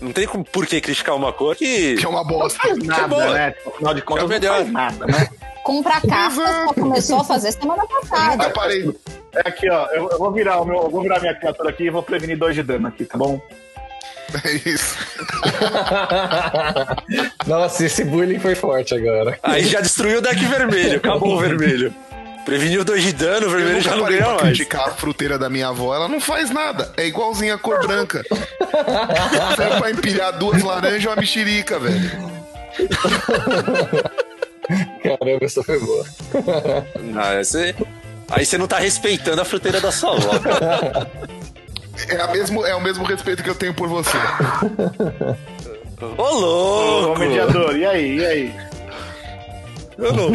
Não 0.00 0.12
tem 0.12 0.26
como- 0.26 0.44
por 0.44 0.66
que 0.66 0.80
criticar 0.80 1.14
uma 1.14 1.32
cor 1.32 1.54
que. 1.56 1.96
Que 1.96 2.04
é 2.04 2.08
uma 2.08 2.24
bosta. 2.24 2.58
Nada, 2.84 3.08
boa. 3.08 3.32
né? 3.32 3.54
Afinal 3.66 3.94
de 3.94 4.02
contas, 4.02 4.24
É 4.24 4.26
não 4.26 4.28
melhor. 4.34 4.56
faz 4.56 4.72
nada, 4.72 5.06
né? 5.06 5.28
Comprar 5.62 6.02
cartas 6.02 6.44
só 6.44 6.74
começou 6.74 7.20
a 7.20 7.24
fazer 7.24 7.52
semana 7.52 7.86
passada. 7.86 8.50
Parei. 8.50 8.94
É 9.34 9.48
aqui, 9.48 9.70
ó. 9.70 9.86
Eu, 9.92 10.10
eu 10.10 10.18
vou 10.18 10.30
virar 10.32 10.60
o 10.60 10.64
meu, 10.66 10.76
eu 10.82 10.90
vou 10.90 11.02
virar 11.02 11.20
minha 11.20 11.34
criatura 11.34 11.70
aqui 11.70 11.84
e 11.84 11.90
vou 11.90 12.02
prevenir 12.02 12.36
dois 12.38 12.54
de 12.54 12.62
dano 12.62 12.86
aqui, 12.88 13.04
tá 13.06 13.16
bom? 13.16 13.40
É 14.44 14.52
isso. 14.68 14.96
Nossa, 17.46 17.84
esse 17.84 18.04
bullying 18.04 18.38
foi 18.38 18.54
forte 18.54 18.94
agora. 18.94 19.38
Aí 19.42 19.64
já 19.64 19.80
destruiu 19.80 20.18
o 20.18 20.22
deck 20.22 20.44
vermelho, 20.44 20.96
acabou 20.98 21.36
o 21.36 21.40
vermelho. 21.40 21.94
Preveniu 22.44 22.84
dois 22.84 23.02
de 23.02 23.12
dano, 23.12 23.46
o 23.46 23.50
vermelho 23.50 23.80
já 23.80 23.96
não 23.96 24.04
ganha 24.04 24.26
mais. 24.28 24.40
criticar 24.42 24.88
a 24.88 24.90
fruteira 24.90 25.38
da 25.38 25.48
minha 25.48 25.68
avó, 25.68 25.94
ela 25.94 26.08
não 26.08 26.20
faz 26.20 26.50
nada. 26.50 26.92
É 26.96 27.06
igualzinha 27.06 27.54
a 27.54 27.58
cor 27.58 27.86
branca. 27.86 28.22
Serve 29.56 29.78
pra 29.80 29.90
empilhar 29.90 30.32
duas 30.38 30.62
laranjas 30.62 31.04
e 31.04 31.06
uma 31.08 31.16
mexerica, 31.16 31.78
velho. 31.78 32.10
Caramba, 35.02 35.44
essa 35.44 35.62
foi 35.62 35.78
boa. 35.80 36.04
Ah, 37.16 37.42
você- 37.42 37.74
Aí 38.30 38.44
você 38.44 38.56
não 38.58 38.66
tá 38.66 38.78
respeitando 38.78 39.40
a 39.40 39.44
fruteira 39.44 39.80
da 39.80 39.92
sua 39.92 40.12
avó. 40.12 40.30
É, 42.08 42.20
a 42.20 42.26
mesmo, 42.28 42.64
é 42.66 42.74
o 42.74 42.80
mesmo 42.80 43.04
respeito 43.04 43.42
que 43.42 43.50
eu 43.50 43.54
tenho 43.54 43.74
por 43.74 43.88
você. 43.88 44.16
Ô, 46.18 46.22
Ô, 46.22 46.30
louco! 46.30 47.20
mediador, 47.20 47.76
e 47.76 47.86
aí, 47.86 48.18
e 48.18 48.26
aí? 48.26 48.54
Eu 49.96 50.12
não. 50.12 50.26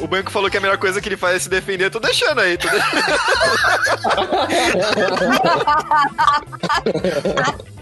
O 0.00 0.06
banco 0.06 0.30
falou 0.30 0.50
que 0.50 0.58
a 0.58 0.60
melhor 0.60 0.76
coisa 0.76 1.00
que 1.00 1.08
ele 1.08 1.16
faz 1.16 1.36
é 1.36 1.38
se 1.38 1.48
defender. 1.48 1.86
Eu 1.86 1.90
tô 1.90 1.98
deixando 1.98 2.40
aí. 2.40 2.58
Tô 2.58 2.68
deixando. 2.68 3.02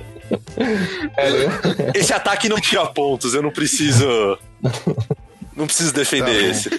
Esse 1.94 2.12
ataque 2.12 2.48
não 2.48 2.60
tira 2.60 2.86
pontos, 2.86 3.34
eu 3.34 3.42
não 3.42 3.50
preciso. 3.50 4.38
Não 5.54 5.66
preciso 5.66 5.92
defender 5.92 6.42
Tá 6.42 6.50
esse. 6.50 6.70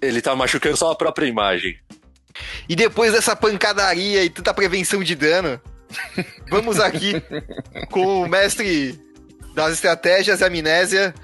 Ele 0.00 0.20
tá 0.20 0.34
machucando 0.34 0.76
só 0.76 0.92
a 0.92 0.96
própria 0.96 1.26
imagem. 1.26 1.76
E 2.68 2.76
depois 2.76 3.12
dessa 3.12 3.34
pancadaria 3.34 4.24
e 4.24 4.30
tanta 4.30 4.52
prevenção 4.54 5.02
de 5.02 5.14
dano, 5.14 5.60
vamos 6.50 6.78
aqui 6.80 7.22
com 7.90 8.22
o 8.22 8.28
mestre 8.28 8.98
das 9.54 9.74
estratégias 9.74 10.40
e 10.40 10.44
amnésia. 10.44 11.14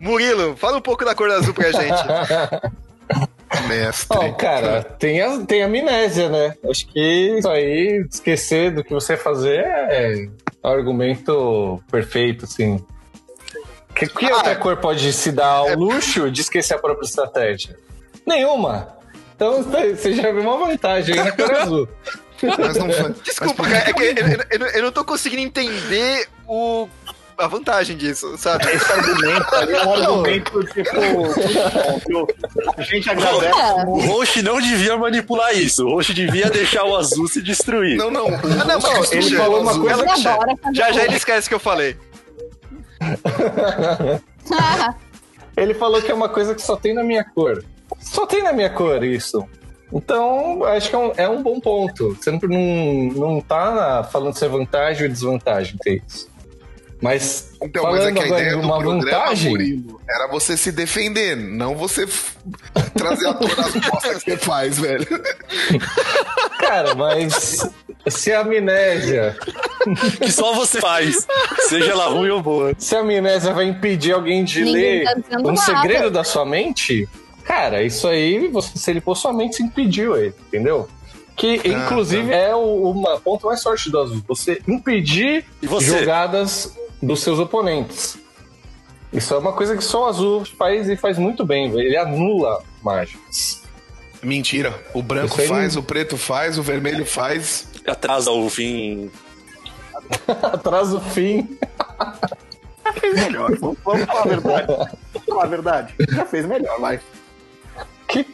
Murilo, 0.00 0.56
fala 0.56 0.78
um 0.78 0.82
pouco 0.82 1.04
da 1.04 1.14
cor 1.14 1.30
azul 1.30 1.54
pra 1.54 1.70
gente. 1.70 2.02
Mestre. 3.68 4.16
Ó, 4.16 4.32
cara, 4.32 4.82
tem, 4.82 5.20
a, 5.20 5.44
tem 5.44 5.62
amnésia, 5.62 6.28
né? 6.28 6.54
Acho 6.68 6.86
que 6.86 7.38
isso 7.38 7.48
aí, 7.48 8.04
esquecer 8.10 8.72
do 8.72 8.82
que 8.82 8.94
você 8.94 9.16
fazer 9.16 9.60
é 9.64 10.26
um 10.64 10.68
argumento 10.68 11.82
perfeito, 11.90 12.46
assim. 12.46 12.84
Que, 13.94 14.06
que 14.06 14.26
Ah, 14.26 14.36
outra 14.36 14.56
cor 14.56 14.76
pode 14.78 15.12
se 15.12 15.30
dar 15.30 15.48
ao 15.48 15.74
luxo 15.74 16.30
de 16.30 16.40
esquecer 16.40 16.74
a 16.74 16.78
própria 16.78 17.04
estratégia? 17.06 17.78
Nenhuma. 18.26 18.96
Então 19.42 19.62
você 19.96 20.12
já 20.12 20.30
viu 20.30 20.42
uma 20.42 20.56
vantagem 20.68 21.18
aí 21.18 21.24
na 21.24 21.32
cor 21.32 21.52
azul. 21.52 21.88
Mas 22.58 22.76
não 22.76 22.90
foi. 22.92 23.12
Desculpa, 23.24 23.62
cara, 23.64 23.90
é 23.90 23.92
que 23.92 24.02
eu, 24.02 24.06
eu- 24.06 24.46
eu 24.50 24.58
não- 24.58 24.82
não 24.84 24.92
tô 24.92 25.04
conseguindo 25.04 25.42
entender 25.42 26.28
o, 26.46 26.88
a 27.38 27.46
vantagem 27.46 27.96
disso, 27.96 28.36
sabe? 28.38 28.68
Esse 28.70 28.92
argumento 28.92 29.54
ali 29.54 29.72
é 29.74 29.84
um 29.84 29.92
argumento, 29.94 30.60
tipo, 30.66 30.90
que 32.04 32.14
o- 32.14 32.26
a 32.76 32.82
gente 32.82 33.08
agradece. 33.10 33.46
É. 33.60 33.84
O 33.86 34.00
Roche 34.00 34.42
não 34.42 34.60
devia 34.60 34.96
manipular 34.96 35.54
isso. 35.56 35.86
O 35.86 35.90
Roche 35.94 36.12
devia 36.14 36.48
deixar 36.50 36.84
o 36.84 36.96
azul 36.96 37.26
se 37.28 37.40
destruir. 37.42 37.96
Não, 37.96 38.10
não. 38.10 38.26
Ah, 38.28 38.64
não, 38.64 38.80
mas 38.80 39.12
Ele 39.12 39.22
Xuxa, 39.22 39.36
falou 39.38 39.60
uma 39.60 39.70
azul, 39.70 39.84
coisa 39.84 40.04
fazer 40.04 40.22
Já 40.22 40.38
já 40.72 40.92
cor. 40.92 41.00
ele 41.04 41.16
esquece 41.16 41.48
que 41.48 41.54
eu 41.54 41.60
falei. 41.60 41.96
Ele 45.56 45.74
falou 45.74 46.00
que 46.00 46.10
é 46.10 46.14
uma 46.14 46.28
coisa 46.28 46.54
que 46.54 46.62
só 46.62 46.76
tem 46.76 46.94
na 46.94 47.04
minha 47.04 47.22
cor. 47.24 47.62
Só 48.00 48.26
tem 48.26 48.42
na 48.42 48.52
minha 48.52 48.70
cor 48.70 49.02
isso. 49.04 49.46
Então, 49.92 50.64
acho 50.64 50.88
que 50.88 50.94
é 50.94 50.98
um, 50.98 51.12
é 51.16 51.28
um 51.28 51.42
bom 51.42 51.60
ponto. 51.60 52.16
Você 52.16 52.30
não, 52.30 52.40
não, 53.14 53.40
tá 53.40 54.08
falando 54.10 54.34
se 54.34 54.44
é 54.44 54.48
vantagem 54.48 55.06
ou 55.06 55.12
desvantagem 55.12 55.76
ter 55.78 56.02
isso. 56.06 56.30
Mas, 57.00 57.50
Então, 57.60 57.82
mas 57.82 57.94
é 57.94 57.98
falando 57.98 58.14
que 58.14 58.20
a 58.20 58.24
agora 58.24 58.40
ideia 58.40 58.56
do 58.56 58.68
programa, 58.68 59.00
vantagem, 59.00 59.50
Murilo, 59.50 60.00
era 60.08 60.28
você 60.28 60.56
se 60.56 60.70
defender, 60.70 61.36
não 61.36 61.74
você 61.74 62.06
trazer 62.94 63.26
a 63.26 63.34
todas 63.34 63.58
as 63.58 63.74
bostas 63.74 64.22
que 64.22 64.30
você 64.30 64.36
faz, 64.36 64.78
velho. 64.78 65.06
cara, 66.60 66.94
mas 66.94 67.68
se 68.08 68.32
a 68.32 68.40
amnésia, 68.40 69.36
Que 70.20 70.30
só 70.30 70.54
você 70.54 70.80
faz. 70.80 71.26
Seja 71.68 71.90
ela 71.90 72.06
ruim 72.06 72.30
ou 72.30 72.40
boa. 72.40 72.72
se 72.78 72.94
a 72.94 73.00
amnésia 73.00 73.52
vai 73.52 73.64
impedir 73.64 74.12
alguém 74.12 74.44
de 74.44 74.62
Ninguém 74.62 75.00
ler 75.00 75.04
tá 75.04 75.38
um 75.38 75.42
nada. 75.42 75.56
segredo 75.56 76.10
da 76.10 76.22
sua 76.22 76.44
mente, 76.46 77.08
cara, 77.44 77.82
isso 77.82 78.06
aí, 78.08 78.48
você, 78.48 78.78
se 78.78 78.90
ele 78.90 79.00
pôr 79.00 79.16
sua 79.16 79.32
mente, 79.32 79.56
você 79.56 79.62
impediu 79.62 80.16
ele, 80.16 80.34
entendeu? 80.48 80.88
Que, 81.36 81.60
Ah, 81.64 81.68
inclusive, 81.68 82.30
é 82.32 82.54
o 82.54 82.90
uma, 82.90 83.18
ponto 83.18 83.46
mais 83.46 83.62
forte 83.62 83.90
do 83.90 83.98
azul. 84.00 84.22
Você 84.28 84.60
impedir 84.68 85.44
E 85.62 85.66
você? 85.66 85.86
jogadas 86.00 86.76
dos 87.02 87.20
seus 87.22 87.38
oponentes. 87.38 88.18
Isso 89.12 89.34
é 89.34 89.38
uma 89.38 89.52
coisa 89.52 89.76
que 89.76 89.82
só 89.84 90.04
o 90.04 90.06
azul 90.06 90.44
faz 90.58 90.88
e 90.88 90.96
faz 90.96 91.18
muito 91.18 91.44
bem. 91.44 91.70
Ele 91.78 91.96
anula 91.96 92.62
mágicas. 92.82 93.62
Mentira. 94.22 94.78
O 94.94 95.02
branco 95.02 95.40
aí 95.40 95.48
faz, 95.48 95.76
o 95.76 95.82
preto 95.82 96.16
faz, 96.16 96.56
o 96.58 96.62
vermelho 96.62 97.04
faz. 97.04 97.66
Atrasa 97.86 98.30
o 98.30 98.48
fim. 98.48 99.10
Atrás 100.42 100.90
do 100.90 101.00
fim. 101.00 101.58
Já 102.84 102.92
fez 102.92 103.14
melhor. 103.14 103.56
Vamos, 103.58 103.78
vamos 103.84 104.04
falar 104.04 104.20
a 104.22 104.28
verdade. 104.28 104.66
Vamos 105.12 105.26
falar 105.28 105.42
a 105.44 105.46
verdade. 105.46 105.94
Já 106.10 106.26
fez 106.26 106.46
melhor, 106.46 106.80
vai. 106.80 107.00
Que... 108.12 108.26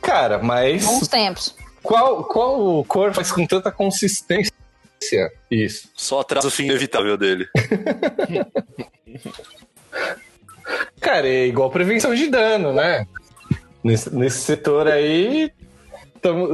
Cara, 0.00 0.38
mas 0.38 0.84
bons 0.84 1.06
tempos. 1.08 1.54
qual, 1.82 2.24
qual 2.24 2.84
cor 2.84 3.14
faz 3.14 3.30
com 3.32 3.46
tanta 3.46 3.70
consistência 3.70 4.52
isso? 5.50 5.88
Só 5.94 6.20
atrasa 6.20 6.48
o 6.48 6.50
fim 6.50 6.64
inevitável 6.64 7.16
dele. 7.16 7.46
Cara, 11.00 11.28
é 11.28 11.46
igual 11.46 11.70
prevenção 11.70 12.14
de 12.14 12.28
dano, 12.28 12.72
né? 12.72 13.06
Nesse, 13.82 14.14
nesse 14.14 14.38
setor 14.38 14.86
aí, 14.86 15.50
tamo- 16.20 16.46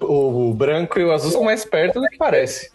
o, 0.00 0.48
o 0.50 0.54
branco 0.54 0.98
e 1.00 1.04
o 1.04 1.12
azul 1.12 1.30
são 1.32 1.42
mais 1.42 1.64
perto 1.64 2.00
do 2.00 2.06
que 2.08 2.16
parece. 2.16 2.70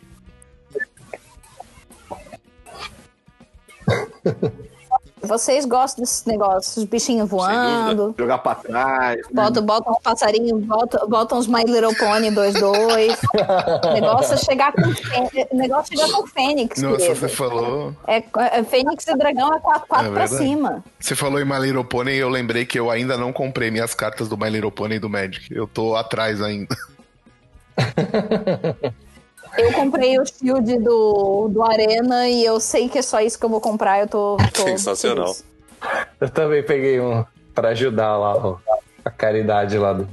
Vocês 5.32 5.66
gostam 5.66 6.04
desses 6.04 6.26
negócios, 6.26 6.76
os 6.76 6.84
bichinhos 6.84 7.30
voando, 7.30 8.14
Jogar 8.18 8.40
pra 8.40 8.56
trás. 8.56 9.16
né? 9.16 9.24
botam, 9.32 9.64
botam 9.64 9.94
um 9.94 10.02
passarinho, 10.02 10.58
botam, 10.58 11.08
botam 11.08 11.38
os 11.38 11.48
My 11.48 11.64
Little 11.64 11.96
Pony 11.96 12.30
2-2. 12.32 13.18
O 13.86 13.94
negócio 13.96 14.34
é 14.34 14.38
chegar 14.38 14.74
com 14.74 14.82
negócio 15.56 15.94
é 15.94 15.98
chegar 15.98 16.18
com 16.18 16.28
Fênix, 16.28 16.82
Nossa, 16.82 16.98
querido. 16.98 17.16
você 17.16 17.30
falou. 17.30 17.96
É, 18.08 18.22
é 18.58 18.64
Fênix 18.66 19.08
e 19.08 19.16
Dragão 19.16 19.56
é 19.56 19.60
4 19.62 20.08
É 20.08 20.12
pra 20.12 20.28
cima. 20.28 20.84
Você 21.00 21.16
falou 21.16 21.40
em 21.40 21.46
My 21.46 21.60
Little 21.60 21.86
Pony 21.86 22.12
e 22.12 22.18
eu 22.18 22.28
lembrei 22.28 22.66
que 22.66 22.78
eu 22.78 22.92
ainda 22.92 23.16
não 23.16 23.32
comprei 23.32 23.72
minhas 23.72 23.94
cartas 23.94 24.28
do 24.28 24.36
My 24.38 24.50
Little 24.50 24.70
Pony 24.72 24.96
e 24.96 25.00
do 25.00 25.10
Magic. 25.10 25.48
Eu 25.50 25.66
tô 25.66 25.96
atrás 25.96 26.42
ainda. 26.42 26.76
Eu 29.58 29.74
comprei 29.74 30.18
o 30.20 30.26
shield 30.26 30.78
do, 30.80 31.50
do 31.50 31.64
Arena 31.64 32.28
e 32.28 32.44
eu 32.44 32.60
sei 32.60 32.88
que 32.88 33.00
é 33.00 33.02
só 33.02 33.20
isso 33.20 33.38
que 33.38 33.46
eu 33.46 33.50
vou 33.50 33.62
comprar. 33.62 34.00
Eu 34.00 34.08
tô. 34.08 34.38
tô 34.54 34.64
Sensacional. 34.68 35.34
feliz. 35.34 35.46
Eu 36.20 36.30
também 36.30 36.64
peguei 36.64 37.00
um 37.00 37.26
pra 37.54 37.70
ajudar 37.70 38.18
lá, 38.18 38.36
ó, 38.36 38.58
a 39.04 39.10
caridade 39.10 39.78
lá 39.78 39.94
do. 39.94 40.08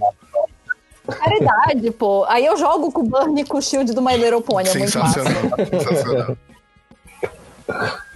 Caridade, 1.06 1.90
pô. 1.92 2.24
Aí 2.28 2.44
eu 2.44 2.56
jogo 2.56 2.92
com 2.92 3.00
o 3.00 3.04
Burn 3.04 3.40
e 3.40 3.44
com 3.44 3.58
o 3.58 3.62
shield 3.62 3.92
do 3.94 4.02
My 4.02 4.16
Little 4.16 4.42
Pony. 4.42 4.68
É 4.68 4.74
muito 4.74 4.98
massa. 4.98 5.22
Sensacional. 5.24 6.36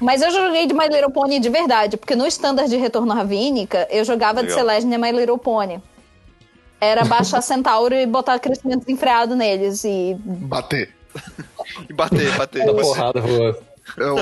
Mas 0.01 0.21
eu 0.23 0.31
joguei 0.31 0.67
de 0.67 0.75
My 0.75 0.89
Little 0.89 1.11
Pony 1.11 1.39
de 1.39 1.49
verdade, 1.49 1.97
porque 1.97 2.17
no 2.17 2.27
standard 2.27 2.69
de 2.69 2.77
Retorno 2.77 3.13
Ravínica, 3.15 3.87
eu 3.91 4.05
jogava 4.05 4.43
de 4.43 4.49
Legal. 4.49 4.67
Celestia 4.67 4.95
e 4.95 4.99
My 4.99 5.13
Little 5.13 5.39
Pony. 5.39 5.81
Era 6.81 7.05
baixar 7.05 7.41
Centauro 7.41 7.95
e 7.95 8.05
botar 8.07 8.39
crescimento 8.39 8.81
desenfreado 8.81 9.37
neles. 9.37 9.85
E 9.85 10.17
Bater. 10.19 10.93
E 11.89 11.93
bater, 11.93 12.37
bater. 12.37 12.67
Da 12.67 12.75
porrada. 12.75 13.23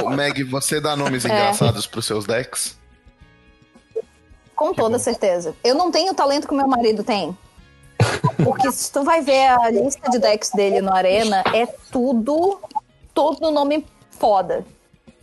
Ô, 0.04 0.10
Meg, 0.10 0.44
você 0.44 0.80
dá 0.80 0.94
nomes 0.94 1.24
É. 1.24 1.28
engraçados 1.28 1.86
pros 1.86 2.06
seus 2.06 2.24
decks? 2.26 2.78
com 4.54 4.74
toda 4.74 4.98
certeza. 4.98 5.56
Eu 5.64 5.74
não 5.74 5.90
tenho 5.90 6.12
o 6.12 6.14
talento 6.14 6.46
que 6.46 6.54
meu 6.54 6.68
marido 6.68 7.02
tem. 7.02 7.34
Porque 8.44 8.70
se 8.70 8.92
tu 8.92 9.02
vai 9.02 9.22
ver 9.22 9.46
a 9.46 9.70
lista 9.70 10.10
de 10.10 10.18
decks 10.18 10.50
dele 10.50 10.82
no 10.82 10.92
Arena, 10.92 11.42
é 11.54 11.64
tudo, 11.90 12.60
tudo 13.14 13.50
nome 13.50 13.86
foda, 14.10 14.62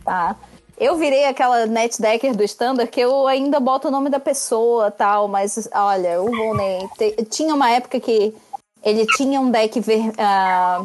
tá? 0.04 0.34
Eu 0.76 0.96
virei 0.96 1.24
aquela 1.26 1.66
net 1.66 2.02
decker 2.02 2.34
do 2.36 2.42
standard 2.42 2.90
que 2.90 3.00
eu 3.00 3.28
ainda 3.28 3.60
boto 3.60 3.86
o 3.86 3.90
nome 3.92 4.10
da 4.10 4.18
pessoa 4.18 4.90
tal, 4.90 5.28
mas 5.28 5.68
olha, 5.72 6.20
o 6.20 6.34
Volney 6.36 6.88
tinha 7.30 7.54
uma 7.54 7.70
época 7.70 8.00
que 8.00 8.34
ele 8.82 9.06
tinha 9.16 9.40
um 9.40 9.52
deck 9.52 9.78
ver, 9.78 10.12
ah, 10.18 10.84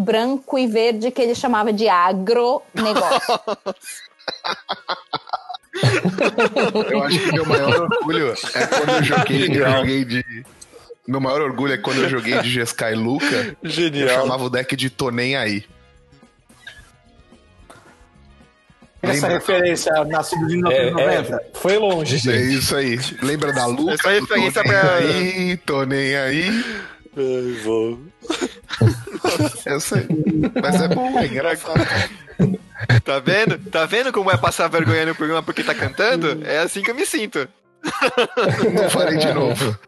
branco 0.00 0.58
e 0.58 0.66
verde 0.66 1.10
que 1.10 1.22
ele 1.22 1.34
chamava 1.34 1.72
de 1.72 1.88
agronegócio. 1.88 2.62
Eu 6.90 7.02
acho 7.04 7.18
que 7.20 7.32
meu 7.32 7.46
maior 7.46 7.82
orgulho 7.82 8.34
é 8.54 8.66
quando 8.66 8.88
eu 8.90 9.02
joguei, 9.04 9.46
eu 9.48 9.72
joguei 9.76 10.04
de. 10.04 10.24
Meu 11.06 11.20
maior 11.20 11.40
orgulho 11.42 11.72
é 11.74 11.78
quando 11.78 12.02
eu 12.02 12.08
joguei 12.08 12.38
de 12.42 12.50
Jeskai 12.50 12.94
Luca. 12.94 13.56
Eu 13.62 13.70
Genial. 13.70 14.08
chamava 14.08 14.44
o 14.44 14.50
deck 14.50 14.74
de 14.76 14.90
Tô 14.90 15.10
Nem 15.10 15.36
Aí. 15.36 15.64
Essa 19.02 19.12
Lembra? 19.14 19.28
referência 19.30 19.92
nascido 20.04 20.46
de 20.46 20.56
É, 20.56 20.90
1990. 20.92 21.34
é, 21.36 21.50
foi 21.54 21.78
longe, 21.78 22.16
É 22.16 22.18
gente. 22.18 22.58
isso 22.58 22.76
aí. 22.76 22.98
Lembra 23.22 23.52
da 23.52 23.64
Luca? 23.66 23.94
Essa 23.94 24.10
referência 24.10 24.62
tô 24.62 24.68
nem 24.70 24.80
pra- 24.80 24.94
aí, 24.96 25.56
tô 25.56 25.84
nem 25.84 26.16
aí. 26.16 26.64
Ai, 27.16 27.52
vou. 27.62 27.98
Eu 29.66 29.80
sei. 29.80 30.06
Mas 30.62 30.80
é 30.80 30.88
bom, 30.88 31.18
é 31.18 31.26
engraçado. 31.26 31.80
Tá 33.04 33.18
vendo? 33.18 33.58
Tá 33.70 33.84
vendo 33.84 34.12
como 34.12 34.30
é 34.30 34.36
passar 34.36 34.68
vergonha 34.68 35.06
no 35.06 35.14
programa 35.14 35.42
porque 35.42 35.62
tá 35.62 35.74
cantando? 35.74 36.40
É 36.44 36.58
assim 36.58 36.82
que 36.82 36.90
eu 36.90 36.94
me 36.94 37.04
sinto. 37.04 37.48
Não 38.74 38.90
farei 38.90 39.18
de 39.18 39.32
novo. 39.32 39.78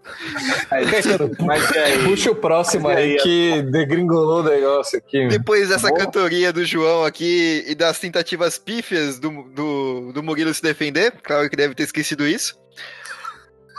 Mas 1.41 1.77
aí? 1.77 2.05
Puxa 2.05 2.31
o 2.31 2.35
próximo 2.35 2.85
Mas 2.85 2.97
aí 2.97 3.13
aí, 3.13 3.17
que 3.19 3.63
degringolou 3.71 4.41
o 4.41 4.43
negócio 4.43 4.99
aqui. 4.99 5.29
Depois 5.29 5.69
dessa 5.69 5.89
Boa. 5.89 6.01
cantoria 6.01 6.53
do 6.53 6.65
João 6.65 7.05
aqui 7.05 7.65
e 7.67 7.75
das 7.75 7.99
tentativas 7.99 8.59
pífias 8.59 9.19
do, 9.19 9.43
do, 9.55 10.13
do 10.13 10.23
Murilo 10.23 10.53
se 10.55 10.63
defender, 10.63 11.13
claro 11.23 11.49
que 11.51 11.57
deve 11.57 11.75
ter 11.75 11.83
esquecido 11.83 12.27
isso. 12.27 12.59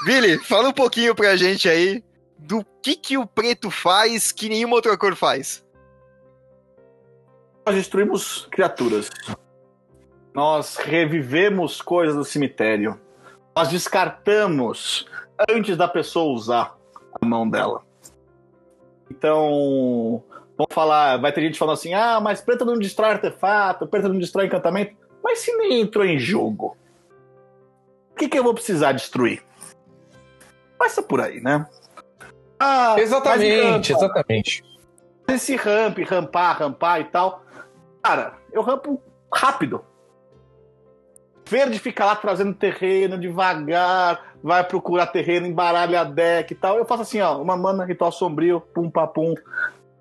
Billy, 0.06 0.38
fala 0.38 0.70
um 0.70 0.74
pouquinho 0.74 1.16
pra 1.16 1.36
gente 1.36 1.68
aí 1.68 2.04
do 2.44 2.66
que, 2.82 2.96
que 2.96 3.18
o 3.18 3.26
preto 3.26 3.72
faz 3.72 4.32
que 4.32 4.50
nenhuma 4.50 4.76
outra 4.76 4.98
cor 4.98 5.16
faz. 5.16 5.64
Nós 7.66 7.76
destruímos 7.76 8.48
criaturas. 8.52 9.10
Nós 10.34 10.76
revivemos 10.76 11.82
coisas 11.82 12.16
do 12.16 12.26
cemitério. 12.26 13.00
Nós 13.56 13.70
descartamos 13.70 15.08
antes 15.50 15.78
da 15.78 15.88
pessoa 15.88 16.34
usar 16.34 16.78
a 17.22 17.26
mão 17.26 17.50
dela. 17.50 17.82
Então, 19.10 20.24
vamos 20.58 20.74
falar, 20.74 21.18
vai 21.18 21.32
ter 21.32 21.42
gente 21.42 21.60
falando 21.60 21.76
assim: 21.76 21.94
ah, 21.94 22.20
mas 22.20 22.42
preto 22.42 22.66
não 22.66 22.78
destrói 22.78 23.12
artefato, 23.12 23.88
preto 23.88 24.10
não 24.10 24.20
destrói 24.20 24.48
encantamento. 24.48 24.96
Mas 25.24 25.40
se 25.40 25.56
nem 25.56 25.82
entrou 25.82 26.04
em 26.04 26.20
jogo, 26.20 26.76
o 28.12 28.16
que, 28.16 28.28
que 28.28 28.38
eu 28.38 28.44
vou 28.44 28.54
precisar 28.54 28.92
destruir? 28.92 29.42
Passa 30.78 31.02
por 31.02 31.22
aí, 31.22 31.40
né? 31.40 31.66
Ah, 32.66 32.96
Exatamente, 32.98 33.92
exatamente. 33.92 34.64
esse 35.28 35.54
ramp, 35.58 35.98
rampar, 36.08 36.60
rampar 36.60 37.02
e 37.02 37.04
tal. 37.04 37.44
Cara, 38.02 38.36
eu 38.54 38.62
rampo 38.62 39.02
rápido. 39.34 39.84
Verde 41.46 41.78
fica 41.78 42.06
lá 42.06 42.16
trazendo 42.16 42.54
terreno 42.54 43.18
devagar, 43.18 44.36
vai 44.42 44.64
procurar 44.64 45.08
terreno, 45.08 45.46
embaralha 45.46 46.00
a 46.00 46.04
deck 46.06 46.54
e 46.54 46.56
tal. 46.56 46.78
Eu 46.78 46.86
faço 46.86 47.02
assim, 47.02 47.20
ó, 47.20 47.42
uma 47.42 47.58
mana, 47.58 47.84
ritual 47.84 48.14
sombrio, 48.14 48.62
pum, 48.62 48.90
papum, 48.90 49.36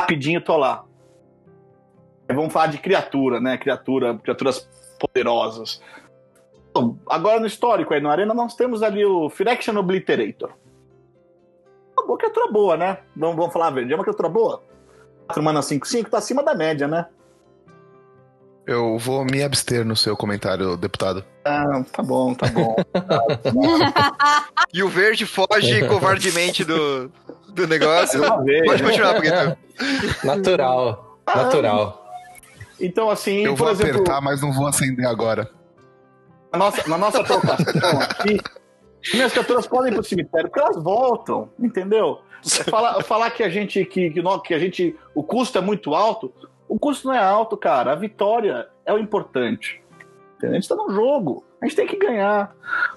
rapidinho 0.01 0.41
tô 0.41 0.57
lá. 0.57 0.85
Aí 2.29 2.37
vamos 2.37 2.53
falar 2.53 2.69
de 2.69 2.79
criatura, 2.79 3.41
né? 3.41 3.59
Criatura, 3.59 4.17
criaturas 4.19 4.69
poderosas. 5.01 5.83
Bom, 6.73 6.97
agora 7.09 7.41
no 7.41 7.47
histórico 7.47 7.93
aí, 7.93 8.01
no 8.01 8.09
Arena, 8.09 8.33
nós 8.33 8.55
temos 8.55 8.85
ali 8.85 9.05
o 9.05 9.29
Phyrexian 9.29 9.77
Obliterator. 9.81 10.62
Uma 12.03 12.07
boa 12.07 12.19
criatura 12.19 12.51
boa, 12.51 12.77
né? 12.77 12.99
Vamos, 13.17 13.37
vamos 13.37 13.53
falar 13.53 13.71
verde. 13.71 13.93
É 13.93 13.95
uma 13.97 14.03
criatura 14.03 14.29
boa? 14.29 14.63
4 15.27 15.41
mana 15.43 15.61
5-5 15.61 16.09
tá 16.09 16.19
acima 16.19 16.43
da 16.43 16.53
média, 16.55 16.89
né? 16.89 17.07
Eu 18.67 18.99
vou 18.99 19.25
me 19.25 19.43
abster 19.43 19.85
no 19.85 19.97
seu 19.97 20.17
comentário, 20.17 20.77
deputado. 20.77 21.25
Ah, 21.45 21.83
tá 21.93 22.03
bom, 22.03 22.35
tá 22.35 22.47
bom. 22.49 22.77
E 24.75 24.83
o 24.83 24.89
verde 24.89 25.27
foge 25.27 25.85
covardemente 25.87 26.65
do, 26.65 27.11
do 27.49 27.67
negócio. 27.67 28.21
Vez, 28.43 28.65
Pode 28.65 28.83
né? 28.83 28.89
continuar, 28.89 29.15
Preto. 29.17 29.59
Natural. 30.25 31.19
Natural. 31.27 32.03
Então, 32.81 33.11
assim, 33.11 33.45
Eu 33.45 33.53
por 33.55 33.65
vou 33.65 33.71
exemplo, 33.71 33.95
apertar, 33.97 34.21
mas 34.21 34.41
não 34.41 34.53
vou 34.53 34.67
acender 34.67 35.07
agora. 35.07 35.51
na 36.53 36.59
nossa, 36.59 36.89
na 36.89 36.99
nossa 36.99 37.23
trocação 37.23 38.01
aqui, 38.01 38.41
minhas 39.13 39.33
criaturas 39.33 39.67
podem 39.67 39.93
ir 39.93 39.95
pro 39.95 40.05
cemitério, 40.05 40.49
porque 40.49 40.61
elas 40.65 40.83
voltam, 40.83 41.51
entendeu? 41.59 42.21
Falar, 42.69 43.03
falar 43.03 43.31
que 43.31 43.43
a 43.43 43.49
gente 43.49 43.85
que, 43.85 44.11
que, 44.11 44.21
nó- 44.23 44.39
que 44.39 44.53
a 44.53 44.59
gente 44.59 44.97
o 45.15 45.23
custo 45.23 45.59
é 45.59 45.61
muito 45.61 45.95
alto, 45.95 46.33
o 46.69 46.79
custo 46.79 47.09
não 47.09 47.15
é 47.15 47.23
alto, 47.23 47.57
cara. 47.57 47.93
A 47.93 47.95
vitória 47.95 48.69
é 48.85 48.93
o 48.93 48.99
importante. 48.99 49.83
Entendeu? 50.37 50.57
A 50.57 50.61
gente 50.61 50.69
tá 50.69 50.75
num 50.75 50.91
jogo, 50.91 51.45
a 51.61 51.67
gente 51.67 51.77
tem 51.77 51.87
que 51.87 51.97
ganhar. 51.97 52.55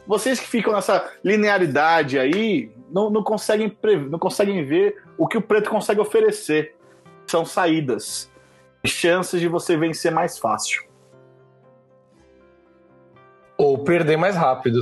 Vocês 0.08 0.40
que 0.40 0.48
ficam 0.48 0.74
nessa 0.74 1.12
linearidade 1.24 2.18
aí, 2.18 2.72
não, 2.92 3.10
não 3.10 3.24
conseguem 3.24 3.76
não 4.10 4.18
conseguem 4.18 4.66
ver 4.66 5.04
o 5.18 5.28
que 5.28 5.38
o 5.38 5.42
preto 5.42 5.70
consegue 5.70 6.00
oferecer. 6.00 6.76
São 7.28 7.46
saídas, 7.46 8.32
chances 8.86 9.40
de 9.40 9.48
você 9.48 9.76
vencer 9.78 10.12
mais 10.12 10.38
fácil. 10.38 10.84
Ou 13.58 13.84
perder 13.84 14.18
mais 14.18 14.36
rápido, 14.36 14.80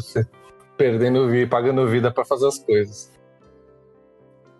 perdendo 0.84 1.30
vida, 1.30 1.50
pagando 1.50 1.88
vida 1.88 2.12
pra 2.12 2.26
fazer 2.26 2.46
as 2.46 2.60
coisas. 2.60 3.10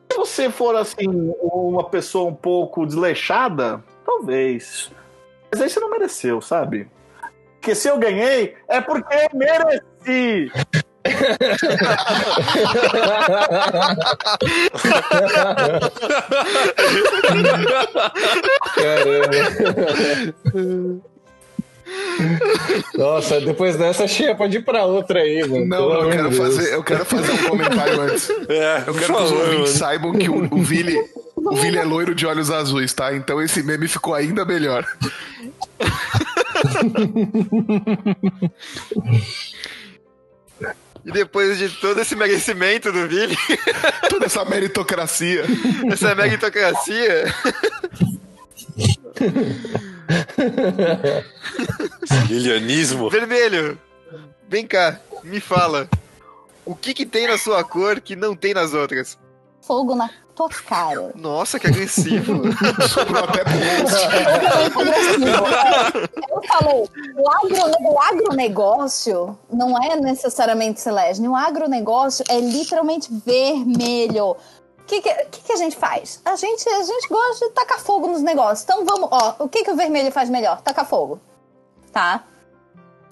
Se 0.10 0.18
você 0.18 0.50
for 0.50 0.74
assim, 0.74 1.34
uma 1.42 1.84
pessoa 1.84 2.30
um 2.30 2.36
pouco 2.36 2.86
desleixada, 2.86 3.84
talvez. 4.06 4.90
Mas 5.52 5.60
aí 5.62 5.70
você 5.70 5.82
não 5.82 5.90
mereceu, 5.92 6.40
sabe? 6.40 6.88
Porque 7.56 7.76
se 7.76 7.90
eu 7.90 7.98
ganhei, 7.98 8.56
é 8.70 8.80
porque 8.80 9.14
eu 9.14 9.28
mereci. 9.38 10.50
Caramba. 18.78 19.44
Nossa, 22.96 23.42
depois 23.42 23.76
dessa, 23.76 24.08
Chia, 24.08 24.36
pode 24.36 24.58
ir 24.58 24.64
pra 24.64 24.86
outra 24.86 25.20
aí, 25.20 25.42
mano. 25.48 25.66
Não, 25.66 25.78
Pelo 25.90 26.04
eu 26.04 26.10
quero, 26.10 26.30
Deus. 26.30 26.38
fazer, 26.38 26.74
eu 26.74 26.84
quero 26.84 27.06
fazer 27.06 27.32
um 27.32 27.50
comentário 27.50 28.02
antes. 28.02 28.30
É, 28.50 28.84
Eu 28.88 28.94
quero 28.94 29.14
que 29.16 29.22
os 29.22 29.32
ouvintes 29.32 29.54
mano. 29.56 29.68
saibam 29.68 30.14
que 30.14 30.30
o, 30.30 30.48
o 30.54 30.64
Vili. 30.64 30.98
O 31.36 31.56
Vili 31.56 31.78
é 31.78 31.84
loiro 31.84 32.16
de 32.16 32.26
olhos 32.26 32.50
azuis, 32.50 32.94
tá? 32.94 33.14
Então 33.16 33.42
esse 33.42 33.62
meme 33.64 33.88
ficou 33.88 34.14
ainda 34.14 34.46
melhor. 34.46 34.86
E 41.06 41.12
depois 41.12 41.58
de 41.58 41.70
todo 41.70 42.00
esse 42.00 42.16
merecimento 42.16 42.92
do 42.92 43.08
Billy, 43.08 43.36
Toda 44.10 44.26
essa 44.26 44.46
meritocracia. 44.46 45.44
essa 45.92 46.16
meritocracia, 46.16 47.26
Lilianismo. 52.28 53.10
vermelho, 53.10 53.80
vem 54.48 54.66
cá, 54.68 55.00
me 55.24 55.40
fala. 55.40 55.90
O 56.66 56.76
que 56.76 56.94
que 56.94 57.06
tem 57.06 57.28
na 57.28 57.38
sua 57.38 57.64
cor 57.64 58.00
que 58.00 58.16
não 58.16 58.36
tem 58.36 58.54
nas 58.54 58.74
outras? 58.74 59.18
Fogo 59.62 59.96
na 59.96 60.10
tua 60.36 60.50
cara. 60.50 61.12
Nossa, 61.16 61.60
que 61.60 61.68
agressivo. 61.68 62.42
Sobrou 62.90 63.24
até 63.24 63.44
pro 63.44 63.54
host. 63.54 63.96
Eu 66.30 66.42
falei, 66.48 66.90
o, 67.16 67.32
agro, 67.32 67.58
o 67.82 68.00
agronegócio 68.02 69.38
não 69.52 69.82
é 69.82 69.96
necessariamente 69.96 70.82
celeste. 70.82 71.22
O 71.22 71.36
agronegócio 71.36 72.26
é 72.28 72.40
literalmente 72.40 73.10
vermelho. 73.26 74.36
O 74.84 74.86
que, 74.86 75.02
que, 75.02 75.42
que, 75.44 75.54
a 75.54 75.56
gente 75.56 75.78
faz? 75.78 76.22
A 76.26 76.36
gente, 76.36 76.68
a 76.68 76.84
gente 76.84 77.08
gosta 77.08 77.48
de 77.48 77.54
tacar 77.54 77.80
fogo 77.80 78.08
nos 78.08 78.22
negócios. 78.22 78.64
Então 78.64 78.84
vamos, 78.86 79.08
ó, 79.12 79.36
o 79.40 79.48
que, 79.48 79.64
que 79.64 79.72
o 79.72 79.76
vermelho 79.76 80.12
faz 80.12 80.30
melhor? 80.30 80.62
Tacar 80.62 80.86
fogo. 80.86 81.22
Tá? 81.92 82.26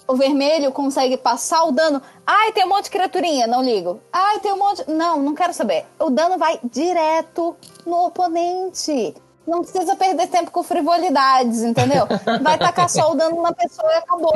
O 0.06 0.14
vermelho 0.14 0.70
consegue 0.70 1.16
passar 1.16 1.64
o 1.64 1.72
dano. 1.72 2.02
Ai, 2.26 2.52
tem 2.52 2.66
um 2.66 2.68
monte 2.68 2.84
de 2.84 2.90
criaturinha, 2.90 3.46
não 3.46 3.62
ligo. 3.62 4.00
Ai, 4.12 4.38
tem 4.40 4.52
um 4.52 4.58
monte. 4.58 4.88
Não, 4.90 5.22
não 5.22 5.34
quero 5.34 5.54
saber. 5.54 5.86
O 5.98 6.10
dano 6.10 6.36
vai 6.36 6.60
direto 6.62 7.56
no 7.86 8.06
oponente. 8.06 9.14
Não 9.46 9.62
precisa 9.62 9.96
perder 9.96 10.28
tempo 10.28 10.50
com 10.50 10.62
frivolidades, 10.62 11.62
entendeu? 11.62 12.06
Vai 12.42 12.58
tacar 12.58 12.88
só 12.88 13.10
o 13.10 13.14
dano 13.14 13.42
na 13.42 13.52
pessoa 13.52 13.90
e 13.90 13.96
acabou. 13.96 14.32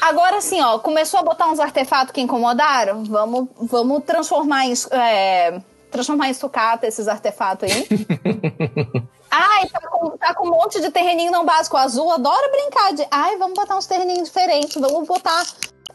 Agora 0.00 0.40
sim, 0.40 0.60
ó, 0.60 0.78
começou 0.78 1.20
a 1.20 1.22
botar 1.22 1.48
uns 1.48 1.60
artefatos 1.60 2.12
que 2.12 2.20
incomodaram? 2.20 3.04
Vamos, 3.04 3.48
vamos 3.56 4.02
transformar 4.04 4.66
em, 4.66 4.74
é, 4.90 5.60
transformar 5.92 6.28
em 6.28 6.34
sucata 6.34 6.86
esses 6.86 7.06
artefatos 7.06 7.70
aí. 7.70 7.86
Ai, 9.30 9.66
tá 9.68 9.80
com, 9.88 10.10
tá 10.18 10.34
com 10.34 10.46
um 10.46 10.50
monte 10.50 10.80
de 10.80 10.90
terreninho 10.90 11.30
não 11.32 11.44
básico. 11.44 11.76
O 11.76 11.78
azul 11.78 12.10
adora 12.10 12.50
brincar 12.50 12.92
de. 12.92 13.06
Ai, 13.10 13.36
vamos 13.38 13.54
botar 13.54 13.76
uns 13.76 13.86
terreninhos 13.86 14.28
diferentes. 14.28 14.74
Vamos 14.74 15.06
botar. 15.08 15.42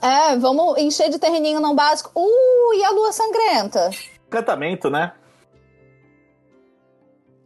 É, 0.01 0.35
vamos 0.37 0.77
encher 0.79 1.09
de 1.09 1.19
terreninho 1.19 1.59
não 1.59 1.75
básico. 1.75 2.09
Uh, 2.15 2.73
e 2.73 2.83
a 2.83 2.89
lua 2.91 3.11
sangrenta? 3.11 3.91
Encantamento, 4.27 4.89
né? 4.89 5.11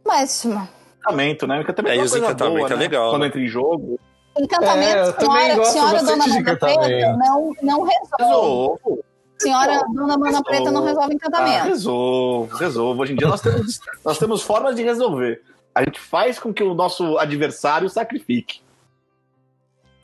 Mas. 0.04 0.44
encantamento, 0.44 1.46
né? 1.46 1.60
Encantamento 1.60 1.92
É, 1.92 1.96
é, 1.96 1.98
coisa 1.98 2.18
encantamento 2.18 2.58
boa, 2.58 2.66
é 2.68 2.70
né? 2.70 2.76
legal, 2.76 3.10
Quando 3.10 3.22
né? 3.22 3.28
entra 3.28 3.40
em 3.40 3.48
jogo. 3.48 4.00
Encantamento, 4.38 4.98
É, 4.98 5.12
senhora, 5.12 5.64
senhora 5.66 6.02
Dona 6.02 6.24
Preta 6.24 6.40
encantamento. 6.40 7.18
não, 7.18 7.52
não 7.62 7.82
resolve. 7.82 8.16
Resolvo. 8.18 9.04
Senhora 9.42 9.84
Dona 9.92 10.16
Mana 10.16 10.42
Preta 10.42 10.70
não 10.70 10.84
resolve 10.84 11.12
Ah, 11.12 11.14
encantamento. 11.14 11.64
resolvo, 11.68 12.56
resolvo. 12.56 13.02
Hoje 13.02 13.12
em 13.12 13.16
dia 13.16 13.28
nós 13.28 13.40
temos, 13.40 13.80
nós 14.04 14.18
temos 14.18 14.42
formas 14.42 14.76
de 14.76 14.82
resolver. 14.82 15.42
A 15.74 15.82
gente 15.82 15.98
faz 16.00 16.38
com 16.38 16.52
que 16.52 16.62
o 16.62 16.74
nosso 16.74 17.18
adversário 17.18 17.88
sacrifique. 17.88 18.60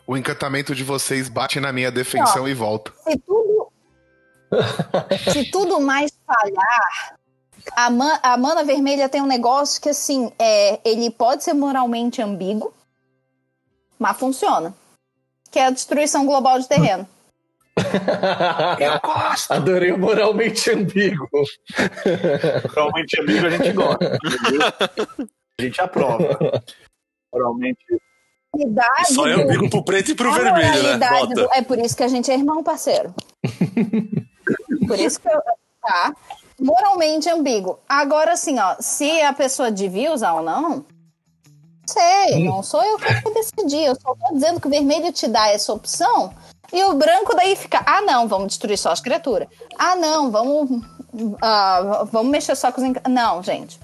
O 0.06 0.16
encantamento 0.16 0.74
de 0.74 0.82
vocês 0.82 1.28
bate 1.28 1.60
na 1.60 1.70
minha 1.72 1.90
defensão 1.90 2.48
e 2.48 2.54
volta. 2.54 2.92
Se 3.04 3.18
tudo, 3.18 3.68
se 5.32 5.50
tudo 5.50 5.80
mais 5.80 6.10
falhar, 6.26 7.18
a, 7.76 7.90
man, 7.90 8.18
a 8.22 8.36
mana 8.38 8.64
vermelha 8.64 9.08
tem 9.08 9.20
um 9.20 9.26
negócio 9.26 9.80
que, 9.80 9.90
assim, 9.90 10.32
é, 10.38 10.80
ele 10.82 11.10
pode 11.10 11.44
ser 11.44 11.52
moralmente 11.52 12.22
ambíguo, 12.22 12.72
mas 13.98 14.16
funciona. 14.16 14.74
Que 15.50 15.58
é 15.58 15.66
a 15.66 15.70
destruição 15.70 16.24
global 16.24 16.58
de 16.58 16.66
terreno. 16.68 17.06
Eu 18.80 19.00
gosto. 19.00 19.52
Adorei 19.52 19.92
o 19.92 19.98
moralmente 19.98 20.70
ambíguo. 20.70 21.28
Realmente, 22.74 23.20
amigo, 23.20 23.46
a 23.46 23.50
gente 23.50 23.72
gosta. 23.72 24.18
entendeu? 24.24 25.28
A 25.58 25.62
gente 25.62 25.80
aprova. 25.80 26.62
Realmente. 27.34 27.84
Moralidade 28.54 29.12
Só 29.14 29.26
é 29.28 29.34
amigo 29.34 29.68
pro 29.68 29.84
preto 29.84 30.10
e 30.10 30.14
pro 30.14 30.30
a 30.30 30.38
vermelho, 30.38 30.96
né? 30.98 31.26
do- 31.34 31.48
É 31.52 31.62
por 31.62 31.78
isso 31.78 31.96
que 31.96 32.02
a 32.02 32.08
gente 32.08 32.30
é 32.30 32.34
irmão, 32.34 32.62
parceiro. 32.62 33.14
por 34.86 34.98
isso 34.98 35.20
que 35.20 35.28
eu. 35.28 35.40
Tá. 35.82 36.12
Moralmente 36.60 37.28
ambíguo. 37.28 37.78
Agora, 37.88 38.32
assim, 38.32 38.58
ó, 38.58 38.74
se 38.80 39.20
a 39.22 39.32
pessoa 39.32 39.70
devia 39.70 40.12
usar 40.12 40.32
ou 40.34 40.42
não, 40.42 40.84
sei, 41.86 42.44
não 42.44 42.62
sou 42.64 42.82
eu 42.82 42.98
que 42.98 43.12
vou 43.22 43.32
decidir. 43.32 43.84
Eu 43.84 43.94
só 43.94 44.14
tô 44.14 44.34
dizendo 44.34 44.60
que 44.60 44.66
o 44.66 44.70
vermelho 44.70 45.12
te 45.12 45.28
dá 45.28 45.48
essa 45.50 45.72
opção 45.72 46.34
e 46.72 46.84
o 46.84 46.94
branco 46.94 47.34
daí 47.34 47.56
fica: 47.56 47.82
ah, 47.86 48.02
não, 48.02 48.28
vamos 48.28 48.48
destruir 48.48 48.76
só 48.76 48.90
as 48.90 49.00
criaturas. 49.00 49.48
Ah, 49.78 49.96
não, 49.96 50.30
vamos. 50.30 50.84
ah, 51.42 52.04
vamos 52.10 52.30
mexer 52.30 52.56
só 52.56 52.70
com 52.70 52.80
os. 52.82 53.02
Não, 53.08 53.42
gente. 53.42 53.80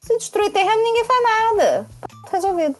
Se 0.00 0.16
destruir 0.18 0.50
terreno, 0.50 0.82
ninguém 0.82 1.04
faz 1.04 1.22
nada. 1.22 1.86
Resolvido. 2.30 2.76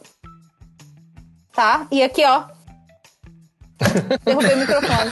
Tá? 1.52 1.86
E 1.90 2.02
aqui, 2.02 2.24
ó. 2.24 2.44
Derrubei 4.24 4.54
o 4.54 4.58
microfone. 4.58 5.10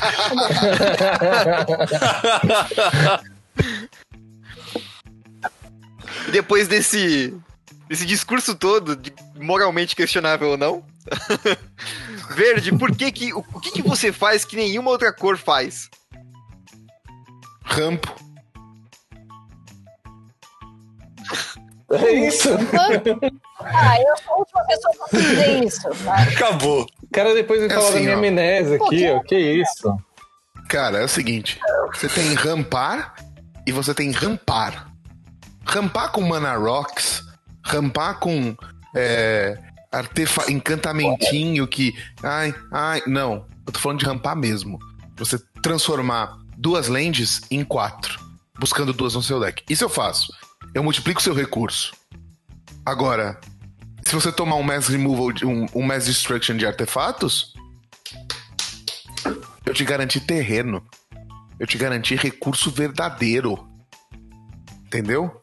Depois 6.31 6.69
desse, 6.69 7.35
desse 7.89 8.07
discurso 8.07 8.55
todo, 8.55 8.97
de 8.97 9.13
moralmente 9.37 9.97
questionável 9.97 10.51
ou 10.51 10.57
não. 10.57 10.85
Verde, 12.35 12.77
por 12.77 12.95
que 12.97 13.11
que, 13.13 13.33
o, 13.33 13.39
o 13.53 13.61
que 13.61 13.71
que 13.71 13.83
você 13.83 14.13
faz 14.13 14.45
que 14.45 14.57
nenhuma 14.57 14.91
outra 14.91 15.13
cor 15.13 15.37
faz? 15.39 15.89
Rampo. 17.65 18.15
É 21.91 22.11
isso. 22.13 22.49
Ah, 23.61 23.97
eu 24.01 24.17
sou 24.25 24.35
a 24.35 24.39
última 24.39 24.65
pessoa 24.65 24.95
pra 25.11 25.19
dizer 25.19 25.65
isso. 25.65 25.89
tá? 26.05 26.23
Acabou. 26.23 26.87
O 27.03 27.09
cara 27.13 27.35
depois 27.35 27.61
me 27.61 27.67
É 27.67 27.71
fala 27.71 27.83
da 27.83 27.89
assim, 27.91 28.01
minha 28.01 28.15
ó. 28.15 28.19
amnésia 28.19 28.79
Pô, 28.79 28.87
aqui, 28.87 28.97
que- 28.99 29.11
ó. 29.11 29.21
Que 29.21 29.39
isso? 29.39 29.97
Cara, 30.69 30.99
é 30.99 31.05
o 31.05 31.09
seguinte: 31.09 31.61
você 31.93 32.09
tem 32.09 32.33
rampar 32.35 33.15
e 33.67 33.73
você 33.73 33.95
tem 33.95 34.11
rampar. 34.11 34.91
Rampar 35.67 36.11
com 36.13 36.23
Mana 36.23 36.57
Rocks, 36.57 37.23
rampar 37.65 38.19
com 38.19 38.57
é, 38.97 39.57
artefa 39.93 40.51
encantamentinho 40.51 41.69
que. 41.69 41.95
Ai, 42.23 42.55
ai. 42.73 43.03
Não, 43.07 43.47
eu 43.67 43.73
tô 43.73 43.79
falando 43.79 44.01
de 44.01 44.07
rampar 44.07 44.35
mesmo. 44.35 44.79
Você 45.17 45.39
transformar 45.63 46.39
duas 46.57 46.89
lands 46.89 47.43
em 47.51 47.63
quatro, 47.63 48.19
buscando 48.59 48.93
duas 48.93 49.15
no 49.15 49.23
seu 49.23 49.39
deck. 49.39 49.63
Isso 49.69 49.85
eu 49.85 49.89
faço. 49.89 50.33
Eu 50.75 50.83
multiplico 50.83 51.23
seu 51.23 51.35
recurso. 51.35 51.93
Agora, 52.85 53.39
se 54.05 54.15
você 54.15 54.33
tomar 54.33 54.57
um 54.57 54.63
Mass 54.63 54.89
Removal, 54.89 55.33
um, 55.45 55.67
um 55.75 55.83
Mass 55.83 56.07
Destruction 56.07 56.57
de 56.57 56.67
artefatos, 56.67 57.53
eu 59.65 59.75
te 59.75 59.85
garanti 59.85 60.19
terreno. 60.19 60.85
Eu 61.59 61.67
te 61.67 61.79
garanti 61.79 62.17
recurso 62.17 62.71
verdadeiro. 62.71 63.69
Entendeu? 64.87 65.41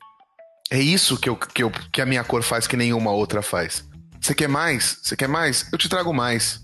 É 0.70 0.80
isso 0.80 1.18
que, 1.18 1.30
eu, 1.30 1.36
que, 1.36 1.64
eu, 1.64 1.72
que 1.92 2.02
a 2.02 2.06
minha 2.06 2.24
cor 2.24 2.44
faz 2.44 2.68
que 2.68 2.78
nenhuma 2.78 3.12
outra 3.12 3.42
faz. 3.42 3.89
Você 4.22 4.34
quer 4.36 4.48
mais? 4.50 4.98
Você 5.02 5.16
quer 5.16 5.28
mais? 5.28 5.68
Eu 5.72 5.78
te 5.78 5.88
trago 5.90 6.14
mais. 6.14 6.62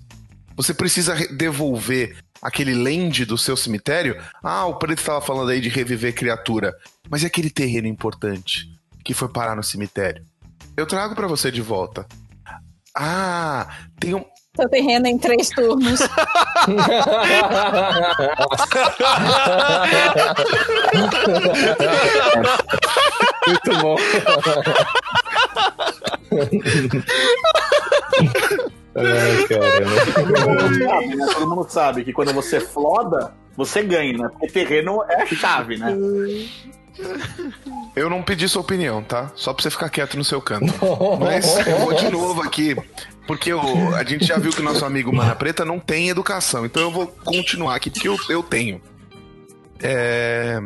Você 0.55 0.73
precisa 0.73 1.13
re- 1.13 1.27
devolver 1.27 2.17
aquele 2.41 2.73
land 2.73 3.25
do 3.25 3.37
seu 3.37 3.55
cemitério. 3.57 4.21
Ah, 4.43 4.65
o 4.65 4.75
preto 4.75 4.99
estava 4.99 5.21
falando 5.21 5.49
aí 5.49 5.59
de 5.61 5.69
reviver 5.69 6.13
criatura. 6.13 6.73
Mas 7.09 7.23
e 7.23 7.25
aquele 7.25 7.49
terreno 7.49 7.87
importante 7.87 8.67
que 9.03 9.13
foi 9.13 9.27
parar 9.29 9.55
no 9.55 9.63
cemitério? 9.63 10.23
Eu 10.77 10.85
trago 10.85 11.15
pra 11.15 11.27
você 11.27 11.51
de 11.51 11.61
volta. 11.61 12.05
Ah, 12.97 13.67
tem 13.99 14.13
um, 14.15 14.23
Seu 14.55 14.69
terreno 14.69 15.07
em 15.07 15.17
três 15.17 15.49
turnos. 15.49 15.99
Muito 23.47 23.77
bom. 23.81 23.95
Ai, 28.95 31.07
né? 31.07 31.25
Todo 31.33 31.49
mundo 31.49 31.65
sabe 31.69 32.03
que 32.03 32.13
quando 32.13 32.33
você 32.33 32.59
floda, 32.59 33.33
você 33.55 33.83
ganha, 33.83 34.17
né? 34.17 34.29
Porque 34.29 34.47
terreno 34.47 35.03
é 35.09 35.21
a 35.21 35.25
chave, 35.25 35.77
né? 35.77 35.95
Eu 37.95 38.09
não 38.09 38.23
pedi 38.23 38.47
sua 38.47 38.61
opinião, 38.61 39.03
tá? 39.03 39.31
Só 39.35 39.53
pra 39.53 39.61
você 39.63 39.69
ficar 39.69 39.89
quieto 39.89 40.15
no 40.17 40.23
seu 40.23 40.41
canto. 40.41 40.73
Mas 41.19 41.67
eu 41.67 41.77
vou 41.79 41.93
de 41.93 42.09
novo 42.09 42.41
aqui, 42.41 42.75
porque 43.27 43.53
o- 43.53 43.93
a 43.95 44.03
gente 44.03 44.25
já 44.25 44.37
viu 44.37 44.51
que 44.51 44.61
o 44.61 44.63
nosso 44.63 44.85
amigo 44.85 45.13
Mana 45.13 45.35
Preta 45.35 45.65
não 45.65 45.79
tem 45.79 46.09
educação. 46.09 46.65
Então 46.65 46.81
eu 46.83 46.91
vou 46.91 47.07
continuar 47.07 47.75
aqui, 47.75 47.89
porque 47.89 48.07
eu, 48.07 48.17
eu 48.29 48.41
tenho. 48.41 48.81
É... 49.81 50.61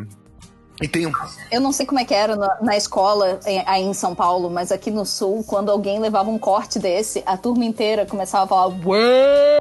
E 0.81 0.87
tenho. 0.87 1.11
Eu 1.51 1.59
não 1.59 1.71
sei 1.73 1.85
como 1.85 1.99
é 1.99 2.05
que 2.05 2.13
era 2.13 2.35
na, 2.35 2.57
na 2.61 2.77
escola 2.77 3.39
em- 3.45 3.63
aí 3.65 3.83
em 3.83 3.93
São 3.93 4.15
Paulo, 4.15 4.49
mas 4.49 4.71
aqui 4.71 4.89
no 4.89 5.05
Sul, 5.05 5.43
quando 5.45 5.69
alguém 5.71 5.99
levava 5.99 6.29
um 6.29 6.39
corte 6.39 6.79
desse, 6.79 7.21
a 7.25 7.35
turma 7.35 7.65
inteira 7.65 8.05
começava 8.05 8.45
a 8.45 8.47
falar 8.47 8.67
ué, 8.85 9.59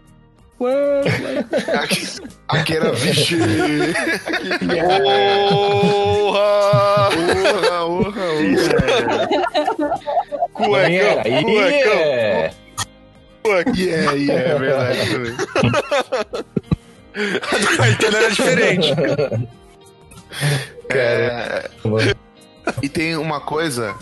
ué. 0.61 1.01
Aqui, 1.82 2.07
aqui 2.49 2.77
era 2.77 2.93
vixe. 2.93 3.36
Porra! 5.49 7.09
Urra, 7.19 7.85
urra, 7.85 8.32
urra. 8.35 9.28
Cuecão, 10.53 11.23
Aí 11.24 11.43
cuecão. 11.45 11.93
é. 11.93 12.51
Yeah, 13.77 14.12
yeah, 14.12 14.51
é 14.51 14.59
verdade. 14.59 15.01
A 17.19 17.59
do 17.59 17.77
Caetano 17.77 18.16
era 18.19 18.31
diferente. 18.31 18.95
É, 20.91 21.71
E 22.83 22.89
tem 22.89 23.17
uma 23.17 23.41
coisa 23.41 23.95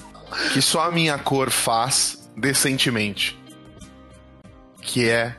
que 0.53 0.61
só 0.61 0.83
a 0.83 0.91
minha 0.91 1.19
cor 1.19 1.51
faz 1.51 2.31
decentemente. 2.37 3.39
Que 4.81 5.09
é 5.09 5.37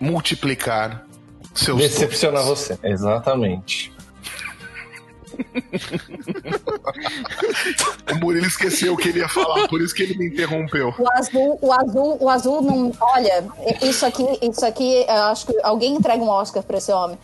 multiplicar 0.00 1.06
seus 1.54 1.78
Decepcionar 1.78 2.44
você. 2.44 2.78
Exatamente. 2.82 3.95
O 8.12 8.16
Murilo 8.20 8.46
esqueceu 8.46 8.94
o 8.94 8.96
que 8.96 9.08
ele 9.08 9.18
ia 9.18 9.28
falar, 9.28 9.68
por 9.68 9.80
isso 9.80 9.94
que 9.94 10.02
ele 10.02 10.16
me 10.16 10.28
interrompeu. 10.28 10.94
O 10.98 11.12
azul, 11.18 11.58
o 11.60 11.72
azul, 11.72 12.16
o 12.20 12.28
azul 12.30 12.62
não. 12.62 12.92
Olha, 13.00 13.44
isso 13.82 14.06
aqui, 14.06 14.24
isso 14.42 14.64
aqui, 14.64 15.04
eu 15.08 15.22
acho 15.24 15.46
que 15.46 15.56
alguém 15.62 15.94
entrega 15.94 16.22
um 16.22 16.28
Oscar 16.28 16.62
pra 16.62 16.78
esse 16.78 16.92
homem. 16.92 17.18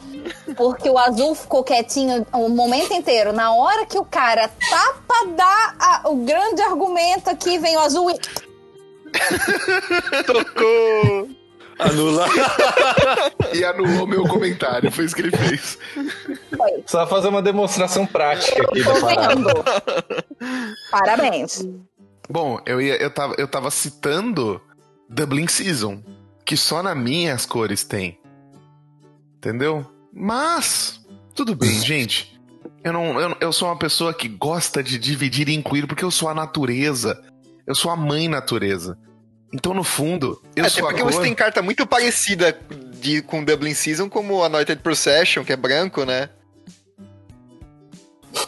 Porque 0.57 0.89
o 0.91 0.99
azul 0.99 1.35
ficou 1.35 1.63
quietinho 1.65 2.27
o 2.33 2.49
momento 2.49 2.93
inteiro. 2.93 3.33
Na 3.33 3.53
hora 3.55 3.87
que 3.87 3.99
o 3.99 4.05
cara 4.05 4.49
tá 4.49 4.95
pra 5.07 5.25
dar 5.37 5.77
a- 5.79 6.09
o 6.11 6.17
grande 6.17 6.61
argumento 6.63 7.31
aqui, 7.31 7.59
vem 7.59 7.77
o 7.77 7.81
azul 7.81 8.11
e. 8.11 8.15
Tocou! 10.25 11.29
Anula. 11.78 12.27
E 13.55 13.65
anulou 13.65 14.07
meu 14.07 14.23
comentário, 14.24 14.90
foi 14.90 15.05
isso 15.05 15.15
que 15.15 15.20
ele 15.20 15.36
fez. 15.36 15.78
Foi. 16.57 16.82
Só 16.86 17.07
fazer 17.07 17.28
uma 17.28 17.43
demonstração 17.43 18.07
prática 18.07 18.62
aqui 18.62 18.82
da 18.82 18.99
parada. 18.99 19.65
Parabéns. 20.90 21.62
Bom, 22.31 22.59
eu, 22.65 22.81
ia, 22.81 22.97
eu, 22.97 23.11
tava, 23.11 23.35
eu 23.36 23.47
tava 23.47 23.70
citando 23.70 24.59
Dublin 25.07 25.47
Season, 25.47 26.03
que 26.47 26.57
só 26.57 26.82
na 26.82 26.94
minha 26.94 27.35
as 27.35 27.44
cores 27.44 27.85
tem. 27.85 28.19
Entendeu? 29.36 29.85
Mas, 30.11 31.05
tudo 31.35 31.55
bem, 31.55 31.74
gente. 31.82 32.40
Eu, 32.82 32.93
não, 32.93 33.20
eu, 33.20 33.36
eu 33.39 33.53
sou 33.53 33.69
uma 33.69 33.78
pessoa 33.78 34.15
que 34.15 34.28
gosta 34.28 34.82
de 34.82 34.99
dividir 34.99 35.49
e 35.49 35.55
incluir 35.55 35.86
porque 35.86 36.05
eu 36.05 36.11
sou 36.11 36.28
a 36.28 36.35
natureza. 36.35 37.23
Eu 37.66 37.74
sou 37.74 37.90
a 37.90 37.97
mãe 37.97 38.28
natureza. 38.28 38.99
Então, 39.53 39.74
no 39.74 39.85
fundo, 39.85 40.41
eu 40.57 40.65
É, 40.65 40.69
sou 40.69 40.79
até 40.81 40.89
a 40.89 40.91
porque 40.91 41.03
cor... 41.03 41.12
você 41.12 41.20
tem 41.23 41.35
carta 41.35 41.61
muito 41.62 41.87
parecida 41.87 42.59
de, 43.01 43.20
com 43.23 43.45
Dublin 43.45 43.74
Season, 43.74 44.09
como 44.09 44.43
a 44.43 44.47
Anointed 44.47 44.81
Procession, 44.83 45.45
que 45.45 45.53
é 45.53 45.57
branco, 45.57 46.05
né? 46.05 46.31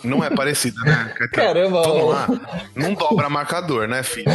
Não 0.03 0.25
é 0.25 0.31
parecida, 0.31 0.81
né? 0.83 1.15
Caramba, 1.33 1.83
Vamos 1.83 2.09
lá. 2.15 2.27
Não 2.75 2.95
dobra 2.95 3.29
marcador, 3.29 3.87
né, 3.87 4.03
filho? 4.03 4.31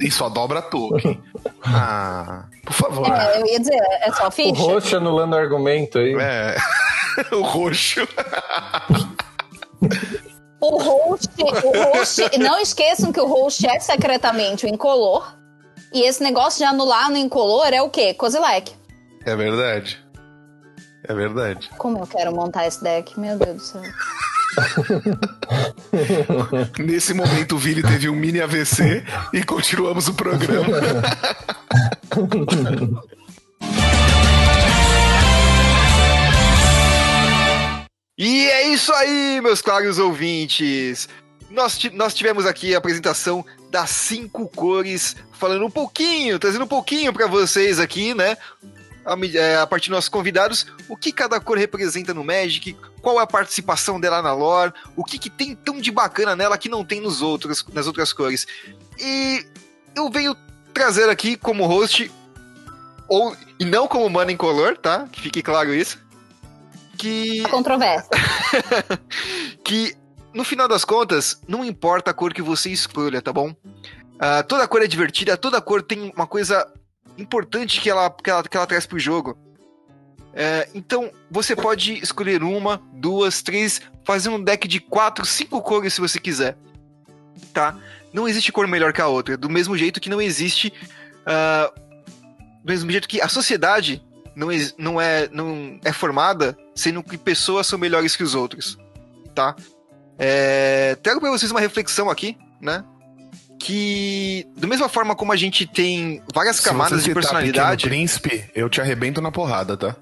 E 0.00 0.10
só 0.10 0.28
dobra 0.28 0.60
token. 0.62 1.20
Ah, 1.64 2.44
por 2.64 2.72
favor. 2.72 3.12
É, 3.12 3.40
eu 3.40 3.46
ia 3.46 3.60
dizer, 3.60 3.78
é 4.00 4.10
só 4.12 4.26
O 4.26 4.30
ficha. 4.32 4.60
roxo 4.60 4.96
anulando 4.96 5.34
o 5.34 5.36
argumento 5.36 5.98
aí. 5.98 6.14
É. 6.18 6.56
o 7.32 7.42
roxo. 7.42 8.00
O 10.60 10.76
host, 10.78 11.28
o 11.40 11.82
host, 11.96 12.38
não 12.38 12.58
esqueçam 12.60 13.12
que 13.12 13.20
o 13.20 13.26
host 13.26 13.66
é 13.66 13.78
secretamente 13.80 14.66
o 14.66 14.68
incolor. 14.68 15.34
E 15.92 16.02
esse 16.02 16.22
negócio 16.22 16.58
de 16.58 16.64
anular 16.64 17.10
no 17.10 17.16
incolor 17.16 17.72
é 17.72 17.82
o 17.82 17.90
quê? 17.90 18.14
Kozilek. 18.14 18.72
É 19.24 19.34
verdade. 19.34 19.98
É 21.04 21.14
verdade. 21.14 21.68
Como 21.78 21.98
eu 21.98 22.06
quero 22.06 22.32
montar 22.32 22.66
esse 22.66 22.82
deck, 22.82 23.18
meu 23.18 23.36
Deus 23.36 23.56
do 23.56 23.62
céu. 23.62 23.82
Nesse 26.78 27.14
momento, 27.14 27.56
o 27.56 27.58
Vili 27.58 27.82
teve 27.82 28.08
um 28.08 28.14
mini 28.14 28.40
AVC 28.40 29.04
e 29.32 29.42
continuamos 29.42 30.08
o 30.08 30.14
programa. 30.14 30.76
E 38.22 38.50
é 38.50 38.68
isso 38.68 38.92
aí, 38.92 39.40
meus 39.40 39.62
caros 39.62 39.98
ouvintes. 39.98 41.08
Nós, 41.50 41.78
nós 41.92 42.14
tivemos 42.14 42.46
aqui 42.46 42.74
a 42.74 42.78
apresentação 42.78 43.44
das 43.70 43.90
cinco 43.90 44.48
cores, 44.48 45.16
falando 45.32 45.66
um 45.66 45.70
pouquinho, 45.70 46.38
trazendo 46.38 46.64
um 46.64 46.68
pouquinho 46.68 47.12
pra 47.12 47.26
vocês 47.26 47.80
aqui, 47.80 48.14
né? 48.14 48.36
É, 49.34 49.56
a 49.56 49.66
partir 49.66 49.88
dos 49.88 49.96
nossos 49.96 50.08
convidados, 50.08 50.66
o 50.88 50.96
que 50.96 51.10
cada 51.10 51.40
cor 51.40 51.58
representa 51.58 52.14
no 52.14 52.22
Magic, 52.22 52.76
qual 53.00 53.18
é 53.18 53.22
a 53.22 53.26
participação 53.26 53.98
dela 53.98 54.22
na 54.22 54.32
lore, 54.32 54.72
o 54.94 55.02
que, 55.02 55.18
que 55.18 55.30
tem 55.30 55.54
tão 55.54 55.80
de 55.80 55.90
bacana 55.90 56.36
nela 56.36 56.58
que 56.58 56.68
não 56.68 56.84
tem 56.84 57.00
nos 57.00 57.22
outros, 57.22 57.64
nas 57.72 57.86
outras 57.86 58.12
cores. 58.12 58.46
E 58.98 59.44
eu 59.96 60.08
venho 60.10 60.36
trazer 60.72 61.08
aqui 61.08 61.36
como 61.36 61.66
host, 61.66 62.12
ou, 63.08 63.34
e 63.58 63.64
não 63.64 63.88
como 63.88 64.08
mana 64.08 64.30
incolor, 64.30 64.76
tá? 64.76 65.08
Que 65.10 65.20
fique 65.20 65.42
claro 65.42 65.74
isso. 65.74 65.98
Que 66.96 67.42
A 67.44 67.48
controvérsia. 67.48 68.10
que 69.64 69.96
no 70.32 70.44
final 70.44 70.68
das 70.68 70.84
contas, 70.84 71.40
não 71.46 71.64
importa 71.64 72.10
a 72.10 72.14
cor 72.14 72.32
que 72.32 72.42
você 72.42 72.70
escolha, 72.70 73.20
tá 73.20 73.32
bom? 73.32 73.54
Ah, 74.18 74.42
toda 74.42 74.68
cor 74.68 74.82
é 74.82 74.86
divertida, 74.86 75.36
toda 75.36 75.60
cor 75.60 75.82
tem 75.82 76.12
uma 76.14 76.26
coisa 76.26 76.70
importante 77.16 77.80
que 77.80 77.88
ela, 77.88 78.10
que 78.10 78.30
ela, 78.30 78.42
que 78.42 78.56
ela 78.56 78.66
traz 78.66 78.86
pro 78.86 78.98
jogo. 78.98 79.36
É, 80.32 80.68
então, 80.74 81.10
você 81.30 81.56
pode 81.56 81.94
escolher 81.94 82.42
uma, 82.42 82.80
duas, 82.92 83.42
três, 83.42 83.80
fazer 84.04 84.28
um 84.28 84.42
deck 84.42 84.68
de 84.68 84.78
quatro, 84.78 85.24
cinco 85.24 85.60
cores 85.60 85.94
se 85.94 86.00
você 86.00 86.20
quiser. 86.20 86.56
Tá? 87.52 87.76
Não 88.12 88.28
existe 88.28 88.52
cor 88.52 88.66
melhor 88.68 88.92
que 88.92 89.00
a 89.00 89.06
outra. 89.06 89.36
Do 89.36 89.48
mesmo 89.48 89.76
jeito 89.76 90.00
que 90.00 90.10
não 90.10 90.20
existe. 90.20 90.72
ah, 91.26 91.72
do 92.62 92.70
mesmo 92.70 92.90
jeito 92.90 93.08
que 93.08 93.22
a 93.22 93.28
sociedade 93.28 94.04
não, 94.36 94.48
não, 94.76 95.00
é, 95.00 95.28
não 95.32 95.80
é 95.82 95.92
formada 95.92 96.56
sendo 96.74 97.02
que 97.02 97.16
pessoas 97.16 97.66
são 97.66 97.78
melhores 97.78 98.14
que 98.14 98.22
os 98.22 98.34
outros. 98.34 98.78
Tá? 99.34 99.56
É, 100.22 100.96
trago 100.96 101.18
pra 101.18 101.30
vocês 101.30 101.50
uma 101.50 101.60
reflexão 101.60 102.10
aqui, 102.10 102.36
né? 102.60 102.84
Que, 103.58 104.46
da 104.54 104.66
mesma 104.66 104.86
forma 104.86 105.16
como 105.16 105.32
a 105.32 105.36
gente 105.36 105.66
tem 105.66 106.22
várias 106.34 106.56
Se 106.56 106.62
camadas 106.62 107.00
você 107.00 107.08
de 107.08 107.14
personalidade. 107.14 107.84
Pequeno 107.84 107.96
Príncipe, 107.96 108.44
eu 108.54 108.68
te 108.68 108.82
arrebento 108.82 109.22
na 109.22 109.32
porrada, 109.32 109.78
tá? 109.78 109.96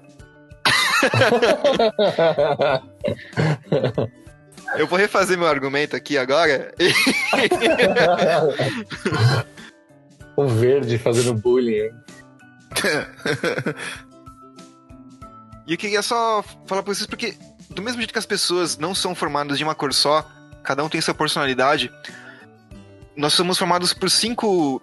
Eu 4.75 4.85
vou 4.85 4.99
refazer 4.99 5.37
meu 5.37 5.47
argumento 5.47 5.95
aqui 5.95 6.17
agora. 6.17 6.73
o 10.35 10.45
verde 10.47 10.97
fazendo 10.99 11.33
bullying. 11.33 11.75
hein? 11.75 11.91
E 15.65 15.73
eu 15.73 15.77
queria 15.77 16.01
só 16.01 16.43
falar 16.65 16.81
pra 16.81 16.93
vocês 16.95 17.05
porque, 17.05 17.35
do 17.69 17.81
mesmo 17.81 17.99
jeito 17.99 18.11
que 18.13 18.19
as 18.19 18.25
pessoas 18.25 18.77
não 18.77 18.93
são 18.95 19.13
formadas 19.13 19.57
de 19.57 19.63
uma 19.63 19.75
cor 19.75 19.93
só, 19.93 20.29
cada 20.63 20.83
um 20.83 20.89
tem 20.89 20.99
sua 21.01 21.13
personalidade, 21.13 21.91
nós 23.15 23.33
somos 23.33 23.57
formados 23.57 23.93
por 23.93 24.09
cinco 24.09 24.81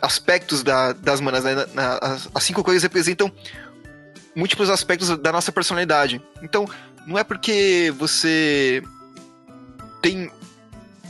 aspectos 0.00 0.62
da- 0.62 0.92
das 0.92 1.20
manas. 1.20 1.44
Né? 1.44 1.52
As, 2.02 2.28
as 2.34 2.42
cinco 2.44 2.62
cores 2.64 2.82
representam 2.82 3.30
múltiplos 4.34 4.68
aspectos 4.70 5.08
da 5.18 5.32
nossa 5.32 5.50
personalidade. 5.52 6.20
Então, 6.42 6.66
não 7.06 7.18
é 7.18 7.24
porque 7.24 7.92
você 7.96 8.82
tem 10.02 10.30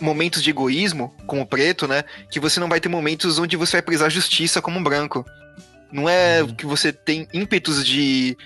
momentos 0.00 0.42
de 0.42 0.50
egoísmo, 0.50 1.14
como 1.26 1.42
o 1.42 1.46
preto, 1.46 1.88
né? 1.88 2.04
Que 2.30 2.38
você 2.38 2.60
não 2.60 2.68
vai 2.68 2.80
ter 2.80 2.88
momentos 2.88 3.38
onde 3.38 3.56
você 3.56 3.72
vai 3.78 3.82
prezar 3.82 4.10
justiça, 4.10 4.60
como 4.60 4.82
branco. 4.82 5.24
Não 5.90 6.08
é 6.08 6.44
que 6.56 6.66
você 6.66 6.92
tem 6.92 7.26
ímpetos 7.32 7.84
de, 7.84 8.36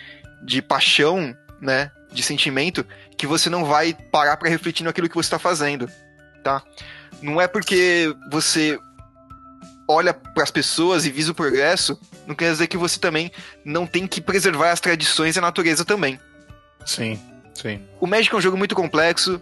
de 0.45 0.63
paixão, 0.63 1.35
né? 1.61 1.91
De 2.12 2.23
sentimento, 2.23 2.85
que 3.16 3.27
você 3.27 3.49
não 3.49 3.65
vai 3.65 3.95
parar 3.95 4.37
pra 4.37 4.49
refletir 4.49 4.85
naquilo 4.85 5.09
que 5.09 5.15
você 5.15 5.31
tá 5.31 5.39
fazendo, 5.39 5.89
tá? 6.43 6.62
Não 7.23 7.41
é 7.41 7.47
porque 7.47 8.15
você 8.31 8.78
olha 9.87 10.15
pras 10.15 10.51
pessoas 10.51 11.05
e 11.05 11.11
visa 11.11 11.32
o 11.32 11.35
progresso, 11.35 11.99
não 12.27 12.35
quer 12.35 12.51
dizer 12.53 12.66
que 12.69 12.77
você 12.77 12.99
também 12.99 13.31
não 13.65 13.87
tem 13.87 14.07
que 14.07 14.20
preservar 14.20 14.70
as 14.70 14.81
tradições 14.81 15.37
e 15.37 15.39
a 15.39 15.43
natureza 15.43 15.85
também. 15.85 16.19
Sim, 16.87 17.20
sim. 17.55 17.82
O 18.01 18.07
Magic 18.07 18.35
é 18.35 18.39
um 18.39 18.41
jogo 18.41 18.57
muito 18.57 18.74
complexo, 18.74 19.41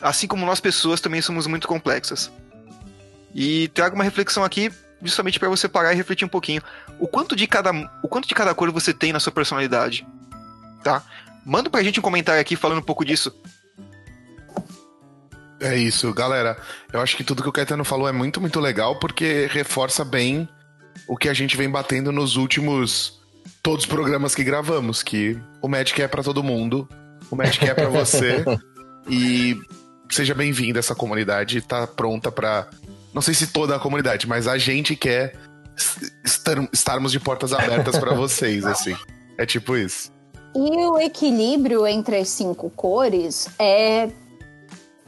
assim 0.00 0.26
como 0.26 0.44
nós 0.44 0.60
pessoas 0.60 1.00
também 1.00 1.22
somos 1.22 1.46
muito 1.46 1.66
complexas. 1.66 2.30
E 3.34 3.68
trago 3.68 3.94
uma 3.94 4.04
reflexão 4.04 4.44
aqui 4.44 4.70
justamente 5.02 5.38
para 5.38 5.48
você 5.48 5.68
parar 5.68 5.92
e 5.92 5.96
refletir 5.96 6.24
um 6.24 6.28
pouquinho. 6.28 6.62
O 6.98 7.06
quanto 7.06 7.36
de 7.36 7.46
cada, 7.46 7.70
o 8.02 8.08
quanto 8.08 8.28
de 8.28 8.34
cada 8.34 8.54
cor 8.54 8.70
você 8.70 8.92
tem 8.92 9.12
na 9.12 9.20
sua 9.20 9.32
personalidade, 9.32 10.06
tá? 10.82 11.02
Manda 11.46 11.70
pra 11.70 11.82
gente 11.82 12.00
um 12.00 12.02
comentário 12.02 12.40
aqui 12.40 12.56
falando 12.56 12.78
um 12.78 12.82
pouco 12.82 13.04
disso. 13.04 13.32
É 15.60 15.74
isso, 15.76 16.12
galera. 16.12 16.58
Eu 16.92 17.00
acho 17.00 17.16
que 17.16 17.24
tudo 17.24 17.42
que 17.42 17.48
o 17.48 17.52
Caetano 17.52 17.84
falou 17.84 18.08
é 18.08 18.12
muito, 18.12 18.40
muito 18.40 18.60
legal, 18.60 18.98
porque 18.98 19.48
reforça 19.50 20.04
bem 20.04 20.48
o 21.08 21.16
que 21.16 21.28
a 21.28 21.34
gente 21.34 21.56
vem 21.56 21.70
batendo 21.70 22.12
nos 22.12 22.36
últimos 22.36 23.20
todos 23.62 23.84
os 23.84 23.90
programas 23.90 24.34
que 24.34 24.44
gravamos, 24.44 25.02
que 25.02 25.38
o 25.62 25.68
Magic 25.68 26.00
é 26.02 26.08
pra 26.08 26.22
todo 26.22 26.42
mundo, 26.42 26.86
o 27.30 27.36
Magic 27.36 27.64
é 27.66 27.72
pra 27.74 27.88
você. 27.88 28.44
e 29.08 29.58
seja 30.10 30.34
bem-vindo 30.34 30.78
a 30.78 30.80
essa 30.80 30.94
comunidade, 30.94 31.60
tá 31.62 31.86
pronta 31.86 32.30
pra. 32.30 32.68
Não 33.14 33.22
sei 33.22 33.32
se 33.32 33.46
toda 33.46 33.76
a 33.76 33.78
comunidade, 33.80 34.26
mas 34.28 34.46
a 34.46 34.58
gente 34.58 34.94
quer 34.94 35.34
es- 35.76 36.12
estar- 36.22 36.68
estarmos 36.72 37.12
de 37.12 37.18
portas 37.20 37.52
abertas 37.54 37.96
pra 37.98 38.12
vocês, 38.14 38.64
assim. 38.66 38.94
É 39.38 39.46
tipo 39.46 39.74
isso. 39.76 40.12
E 40.56 40.86
o 40.86 40.98
equilíbrio 40.98 41.86
entre 41.86 42.16
as 42.16 42.28
cinco 42.30 42.70
cores 42.70 43.46
é, 43.58 44.08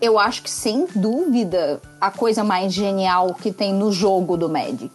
eu 0.00 0.18
acho 0.18 0.42
que 0.42 0.50
sem 0.50 0.86
dúvida, 0.94 1.80
a 2.00 2.10
coisa 2.10 2.44
mais 2.44 2.72
genial 2.72 3.34
que 3.34 3.50
tem 3.50 3.72
no 3.72 3.90
jogo 3.90 4.36
do 4.36 4.48
Magic. 4.48 4.90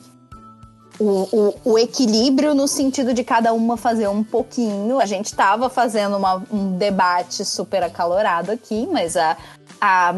O, 1.00 1.28
o, 1.66 1.72
o 1.72 1.80
equilíbrio 1.80 2.54
no 2.54 2.68
sentido 2.68 3.16
de 3.16 3.24
cada 3.24 3.52
uma 3.52 3.76
fazer 3.76 4.08
um 4.08 4.24
pouquinho. 4.24 5.00
A 5.00 5.06
gente 5.08 5.26
estava 5.26 5.68
fazendo 5.70 6.18
uma- 6.18 6.44
um 6.52 6.78
debate 6.78 7.44
super 7.44 7.82
acalorado 7.82 8.52
aqui, 8.52 8.88
mas 8.92 9.18
a, 9.18 9.36
a, 9.82 10.16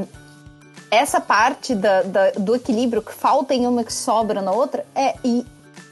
essa 0.92 1.22
parte 1.22 1.74
da- 1.74 2.02
da- 2.04 2.32
do 2.32 2.54
equilíbrio 2.54 3.02
que 3.02 3.14
falta 3.14 3.54
em 3.54 3.66
uma 3.66 3.86
que 3.86 3.94
sobra 3.94 4.42
na 4.42 4.52
outra 4.52 4.86
é, 4.94 5.16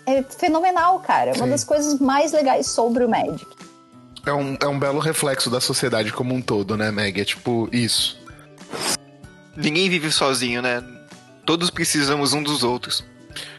é 0.05 0.21
fenomenal, 0.23 0.99
cara. 0.99 1.31
É 1.31 1.33
uma 1.35 1.45
Sim. 1.45 1.51
das 1.51 1.63
coisas 1.63 1.97
mais 1.99 2.33
legais 2.33 2.67
sobre 2.67 3.05
o 3.05 3.09
Magic. 3.09 3.62
É 4.25 4.31
um, 4.33 4.57
é 4.61 4.67
um 4.67 4.79
belo 4.79 4.99
reflexo 4.99 5.49
da 5.49 5.59
sociedade 5.59 6.11
como 6.13 6.33
um 6.33 6.41
todo, 6.41 6.77
né, 6.77 6.91
Meg? 6.91 7.19
É 7.19 7.25
tipo 7.25 7.67
isso. 7.71 8.17
Ninguém 9.55 9.89
vive 9.89 10.11
sozinho, 10.11 10.61
né? 10.61 10.81
Todos 11.45 11.69
precisamos 11.69 12.33
um 12.33 12.41
dos 12.41 12.63
outros. 12.63 13.03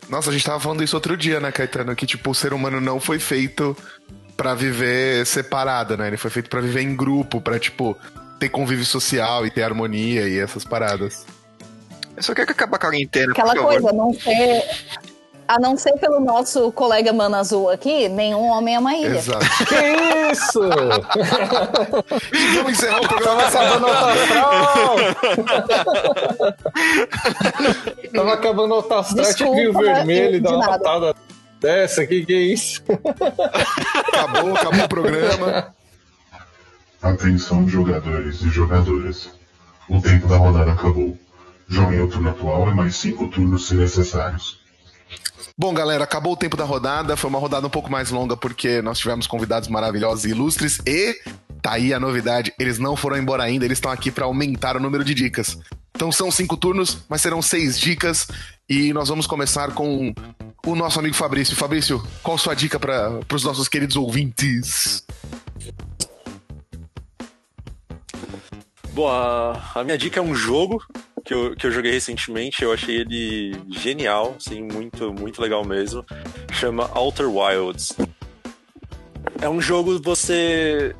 Nossa, 0.08 0.30
a 0.30 0.32
gente 0.32 0.44
tava 0.44 0.58
falando 0.60 0.82
isso 0.82 0.96
outro 0.96 1.16
dia, 1.16 1.38
né, 1.38 1.52
Caetano? 1.52 1.94
Que, 1.94 2.06
tipo, 2.06 2.30
o 2.30 2.34
ser 2.34 2.52
humano 2.52 2.80
não 2.80 2.98
foi 2.98 3.18
feito 3.18 3.76
pra 4.36 4.54
viver 4.54 5.24
separado, 5.26 5.96
né? 5.96 6.08
Ele 6.08 6.16
foi 6.16 6.30
feito 6.30 6.48
pra 6.48 6.60
viver 6.60 6.80
em 6.82 6.96
grupo, 6.96 7.40
pra, 7.40 7.58
tipo, 7.58 7.96
ter 8.40 8.48
convívio 8.48 8.84
social 8.84 9.46
e 9.46 9.50
ter 9.50 9.62
harmonia 9.62 10.26
e 10.28 10.38
essas 10.38 10.64
paradas. 10.64 11.26
Eu 12.16 12.22
só 12.22 12.34
quero 12.34 12.46
que 12.46 12.52
acabe 12.52 12.74
a 12.76 12.78
quarentena, 12.78 13.32
Aquela 13.32 13.54
por 13.54 13.62
favor. 13.62 13.72
coisa, 13.80 13.92
não 13.92 14.14
ser. 14.14 14.62
A 15.46 15.58
não 15.60 15.76
ser 15.76 15.92
pelo 15.98 16.20
nosso 16.20 16.72
colega 16.72 17.12
Mano 17.12 17.36
Azul 17.36 17.68
aqui, 17.68 18.08
nenhum 18.08 18.44
homem 18.48 18.76
é 18.76 18.78
uma 18.78 18.94
ilha. 18.94 19.18
Exato. 19.18 19.44
Que 19.68 20.32
isso? 20.32 20.60
E 22.32 22.56
vamos 22.56 22.72
encerrar 22.72 23.00
o 23.00 23.08
programa. 23.08 23.42
Acabando 23.42 23.86
o! 23.86 23.90
Tava 28.14 28.32
acabando 28.32 28.70
o 28.72 28.74
alto 28.74 28.94
astral, 28.94 29.34
tinha 29.34 29.50
que 29.50 29.54
vir 29.54 29.68
o 29.68 29.72
Desculpa, 29.72 29.94
vermelho 29.94 30.36
e 30.36 30.40
de 30.40 30.48
uma 30.48 30.66
patada 30.66 31.14
dessa, 31.60 32.06
que 32.06 32.24
que 32.24 32.32
é 32.32 32.40
isso? 32.40 32.82
Acabou, 34.08 34.54
acabou 34.54 34.84
o 34.84 34.88
programa. 34.88 35.74
Atenção, 37.02 37.68
jogadores 37.68 38.40
e 38.40 38.48
jogadoras. 38.48 39.30
O 39.88 40.00
tempo 40.00 40.26
da 40.26 40.36
rodada 40.36 40.72
acabou. 40.72 41.16
Joguem 41.68 42.00
o 42.00 42.08
turno 42.08 42.30
atual 42.30 42.70
e 42.70 42.74
mais 42.74 42.96
cinco 42.96 43.28
turnos 43.28 43.68
se 43.68 43.74
necessários. 43.74 44.63
Bom, 45.56 45.72
galera, 45.72 46.04
acabou 46.04 46.32
o 46.32 46.36
tempo 46.36 46.56
da 46.56 46.64
rodada. 46.64 47.16
Foi 47.16 47.28
uma 47.28 47.38
rodada 47.38 47.66
um 47.66 47.70
pouco 47.70 47.90
mais 47.90 48.10
longa 48.10 48.36
porque 48.36 48.82
nós 48.82 48.98
tivemos 48.98 49.26
convidados 49.26 49.68
maravilhosos 49.68 50.24
e 50.24 50.30
ilustres. 50.30 50.80
E 50.86 51.16
tá 51.62 51.72
aí 51.72 51.94
a 51.94 52.00
novidade: 52.00 52.52
eles 52.58 52.78
não 52.78 52.96
foram 52.96 53.16
embora 53.16 53.42
ainda, 53.42 53.64
eles 53.64 53.78
estão 53.78 53.90
aqui 53.90 54.10
para 54.10 54.24
aumentar 54.24 54.76
o 54.76 54.80
número 54.80 55.04
de 55.04 55.14
dicas. 55.14 55.58
Então 55.94 56.10
são 56.10 56.30
cinco 56.30 56.56
turnos, 56.56 56.98
mas 57.08 57.20
serão 57.20 57.40
seis 57.40 57.78
dicas. 57.78 58.26
E 58.68 58.92
nós 58.92 59.08
vamos 59.08 59.26
começar 59.26 59.72
com 59.72 60.12
o 60.66 60.74
nosso 60.74 60.98
amigo 60.98 61.14
Fabrício. 61.14 61.54
Fabrício, 61.54 62.02
qual 62.22 62.36
sua 62.36 62.54
dica 62.54 62.80
para 62.80 63.20
os 63.32 63.44
nossos 63.44 63.68
queridos 63.68 63.94
ouvintes? 63.94 65.04
Bom, 68.92 69.08
a, 69.08 69.72
a 69.74 69.84
minha 69.84 69.98
dica 69.98 70.20
é 70.20 70.22
um 70.22 70.34
jogo 70.34 70.82
que 71.24 71.32
eu, 71.32 71.56
que 71.56 71.66
eu 71.66 71.70
joguei 71.70 71.92
recentemente. 71.92 72.62
Eu 72.62 72.72
achei 72.72 72.96
ele 72.96 73.56
genial, 73.70 74.36
assim, 74.38 74.62
muito, 74.62 75.12
muito 75.12 75.40
legal 75.40 75.64
mesmo. 75.64 76.04
Chama 76.52 76.90
Outer 76.94 77.28
Wilds. 77.28 77.96
É 79.40 79.48
um 79.48 79.60
jogo 79.60 80.00
você. 80.02 80.94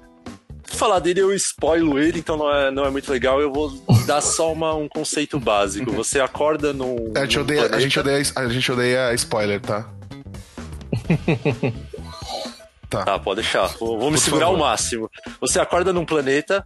Falar 0.66 0.98
dele, 0.98 1.20
eu 1.20 1.32
spoilo 1.34 1.98
ele, 1.98 2.18
então 2.18 2.36
não 2.36 2.50
é, 2.52 2.70
não 2.70 2.84
é 2.84 2.90
muito 2.90 3.12
legal. 3.12 3.40
Eu 3.40 3.52
vou 3.52 3.70
dar 4.06 4.20
só 4.20 4.52
uma, 4.52 4.74
um 4.74 4.88
conceito 4.88 5.38
básico. 5.38 5.92
Você 5.92 6.18
acorda 6.18 6.72
num. 6.72 7.12
A 7.14 7.20
gente, 7.20 7.36
num 7.36 7.42
odeia, 7.42 7.66
a, 7.66 7.78
gente 7.78 8.00
odeia, 8.00 8.22
a 8.34 8.48
gente 8.48 8.72
odeia 8.72 9.14
spoiler, 9.14 9.60
tá? 9.62 9.88
Tá, 12.88 13.18
pode 13.18 13.42
deixar. 13.42 13.66
Vou, 13.78 13.98
vou 13.98 14.10
me 14.10 14.16
Por 14.16 14.22
segurar 14.24 14.46
favor. 14.46 14.60
ao 14.60 14.60
máximo. 14.68 15.10
Você 15.40 15.60
acorda 15.60 15.92
num 15.92 16.04
planeta, 16.04 16.64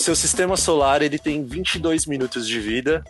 seu 0.00 0.16
sistema 0.16 0.56
solar 0.56 1.02
ele 1.02 1.18
tem 1.18 1.44
22 1.44 2.06
minutos 2.06 2.48
de 2.48 2.58
vida 2.58 3.04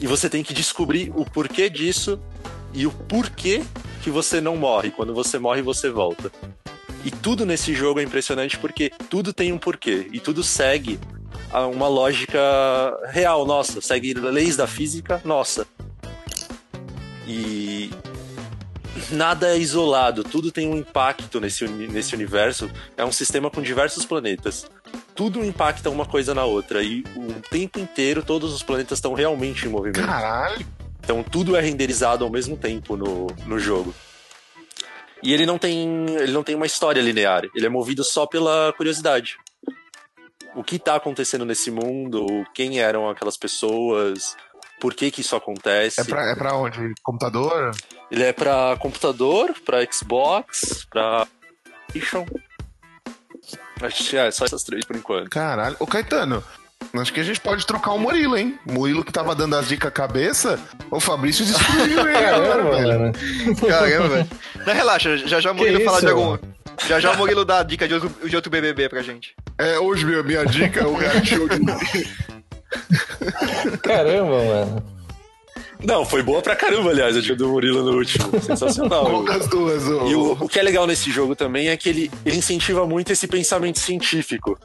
e 0.00 0.06
você 0.06 0.28
tem 0.28 0.42
que 0.42 0.52
descobrir 0.52 1.12
o 1.14 1.24
porquê 1.24 1.70
disso 1.70 2.20
e 2.72 2.86
o 2.86 2.90
porquê 2.90 3.62
que 4.02 4.10
você 4.10 4.40
não 4.40 4.56
morre. 4.56 4.90
Quando 4.90 5.14
você 5.14 5.38
morre, 5.38 5.62
você 5.62 5.88
volta. 5.88 6.30
E 7.04 7.10
tudo 7.10 7.46
nesse 7.46 7.72
jogo 7.72 8.00
é 8.00 8.02
impressionante 8.02 8.58
porque 8.58 8.90
tudo 9.08 9.32
tem 9.32 9.52
um 9.52 9.58
porquê 9.58 10.08
e 10.12 10.18
tudo 10.18 10.42
segue 10.42 10.98
uma 11.72 11.86
lógica 11.86 12.40
real 13.10 13.46
nossa, 13.46 13.80
segue 13.80 14.12
leis 14.12 14.56
da 14.56 14.66
física 14.66 15.22
nossa. 15.24 15.66
E 17.26 17.90
nada 19.10 19.54
é 19.54 19.58
isolado, 19.58 20.24
tudo 20.24 20.50
tem 20.50 20.68
um 20.68 20.76
impacto 20.76 21.40
nesse, 21.40 21.66
nesse 21.68 22.14
universo. 22.14 22.68
É 22.96 23.04
um 23.04 23.12
sistema 23.12 23.50
com 23.50 23.62
diversos 23.62 24.04
planetas. 24.04 24.66
Tudo 25.14 25.44
impacta 25.44 25.90
uma 25.90 26.04
coisa 26.04 26.34
na 26.34 26.44
outra. 26.44 26.82
E 26.82 27.04
o 27.16 27.40
tempo 27.48 27.78
inteiro 27.78 28.22
todos 28.22 28.52
os 28.52 28.62
planetas 28.62 28.98
estão 28.98 29.14
realmente 29.14 29.66
em 29.66 29.68
movimento. 29.70 30.04
Caralho! 30.06 30.66
Então 31.00 31.22
tudo 31.22 31.56
é 31.56 31.60
renderizado 31.60 32.24
ao 32.24 32.30
mesmo 32.30 32.56
tempo 32.56 32.96
no, 32.96 33.26
no 33.46 33.58
jogo. 33.58 33.94
E 35.22 35.32
ele 35.32 35.46
não 35.46 35.58
tem. 35.58 36.06
Ele 36.16 36.32
não 36.32 36.42
tem 36.42 36.54
uma 36.54 36.66
história 36.66 37.00
linear. 37.00 37.44
Ele 37.54 37.66
é 37.66 37.68
movido 37.68 38.02
só 38.04 38.26
pela 38.26 38.72
curiosidade. 38.76 39.36
O 40.54 40.62
que 40.62 40.78
tá 40.78 40.94
acontecendo 40.94 41.44
nesse 41.44 41.70
mundo, 41.70 42.26
quem 42.54 42.78
eram 42.78 43.08
aquelas 43.08 43.36
pessoas, 43.36 44.36
por 44.80 44.94
que 44.94 45.10
que 45.10 45.20
isso 45.20 45.34
acontece. 45.34 46.00
É 46.00 46.04
pra, 46.04 46.30
é 46.30 46.34
pra 46.34 46.56
onde? 46.56 46.92
Computador? 47.02 47.72
Ele 48.10 48.22
é 48.22 48.32
pra 48.32 48.76
computador, 48.78 49.54
pra 49.64 49.84
Xbox, 49.90 50.86
pra 50.90 51.26
PlayStation. 51.94 52.26
Acho 53.86 54.10
que 54.10 54.16
é 54.16 54.30
só 54.30 54.44
essas 54.44 54.62
três 54.62 54.84
por 54.84 54.96
enquanto. 54.96 55.30
Caralho. 55.30 55.76
Ô, 55.78 55.86
Caetano, 55.86 56.42
acho 56.96 57.12
que 57.12 57.20
a 57.20 57.24
gente 57.24 57.40
pode 57.40 57.66
trocar 57.66 57.92
o 57.92 57.98
Murilo, 57.98 58.36
hein? 58.36 58.58
Murilo 58.70 59.04
que 59.04 59.12
tava 59.12 59.34
dando 59.34 59.56
as 59.56 59.68
dicas 59.68 59.92
cabeça, 59.92 60.58
o 60.90 60.98
Fabrício 61.00 61.44
destruiu 61.44 62.06
ele 62.08 62.16
agora, 62.26 62.48
Caramba, 62.48 62.70
velho. 62.76 63.00
mano. 63.00 63.12
Caramba, 63.68 64.08
velho. 64.08 64.30
Não, 64.66 64.74
relaxa, 64.74 65.16
já 65.18 65.40
já 65.40 65.52
o 65.52 65.54
Murilo 65.54 65.78
Que 65.78 65.84
fala 65.84 66.00
de 66.00 66.06
algum. 66.08 66.30
mano? 66.30 66.40
Já 66.88 66.98
já 66.98 67.12
o 67.12 67.16
Murilo 67.16 67.44
dá 67.44 67.60
a 67.60 67.62
dica 67.62 67.86
de 67.86 67.94
outro, 67.94 68.28
de 68.28 68.34
outro 68.36 68.50
BBB 68.50 68.88
pra 68.88 69.00
gente. 69.02 69.34
É, 69.58 69.78
hoje 69.78 70.04
minha, 70.04 70.22
minha 70.22 70.44
dica 70.44 70.80
é 70.80 70.84
o 70.86 70.94
reality 70.94 71.26
show 71.36 71.48
de... 71.48 71.60
Caramba, 73.82 74.44
mano. 74.44 74.93
Não, 75.82 76.04
foi 76.04 76.22
boa 76.22 76.40
pra 76.40 76.54
caramba, 76.56 76.90
aliás, 76.90 77.16
a 77.16 77.20
dica 77.20 77.34
do 77.36 77.48
Murilo 77.48 77.82
no 77.82 77.98
último. 77.98 78.40
Sensacional. 78.40 79.22
Das 79.24 79.46
duas? 79.48 79.86
ô? 79.86 80.06
E 80.08 80.14
o, 80.14 80.32
o 80.32 80.48
que 80.48 80.58
é 80.58 80.62
legal 80.62 80.86
nesse 80.86 81.10
jogo 81.10 81.34
também 81.34 81.68
é 81.68 81.76
que 81.76 81.88
ele, 81.88 82.10
ele 82.24 82.36
incentiva 82.38 82.86
muito 82.86 83.12
esse 83.12 83.26
pensamento 83.26 83.78
científico. 83.78 84.58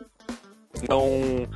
Então. 0.81 1.47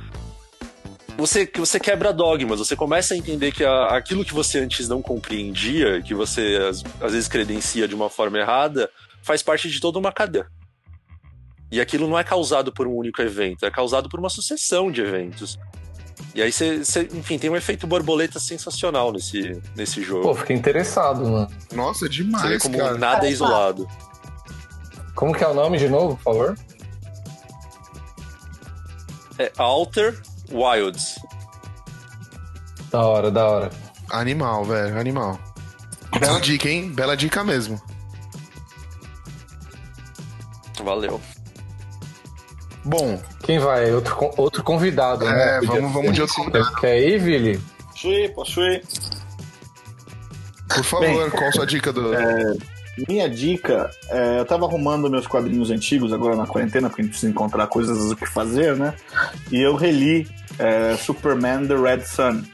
Você, 1.16 1.46
que 1.46 1.60
você 1.60 1.78
quebra 1.78 2.12
dogmas, 2.12 2.58
você 2.58 2.74
começa 2.74 3.14
a 3.14 3.16
entender 3.16 3.52
que 3.52 3.64
a- 3.64 3.86
aquilo 3.96 4.24
que 4.24 4.34
você 4.34 4.58
antes 4.58 4.88
não 4.88 5.00
compreendia, 5.00 6.02
que 6.02 6.12
você 6.12 6.58
às, 6.68 6.82
às 7.00 7.12
vezes 7.12 7.28
credencia 7.28 7.86
de 7.86 7.94
uma 7.94 8.10
forma 8.10 8.36
errada, 8.38 8.90
faz 9.22 9.40
parte 9.40 9.70
de 9.70 9.80
toda 9.80 9.96
uma 9.98 10.10
cadeia. 10.10 10.46
E 11.70 11.80
aquilo 11.80 12.08
não 12.08 12.18
é 12.18 12.24
causado 12.24 12.72
por 12.72 12.88
um 12.88 12.94
único 12.96 13.22
evento, 13.22 13.64
é 13.64 13.70
causado 13.70 14.08
por 14.08 14.18
uma 14.18 14.28
sucessão 14.28 14.90
de 14.90 15.02
eventos. 15.02 15.56
E 16.34 16.42
aí 16.42 16.52
você, 16.52 16.78
você, 16.84 17.08
enfim, 17.12 17.38
tem 17.38 17.48
um 17.48 17.56
efeito 17.56 17.86
borboleta 17.86 18.40
sensacional 18.40 19.12
nesse, 19.12 19.60
nesse 19.76 20.02
jogo. 20.02 20.22
Pô, 20.22 20.34
fiquei 20.34 20.56
interessado, 20.56 21.28
mano. 21.28 21.50
Nossa, 21.72 22.00
você 22.00 22.08
vê 22.08 22.14
demais, 22.24 22.62
como 22.62 22.78
cara. 22.78 22.98
nada 22.98 23.26
é 23.26 23.30
isolado. 23.30 23.88
Como 25.14 25.32
que 25.34 25.44
é 25.44 25.48
o 25.48 25.54
nome 25.54 25.78
de 25.78 25.88
novo, 25.88 26.16
por 26.16 26.22
favor? 26.24 26.58
É 29.38 29.52
Alter 29.56 30.20
Wilds. 30.50 31.18
Da 32.90 33.04
hora, 33.06 33.30
da 33.30 33.48
hora. 33.48 33.70
Animal, 34.10 34.64
velho, 34.64 34.98
animal. 34.98 35.38
Bela 36.18 36.40
dica, 36.40 36.68
hein? 36.68 36.92
Bela 36.92 37.16
dica 37.16 37.42
mesmo. 37.42 37.80
Valeu. 40.82 41.20
Bom, 42.84 43.20
Quem 43.42 43.58
vai? 43.58 43.92
Outro, 43.92 44.30
outro 44.36 44.62
convidado, 44.62 45.24
né? 45.24 45.56
é, 45.56 45.60
Podia 45.60 45.80
vamos, 45.80 45.92
vamos 45.92 46.12
de 46.12 46.20
outro 46.20 46.36
convidado. 46.36 46.74
Quer 46.76 47.00
ir, 47.00 47.18
Vili? 47.18 47.60
Posso 47.90 48.08
ir? 48.08 48.34
Posso 48.34 48.60
ir? 48.60 48.82
Por 50.68 50.84
favor, 50.84 51.30
qual 51.30 51.48
a 51.48 51.52
sua 51.52 51.66
dica 51.66 51.92
do. 51.92 52.12
Minha 53.08 53.28
dica, 53.28 53.90
é, 54.08 54.38
eu 54.38 54.44
tava 54.44 54.66
arrumando 54.66 55.10
meus 55.10 55.26
quadrinhos 55.26 55.70
antigos 55.70 56.12
agora 56.12 56.36
na 56.36 56.46
quarentena, 56.46 56.88
porque 56.88 57.02
a 57.02 57.04
gente 57.04 57.12
precisa 57.12 57.30
encontrar 57.30 57.66
coisas 57.66 58.12
o 58.12 58.16
que 58.16 58.26
fazer, 58.26 58.76
né? 58.76 58.94
E 59.50 59.60
eu 59.60 59.74
reli 59.74 60.28
é, 60.58 60.96
Superman 60.96 61.66
The 61.66 61.74
Red 61.74 62.02
Sun. 62.02 62.44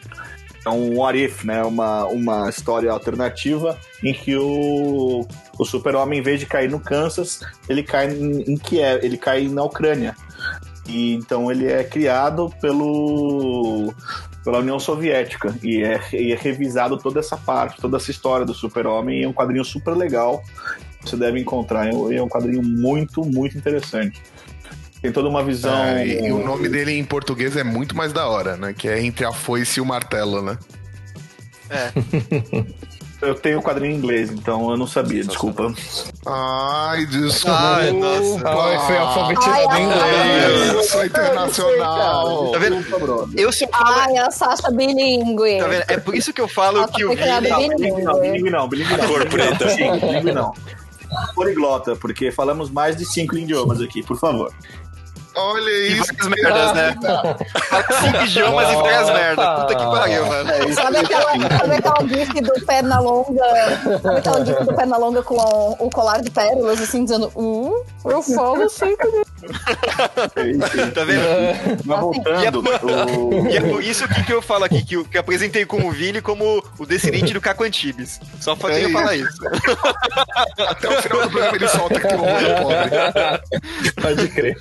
É 0.65 0.69
um 0.71 0.99
What 0.99 1.19
If, 1.19 1.45
né? 1.45 1.63
Uma, 1.63 2.05
uma 2.07 2.49
história 2.49 2.91
alternativa 2.91 3.79
em 4.03 4.15
que 4.15 4.35
o, 4.37 5.27
o 5.61 5.65
super-homem, 5.65 6.19
em 6.19 6.23
vez 6.23 6.41
de 6.41 6.47
cair 6.47 6.71
no 6.71 6.81
Kansas, 6.81 7.41
ele 7.69 7.83
cai 7.83 8.09
em, 8.11 8.57
Kiev, 8.57 9.05
ele 9.05 9.19
cai 9.19 9.47
na 9.49 9.63
Ucrânia. 9.63 10.17
E 10.87 11.15
então 11.15 11.51
ele 11.53 11.67
é 11.71 11.85
criado 11.85 12.51
pelo 12.61 13.93
pela 14.43 14.59
União 14.61 14.79
Soviética 14.81 15.55
e 15.63 15.83
é, 15.83 16.01
e 16.15 16.33
é 16.33 16.37
revisado 16.37 16.97
toda 16.97 17.21
essa 17.21 17.37
parte, 17.37 17.79
toda 17.81 17.99
essa 17.99 18.11
história 18.11 18.47
do 18.47 18.55
Super-Homem. 18.55 19.23
É 19.23 19.29
um 19.29 19.33
quadrinho 19.35 19.65
super 19.65 19.95
legal. 19.95 20.43
Você 21.03 21.17
deve 21.17 21.39
encontrar. 21.39 21.87
É 21.89 21.95
um- 21.95 22.11
é 22.13 22.23
um 22.23 22.29
quadrinho 22.29 22.63
muito, 22.63 23.23
muito 23.25 23.57
interessante. 23.59 24.21
Tem 25.03 25.13
toda 25.13 25.29
uma 25.29 25.43
visão. 25.45 25.75
É, 25.75 26.07
e 26.07 26.27
e 26.27 26.33
o 26.33 26.45
nome 26.45 26.69
dele 26.69 26.93
em 26.93 27.05
português 27.05 27.57
é 27.57 27.63
muito 27.65 27.95
mais 27.97 28.13
da 28.13 28.27
hora, 28.27 28.57
né? 28.57 28.75
Que 28.77 28.89
é 28.89 29.03
Entre 29.03 29.25
a 29.27 29.33
Foice 29.33 29.79
e 29.79 29.83
o 29.83 29.87
Martelo, 29.87 30.41
né? 30.43 30.59
Eu 33.23 33.35
tenho 33.35 33.59
o 33.59 33.63
quadrinho 33.63 33.93
em 33.93 33.97
inglês, 33.97 34.31
então 34.31 34.71
eu 34.71 34.77
não 34.77 34.87
sabia, 34.87 35.23
desculpa. 35.23 35.73
Ai, 36.27 37.05
desculpa. 37.07 37.57
Ai, 37.57 37.93
nossa. 37.93 38.49
Ai, 38.49 38.87
foi 38.87 38.97
alfabetizado 38.97 39.77
em 39.77 39.85
inglês. 39.85 40.87
Sou 40.91 41.05
internacional. 41.05 42.53
Tá 42.53 42.59
vendo? 42.59 43.31
Eu 43.37 43.53
sempre 43.53 43.79
falo. 43.79 43.95
Ai, 43.99 44.17
a 44.17 44.31
Sasha 44.31 44.71
bilíngue. 44.71 45.59
Tá 45.59 45.69
vendo? 45.69 45.85
É 45.89 45.99
por 45.99 46.15
isso 46.15 46.33
que 46.33 46.41
eu 46.41 46.49
falo 46.49 46.87
que 46.89 47.05
foi 47.05 47.15
o 47.15 47.41
Vini. 47.41 47.77
Bilingue 47.77 48.03
não, 48.03 48.21
bilingue 48.21 48.51
não, 48.51 48.69
bilingue 48.69 48.97
não. 48.97 49.07
Cor 49.07 49.29
bilingue 49.29 49.31
preta. 49.31 49.69
sim, 49.71 49.91
bilingue 49.99 50.33
não. 50.33 50.55
Poliglota, 51.35 51.97
porque 51.97 52.31
falamos 52.31 52.71
mais 52.71 52.97
de 52.97 53.05
cinco 53.05 53.37
idiomas 53.37 53.81
aqui, 53.81 54.03
por 54.03 54.17
favor. 54.19 54.53
Olha 55.35 55.71
E 55.71 55.99
isso. 55.99 56.13
várias 56.15 56.29
merdas, 56.29 56.73
né? 56.75 56.97
Cinco 58.01 58.25
idiomas 58.25 58.69
e 58.71 58.75
várias 58.77 59.11
merdas. 59.11 59.61
Puta 59.61 59.75
que 59.77 59.85
pariu, 59.85 60.27
mano. 60.27 60.51
É 60.51 60.73
Sabe 60.73 60.97
aquela, 60.99 61.33
sabe 61.59 61.75
aquela 61.77 62.09
gif 62.09 62.41
do 62.41 62.67
Pernalonga? 62.67 63.45
Sabe 64.03 64.19
aquela 64.19 64.45
gif 64.45 64.65
do 64.65 64.75
Pernalonga 64.75 65.23
com 65.23 65.37
o, 65.37 65.87
o 65.87 65.91
colar 65.91 66.21
de 66.21 66.31
pérolas, 66.31 66.81
assim, 66.81 67.05
dizendo, 67.05 67.31
uh, 67.35 67.85
eu 68.05 68.23
falo 68.23 68.63
assim. 68.65 68.97
Tá 70.95 71.05
vendo? 71.05 71.23
Mas 71.85 72.01
voltando, 72.01 72.61
o... 72.61 73.49
E 73.49 73.57
é 73.57 73.61
por 73.61 73.83
isso 73.83 74.07
que, 74.09 74.25
que 74.25 74.33
eu 74.33 74.43
falo 74.43 74.65
aqui, 74.65 74.85
que 74.85 74.97
eu 74.97 75.05
que 75.05 75.19
apresentei 75.19 75.65
como 75.65 75.89
o 75.89 75.93
Vini 75.93 76.21
como 76.21 76.63
o 76.79 76.87
descendente 76.87 77.33
do 77.33 77.41
Caco 77.41 77.65
Antibes. 77.65 78.21
Só 78.41 78.55
faltei 78.55 78.83
É 78.83 78.85
eu 78.87 78.91
falar 78.93 79.17
isso. 79.17 79.39
Até 80.59 80.89
o 80.89 81.03
final 81.03 81.23
do 81.23 81.31
programa 81.31 81.57
ele 81.57 81.69
solta 81.69 82.01
que 82.01 82.15
humor 82.15 82.29
pobre. 82.63 83.93
Pode 84.03 84.29
crer. 84.29 84.57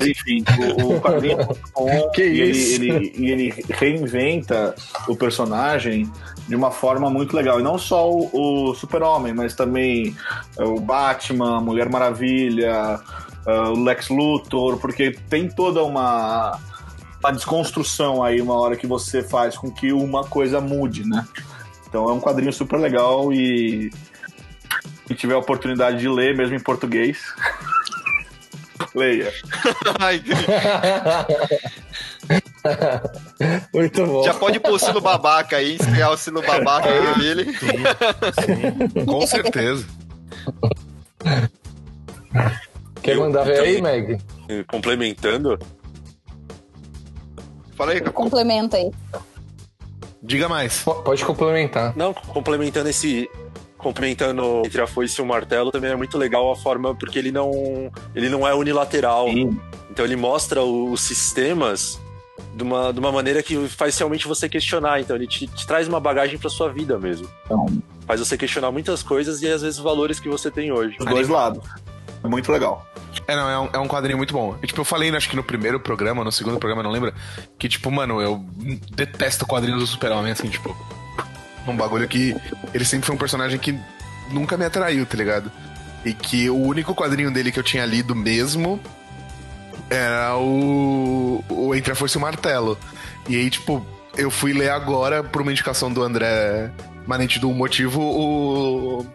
Enfim, 0.00 0.44
o, 0.82 0.94
o 0.94 1.00
quadrinho 1.00 1.38
é 1.40 2.08
Que 2.14 2.22
e 2.22 2.40
ele, 2.40 2.50
isso? 2.50 2.82
ele, 2.82 3.12
e 3.16 3.30
ele 3.30 3.64
reinventa 3.70 4.74
o 5.08 5.16
personagem 5.16 6.10
de 6.48 6.54
uma 6.54 6.70
forma 6.70 7.10
muito 7.10 7.36
legal. 7.36 7.60
E 7.60 7.62
não 7.62 7.78
só 7.78 8.10
o, 8.10 8.70
o 8.70 8.74
Super-Homem, 8.74 9.34
mas 9.34 9.54
também 9.54 10.16
é, 10.58 10.64
o 10.64 10.80
Batman, 10.80 11.58
a 11.58 11.60
Mulher 11.60 11.88
Maravilha, 11.88 13.00
é, 13.46 13.52
o 13.52 13.82
Lex 13.82 14.08
Luthor, 14.08 14.78
porque 14.78 15.12
tem 15.28 15.48
toda 15.48 15.82
uma, 15.82 16.58
uma 17.20 17.32
desconstrução 17.32 18.22
aí, 18.22 18.40
uma 18.40 18.54
hora 18.54 18.76
que 18.76 18.86
você 18.86 19.22
faz 19.22 19.56
com 19.56 19.70
que 19.70 19.92
uma 19.92 20.24
coisa 20.24 20.60
mude, 20.60 21.06
né? 21.06 21.26
Então 21.88 22.08
é 22.08 22.12
um 22.12 22.20
quadrinho 22.20 22.52
super 22.52 22.78
legal 22.78 23.32
e 23.32 23.90
se 25.06 25.14
tiver 25.14 25.34
a 25.34 25.38
oportunidade 25.38 25.98
de 25.98 26.08
ler, 26.08 26.36
mesmo 26.36 26.54
em 26.54 26.60
português, 26.60 27.18
leia. 28.94 29.32
Muito 33.72 34.06
bom. 34.06 34.22
já 34.24 34.34
pode 34.34 34.60
pôr 34.60 34.72
o 34.72 34.78
sino 34.78 35.00
babaca 35.00 35.56
aí, 35.56 35.76
estrear 35.76 36.10
o 36.12 36.16
sino 36.16 36.42
babaca 36.42 36.88
aí 36.88 37.18
dele. 37.18 37.46
Com 39.06 39.24
certeza. 39.26 39.86
Quer 43.02 43.16
mandar 43.16 43.44
ver 43.44 43.60
aí, 43.60 43.80
Meg? 43.80 44.18
Complementando, 44.66 45.58
Fala 47.76 47.92
aí. 47.92 48.00
Complementa 48.00 48.76
aí. 48.76 48.90
Diga 50.20 50.48
mais. 50.48 50.80
Po- 50.82 50.96
Pode 51.02 51.24
complementar. 51.24 51.96
Não, 51.96 52.12
complementando 52.12 52.88
esse. 52.88 53.30
Complementando 53.78 54.62
entre 54.66 54.80
a 54.80 54.86
foice 54.86 55.20
e 55.20 55.22
o 55.22 55.26
martelo, 55.26 55.70
também 55.70 55.90
é 55.90 55.96
muito 55.96 56.18
legal 56.18 56.50
a 56.50 56.56
forma, 56.56 56.94
porque 56.94 57.18
ele 57.18 57.30
não, 57.32 57.50
ele 58.14 58.28
não 58.28 58.46
é 58.46 58.52
unilateral. 58.54 59.28
Sim. 59.28 59.58
Então 59.90 60.04
ele 60.04 60.16
mostra 60.16 60.62
os 60.62 61.00
sistemas 61.00 61.98
de 62.54 62.62
uma, 62.62 62.92
de 62.92 62.98
uma 62.98 63.12
maneira 63.12 63.42
que 63.42 63.68
faz 63.68 63.96
realmente 63.96 64.26
você 64.26 64.48
questionar. 64.48 65.00
Então 65.00 65.16
ele 65.16 65.26
te, 65.26 65.46
te 65.46 65.66
traz 65.66 65.88
uma 65.88 66.00
bagagem 66.00 66.38
pra 66.38 66.50
sua 66.50 66.70
vida 66.72 66.98
mesmo. 66.98 67.28
Então, 67.46 67.66
Faz 68.08 68.20
você 68.20 68.38
questionar 68.38 68.72
muitas 68.72 69.02
coisas 69.02 69.42
e 69.42 69.48
às 69.48 69.60
vezes 69.60 69.78
valores 69.78 70.18
que 70.18 70.30
você 70.30 70.50
tem 70.50 70.72
hoje. 70.72 70.96
os 70.98 71.04
dois 71.04 71.28
lados. 71.28 71.62
É 72.24 72.26
muito 72.26 72.50
legal. 72.50 72.86
É, 73.26 73.36
não, 73.36 73.50
é 73.50 73.58
um, 73.58 73.68
é 73.74 73.78
um 73.78 73.86
quadrinho 73.86 74.16
muito 74.16 74.32
bom. 74.32 74.56
E, 74.62 74.66
tipo, 74.66 74.80
eu 74.80 74.84
falei, 74.84 75.14
acho 75.14 75.28
que 75.28 75.36
no 75.36 75.44
primeiro 75.44 75.78
programa, 75.78 76.24
no 76.24 76.32
segundo 76.32 76.58
programa, 76.58 76.82
não 76.82 76.90
lembro, 76.90 77.12
que, 77.58 77.68
tipo, 77.68 77.90
mano, 77.90 78.20
eu 78.22 78.42
detesto 78.92 79.46
quadrinhos 79.46 79.80
do 79.80 79.86
Super-Homem, 79.86 80.32
assim, 80.32 80.48
tipo. 80.48 80.74
Um 81.70 81.76
bagulho 81.76 82.06
que 82.08 82.34
ele 82.74 82.84
sempre 82.84 83.06
foi 83.06 83.14
um 83.14 83.18
personagem 83.18 83.58
que 83.58 83.78
nunca 84.30 84.56
me 84.56 84.64
atraiu, 84.64 85.04
tá 85.06 85.16
ligado? 85.16 85.50
E 86.04 86.12
que 86.12 86.48
o 86.48 86.56
único 86.56 86.94
quadrinho 86.94 87.30
dele 87.30 87.50
que 87.52 87.58
eu 87.58 87.62
tinha 87.64 87.84
lido 87.84 88.14
mesmo 88.14 88.80
era 89.90 90.36
o, 90.36 91.42
o 91.48 91.74
Entre 91.74 91.92
a 91.92 91.94
Força 91.94 92.16
e 92.16 92.18
o 92.18 92.22
Martelo. 92.22 92.78
E 93.28 93.36
aí, 93.36 93.50
tipo, 93.50 93.84
eu 94.16 94.30
fui 94.30 94.52
ler 94.52 94.70
agora, 94.70 95.22
por 95.22 95.42
uma 95.42 95.50
indicação 95.50 95.92
do 95.92 96.02
André 96.02 96.70
Manente 97.06 97.38
do 97.38 97.50
motivo, 97.50 98.00
o 98.02 99.06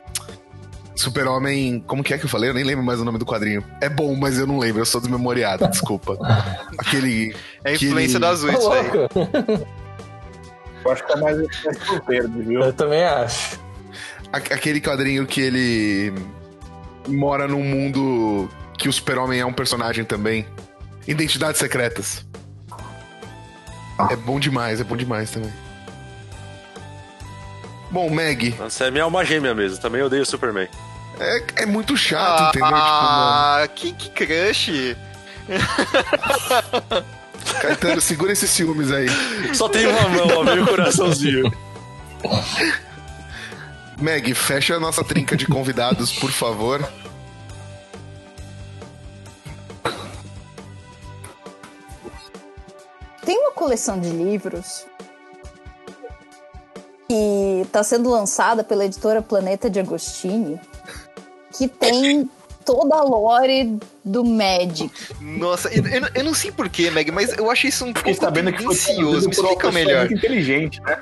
Super-Homem. 0.96 1.84
Como 1.86 2.04
que 2.04 2.14
é 2.14 2.18
que 2.18 2.26
eu 2.26 2.30
falei? 2.30 2.50
Eu 2.50 2.54
nem 2.54 2.64
lembro 2.64 2.84
mais 2.84 3.00
o 3.00 3.06
nome 3.06 3.18
do 3.18 3.26
quadrinho. 3.26 3.64
É 3.82 3.90
bom, 3.90 4.16
mas 4.16 4.38
eu 4.38 4.48
não 4.48 4.60
lembro, 4.60 4.82
eu 4.82 4.86
sou 4.86 5.00
desmemoriado, 5.02 5.68
desculpa. 5.68 6.18
Aquele. 6.78 7.36
É 7.64 7.72
a 7.72 7.74
influência 7.74 8.18
ele- 8.18 8.20
do 8.20 8.26
azul 8.26 8.52
isso 8.52 8.72
aí. 8.72 9.66
Eu 10.86 10.92
acho 10.92 11.06
que 11.06 11.12
é 11.14 11.16
mais 11.16 11.38
pro 11.38 12.04
verde, 12.06 12.42
viu? 12.42 12.62
Eu 12.62 12.74
também 12.74 13.04
acho. 13.04 13.60
Aquele 14.32 14.82
quadrinho 14.82 15.26
que 15.28 15.40
ele 15.42 16.14
mora 17.08 17.48
num 17.48 17.64
mundo 17.64 18.50
que 18.78 18.90
o 18.90 18.94
Super-Homem 18.94 19.40
é 19.40 19.46
um 19.46 19.54
personagem 19.54 20.04
também. 20.04 20.46
Identidades 21.08 21.60
secretas. 21.60 22.26
É 24.10 24.16
bom 24.16 24.40
demais, 24.40 24.82
é 24.82 24.84
bom 24.84 24.98
demais 24.98 25.30
também. 25.30 25.54
Bom, 27.92 28.10
Meg, 28.10 28.56
Nossa, 28.58 28.86
é 28.86 28.92
minha 28.92 29.04
alma 29.04 29.24
gêmea 29.24 29.54
mesmo. 29.54 29.78
Também 29.78 30.02
odeio 30.02 30.24
o 30.24 30.26
Superman. 30.26 30.68
é, 31.20 31.44
é 31.64 31.66
muito 31.68 31.96
chato, 31.96 32.50
entendeu? 32.50 32.68
Tipo, 32.70 32.76
Ah, 32.76 33.68
que, 33.76 33.94
que 33.94 34.10
crush. 34.10 34.98
Caetano, 37.62 38.02
segura 38.02 38.34
esses 38.34 38.50
ciúmes 38.50 38.92
aí. 38.92 39.08
Só 39.54 39.70
tem 39.70 39.86
uma 39.88 40.10
mão, 40.10 40.28
ó, 40.40 40.44
meio 40.44 40.66
coraçãozinho. 40.66 41.52
Meg, 44.00 44.34
fecha 44.34 44.76
a 44.76 44.80
nossa 44.80 45.04
trinca 45.04 45.36
de 45.36 45.46
convidados, 45.46 46.12
por 46.12 46.32
favor. 46.32 46.88
Tem 53.26 53.38
uma 53.38 53.52
coleção 53.52 54.00
de 54.00 54.10
livros 54.10 54.86
que 57.08 57.62
está 57.66 57.84
sendo 57.84 58.10
lançada 58.10 58.64
pela 58.64 58.86
editora 58.86 59.22
Planeta 59.22 59.70
de 59.70 59.80
Agostini, 59.80 60.60
que 61.56 61.68
tem 61.68 62.30
toda 62.66 62.96
a 62.96 63.04
lore 63.04 63.78
do 64.04 64.24
Magic. 64.26 64.92
Nossa, 65.22 65.70
eu, 65.70 65.86
eu 65.88 66.02
não- 66.02 66.10
eu 66.16 66.24
não 66.24 66.34
sei 66.34 66.52
porquê, 66.52 66.90
Meg, 66.92 67.12
mas 67.12 67.32
eu 67.38 67.50
achei 67.52 67.70
isso 67.70 67.84
um 67.86 67.90
Fiquei 67.90 68.14
pouco 68.14 68.20
sabendo 68.26 68.52
que 68.52 68.64
foi 68.64 68.76
tendencioso. 68.76 69.28
Me 69.28 69.34
explica 69.34 69.72
melhor. 69.72 70.00
muito 70.06 70.14
inteligente, 70.18 70.82
né? 70.82 70.98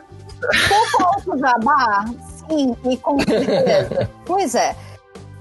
Posso 0.97 1.37
jabá? 1.37 2.05
Sim, 2.49 2.75
e 2.89 2.97
com 2.97 3.17
certeza. 3.19 4.09
pois 4.25 4.55
é. 4.55 4.75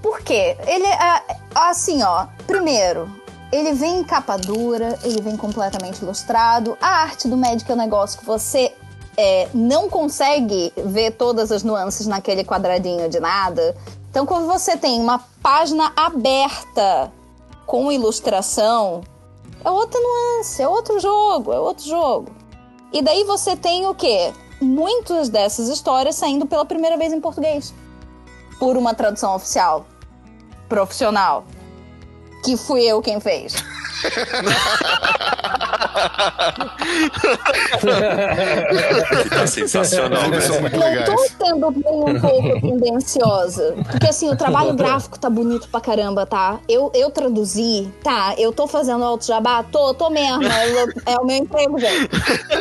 Por 0.01 0.21
quê? 0.21 0.55
Ele 0.67 0.85
é 0.85 1.21
assim, 1.55 2.01
ó. 2.03 2.27
Primeiro, 2.47 3.09
ele 3.51 3.73
vem 3.73 3.99
em 3.99 4.03
capa 4.03 4.37
dura, 4.37 4.97
ele 5.03 5.21
vem 5.21 5.35
completamente 5.37 6.01
ilustrado. 6.01 6.77
A 6.81 7.01
arte 7.03 7.27
do 7.27 7.37
Magic 7.37 7.69
é 7.69 7.73
um 7.73 7.77
negócio 7.77 8.19
que 8.19 8.25
você 8.25 8.73
é, 9.17 9.49
não 9.53 9.89
consegue 9.89 10.71
ver 10.77 11.11
todas 11.11 11.51
as 11.51 11.63
nuances 11.63 12.07
naquele 12.07 12.43
quadradinho 12.43 13.09
de 13.09 13.19
nada. 13.19 13.75
Então, 14.09 14.25
quando 14.25 14.47
você 14.47 14.75
tem 14.75 14.99
uma 14.99 15.19
página 15.41 15.91
aberta 15.95 17.11
com 17.65 17.91
ilustração, 17.91 19.01
é 19.63 19.69
outra 19.69 19.99
nuance, 19.99 20.61
é 20.61 20.67
outro 20.67 20.99
jogo, 20.99 21.53
é 21.53 21.59
outro 21.59 21.85
jogo. 21.85 22.31
E 22.91 23.01
daí 23.01 23.23
você 23.23 23.55
tem 23.55 23.87
o 23.87 23.95
quê? 23.95 24.33
Muitas 24.59 25.29
dessas 25.29 25.69
histórias 25.69 26.15
saindo 26.15 26.45
pela 26.45 26.65
primeira 26.65 26.97
vez 26.97 27.13
em 27.13 27.21
português. 27.21 27.73
Por 28.59 28.75
uma 28.75 28.93
tradução 28.93 29.35
oficial. 29.35 29.85
Profissional. 30.67 31.45
Que 32.43 32.57
fui 32.57 32.83
eu 32.83 33.01
quem 33.01 33.19
fez. 33.19 33.55
Tá 39.29 39.47
sensacional, 39.47 40.25
Eles 40.25 40.43
são 40.43 40.55
né? 40.55 40.61
muito 40.61 40.73
Não 40.77 40.81
tô 40.81 40.87
legais. 40.89 41.35
sendo 41.41 41.71
bem 41.71 41.83
um 41.85 42.19
pouco 42.19 42.61
tendenciosa. 42.61 43.75
Porque 43.89 44.07
assim, 44.07 44.29
o 44.29 44.35
trabalho 44.35 44.73
gráfico 44.73 45.19
tá 45.19 45.29
bonito 45.29 45.67
pra 45.69 45.81
caramba, 45.81 46.25
tá? 46.25 46.59
Eu, 46.67 46.91
eu 46.93 47.09
traduzi, 47.09 47.89
tá? 48.03 48.33
Eu 48.37 48.51
tô 48.51 48.67
fazendo 48.67 49.03
alto 49.03 49.25
jabá? 49.25 49.63
Tô, 49.63 49.93
tô 49.93 50.09
mesmo. 50.09 50.43
É, 50.43 50.83
o- 50.85 51.11
é 51.11 51.15
o 51.17 51.25
meu 51.25 51.37
emprego, 51.37 51.79
gente. 51.79 52.09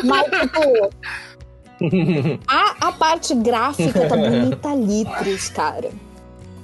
Mas, 0.04 0.24
tipo. 0.24 0.90
A, 2.46 2.88
a 2.88 2.92
parte 2.92 3.34
gráfica 3.34 4.06
tá 4.06 4.16
bonita 4.16 4.68
a 4.68 4.74
litros, 4.74 5.48
cara. 5.48 5.90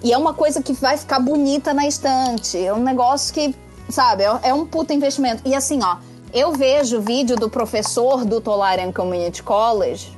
E 0.04 0.12
é 0.12 0.18
uma 0.18 0.34
coisa 0.34 0.62
que 0.62 0.74
vai 0.74 0.96
ficar 0.98 1.18
bonita 1.18 1.72
na 1.72 1.86
estante. 1.86 2.58
É 2.62 2.72
um 2.72 2.82
negócio 2.82 3.32
que, 3.32 3.54
sabe, 3.88 4.24
é, 4.24 4.40
é 4.44 4.54
um 4.54 4.66
puta 4.66 4.92
investimento. 4.92 5.42
E 5.44 5.54
assim, 5.54 5.80
ó, 5.82 5.96
eu 6.32 6.52
vejo 6.52 7.00
vídeo 7.00 7.36
do 7.36 7.48
professor 7.48 8.24
do 8.24 8.40
Tolarian 8.40 8.92
Community 8.92 9.42
College 9.42 10.16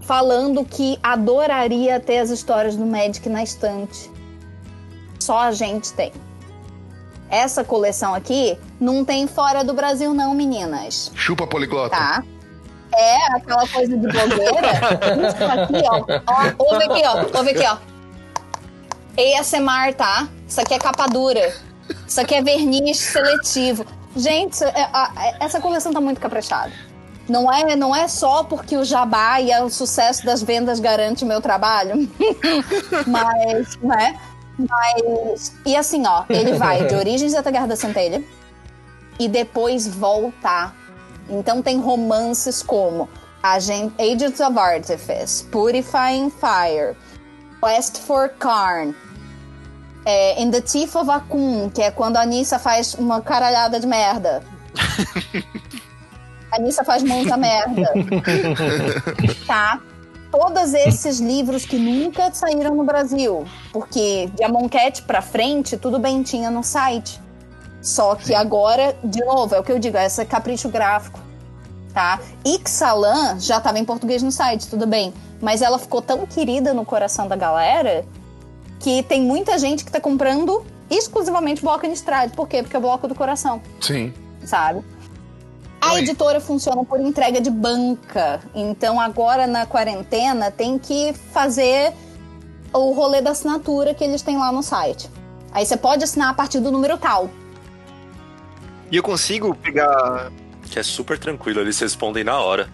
falando 0.00 0.64
que 0.64 0.98
adoraria 1.02 1.98
ter 1.98 2.18
as 2.18 2.30
histórias 2.30 2.76
do 2.76 2.84
Magic 2.84 3.28
na 3.28 3.42
estante. 3.42 4.10
Só 5.18 5.38
a 5.38 5.52
gente 5.52 5.92
tem. 5.92 6.12
Essa 7.30 7.64
coleção 7.64 8.14
aqui 8.14 8.58
não 8.78 9.04
tem 9.04 9.26
fora 9.26 9.64
do 9.64 9.72
Brasil, 9.72 10.12
não, 10.12 10.34
meninas. 10.34 11.10
Chupa 11.14 11.46
poliglota. 11.46 11.96
Tá? 11.96 12.22
É 12.94 13.16
aquela 13.36 13.66
coisa 13.66 13.96
de 13.96 14.06
blogueira. 14.06 14.70
Isso 15.28 15.44
aqui, 15.44 15.82
ó. 15.90 16.04
ó. 16.26 16.72
Ouve 16.72 16.84
aqui, 16.84 17.02
ó. 17.06 17.38
Ouve 17.38 17.50
aqui, 17.50 17.64
ó. 17.66 17.76
ASMR, 19.40 19.94
tá? 19.96 20.28
Isso 20.46 20.60
aqui 20.60 20.74
é 20.74 20.78
capa 20.78 21.06
dura. 21.06 21.52
Isso 22.06 22.20
aqui 22.20 22.34
é 22.34 22.42
verniz 22.42 22.98
seletivo. 22.98 23.84
Gente, 24.16 24.62
é- 24.62 24.68
é- 24.80 25.36
essa 25.40 25.60
coleção 25.60 25.92
tá 25.92 26.00
muito 26.00 26.20
caprichada. 26.20 26.72
Não 27.28 27.50
é, 27.50 27.74
não 27.74 27.96
é 27.96 28.06
só 28.06 28.44
porque 28.44 28.76
o 28.76 28.84
jabá 28.84 29.40
e 29.40 29.50
o 29.62 29.70
sucesso 29.70 30.24
das 30.26 30.42
vendas 30.42 30.78
garante 30.78 31.24
o 31.24 31.26
meu 31.26 31.40
trabalho. 31.40 32.08
Mas, 33.06 33.76
né? 33.82 34.18
Mas. 34.58 35.52
E 35.64 35.74
assim, 35.74 36.06
ó, 36.06 36.24
ele 36.28 36.54
vai 36.54 36.86
de 36.86 36.94
Origens 36.94 37.34
até 37.34 37.50
Guerra 37.50 37.66
da 37.68 37.76
Centelha 37.76 38.22
e 39.18 39.26
depois 39.28 39.86
voltar. 39.88 40.74
Então 41.28 41.62
tem 41.62 41.80
romances 41.80 42.62
como 42.62 43.08
Agent, 43.42 43.92
Agents 43.98 44.40
of 44.40 44.58
Artifice, 44.58 45.44
Purifying 45.44 46.30
Fire, 46.30 46.94
Quest 47.62 47.98
for 48.00 48.28
Karn, 48.38 48.94
é, 50.04 50.42
In 50.42 50.50
the 50.50 50.60
Teeth 50.60 50.94
of 50.94 51.10
Akun, 51.10 51.70
que 51.70 51.82
é 51.82 51.90
quando 51.90 52.16
a 52.16 52.26
Nissa 52.26 52.58
faz 52.58 52.94
uma 52.94 53.20
caralhada 53.20 53.80
de 53.80 53.86
merda. 53.86 54.42
a 56.52 56.58
Nissa 56.58 56.84
faz 56.84 57.02
muita 57.02 57.36
merda. 57.36 57.90
tá? 59.46 59.80
Todos 60.30 60.74
esses 60.74 61.20
livros 61.20 61.64
que 61.64 61.78
nunca 61.78 62.32
saíram 62.32 62.74
no 62.74 62.84
Brasil. 62.84 63.44
Porque 63.72 64.28
de 64.34 64.44
Amonkhet 64.44 65.02
pra 65.02 65.22
frente, 65.22 65.76
tudo 65.76 65.98
bem 65.98 66.22
tinha 66.22 66.50
no 66.50 66.62
site. 66.62 67.20
Só 67.80 68.14
que 68.14 68.34
agora, 68.34 68.96
de 69.04 69.24
novo, 69.24 69.54
é 69.54 69.60
o 69.60 69.62
que 69.62 69.70
eu 69.70 69.78
digo, 69.78 69.96
é 69.96 70.06
esse 70.06 70.24
capricho 70.24 70.68
gráfico. 70.68 71.20
Tá? 71.92 72.18
Ixalan 72.44 73.38
já 73.38 73.58
estava 73.58 73.78
em 73.78 73.84
português 73.84 74.22
no 74.22 74.32
site, 74.32 74.66
tudo 74.66 74.86
bem. 74.86 75.14
Mas 75.40 75.62
ela 75.62 75.78
ficou 75.78 76.02
tão 76.02 76.26
querida 76.26 76.74
no 76.74 76.84
coração 76.84 77.28
da 77.28 77.36
galera 77.36 78.04
que 78.84 79.02
tem 79.02 79.22
muita 79.22 79.58
gente 79.58 79.82
que 79.82 79.90
tá 79.90 79.98
comprando 79.98 80.62
exclusivamente 80.90 81.62
bloco 81.62 81.86
Innistrad. 81.86 82.30
Por 82.32 82.46
quê? 82.46 82.62
Porque 82.62 82.76
é 82.76 82.78
o 82.78 82.82
bloco 82.82 83.08
do 83.08 83.14
coração, 83.14 83.62
Sim. 83.80 84.12
sabe? 84.44 84.84
A 85.80 85.98
editora 85.98 86.38
funciona 86.38 86.84
por 86.84 87.00
entrega 87.00 87.40
de 87.40 87.50
banca. 87.50 88.42
Então 88.54 89.00
agora 89.00 89.46
na 89.46 89.64
quarentena 89.64 90.50
tem 90.50 90.78
que 90.78 91.14
fazer 91.32 91.94
o 92.74 92.92
rolê 92.92 93.22
da 93.22 93.30
assinatura 93.30 93.94
que 93.94 94.04
eles 94.04 94.20
têm 94.20 94.36
lá 94.36 94.52
no 94.52 94.62
site. 94.62 95.08
Aí 95.50 95.64
você 95.64 95.78
pode 95.78 96.04
assinar 96.04 96.28
a 96.28 96.34
partir 96.34 96.60
do 96.60 96.70
número 96.70 96.98
tal. 96.98 97.30
E 98.92 98.96
eu 98.96 99.02
consigo 99.02 99.54
pegar. 99.54 100.30
Que 100.70 100.78
é 100.78 100.82
super 100.82 101.18
tranquilo, 101.18 101.60
eles 101.60 101.78
respondem 101.78 102.24
na 102.24 102.38
hora. 102.38 102.68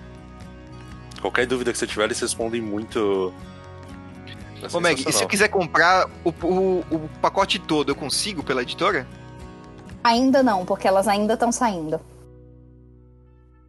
Qualquer 1.20 1.46
dúvida 1.46 1.70
que 1.70 1.78
você 1.78 1.86
tiver, 1.86 2.04
eles 2.04 2.18
respondem 2.18 2.60
muito. 2.60 3.32
É 4.62 4.76
Ô, 4.76 4.80
Meg, 4.80 5.04
e 5.08 5.12
se 5.12 5.22
eu 5.22 5.28
quiser 5.28 5.48
comprar 5.48 6.08
o, 6.24 6.30
o, 6.30 6.80
o 6.90 7.10
pacote 7.20 7.58
todo, 7.58 7.90
eu 7.90 7.96
consigo 7.96 8.42
pela 8.42 8.62
editora? 8.62 9.06
Ainda 10.02 10.42
não, 10.42 10.64
porque 10.64 10.88
elas 10.88 11.08
ainda 11.08 11.34
estão 11.34 11.52
saindo. 11.52 12.00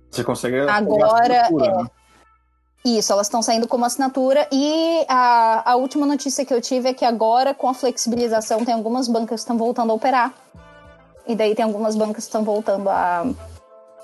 Você 0.09 0.23
consegue. 0.23 0.59
Agora, 0.59 1.34
é. 1.34 1.51
né? 1.51 1.88
Isso, 2.84 3.13
elas 3.13 3.27
estão 3.27 3.41
saindo 3.41 3.68
como 3.68 3.85
assinatura. 3.85 4.47
E 4.51 5.05
a, 5.07 5.72
a 5.72 5.76
última 5.76 6.05
notícia 6.05 6.43
que 6.43 6.53
eu 6.53 6.59
tive 6.59 6.89
é 6.89 6.93
que 6.93 7.05
agora, 7.05 7.53
com 7.53 7.69
a 7.69 7.73
flexibilização, 7.73 8.65
tem 8.65 8.73
algumas 8.73 9.07
bancas 9.07 9.41
que 9.41 9.43
estão 9.43 9.57
voltando 9.57 9.91
a 9.91 9.93
operar. 9.93 10.34
E 11.27 11.35
daí 11.35 11.53
tem 11.53 11.63
algumas 11.63 11.95
bancas 11.95 12.23
que 12.23 12.30
estão 12.30 12.43
voltando 12.43 12.89
a, 12.89 13.26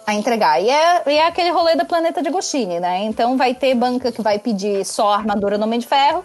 a 0.06 0.14
entregar. 0.14 0.62
E 0.62 0.70
é, 0.70 1.04
e 1.08 1.18
é 1.18 1.26
aquele 1.26 1.50
rolê 1.50 1.76
da 1.76 1.86
Planeta 1.86 2.22
de 2.22 2.30
Agostini, 2.30 2.80
né? 2.80 3.04
Então 3.04 3.36
vai 3.36 3.56
ter 3.56 3.74
banca 3.74 4.12
que 4.12 4.22
vai 4.22 4.38
pedir 4.38 4.86
só 4.86 5.12
armadura 5.12 5.58
no 5.58 5.66
Homem 5.66 5.80
de 5.80 5.88
Ferro. 5.88 6.24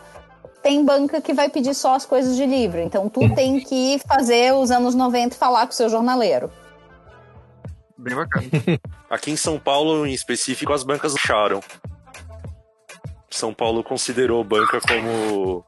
Tem 0.63 0.85
banca 0.85 1.21
que 1.21 1.33
vai 1.35 1.49
pedir 1.49 1.75
só 1.75 1.95
as 1.95 2.07
coisas 2.07 2.37
de 2.37 2.47
livro. 2.47 2.79
Então 2.81 3.09
tu 3.09 3.21
tem 3.35 3.59
que 3.61 4.01
fazer 4.07 4.55
os 4.55 4.71
anos 4.71 4.95
90 4.95 5.35
e 5.35 5.39
falar 5.39 5.67
com 5.67 5.73
o 5.73 5.75
seu 5.75 5.89
jornaleiro. 5.89 6.51
Bem 7.99 8.15
bacana. 8.15 8.47
Aqui 9.11 9.31
em 9.31 9.37
São 9.37 9.59
Paulo, 9.59 10.07
em 10.07 10.13
específico, 10.13 10.73
as 10.73 10.83
bancas 10.83 11.15
acharam. 11.15 11.61
São 13.31 13.53
Paulo 13.53 13.83
considerou 13.83 14.43
banca 14.45 14.81
como. 14.81 15.65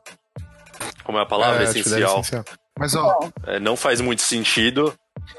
Como 1.02 1.18
é 1.18 1.22
a 1.22 1.26
palavra? 1.26 1.60
É, 1.62 1.64
essencial. 1.64 2.20
essencial. 2.20 2.44
Mas, 2.78 2.94
ó, 2.94 3.18
É, 3.46 3.60
não 3.60 3.76
faz 3.76 4.00
muito 4.00 4.22
sentido, 4.22 4.92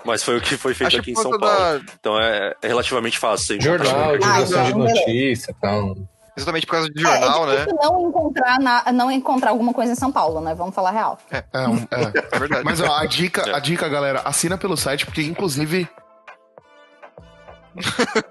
mas 0.06 0.24
foi 0.24 0.38
o 0.38 0.42
que 0.42 0.56
foi 0.58 0.74
feito 0.74 0.88
Acho 0.88 1.00
aqui 1.00 1.12
em 1.12 1.16
São 1.16 1.32
Paulo. 1.32 1.40
da- 1.80 1.82
Então 2.00 2.20
é, 2.20 2.56
é 2.62 2.68
relativamente 2.68 3.20
fácil. 3.20 3.62
Jornal. 3.62 3.94
Ah, 4.14 4.18
divulgação 4.18 4.64
de 4.64 4.74
notícia 4.74 5.52
e 5.52 5.56
tal. 5.56 5.96
Exatamente 6.38 6.66
por 6.66 6.74
causa 6.74 6.90
de 6.90 7.02
jornal, 7.02 7.50
é, 7.50 7.54
é 7.54 7.58
né? 7.60 7.66
difícil 7.66 7.80
não 7.92 8.10
encontrar, 8.10 8.60
na- 8.60 8.92
não 8.92 9.10
encontrar 9.12 9.50
alguma 9.52 9.74
coisa 9.74 9.94
em 9.94 9.96
São 9.96 10.12
Paulo, 10.12 10.42
né? 10.42 10.54
Vamos 10.54 10.76
falar 10.76 10.92
real. 10.92 11.18
é, 11.32 11.68
um- 11.68 11.78
é. 11.78 11.86
É 12.36 12.40
verdade. 12.40 12.64
Mas 12.66 12.82
ó, 12.82 12.92
a 12.94 13.06
dica, 13.06 13.50
É. 13.50 13.54
a 13.56 13.60
dica, 13.60 13.88
galera, 13.88 14.22
assina 14.26 14.58
pelo 14.58 14.76
site, 14.76 15.06
porque 15.06 15.22
inclusive. 15.22 15.88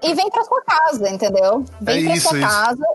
E 0.01 0.13
vem 0.13 0.29
pra 0.29 0.43
sua 0.43 0.61
casa, 0.63 1.09
entendeu? 1.09 1.63
Vem 1.79 2.01
É 2.03 2.05
pra 2.07 2.15
isso, 2.15 2.29
sua 2.29 2.37
isso. 2.39 2.47
casa. 2.47 2.85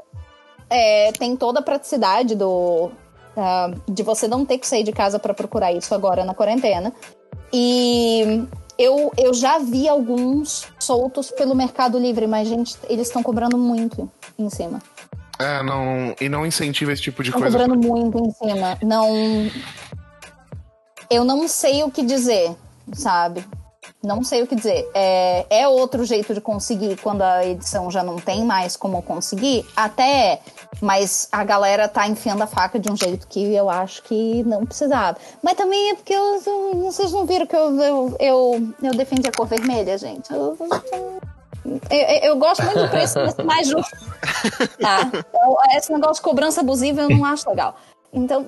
É, 0.69 1.13
tem 1.13 1.37
toda 1.37 1.61
a 1.61 1.63
praticidade 1.63 2.35
do. 2.35 2.91
ah, 3.37 3.71
de 3.89 4.03
você 4.03 4.27
não 4.29 4.45
ter 4.45 4.59
que 4.59 4.67
sair 4.67 4.83
de 4.83 4.93
casa 4.93 5.19
pra 5.19 5.33
procurar 5.35 5.73
isso 5.73 5.95
agora 5.95 6.25
na 6.25 6.35
quarentena. 6.35 6.93
E 7.53 8.45
eu, 8.79 9.13
eu 9.19 9.33
já 9.35 9.59
vi 9.59 9.89
alguns 9.89 10.69
soltos 10.79 11.31
pelo 11.31 11.55
Mercado 11.55 11.99
Livre, 11.99 12.27
mas, 12.27 12.49
gente, 12.49 12.77
eles 12.89 13.07
estão 13.09 13.23
cobrando 13.23 13.57
muito 13.59 14.11
em 14.39 14.49
cima. 14.51 14.81
É, 15.41 15.63
não. 15.63 16.15
E 16.21 16.29
não 16.29 16.45
incentiva 16.47 16.93
esse 16.93 17.03
tipo 17.03 17.23
de 17.23 17.31
Estão 17.31 17.41
coisa. 17.43 17.59
cobrando 17.59 17.87
muito 17.89 18.19
em 18.19 18.31
cima. 18.33 18.79
Não. 18.83 19.51
Eu 21.09 21.25
não 21.25 21.49
sei 21.49 21.83
o 21.83 21.91
que 21.91 22.03
dizer, 22.05 22.55
sabe? 22.93 23.45
Não 24.03 24.23
sei 24.23 24.43
o 24.43 24.47
que 24.47 24.55
dizer. 24.55 24.89
É, 24.95 25.45
é 25.51 25.69
outro 25.69 26.05
jeito 26.05 26.33
de 26.33 26.41
conseguir 26.41 26.97
quando 27.03 27.21
a 27.23 27.45
edição 27.45 27.91
já 27.91 28.03
não 28.03 28.17
tem 28.17 28.45
mais 28.45 28.77
como 28.77 29.03
conseguir? 29.03 29.67
Até 29.77 30.33
é. 30.35 30.41
Mas 30.81 31.29
a 31.33 31.45
galera 31.45 31.87
tá 31.89 32.07
enfiando 32.09 32.43
a 32.43 32.47
faca 32.47 32.79
de 32.79 32.91
um 32.91 32.97
jeito 32.97 33.27
que 33.27 33.53
eu 33.55 33.69
acho 33.69 34.03
que 34.05 34.43
não 34.45 34.65
precisava. 34.65 35.19
Mas 35.43 35.55
também 35.55 35.91
é 35.91 35.95
porque 35.97 36.15
eu- 36.15 36.43
eu- 36.47 36.75
vocês 36.85 37.13
não 37.13 37.27
viram 37.27 37.47
que 37.47 37.55
eu, 37.57 37.79
eu, 37.81 38.17
eu, 38.19 38.69
eu 38.83 38.91
defendi 38.93 39.29
a 39.29 39.33
cor 39.33 39.47
vermelha, 39.47 39.99
gente. 39.99 40.33
Eu, 40.33 40.57
eu- 40.59 41.21
eu- 41.65 42.31
eu 42.31 42.37
gosto 42.37 42.63
muito 42.65 42.81
do 42.83 42.89
preço 42.89 43.19
mais 43.45 43.69
justo. 43.69 43.97
Tá? 44.81 45.01
Então, 45.07 45.57
esse 45.77 45.93
negócio 45.93 46.17
de 46.17 46.23
cobrança 46.23 46.61
abusiva 46.61 47.03
eu 47.03 47.11
não 47.11 47.25
acho 47.25 47.49
legal. 47.49 47.77
Então, 48.13 48.47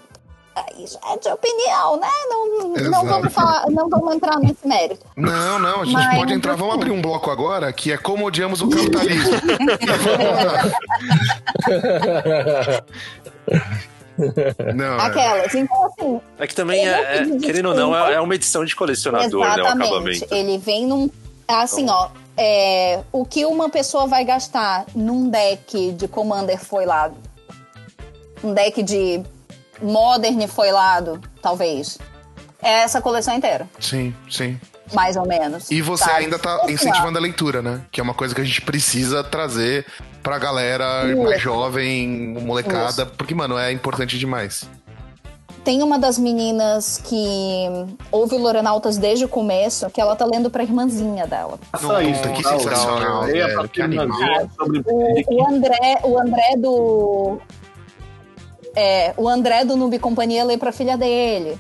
aí 0.55 0.87
já 0.87 0.99
é 1.13 1.17
de 1.19 1.29
opinião, 1.29 1.99
né? 1.99 2.09
Não, 2.29 2.91
não, 2.91 3.05
vamos 3.07 3.33
falar, 3.33 3.65
não 3.71 3.89
vamos 3.89 4.15
entrar 4.15 4.39
nesse 4.39 4.67
mérito. 4.67 5.07
Não, 5.17 5.59
não, 5.59 5.83
a 5.83 5.85
gente 5.85 5.95
Mas- 5.95 6.19
pode 6.19 6.33
entrar. 6.35 6.57
Vamos 6.57 6.75
abrir 6.75 6.91
um 6.91 7.01
bloco 7.01 7.31
agora, 7.31 7.73
que 7.73 7.93
é 7.93 7.97
como 7.97 8.27
odiamos 8.27 8.61
o 8.61 8.69
capitalismo. 8.69 9.33
não, 14.75 14.99
é. 14.99 15.03
Aquelas. 15.07 15.55
Então, 15.55 15.87
assim, 15.87 16.21
É 16.39 16.47
que 16.47 16.55
também, 16.55 16.87
é, 16.87 17.17
é- 17.17 17.25
pedi 17.25 17.47
querendo 17.47 17.69
ou 17.71 17.75
não, 17.75 17.97
é, 17.97 18.15
é 18.15 18.21
uma 18.21 18.35
edição 18.35 18.65
de 18.65 18.75
colecionador, 18.77 19.41
né? 19.41 19.49
O 19.49 19.53
exatamente. 19.61 19.89
acabamento. 19.89 20.35
Ele 20.35 20.59
vem 20.59 20.87
num. 20.87 21.11
Assim, 21.49 21.89
ó. 21.91 22.09
É, 22.37 23.03
o 23.13 23.25
que 23.25 23.45
uma 23.45 23.69
pessoa 23.69 24.07
vai 24.07 24.25
gastar 24.25 24.87
num 24.95 25.29
deck 25.29 25.93
de 25.93 26.09
Commander 26.09 26.59
foilado? 26.59 27.17
Um 28.43 28.53
deck 28.55 28.83
de 28.83 29.23
Modern 29.81 30.47
foilado, 30.47 31.21
talvez. 31.41 31.99
É 32.63 32.83
essa 32.83 33.01
coleção 33.01 33.35
inteira, 33.35 33.69
Sim, 33.81 34.15
sim. 34.31 34.59
mais 34.95 35.17
ou 35.17 35.27
menos. 35.27 35.69
E 35.71 35.83
você 35.83 36.05
sabe? 36.05 36.25
ainda 36.25 36.39
tá 36.39 36.65
incentivando 36.69 37.19
a 37.19 37.21
leitura, 37.21 37.61
né? 37.61 37.81
Que 37.91 38.01
é 38.01 38.03
uma 38.05 38.15
coisa 38.15 38.35
que 38.35 38.41
a 38.41 38.45
gente 38.45 38.63
precisa 38.63 39.25
trazer 39.25 39.85
pra 40.23 40.39
galera 40.39 41.05
mais 41.17 41.43
jovem, 41.43 42.07
molecada, 42.41 43.05
porque, 43.05 43.35
mano, 43.35 43.59
é 43.59 43.73
importante 43.73 44.17
demais. 44.17 44.65
Tem 45.65 45.81
uma 45.81 45.97
das 45.97 46.19
meninas 46.19 46.99
que 46.99 47.69
ouve 48.11 48.35
o 48.35 48.39
Lorenautas 48.39 48.99
desde 48.99 49.25
o 49.25 49.29
começo, 49.29 49.89
que 49.91 50.01
ela 50.01 50.17
tá 50.17 50.27
lendo 50.27 50.51
pra 50.51 50.65
irmãzinha 50.65 51.25
dela. 51.25 51.59
Faça 51.71 52.03
isso, 52.03 52.23
que 52.33 52.43
sensacional, 52.43 53.25
velho, 53.25 53.55
pra 53.55 53.69
que 53.69 53.81
irmãzinha 53.81 54.51
sobre 54.57 54.83
O, 54.85 55.35
o 55.35 55.49
André, 55.49 56.01
o 56.03 56.19
André 56.19 56.57
do. 56.57 57.39
É, 58.75 59.15
o 59.17 59.29
André 59.29 59.65
do 59.65 59.77
Noob 59.77 59.99
Companhia 60.01 60.43
lê 60.45 60.57
pra 60.57 60.73
filha 60.73 60.97
dele. 60.97 61.57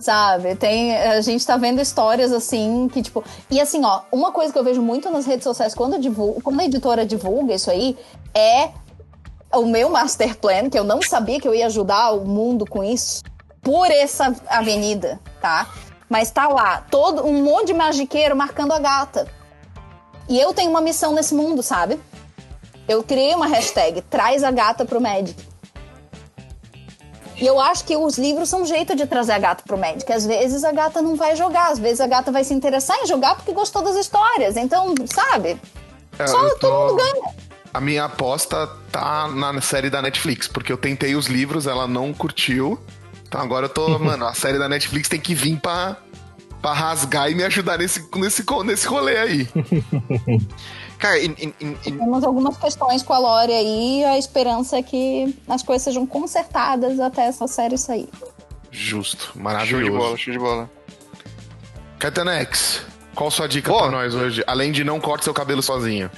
Sabe? 0.00 0.54
Tem, 0.56 0.96
a 0.96 1.20
gente 1.20 1.44
tá 1.46 1.56
vendo 1.56 1.80
histórias 1.80 2.32
assim 2.32 2.88
que, 2.92 3.02
tipo. 3.02 3.22
E 3.48 3.60
assim, 3.60 3.84
ó, 3.84 4.00
uma 4.10 4.32
coisa 4.32 4.52
que 4.52 4.58
eu 4.58 4.64
vejo 4.64 4.82
muito 4.82 5.10
nas 5.10 5.26
redes 5.26 5.44
sociais 5.44 5.74
quando, 5.74 5.94
eu 5.94 6.00
divulgo, 6.00 6.40
quando 6.40 6.60
a 6.60 6.64
editora 6.64 7.06
divulga 7.06 7.54
isso 7.54 7.70
aí 7.70 7.96
é 8.34 8.70
o 9.52 9.64
meu 9.66 9.88
master 9.90 10.36
plan, 10.36 10.68
que 10.70 10.78
eu 10.78 10.84
não 10.84 11.00
sabia 11.02 11.40
que 11.40 11.48
eu 11.48 11.54
ia 11.54 11.66
ajudar 11.66 12.12
o 12.12 12.24
mundo 12.24 12.64
com 12.66 12.82
isso, 12.84 13.22
por 13.62 13.90
essa 13.90 14.34
avenida, 14.48 15.18
tá? 15.40 15.68
Mas 16.08 16.30
tá 16.30 16.48
lá, 16.48 16.84
todo 16.90 17.26
um 17.26 17.42
monte 17.42 17.68
de 17.68 17.74
magiqueiro 17.74 18.34
marcando 18.36 18.72
a 18.72 18.78
gata. 18.78 19.28
E 20.28 20.38
eu 20.38 20.52
tenho 20.52 20.70
uma 20.70 20.80
missão 20.80 21.12
nesse 21.14 21.34
mundo, 21.34 21.62
sabe? 21.62 21.98
Eu 22.86 23.02
criei 23.02 23.34
uma 23.34 23.46
hashtag, 23.46 24.00
traz 24.02 24.42
a 24.42 24.50
gata 24.50 24.84
pro 24.84 25.00
Magic. 25.00 25.36
E 27.40 27.46
eu 27.46 27.60
acho 27.60 27.84
que 27.84 27.96
os 27.96 28.18
livros 28.18 28.48
são 28.48 28.62
um 28.62 28.66
jeito 28.66 28.96
de 28.96 29.06
trazer 29.06 29.32
a 29.32 29.38
gata 29.38 29.62
pro 29.66 29.78
Magic. 29.78 30.10
Às 30.12 30.26
vezes 30.26 30.64
a 30.64 30.72
gata 30.72 31.00
não 31.00 31.14
vai 31.14 31.36
jogar, 31.36 31.70
às 31.70 31.78
vezes 31.78 32.00
a 32.00 32.06
gata 32.06 32.32
vai 32.32 32.42
se 32.44 32.52
interessar 32.52 32.98
em 32.98 33.06
jogar 33.06 33.36
porque 33.36 33.52
gostou 33.52 33.82
das 33.82 33.94
histórias. 33.96 34.56
Então, 34.56 34.94
sabe? 35.06 35.60
É, 36.18 36.26
Só 36.26 36.48
tô- 36.50 36.56
todo 36.58 36.72
mundo 36.80 36.96
ganha. 36.96 37.34
A 37.72 37.80
minha 37.80 38.04
aposta 38.04 38.66
tá 38.90 39.28
na 39.28 39.60
série 39.60 39.90
da 39.90 40.00
Netflix, 40.02 40.48
porque 40.48 40.72
eu 40.72 40.76
tentei 40.76 41.14
os 41.14 41.26
livros, 41.26 41.66
ela 41.66 41.86
não 41.86 42.12
curtiu. 42.14 42.78
Então 43.26 43.40
agora 43.40 43.66
eu 43.66 43.70
tô, 43.70 43.96
mano, 44.00 44.26
a 44.26 44.34
série 44.34 44.58
da 44.58 44.68
Netflix 44.68 45.08
tem 45.08 45.20
que 45.20 45.34
vir 45.34 45.60
pra, 45.60 45.96
pra 46.62 46.72
rasgar 46.72 47.30
e 47.30 47.34
me 47.34 47.44
ajudar 47.44 47.78
nesse, 47.78 48.08
nesse, 48.16 48.44
nesse 48.64 48.86
rolê 48.86 49.18
aí. 49.18 49.48
Cara, 50.98 51.22
in- 51.22 51.36
in- 51.38 51.54
in- 51.60 51.76
in- 51.86 51.98
Temos 51.98 52.24
algumas 52.24 52.56
questões 52.56 53.02
com 53.04 53.12
a 53.12 53.18
Lore 53.18 53.52
aí, 53.52 54.04
a 54.04 54.18
esperança 54.18 54.78
é 54.78 54.82
que 54.82 55.36
as 55.46 55.62
coisas 55.62 55.84
sejam 55.84 56.04
consertadas 56.06 56.98
até 56.98 57.26
essa 57.26 57.46
série 57.46 57.78
sair. 57.78 58.08
Justo, 58.70 59.24
show 59.26 59.32
de 59.36 59.42
maravilhoso. 59.42 59.92
bola, 59.98 60.16
show 60.16 60.32
de 60.32 60.38
bola. 60.38 60.70
Caetanex, 61.98 62.82
qual 63.14 63.30
sua 63.30 63.48
dica 63.48 63.70
Pô. 63.70 63.78
pra 63.78 63.90
nós 63.90 64.14
hoje? 64.14 64.42
Além 64.46 64.72
de 64.72 64.82
não 64.84 65.00
corte 65.00 65.24
seu 65.24 65.34
cabelo 65.34 65.62
sozinho. 65.62 66.10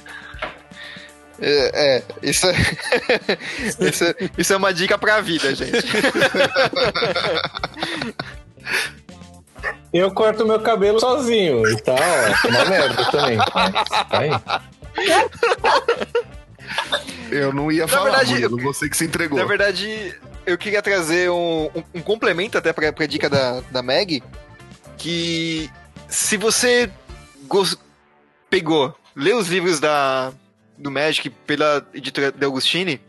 É, 1.41 1.97
é, 1.97 2.03
isso 2.21 2.47
é, 2.47 2.53
isso 3.89 4.03
é, 4.03 4.15
isso 4.37 4.53
é 4.53 4.57
uma 4.57 4.71
dica 4.73 4.97
pra 4.97 5.19
vida, 5.21 5.53
gente. 5.55 5.87
Eu 9.93 10.11
corto 10.13 10.45
meu 10.45 10.59
cabelo 10.61 10.99
sozinho 10.99 11.67
e 11.67 11.81
tá, 11.81 11.93
ó, 11.93 12.47
uma 12.47 12.65
merda 12.65 13.05
também. 13.11 13.37
Tá 13.37 14.19
aí. 14.19 14.29
Eu 17.29 17.53
não 17.53 17.71
ia 17.71 17.81
Na 17.83 17.87
falar, 17.87 18.03
verdade, 18.11 18.31
Murilo, 18.33 18.57
você 18.61 18.87
que 18.89 18.95
se 18.95 19.05
entregou. 19.05 19.37
Na 19.37 19.45
verdade, 19.45 20.15
eu 20.45 20.57
queria 20.57 20.81
trazer 20.81 21.29
um, 21.29 21.69
um- 21.75 21.83
um 21.95 22.01
complemento 22.01 22.57
até 22.57 22.71
pra, 22.71 22.91
pra 22.93 23.05
dica 23.05 23.29
da, 23.29 23.61
da 23.71 23.81
Meg, 23.81 24.23
que 24.97 25.69
se 26.07 26.37
você 26.37 26.89
pegou, 28.49 28.95
leu 29.15 29.37
os 29.37 29.47
livros 29.49 29.79
da, 29.79 30.31
do 30.81 30.91
Magic 30.91 31.29
pela 31.29 31.85
editora 31.93 32.31
De 32.31 32.45
Agostini, 32.45 32.99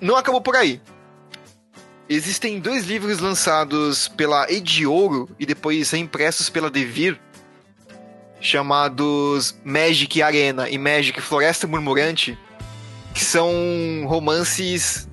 não 0.00 0.16
acabou 0.16 0.40
por 0.40 0.56
aí. 0.56 0.80
Existem 2.08 2.58
dois 2.58 2.86
livros 2.86 3.20
lançados 3.20 4.08
pela 4.08 4.50
Ediouro 4.50 5.28
e 5.38 5.46
depois 5.46 5.90
reimpressos 5.90 6.50
pela 6.50 6.70
Devir, 6.70 7.20
chamados 8.40 9.56
Magic 9.64 10.20
Arena 10.20 10.68
e 10.68 10.76
Magic 10.76 11.20
Floresta 11.20 11.66
Murmurante, 11.66 12.36
que 13.14 13.24
são 13.24 13.52
romances 14.06 15.08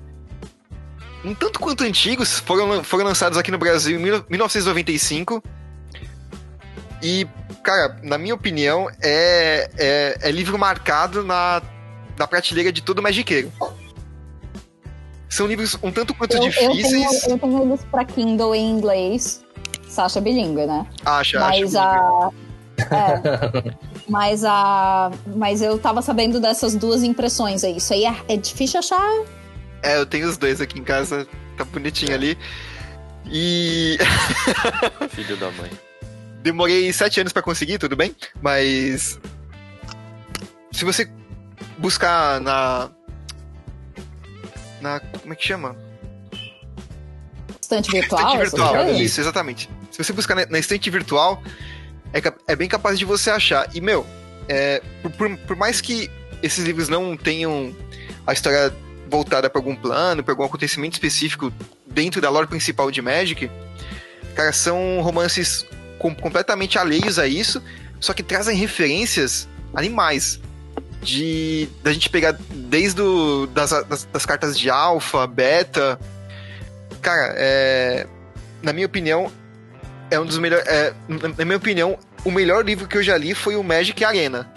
um 1.24 1.34
tanto 1.34 1.58
quanto 1.58 1.84
antigos, 1.84 2.38
foram, 2.40 2.82
foram 2.82 3.04
lançados 3.04 3.36
aqui 3.36 3.50
no 3.50 3.58
Brasil 3.58 3.98
em 3.98 4.02
mil- 4.02 4.24
1995. 4.28 5.42
E, 7.02 7.26
cara, 7.62 7.96
na 8.02 8.18
minha 8.18 8.34
opinião, 8.34 8.88
é, 9.02 9.70
é, 9.76 10.18
é 10.20 10.30
livro 10.30 10.58
marcado 10.58 11.22
na, 11.22 11.62
na 12.18 12.26
prateleira 12.26 12.72
de 12.72 12.82
todo 12.82 13.02
magiqueiro. 13.02 13.52
São 15.28 15.46
livros 15.46 15.78
um 15.82 15.92
tanto 15.92 16.14
quanto 16.14 16.36
Eu, 16.36 16.44
eu, 16.44 16.52
tenho, 16.52 16.72
difíceis. 16.72 17.26
eu 17.28 17.38
tenho 17.38 17.62
eles 17.62 17.84
pra 17.84 18.04
Kindle 18.04 18.54
em 18.54 18.70
inglês. 18.70 19.44
Sasha 19.86 20.20
bilíngue, 20.20 20.66
né? 20.66 20.86
Acha, 21.04 21.38
Mas 21.40 21.74
acha. 21.74 21.82
a. 21.82 22.30
É. 22.94 23.74
mas 24.08 24.44
a. 24.44 25.10
Mas 25.36 25.62
eu 25.62 25.78
tava 25.78 26.02
sabendo 26.02 26.40
dessas 26.40 26.74
duas 26.74 27.02
impressões 27.02 27.62
aí. 27.62 27.76
Isso 27.76 27.92
aí 27.92 28.04
é, 28.04 28.14
é 28.28 28.36
difícil 28.36 28.80
achar. 28.80 29.24
É, 29.82 29.98
eu 29.98 30.06
tenho 30.06 30.28
os 30.28 30.36
dois 30.36 30.60
aqui 30.60 30.78
em 30.78 30.84
casa, 30.84 31.26
tá 31.56 31.64
bonitinho 31.64 32.14
ali. 32.14 32.36
E 33.30 33.98
Filho 35.10 35.36
da 35.36 35.50
mãe. 35.52 35.70
demorei 36.42 36.92
sete 36.92 37.20
anos 37.20 37.32
pra 37.32 37.42
conseguir, 37.42 37.78
tudo 37.78 37.96
bem? 37.96 38.14
Mas 38.40 39.18
se 40.72 40.84
você 40.84 41.08
buscar 41.78 42.40
na 42.40 42.90
na 44.80 45.00
como 45.00 45.32
é 45.32 45.36
que 45.36 45.46
chama? 45.46 45.76
Estante 47.60 47.90
virtual. 47.90 48.20
estante 48.20 48.38
virtual. 48.42 48.90
Isso, 48.94 49.20
exatamente. 49.20 49.68
Se 49.90 50.02
você 50.02 50.12
buscar 50.12 50.34
na, 50.34 50.46
na 50.46 50.58
estante 50.58 50.88
virtual, 50.90 51.42
é, 52.12 52.20
é 52.52 52.56
bem 52.56 52.68
capaz 52.68 52.98
de 52.98 53.04
você 53.04 53.30
achar. 53.30 53.68
E 53.74 53.80
meu, 53.80 54.06
é, 54.48 54.80
por, 55.02 55.10
por- 55.12 55.36
por 55.38 55.56
mais 55.56 55.80
que 55.80 56.10
esses 56.42 56.64
livros 56.64 56.88
não 56.88 57.16
tenham 57.16 57.74
a 58.26 58.32
história 58.32 58.72
voltada 59.10 59.50
pra 59.50 59.58
algum 59.58 59.74
plano, 59.74 60.22
pra 60.22 60.32
algum 60.32 60.44
acontecimento 60.44 60.94
específico 60.94 61.52
dentro 61.86 62.20
da 62.20 62.30
lore 62.30 62.46
principal 62.46 62.90
de 62.90 63.02
Magic, 63.02 63.50
cara, 64.34 64.52
são 64.52 65.00
romances 65.02 65.66
com- 65.98 66.14
completamente 66.14 66.78
alheios 66.78 67.18
a 67.18 67.26
isso, 67.26 67.62
só 68.00 68.12
que 68.12 68.22
trazem 68.22 68.56
referências 68.56 69.48
animais. 69.74 70.40
De 71.00 71.68
da 71.82 71.92
gente 71.92 72.10
pegar 72.10 72.36
desde 72.50 73.00
o, 73.00 73.46
das, 73.46 73.70
das, 73.70 74.04
das 74.12 74.26
cartas 74.26 74.58
de 74.58 74.68
alfa, 74.68 75.28
beta. 75.28 75.98
Cara, 77.00 77.34
é, 77.36 78.04
na 78.60 78.72
minha 78.72 78.86
opinião, 78.86 79.30
é 80.10 80.18
um 80.18 80.26
dos 80.26 80.38
melhores. 80.38 80.66
É, 80.66 80.92
na 81.08 81.44
minha 81.44 81.56
opinião, 81.56 81.96
o 82.24 82.32
melhor 82.32 82.64
livro 82.64 82.88
que 82.88 82.98
eu 82.98 83.02
já 83.02 83.16
li 83.16 83.32
foi 83.32 83.54
o 83.54 83.62
Magic 83.62 84.04
Arena. 84.04 84.50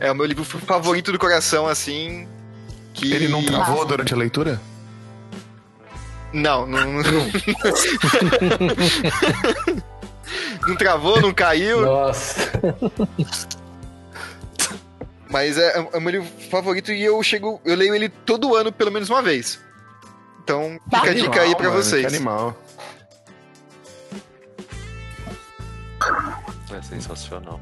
É 0.00 0.10
o 0.10 0.14
meu 0.14 0.24
livro 0.24 0.44
favorito 0.44 1.12
do 1.12 1.18
coração, 1.18 1.66
assim. 1.66 2.26
Que... 2.94 3.12
Ele 3.12 3.28
não 3.28 3.44
travou 3.44 3.84
durante 3.84 4.14
a 4.14 4.16
leitura? 4.16 4.58
Não, 6.32 6.66
não. 6.66 7.02
Não, 7.02 7.02
não 10.66 10.76
travou, 10.76 11.20
não 11.20 11.32
caiu. 11.32 11.82
Nossa. 11.82 12.52
Mas 15.30 15.58
é, 15.58 15.78
é 15.92 15.96
o 15.96 16.00
meu 16.00 16.10
livro 16.10 16.28
favorito 16.50 16.90
e 16.90 17.02
eu 17.04 17.22
chego. 17.22 17.60
Eu 17.64 17.76
leio 17.76 17.94
ele 17.94 18.08
todo 18.08 18.54
ano, 18.56 18.72
pelo 18.72 18.90
menos 18.90 19.10
uma 19.10 19.22
vez. 19.22 19.60
Então, 20.42 20.78
Tá. 20.90 21.00
fica 21.00 21.10
a 21.10 21.14
dica 21.14 21.40
aí 21.42 21.54
pra 21.54 21.68
mano, 21.68 21.82
vocês. 21.82 22.06
Que 22.06 22.16
animal. 22.16 22.56
É 26.76 26.82
sensacional. 26.82 27.60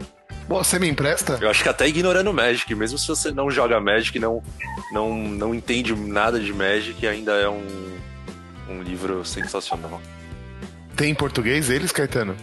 Bom, 0.48 0.62
você 0.62 0.78
me 0.78 0.88
empresta? 0.88 1.38
Eu 1.40 1.50
acho 1.50 1.62
que 1.62 1.68
até 1.68 1.88
ignorando 1.88 2.32
Magic, 2.32 2.72
mesmo 2.74 2.96
se 2.98 3.08
você 3.08 3.32
não 3.32 3.50
joga 3.50 3.80
Magic, 3.80 4.16
não, 4.20 4.42
não, 4.92 5.12
não 5.16 5.54
entende 5.54 5.94
nada 5.96 6.38
de 6.38 6.52
Magic, 6.52 7.04
ainda 7.06 7.32
é 7.32 7.48
um, 7.48 7.98
um 8.68 8.80
livro 8.82 9.24
sensacional. 9.24 10.00
Tem 10.94 11.10
em 11.10 11.14
português 11.14 11.68
eles, 11.68 11.90
Caetano? 11.90 12.36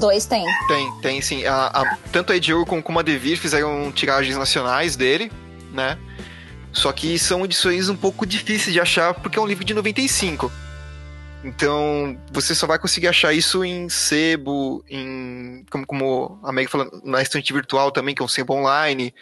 Dois 0.00 0.24
tem. 0.24 0.44
Tem, 0.66 1.00
tem 1.02 1.20
sim. 1.22 1.44
A, 1.44 1.66
a- 1.66 1.96
tanto 2.10 2.32
a 2.32 2.36
Ediouro 2.36 2.64
como, 2.66 2.82
como 2.82 2.98
a 2.98 3.02
Devir 3.02 3.38
fizeram 3.38 3.92
tiragens 3.92 4.36
nacionais 4.36 4.96
dele, 4.96 5.30
né? 5.72 5.98
Só 6.72 6.90
que 6.92 7.18
são 7.18 7.44
edições 7.44 7.88
um 7.88 7.96
pouco 7.96 8.24
difíceis 8.24 8.72
de 8.72 8.80
achar 8.80 9.12
porque 9.14 9.38
é 9.38 9.42
um 9.42 9.46
livro 9.46 9.64
de 9.64 9.74
95. 9.74 10.50
Então, 11.42 12.18
você 12.30 12.54
só 12.54 12.66
vai 12.66 12.78
conseguir 12.78 13.08
achar 13.08 13.32
isso 13.32 13.64
em 13.64 13.88
sebo, 13.88 14.84
em. 14.88 15.64
Como, 15.70 15.86
como 15.86 16.38
a 16.42 16.52
Meg 16.52 16.68
falou, 16.70 16.88
na 17.02 17.22
estante 17.22 17.50
virtual 17.52 17.90
também, 17.90 18.14
que 18.14 18.20
é 18.20 18.24
um 18.24 18.28
sebo 18.28 18.54
online. 18.54 19.14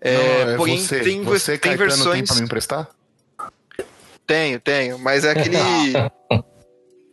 É, 0.00 0.44
não, 0.44 0.52
é 0.52 0.56
porém, 0.56 0.78
você. 0.78 1.00
tem, 1.00 1.22
você, 1.22 1.58
tem 1.58 1.76
Caetano, 1.76 1.88
tem 1.90 1.96
versões. 2.12 2.28
pra 2.28 2.36
me 2.36 2.42
emprestar? 2.42 2.88
Tenho, 4.26 4.60
tenho, 4.60 4.98
mas 4.98 5.24
é 5.24 5.30
aquele. 5.32 5.56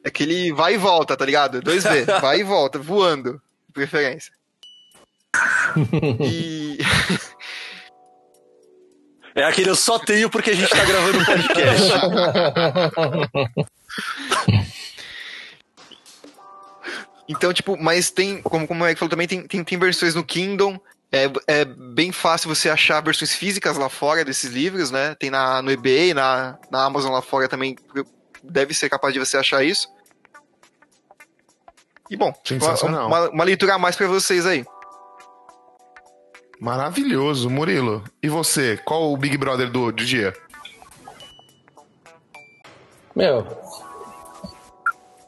é 0.05 0.09
aquele 0.09 0.53
vai 0.53 0.75
e 0.75 0.77
volta, 0.77 1.17
tá 1.17 1.25
ligado? 1.25 1.61
2D, 1.63 2.05
vai 2.21 2.41
e 2.41 2.43
volta, 2.43 2.77
voando, 2.77 3.41
de 3.67 3.73
preferência. 3.73 4.31
E. 6.21 6.77
É 9.33 9.43
aquele 9.43 9.69
eu 9.69 9.75
só 9.75 9.97
tenho 9.97 10.29
porque 10.29 10.51
a 10.51 10.53
gente 10.53 10.69
tá 10.69 10.85
gravando 10.85 11.17
um 11.19 11.25
podcast. 11.25 11.91
Então, 17.27 17.51
tipo, 17.51 17.75
mas 17.75 18.11
tem, 18.11 18.39
como, 18.43 18.67
como 18.67 18.83
o 18.83 18.87
Eric 18.87 18.99
falou 18.99 19.09
também, 19.09 19.27
tem, 19.27 19.47
tem, 19.47 19.63
tem 19.63 19.79
versões 19.79 20.13
no 20.13 20.23
Kindle. 20.23 20.79
É, 21.11 21.29
é 21.47 21.65
bem 21.65 22.11
fácil 22.11 22.47
você 22.53 22.69
achar 22.69 23.01
versões 23.01 23.33
físicas 23.33 23.77
lá 23.77 23.89
fora 23.89 24.23
desses 24.23 24.51
livros, 24.51 24.91
né? 24.91 25.15
Tem 25.15 25.31
na, 25.31 25.61
no 25.61 25.71
eBay, 25.71 26.13
na, 26.13 26.57
na 26.69 26.85
Amazon 26.85 27.11
lá 27.11 27.23
fora 27.23 27.49
também. 27.49 27.75
Deve 28.43 28.75
ser 28.75 28.89
capaz 28.89 29.11
de 29.11 29.19
você 29.19 29.37
achar 29.37 29.63
isso. 29.63 29.89
E 32.09 32.15
bom, 32.15 32.33
Sensacional. 32.43 33.07
uma, 33.07 33.29
uma 33.29 33.43
leitura 33.43 33.75
a 33.75 33.79
mais 33.79 33.95
pra 33.95 34.07
vocês 34.07 34.45
aí. 34.45 34.63
Maravilhoso, 36.59 37.49
Murilo. 37.49 38.03
E 38.21 38.29
você, 38.29 38.77
qual 38.77 39.11
o 39.11 39.17
Big 39.17 39.37
Brother 39.37 39.69
do, 39.69 39.91
do 39.91 40.05
dia? 40.05 40.33
Meu, 43.15 43.45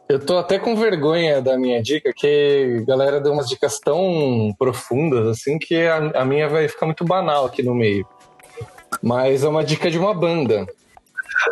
eu 0.09 0.19
tô 0.25 0.37
até 0.37 0.57
com 0.57 0.75
vergonha 0.75 1.41
da 1.41 1.57
minha 1.57 1.81
dica, 1.81 2.13
que 2.15 2.79
a 2.81 2.85
galera 2.85 3.19
deu 3.19 3.33
umas 3.33 3.49
dicas 3.49 3.79
tão 3.79 4.53
profundas 4.57 5.27
assim 5.27 5.59
que 5.59 5.85
a, 5.85 6.21
a 6.21 6.25
minha 6.25 6.47
vai 6.47 6.67
ficar 6.67 6.85
muito 6.85 7.03
banal 7.03 7.45
aqui 7.45 7.61
no 7.61 7.75
meio. 7.75 8.07
Mas 9.01 9.43
é 9.43 9.47
uma 9.49 9.63
dica 9.63 9.91
de 9.91 9.99
uma 9.99 10.13
banda. 10.13 10.65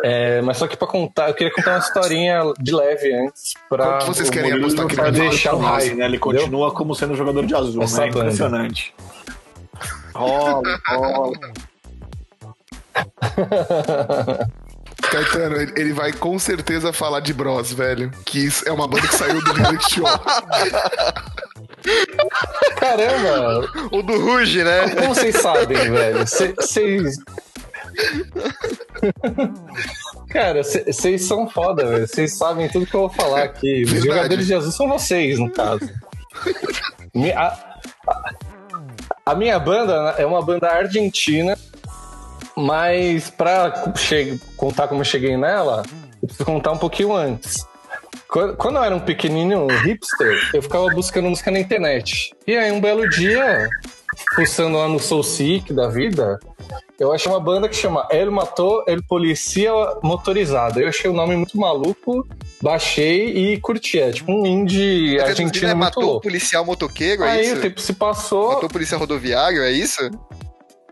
É, 0.02 0.40
mas 0.42 0.56
só 0.56 0.66
que 0.66 0.76
pra 0.76 0.86
contar, 0.88 1.28
eu 1.28 1.34
queria 1.34 1.52
contar 1.52 1.72
uma 1.72 1.78
historinha 1.78 2.42
de 2.58 2.74
leve 2.74 3.14
antes. 3.14 3.54
Pra, 3.68 3.84
Quanto 3.84 4.06
vocês 4.06 4.30
querem 4.30 4.52
apostar 4.52 4.86
que 4.86 4.96
vai 4.96 5.12
deixar 5.12 5.54
o 5.54 5.58
hype, 5.58 5.94
né? 5.94 6.04
Ele 6.06 6.16
entendeu? 6.16 6.40
continua 6.40 6.72
como 6.72 6.94
sendo 6.94 7.14
jogador 7.14 7.46
de 7.46 7.54
azul, 7.54 7.82
Essa 7.82 8.02
né? 8.02 8.08
Impressionante. 8.08 8.94
Rola, 10.14 10.80
rola. 10.88 11.38
Caetano, 15.10 15.56
ele, 15.56 15.72
ele 15.76 15.92
vai 15.92 16.12
com 16.12 16.38
certeza 16.38 16.92
falar 16.92 17.20
de 17.20 17.32
Bros, 17.32 17.72
velho. 17.72 18.10
Que 18.24 18.44
isso 18.46 18.68
é 18.68 18.72
uma 18.72 18.88
banda 18.88 19.06
que 19.06 19.14
saiu 19.14 19.42
do 19.42 19.52
reality 19.52 19.94
show. 19.94 20.06
Caramba! 22.76 23.68
O 23.92 24.02
do 24.02 24.18
Ruge, 24.18 24.64
né? 24.64 24.88
Como 24.90 25.14
vocês 25.14 25.36
sabem, 25.36 25.76
velho? 25.76 26.26
Vocês. 26.26 27.16
Cara, 30.30 30.62
vocês 30.62 31.24
são 31.24 31.48
foda, 31.48 31.84
velho. 31.86 32.06
Vocês 32.06 32.36
sabem 32.36 32.68
tudo 32.68 32.86
que 32.86 32.94
eu 32.94 33.00
vou 33.00 33.10
falar 33.10 33.42
aqui. 33.44 33.84
Os 33.84 33.90
Verdade. 33.92 34.06
jogadores 34.16 34.46
de 34.46 34.54
azul 34.54 34.72
são 34.72 34.88
vocês, 34.88 35.38
no 35.38 35.50
caso. 35.50 35.88
A, 37.34 37.46
a- 38.08 38.30
a 39.24 39.34
minha 39.34 39.58
banda 39.58 40.14
é 40.18 40.26
uma 40.26 40.42
banda 40.42 40.68
argentina, 40.68 41.56
mas 42.56 43.30
pra 43.30 43.92
che- 43.96 44.38
contar 44.56 44.86
como 44.88 45.00
eu 45.00 45.04
cheguei 45.04 45.36
nela, 45.36 45.82
eu 46.22 46.28
preciso 46.28 46.44
contar 46.44 46.72
um 46.72 46.78
pouquinho 46.78 47.14
antes. 47.14 47.56
Quando 48.28 48.56
quando 48.56 48.76
eu 48.76 48.84
era 48.84 48.94
um 48.94 49.00
pequenininho 49.00 49.66
hipster, 49.82 50.50
eu 50.52 50.62
ficava 50.62 50.86
buscando 50.90 51.28
música 51.28 51.50
na 51.50 51.58
internet. 51.58 52.32
E 52.46 52.56
aí, 52.56 52.70
um 52.72 52.80
belo 52.80 53.08
dia, 53.08 53.68
fuçando 54.34 54.78
lá 54.78 54.88
no 54.88 54.98
Soul 54.98 55.22
Seek 55.22 55.72
da 55.72 55.88
vida, 55.88 56.38
eu 56.98 57.12
achei 57.12 57.30
uma 57.30 57.40
banda 57.40 57.68
que 57.68 57.76
chama 57.76 58.06
El 58.10 58.30
Matou 58.30 58.82
El 58.86 59.02
Policia 59.08 59.70
Motorizado. 60.02 60.80
Eu 60.80 60.88
achei 60.88 61.10
o 61.10 61.14
nome 61.14 61.36
muito 61.36 61.58
maluco, 61.58 62.26
baixei 62.62 63.28
e 63.52 63.60
curti. 63.60 63.98
É 64.00 64.10
tipo 64.12 64.32
um 64.32 64.46
indie 64.46 65.20
argentino 65.20 65.66
muito 65.68 65.78
matou 65.78 66.02
o 66.02 66.06
louco. 66.06 66.22
policial 66.22 66.64
motoqueiro, 66.64 67.22
é 67.24 67.30
Aí 67.32 67.46
isso? 67.46 67.56
o 67.56 67.60
tempo 67.60 67.80
se 67.80 67.92
passou, 67.92 68.48
Matou 68.54 68.68
o 68.68 68.72
policial 68.72 69.00
rodoviário, 69.00 69.62
é 69.62 69.70
isso? 69.72 70.10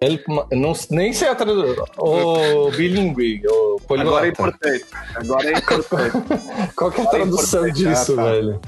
ele 0.00 0.22
não, 0.52 0.74
nem 0.90 1.14
sei 1.14 1.28
a 1.28 1.34
tradução. 1.34 1.82
O 1.96 2.70
bilíngue, 2.72 3.40
o 3.48 3.78
Agora 3.98 4.26
é 4.26 4.30
importante. 4.30 4.84
Agora 5.14 5.48
é 5.48 5.52
importante. 5.58 6.12
Qual 6.76 6.90
que 6.90 7.00
é 7.00 7.04
a 7.04 7.06
é 7.06 7.10
tradução 7.10 7.66
importante. 7.68 7.88
disso, 7.88 8.12
Ah, 8.12 8.16
tá. 8.16 8.24
velho? 8.24 8.60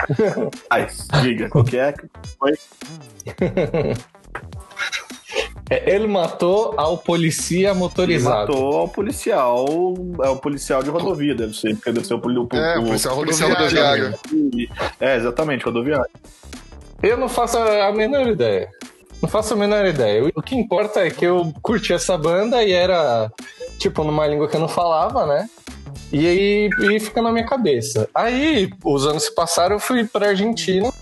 Ai, 0.71 0.87
diga, 1.23 1.51
qual 1.51 1.65
que 1.65 1.77
é? 1.77 1.93
Foi? 2.39 2.53
É, 5.69 5.95
ele 5.95 6.07
matou 6.07 6.75
ao 6.77 6.97
policia 6.97 7.71
Ele 7.71 7.79
motorizado. 7.79 8.53
matou 8.53 8.85
o 8.85 8.89
policial, 8.89 9.67
é 10.23 10.29
o 10.29 10.37
policial 10.37 10.81
de 10.83 10.91
rodovia, 10.91 11.35
deve 11.35 11.55
ser, 11.55 11.75
porque 11.75 11.91
deve 11.91 12.07
ser 12.07 12.15
o, 12.15 12.21
poli- 12.21 12.39
o, 12.39 12.49
É, 12.53 12.79
o- 12.79 12.85
policial 12.85 13.17
policial 13.17 13.51
rodoviário. 13.51 14.15
rodoviário. 14.33 14.69
É, 15.01 15.17
exatamente, 15.17 15.65
rodoviário. 15.65 16.11
Eu 17.03 17.17
não 17.17 17.29
faço 17.29 17.59
a 17.59 17.91
menor 17.93 18.29
ideia. 18.29 18.69
Não 19.21 19.29
faço 19.29 19.55
a 19.55 19.57
menor 19.57 19.85
ideia. 19.87 20.31
O 20.37 20.43
que 20.43 20.55
importa 20.55 21.01
é 21.01 21.11
que 21.11 21.25
eu 21.27 21.53
curti 21.63 21.93
essa 21.93 22.17
banda 22.17 22.63
e 22.63 22.71
era, 22.73 23.31
tipo, 23.79 24.05
numa 24.05 24.27
língua 24.27 24.47
que 24.49 24.55
eu 24.57 24.61
não 24.61 24.69
falava, 24.69 25.27
né? 25.27 25.49
E 26.13 26.27
aí 26.27 26.71
e 26.95 27.01
fica 27.01 27.21
na 27.21 27.33
minha 27.33 27.45
cabeça. 27.47 28.09
Aí, 28.15 28.71
os 28.85 29.05
anos 29.07 29.25
se 29.25 29.35
passaram, 29.35 29.77
eu 29.77 29.81
fui 29.81 30.05
pra 30.05 30.29
Argentina. 30.29 30.93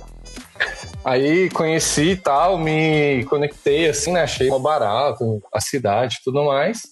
Aí 1.04 1.50
conheci 1.50 2.12
e 2.12 2.16
tal, 2.16 2.56
me 2.56 3.24
conectei 3.24 3.88
assim, 3.88 4.12
né? 4.12 4.22
Achei 4.22 4.48
mó 4.48 4.58
barato, 4.58 5.42
a 5.52 5.60
cidade 5.60 6.16
e 6.20 6.24
tudo 6.24 6.44
mais. 6.44 6.90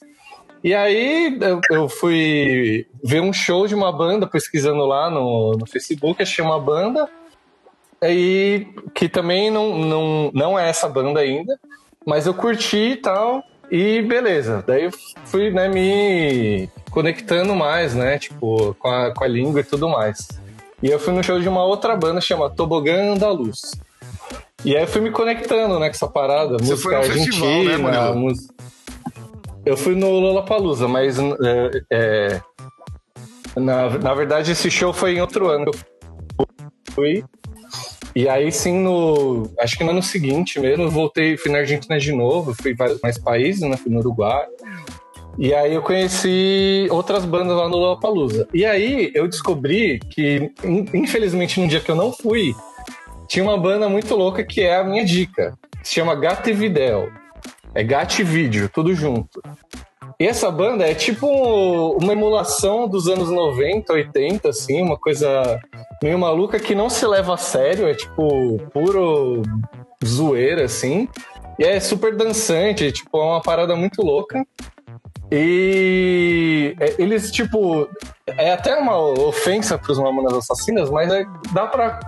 E 0.63 0.75
aí 0.75 1.39
eu, 1.71 1.89
fui 1.89 2.87
ver 3.03 3.21
um 3.21 3.33
show 3.33 3.67
de 3.67 3.75
uma 3.75 3.91
banda, 3.91 4.29
pesquisando 4.29 4.85
lá 4.85 5.11
no, 5.11 5.53
no 5.59 5.67
Facebook, 5.67 6.23
achei 6.23 6.45
uma 6.45 6.61
banda. 6.61 7.09
Aí, 8.01 8.69
que 8.95 9.09
também 9.09 9.51
não, 9.51 9.79
não, 9.79 10.31
não 10.33 10.59
é 10.59 10.69
essa 10.69 10.89
banda 10.89 11.21
ainda, 11.21 11.59
mas 12.07 12.27
eu 12.27 12.35
curti 12.35 12.93
e 12.93 12.97
tal, 12.97 13.43
e 13.71 14.03
beleza. 14.03 14.63
Daí 14.67 14.85
eu 14.85 14.91
fui 15.25 15.51
né, 15.51 15.69
me 15.69 16.69
conectando 16.91 17.55
mais, 17.55 17.95
né? 17.95 18.19
Tipo, 18.19 18.75
com 18.79 18.89
a, 18.89 19.13
com 19.13 19.25
a 19.25 19.29
língua 19.29 19.61
e 19.61 19.65
tudo 19.65 19.89
mais. 19.89 20.29
E 20.83 20.89
eu 20.89 20.99
fui 20.99 21.13
no 21.13 21.23
show 21.25 21.41
de 21.41 21.49
uma 21.49 21.65
outra 21.65 21.97
banda 21.97 22.21
chamada 22.21 22.55
Tobogã 22.55 23.15
Andaluz. 23.15 23.73
E 24.65 24.77
aí 24.77 24.83
eu 24.83 24.87
fui 24.87 25.01
me 25.01 25.11
conectando, 25.11 25.79
né, 25.79 25.87
com 25.89 25.95
essa 25.95 26.07
parada, 26.09 26.57
Você 26.59 26.71
música 26.73 26.83
foi 26.83 26.97
no 26.97 27.03
festival, 27.03 27.49
né, 27.49 27.57
argentina, 27.73 27.79
Murilo? 28.01 28.17
mus- 28.17 28.49
Eu 29.67 29.77
fui 29.77 29.95
no 29.95 30.09
Lollapalooza, 30.11 30.87
mas 30.89 31.19
é, 31.19 31.71
é, 31.91 32.41
na, 33.57 33.91
na 33.99 34.15
verdade 34.15 34.53
esse 34.53 34.71
show 34.71 34.93
foi 34.93 35.17
em 35.17 35.21
outro 35.21 35.49
ano 35.49 35.67
eu 36.39 36.47
fui. 36.93 37.25
E 38.15 38.29
aí 38.29 38.53
sim, 38.53 38.79
no. 38.81 39.51
Acho 39.59 39.77
que 39.79 39.83
no 39.85 39.91
ano 39.91 40.03
seguinte 40.03 40.61
mesmo, 40.61 40.85
eu 40.85 40.91
voltei, 40.91 41.37
fui 41.39 41.51
na 41.51 41.59
Argentina 41.59 41.99
de 41.99 42.13
novo, 42.13 42.55
fui 42.55 42.73
em 42.73 42.77
vários 42.77 43.01
mais 43.01 43.17
países, 43.19 43.63
né? 43.63 43.75
Fui 43.77 43.91
no 43.91 44.01
Uruguai. 44.01 44.45
E 45.39 45.55
aí 45.55 45.73
eu 45.75 45.81
conheci 45.81 46.87
outras 46.91 47.25
bandas 47.25 47.57
lá 47.57 47.67
no 47.71 47.77
Lollapalooza. 47.79 48.47
E 48.53 48.67
aí 48.67 49.11
eu 49.15 49.27
descobri 49.27 49.99
que, 50.11 50.53
in- 50.63 50.85
infelizmente, 50.93 51.59
num 51.59 51.67
dia 51.67 51.81
que 51.81 51.91
eu 51.91 51.95
não 51.97 52.13
fui, 52.13 52.55
tinha 53.33 53.43
uma 53.43 53.57
banda 53.57 53.89
muito 53.89 54.15
louca 54.15 54.45
que 54.45 54.61
é 54.61 54.77
a 54.77 54.85
minha 54.85 55.03
dica. 55.07 55.57
Se 55.83 55.95
chama 55.95 56.15
Gatividel. 56.15 57.09
É 57.75 57.83
Gativídeo, 57.83 58.69
tudo 58.69 58.95
junto. 58.95 59.41
E 60.21 60.27
essa 60.27 60.51
banda 60.51 60.85
é 60.85 60.95
tipo 60.95 61.27
uma 61.97 62.13
emulação 62.13 62.87
dos 62.87 63.09
anos 63.09 63.31
90, 63.31 63.91
80, 63.91 64.51
assim, 64.51 64.83
uma 64.83 64.99
coisa 64.99 65.59
meio 66.03 66.19
maluca 66.19 66.61
que 66.61 66.75
não 66.75 66.91
se 66.91 67.07
leva 67.07 67.33
a 67.33 67.39
sério, 67.39 67.89
é 67.89 67.95
tipo 67.95 68.59
puro 68.71 69.41
zoeira, 70.05 70.67
assim. 70.67 71.09
E 71.59 71.65
é 71.65 71.81
super 71.81 72.15
dançante, 72.15 72.93
tipo, 72.93 73.17
é 73.17 73.25
uma 73.25 73.41
parada 73.41 73.75
muito 73.75 74.03
louca. 74.03 74.45
E 75.31 76.77
é, 76.79 76.97
eles, 76.99 77.31
tipo, 77.31 77.89
é 78.27 78.53
até 78.53 78.77
uma 78.77 78.99
ofensa 78.99 79.79
pros 79.79 79.99
Mamonas 79.99 80.35
Assassinas, 80.35 80.91
mas 80.91 81.11
é- 81.11 81.25
dá 81.55 81.67
pra 81.67 81.99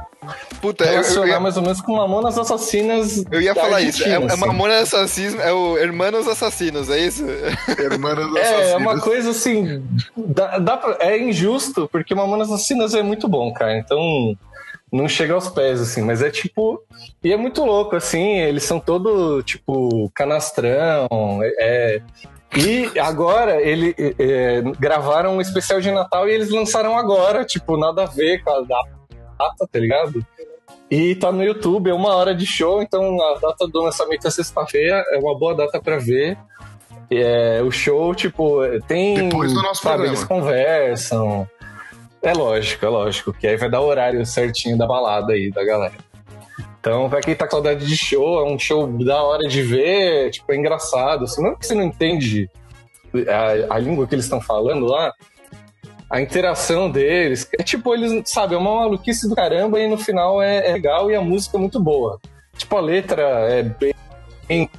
Puta, 0.61 0.85
eu, 0.85 1.03
eu, 1.03 1.27
ia, 1.27 1.39
mais 1.41 1.57
ou 1.57 1.63
menos 1.63 1.81
com 1.81 1.97
Mamonas 1.97 2.39
Assassinas. 2.39 3.25
eu 3.31 3.41
ia 3.41 3.55
falar 3.55 3.81
isso. 3.83 4.03
É, 4.03 4.15
Argentina, 4.15 4.31
é 4.31 4.35
assim. 4.35 4.47
Mamonas 4.47 4.95
Assassinos, 4.95 5.41
é 5.41 5.53
o 5.53 5.77
Hermanos 5.79 6.27
Assassinos, 6.29 6.91
é 6.91 6.99
isso? 6.99 7.25
Hermanas 7.79 8.35
É, 8.37 8.39
é 8.39 8.43
Assassinas. 8.43 8.81
uma 8.81 9.01
coisa 9.01 9.31
assim. 9.31 9.83
Dá, 10.17 10.59
dá 10.59 10.77
pra- 10.77 10.97
é 11.01 11.19
injusto, 11.19 11.89
porque 11.91 12.15
Mamonas 12.15 12.51
Assassinas 12.51 12.95
é 12.95 13.03
muito 13.03 13.29
bom, 13.29 13.53
cara. 13.53 13.77
Então. 13.79 14.01
Não 14.93 15.09
chega 15.09 15.35
aos 15.35 15.49
pés, 15.49 15.81
assim, 15.81 16.03
mas 16.03 16.23
é 16.23 16.31
tipo. 16.31 16.81
E 17.23 17.33
é 17.33 17.37
muito 17.37 17.65
louco, 17.65 17.97
assim. 17.97 18.39
Eles 18.39 18.63
são 18.63 18.79
todo, 18.79 19.43
tipo, 19.43 20.09
canastrão. 20.15 21.09
É, 21.59 22.01
e 22.57 22.97
agora 23.01 23.61
ele 23.61 23.93
é, 23.99 24.63
gravaram 24.79 25.37
um 25.37 25.41
especial 25.41 25.81
de 25.81 25.91
Natal 25.91 26.29
e 26.29 26.33
eles 26.33 26.49
lançaram 26.51 26.97
agora, 26.97 27.45
tipo, 27.45 27.77
nada 27.77 28.05
a 28.05 28.07
ver 28.07 28.45
com 28.45 28.51
a 28.51 28.63
data, 29.39 29.69
tá 29.70 29.78
ligado? 29.78 30.24
E 30.90 31.15
tá 31.15 31.32
no 31.32 31.43
YouTube, 31.43 31.90
é 31.90 31.94
uma 31.94 32.15
hora 32.15 32.35
de 32.35 32.47
show, 32.47 32.82
então 32.82 33.20
a 33.20 33.39
data 33.39 33.66
do 33.66 33.82
lançamento 33.82 34.27
é 34.27 34.31
sexta-feira, 34.31 35.05
é 35.11 35.19
uma 35.19 35.36
boa 35.36 35.55
data 35.55 35.81
pra 35.81 35.98
ver. 35.98 36.39
É, 37.11 37.62
o 37.62 37.70
show, 37.70 38.15
tipo, 38.15 38.61
tem. 38.86 39.28
Depois 39.28 39.52
do 39.52 39.62
nosso 39.62 39.82
sabe, 39.82 39.97
programa. 39.97 40.16
Eles 40.16 40.24
conversam. 40.24 41.48
É 42.23 42.32
lógico, 42.32 42.86
é 42.86 42.89
lógico, 42.89 43.32
que 43.32 43.47
aí 43.47 43.56
vai 43.56 43.69
dar 43.69 43.82
o 43.82 43.86
horário 43.86 44.24
certinho 44.24 44.78
da 44.78 44.86
balada 44.86 45.35
aí 45.35 45.51
da 45.51 45.65
galera. 45.65 45.94
Então, 46.81 47.09
pra 47.09 47.20
quem 47.20 47.35
tá 47.35 47.47
com 47.47 47.52
saudade 47.52 47.86
de 47.86 47.97
show, 47.97 48.40
é 48.40 48.51
um 48.51 48.59
show 48.59 48.86
da 49.05 49.23
hora 49.23 49.48
de 49.48 49.62
ver, 49.62 50.31
tipo, 50.31 50.52
é 50.52 50.56
engraçado. 50.56 51.24
Assim, 51.24 51.43
não 51.43 51.55
que 51.55 51.66
você 51.66 51.74
não 51.74 51.82
entende 51.82 52.48
a, 53.27 53.74
a 53.74 53.78
língua 53.78 54.06
que 54.06 54.15
eles 54.15 54.24
estão 54.24 54.40
falando 54.40 54.86
lá, 54.86 55.12
a 56.15 56.20
interação 56.20 56.89
deles, 56.89 57.49
é 57.59 57.62
tipo, 57.65 57.93
eles, 57.93 58.31
sabe, 58.31 58.55
é 58.55 58.57
uma 58.57 58.82
maluquice 58.82 59.28
do 59.28 59.35
caramba 59.35 59.81
e 59.81 59.89
no 59.89 59.99
final 59.99 60.41
é, 60.41 60.69
é 60.69 60.73
legal 60.74 61.11
e 61.11 61.16
a 61.16 61.20
música 61.20 61.57
é 61.57 61.61
muito 61.61 61.81
boa. 61.81 62.20
Tipo, 62.57 62.77
a 62.77 62.81
letra 62.81 63.23
é 63.51 63.65
bem, 63.65 63.93
bem 64.47 64.70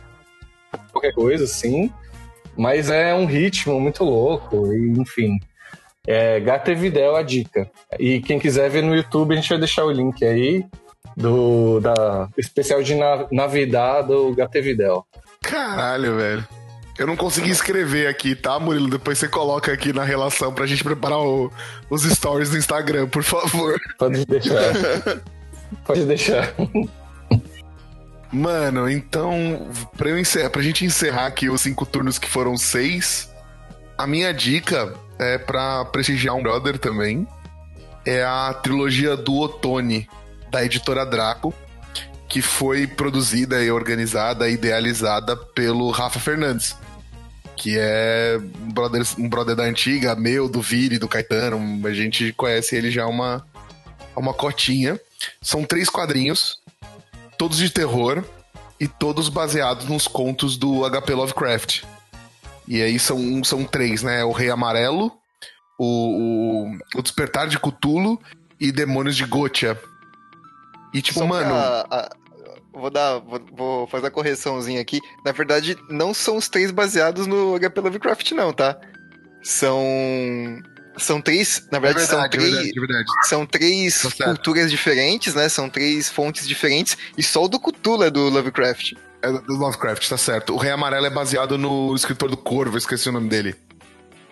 qualquer 0.94 1.12
coisa, 1.12 1.44
assim, 1.44 1.92
mas 2.56 2.90
é 2.90 3.14
um 3.14 3.26
ritmo 3.26 3.78
muito 3.82 4.06
louco, 4.06 4.72
e, 4.72 4.94
enfim. 4.98 5.38
É, 6.08 6.40
Gatevidel 6.40 7.18
a 7.18 7.22
dica. 7.22 7.70
E 8.00 8.22
quem 8.22 8.40
quiser 8.40 8.70
ver 8.70 8.82
no 8.82 8.96
YouTube, 8.96 9.34
a 9.34 9.36
gente 9.36 9.50
vai 9.50 9.58
deixar 9.58 9.84
o 9.84 9.92
link 9.92 10.24
aí 10.24 10.66
do 11.18 11.82
da 11.82 12.30
especial 12.38 12.82
de 12.82 12.96
na, 12.96 13.28
Navidad 13.30 14.08
do 14.08 14.34
Gatevidel. 14.34 15.06
Caralho, 15.42 16.16
velho. 16.16 16.48
Eu 16.98 17.06
não 17.06 17.16
consegui 17.16 17.50
escrever 17.50 18.08
aqui, 18.08 18.36
tá, 18.36 18.58
Murilo? 18.60 18.90
Depois 18.90 19.18
você 19.18 19.28
coloca 19.28 19.72
aqui 19.72 19.92
na 19.92 20.04
relação 20.04 20.54
pra 20.54 20.66
gente 20.66 20.84
preparar 20.84 21.20
o- 21.20 21.52
os 21.90 22.04
stories 22.04 22.50
do 22.50 22.58
Instagram, 22.58 23.08
por 23.08 23.22
favor. 23.24 23.78
Pode 23.98 24.26
deixar. 24.26 24.56
Pode 25.86 26.06
deixar. 26.06 26.54
Mano, 28.32 28.90
então, 28.90 29.70
pra, 29.98 30.10
eu 30.10 30.18
encerrar, 30.20 30.50
pra 30.50 30.62
gente 30.62 30.84
encerrar 30.86 31.26
aqui 31.28 31.50
os 31.50 31.62
cinco 31.62 31.86
turnos 31.86 32.18
que 32.20 32.30
foram 32.30 32.58
seis, 32.58 33.30
a 33.98 34.06
minha 34.08 34.34
dica 34.34 34.94
é 35.20 35.38
pra 35.38 35.86
prestigiar 35.86 36.36
um 36.36 36.44
brother 36.44 36.78
também. 36.78 37.28
É 38.06 38.24
a 38.24 38.54
trilogia 38.54 39.16
do 39.18 39.36
Otone, 39.36 40.08
da 40.52 40.64
editora 40.64 41.06
Draco, 41.06 41.54
que 42.28 42.42
foi 42.42 42.86
produzida 42.88 43.64
e 43.64 43.72
organizada 43.72 44.48
e 44.50 44.54
idealizada 44.54 45.36
pelo 45.36 45.90
Rafa 45.92 46.20
Fernandes. 46.20 46.76
Que 47.66 47.80
é 47.80 48.38
um 48.62 48.72
brother, 48.72 49.02
um 49.18 49.28
brother 49.28 49.56
da 49.56 49.64
antiga, 49.64 50.16
meu, 50.16 50.48
do 50.48 50.62
Vire, 50.62 51.00
do 51.00 51.08
Caetano. 51.08 51.88
A 51.88 51.92
gente 51.96 52.32
conhece 52.34 52.76
ele 52.76 52.92
já 52.92 53.08
uma, 53.08 53.44
uma 54.16 54.36
cotinha. 54.36 55.00
São 55.42 55.64
três 55.64 55.90
quadrinhos, 55.90 56.60
todos 57.40 57.58
de 57.58 57.72
terror 57.72 58.24
e 58.80 58.88
todos 58.88 59.30
baseados 59.30 59.88
nos 59.88 60.08
contos 60.08 60.58
do 60.58 60.88
HP 60.88 61.16
Lovecraft. 61.16 61.82
E 62.68 62.84
aí 62.84 63.00
são, 63.00 63.44
são 63.44 63.64
três, 63.64 64.04
né? 64.04 64.24
O 64.24 64.32
Rei 64.32 64.52
Amarelo, 64.52 65.12
o, 65.80 66.68
o, 66.68 66.78
o 67.00 67.02
Despertar 67.02 67.48
de 67.48 67.58
Cthulhu 67.58 68.22
e 68.60 68.72
Demônios 68.72 69.16
de 69.16 69.26
Gotia. 69.26 69.76
E 70.94 71.02
tipo, 71.02 71.18
Só 71.18 71.26
mano. 71.26 71.56
a- 71.56 72.16
vou 72.76 72.90
dar. 72.90 73.20
Vou, 73.20 73.42
vou 73.52 73.88
fazer 73.88 74.08
a 74.08 74.12
correçãozinha 74.12 74.82
aqui. 74.82 75.00
Na 75.26 75.32
verdade, 75.32 75.78
não 75.90 76.14
são 76.14 76.38
os 76.38 76.48
três 76.50 76.72
baseados 76.72 77.26
no 77.28 77.58
HP 77.60 77.80
Lovecraft, 77.82 78.32
não, 78.34 78.52
tá? 78.54 78.78
São. 79.42 79.84
São 80.98 81.20
três. 81.22 81.68
Na 81.72 81.78
É 81.78 81.82
verdade, 81.82 82.08
são 82.08 82.22
verdade, 82.22 82.36
é 82.36 82.40
três. 82.40 82.52
verdade, 82.54 82.78
é 82.78 82.80
verdade. 82.82 83.06
São 83.28 83.46
três 83.46 84.02
Tá 84.18 84.26
culturas 84.26 84.72
diferentes, 84.72 85.34
né? 85.36 85.50
São 85.50 85.70
três 85.70 86.10
fontes 86.10 86.48
diferentes. 86.48 86.98
E 87.18 87.24
só 87.24 87.44
o 87.44 87.48
do 87.50 87.60
Cthulhu 87.60 88.04
é 88.04 88.10
do 88.10 88.30
Lovecraft. 88.30 88.94
É 89.22 89.32
do 89.32 89.54
Lovecraft, 89.56 90.08
tá 90.08 90.18
certo. 90.18 90.54
O 90.54 90.58
Rei 90.58 90.72
Amarelo 90.72 91.06
é 91.06 91.10
baseado 91.10 91.58
no 91.58 91.94
escritor 91.96 92.30
do 92.30 92.38
Corvo, 92.38 92.76
eu 92.76 92.78
esqueci 92.78 93.10
o 93.10 93.12
nome 93.12 93.28
dele. 93.28 93.56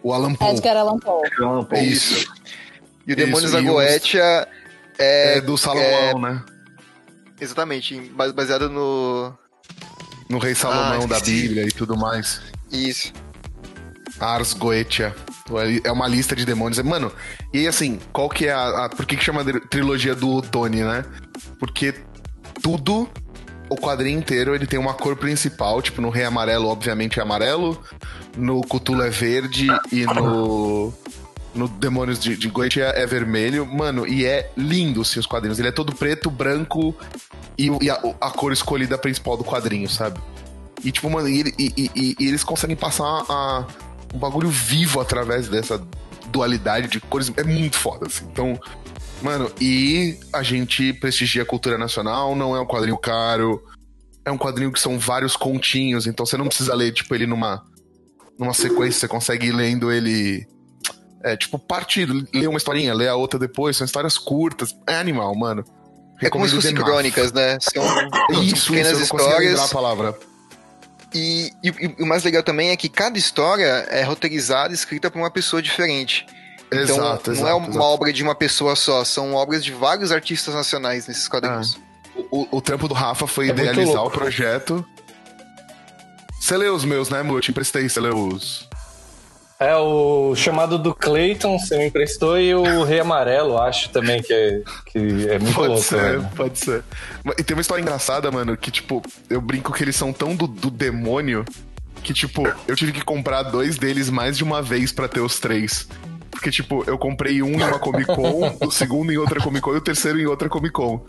O 0.02 0.14
Alan 0.14 0.34
Poe. 0.36 0.50
Edgar 0.52 0.78
Allan 0.78 1.00
Poe. 1.00 1.80
É 1.80 1.84
isso. 1.84 2.32
E 3.06 3.12
o 3.14 3.16
Demônios 3.16 3.52
da 3.52 3.60
os- 3.60 3.66
Goetia 3.66 4.48
é. 4.98 5.38
É 5.38 5.42
do 5.42 5.58
Salomão, 5.58 6.20
né? 6.20 6.44
Exatamente, 7.44 8.00
baseado 8.36 8.70
no. 8.70 9.34
No 10.30 10.38
Rei 10.40 10.56
Salomão 10.56 11.04
Ah, 11.04 11.08
da. 11.08 11.20
Bíblia 11.20 11.64
e 11.68 11.72
tudo 11.72 11.96
mais. 11.98 12.42
Isso. 12.72 13.12
Ars 14.20 14.54
Goetia. 14.54 15.16
É 15.84 15.92
uma 15.92 16.08
lista 16.08 16.36
de 16.36 16.46
demônios. 16.46 16.80
Mano, 16.80 17.12
e 17.54 17.60
aí, 17.60 17.68
assim, 17.68 18.00
qual 18.12 18.30
que 18.30 18.48
é 18.48 18.54
a. 18.54 18.86
a- 18.86 18.90
por 18.90 19.06
que, 19.06 19.18
que 19.18 19.24
chama 19.24 19.44
de 19.44 19.60
trilogia 19.68 20.16
do 20.16 20.42
Tony, 20.42 20.82
né? 20.84 21.04
Porque 21.60 21.94
tudo, 22.62 23.10
o 23.70 23.76
quadrinho 23.76 24.18
inteiro, 24.18 24.56
ele 24.56 24.66
tem 24.66 24.80
uma 24.80 24.94
cor 24.94 25.16
principal. 25.18 25.82
Tipo, 25.82 26.02
no 26.02 26.10
Rei 26.10 26.24
Amarelo, 26.24 26.68
obviamente, 26.70 27.20
é 27.20 27.22
amarelo. 27.24 27.80
No 28.38 28.62
Cthulhu 28.62 29.02
é 29.04 29.10
verde. 29.10 29.68
E 29.92 30.06
no. 30.06 30.94
No 31.54 31.68
Demônios 31.68 32.20
de, 32.20 32.36
de 32.36 32.48
Goetia 32.50 32.86
é 32.86 33.06
vermelho. 33.06 33.66
Mano, 33.66 34.08
e 34.08 34.26
é 34.26 34.52
lindo, 34.58 35.02
assim, 35.02 35.20
os 35.20 35.26
quadrinhos. 35.28 35.60
Ele 35.60 35.68
é 35.68 35.72
todo 35.72 35.94
preto, 35.94 36.30
branco. 36.32 36.96
E, 37.58 37.70
e 37.82 37.90
a, 37.90 37.96
a 38.20 38.32
cor 38.32 38.52
escolhida 38.52 38.98
principal 38.98 39.38
do 39.38 39.44
quadrinho, 39.44 39.88
sabe? 39.88 40.20
E, 40.84 40.92
tipo, 40.92 41.10
mano, 41.10 41.30
e- 41.30 41.54
e- 41.60 42.16
e 42.20 42.28
eles 42.28 42.44
conseguem 42.44 42.76
passar 42.76 43.06
a- 43.30 43.68
um 44.14 44.18
bagulho 44.18 44.50
vivo 44.50 45.00
através 45.00 45.48
dessa 45.48 45.82
dualidade 46.32 46.88
de 46.88 47.00
cores. 47.00 47.32
É 47.38 47.44
muito 47.44 47.78
foda, 47.78 48.08
assim. 48.08 48.26
Então, 48.32 48.60
mano, 49.22 49.52
e 49.62 50.18
a 50.34 50.42
gente 50.42 50.92
prestigia 50.94 51.44
a 51.44 51.46
cultura 51.46 51.78
nacional, 51.78 52.36
não 52.36 52.56
é 52.56 52.60
um 52.62 52.66
quadrinho 52.66 52.98
caro. 52.98 53.64
É 54.26 54.32
um 54.32 54.38
quadrinho 54.38 54.72
que 54.72 54.80
são 54.80 54.98
vários 54.98 55.36
continhos, 55.36 56.08
então 56.08 56.26
você 56.26 56.38
não 56.38 56.48
precisa 56.48 56.74
ler, 56.74 56.94
tipo, 56.94 57.14
ele 57.14 57.28
numa, 57.28 57.64
numa 58.40 58.54
sequência, 58.54 59.02
você 59.02 59.08
consegue 59.08 59.48
ir 59.48 59.52
lendo 59.52 59.92
ele. 59.92 60.48
É, 61.24 61.38
tipo, 61.38 61.58
parte, 61.58 62.06
ler 62.06 62.48
uma 62.48 62.58
historinha, 62.58 62.94
ler 62.94 63.08
a 63.08 63.16
outra 63.16 63.40
depois, 63.40 63.78
são 63.78 63.86
histórias 63.86 64.18
curtas. 64.18 64.76
É 64.86 64.96
animal, 64.96 65.34
mano. 65.36 65.64
É 66.22 66.30
como 66.30 66.46
se 66.48 66.56
Recomendo 66.56 66.62
fossem 66.62 66.76
crônicas, 66.76 67.32
né? 67.32 67.58
São, 67.62 67.84
são 67.84 68.44
Isso, 68.44 68.68
pequenas 68.72 68.92
isso, 69.00 69.02
eu 69.16 69.18
não 69.20 69.26
conseguia 69.26 69.40
lembrar 69.40 69.62
a 69.62 69.66
histórias. 69.66 69.70
palavra. 69.72 70.20
E, 71.14 71.52
e- 71.64 71.96
e 72.00 72.04
o 72.04 72.06
mais 72.06 72.24
legal 72.24 72.42
também 72.44 72.70
é 72.72 72.78
que 72.78 72.90
cada 72.90 73.18
história 73.18 73.86
é 73.90 74.04
roteirizada 74.04 74.74
e 74.74 74.76
escrita 74.76 75.10
por 75.12 75.20
uma 75.20 75.30
pessoa 75.32 75.62
diferente. 75.62 76.26
Então, 76.68 76.82
Exato, 76.82 77.30
não 77.30 77.36
exato, 77.38 77.50
é 77.50 77.54
uma 77.54 77.68
exato. 77.70 77.86
obra 77.86 78.12
de 78.12 78.24
uma 78.24 78.34
pessoa 78.34 78.76
só, 78.76 79.04
são 79.04 79.34
obras 79.36 79.64
de 79.64 79.72
vários 79.72 80.12
artistas 80.12 80.56
nacionais 80.56 81.08
nesses 81.08 81.28
quadrinhos. 81.28 81.78
O, 82.32 82.58
o 82.58 82.62
trampo 82.62 82.88
do 82.88 82.94
Rafa 82.96 83.28
foi 83.28 83.48
É 83.48 83.52
idealizar 83.52 84.04
o 84.04 84.10
projeto. 84.10 84.84
Você 86.40 86.58
leu 86.58 86.74
os 86.76 86.84
meus, 86.84 87.10
né, 87.10 87.20
amor? 87.20 87.38
Eu 87.38 87.42
te 87.42 87.52
emprestei, 87.52 87.88
você 87.88 88.00
leu 88.00 88.18
os. 88.28 88.68
É 89.60 89.76
o 89.78 90.36
chamado 90.36 90.78
do 90.78 90.94
Clayton, 90.94 91.58
você 91.58 91.78
me 91.78 91.86
emprestou, 91.88 92.38
e 92.40 92.54
o 92.54 92.84
Rei 92.84 93.00
Amarelo, 93.00 93.58
acho 93.58 93.90
também, 93.90 94.22
que 94.22 94.34
é, 94.34 94.62
que 94.88 94.98
é 95.30 95.40
muito 95.40 95.56
Pode 95.56 95.68
louco. 95.70 95.84
ser, 95.84 96.20
né? 96.20 96.32
pode 96.36 96.60
ser. 96.60 96.84
E 97.38 97.44
tem 97.44 97.56
uma 97.56 97.62
história 97.62 97.82
engraçada, 97.82 98.30
mano, 98.30 98.58
que, 98.58 98.70
tipo, 98.72 99.02
eu 99.30 99.40
brinco 99.40 99.72
que 99.72 99.82
eles 99.84 99.96
são 99.96 100.12
tão 100.12 100.36
do, 100.36 100.48
do 100.48 100.70
demônio 100.70 101.46
que, 102.04 102.14
tipo, 102.14 102.44
eu 102.68 102.76
tive 102.76 102.92
que 102.92 103.02
comprar 103.06 103.44
dois 103.44 103.78
deles 103.78 104.10
mais 104.10 104.36
de 104.38 104.44
uma 104.44 104.62
vez 104.62 104.92
pra 104.92 105.08
ter 105.08 105.22
os 105.22 105.40
três. 105.40 105.88
Porque, 106.30 106.52
tipo, 106.52 106.84
eu 106.86 106.98
comprei 106.98 107.42
um 107.42 107.52
em 107.52 107.64
uma 107.64 107.80
Comic 107.80 108.08
Con, 108.08 108.58
o 108.60 108.70
segundo 108.72 109.14
em 109.14 109.18
outra 109.18 109.40
Comic 109.40 109.62
Con 109.62 109.74
e 109.76 109.78
o 109.78 109.82
terceiro 109.82 110.20
em 110.20 110.26
outra 110.26 110.50
Comic 110.50 110.74
Con. 110.74 111.00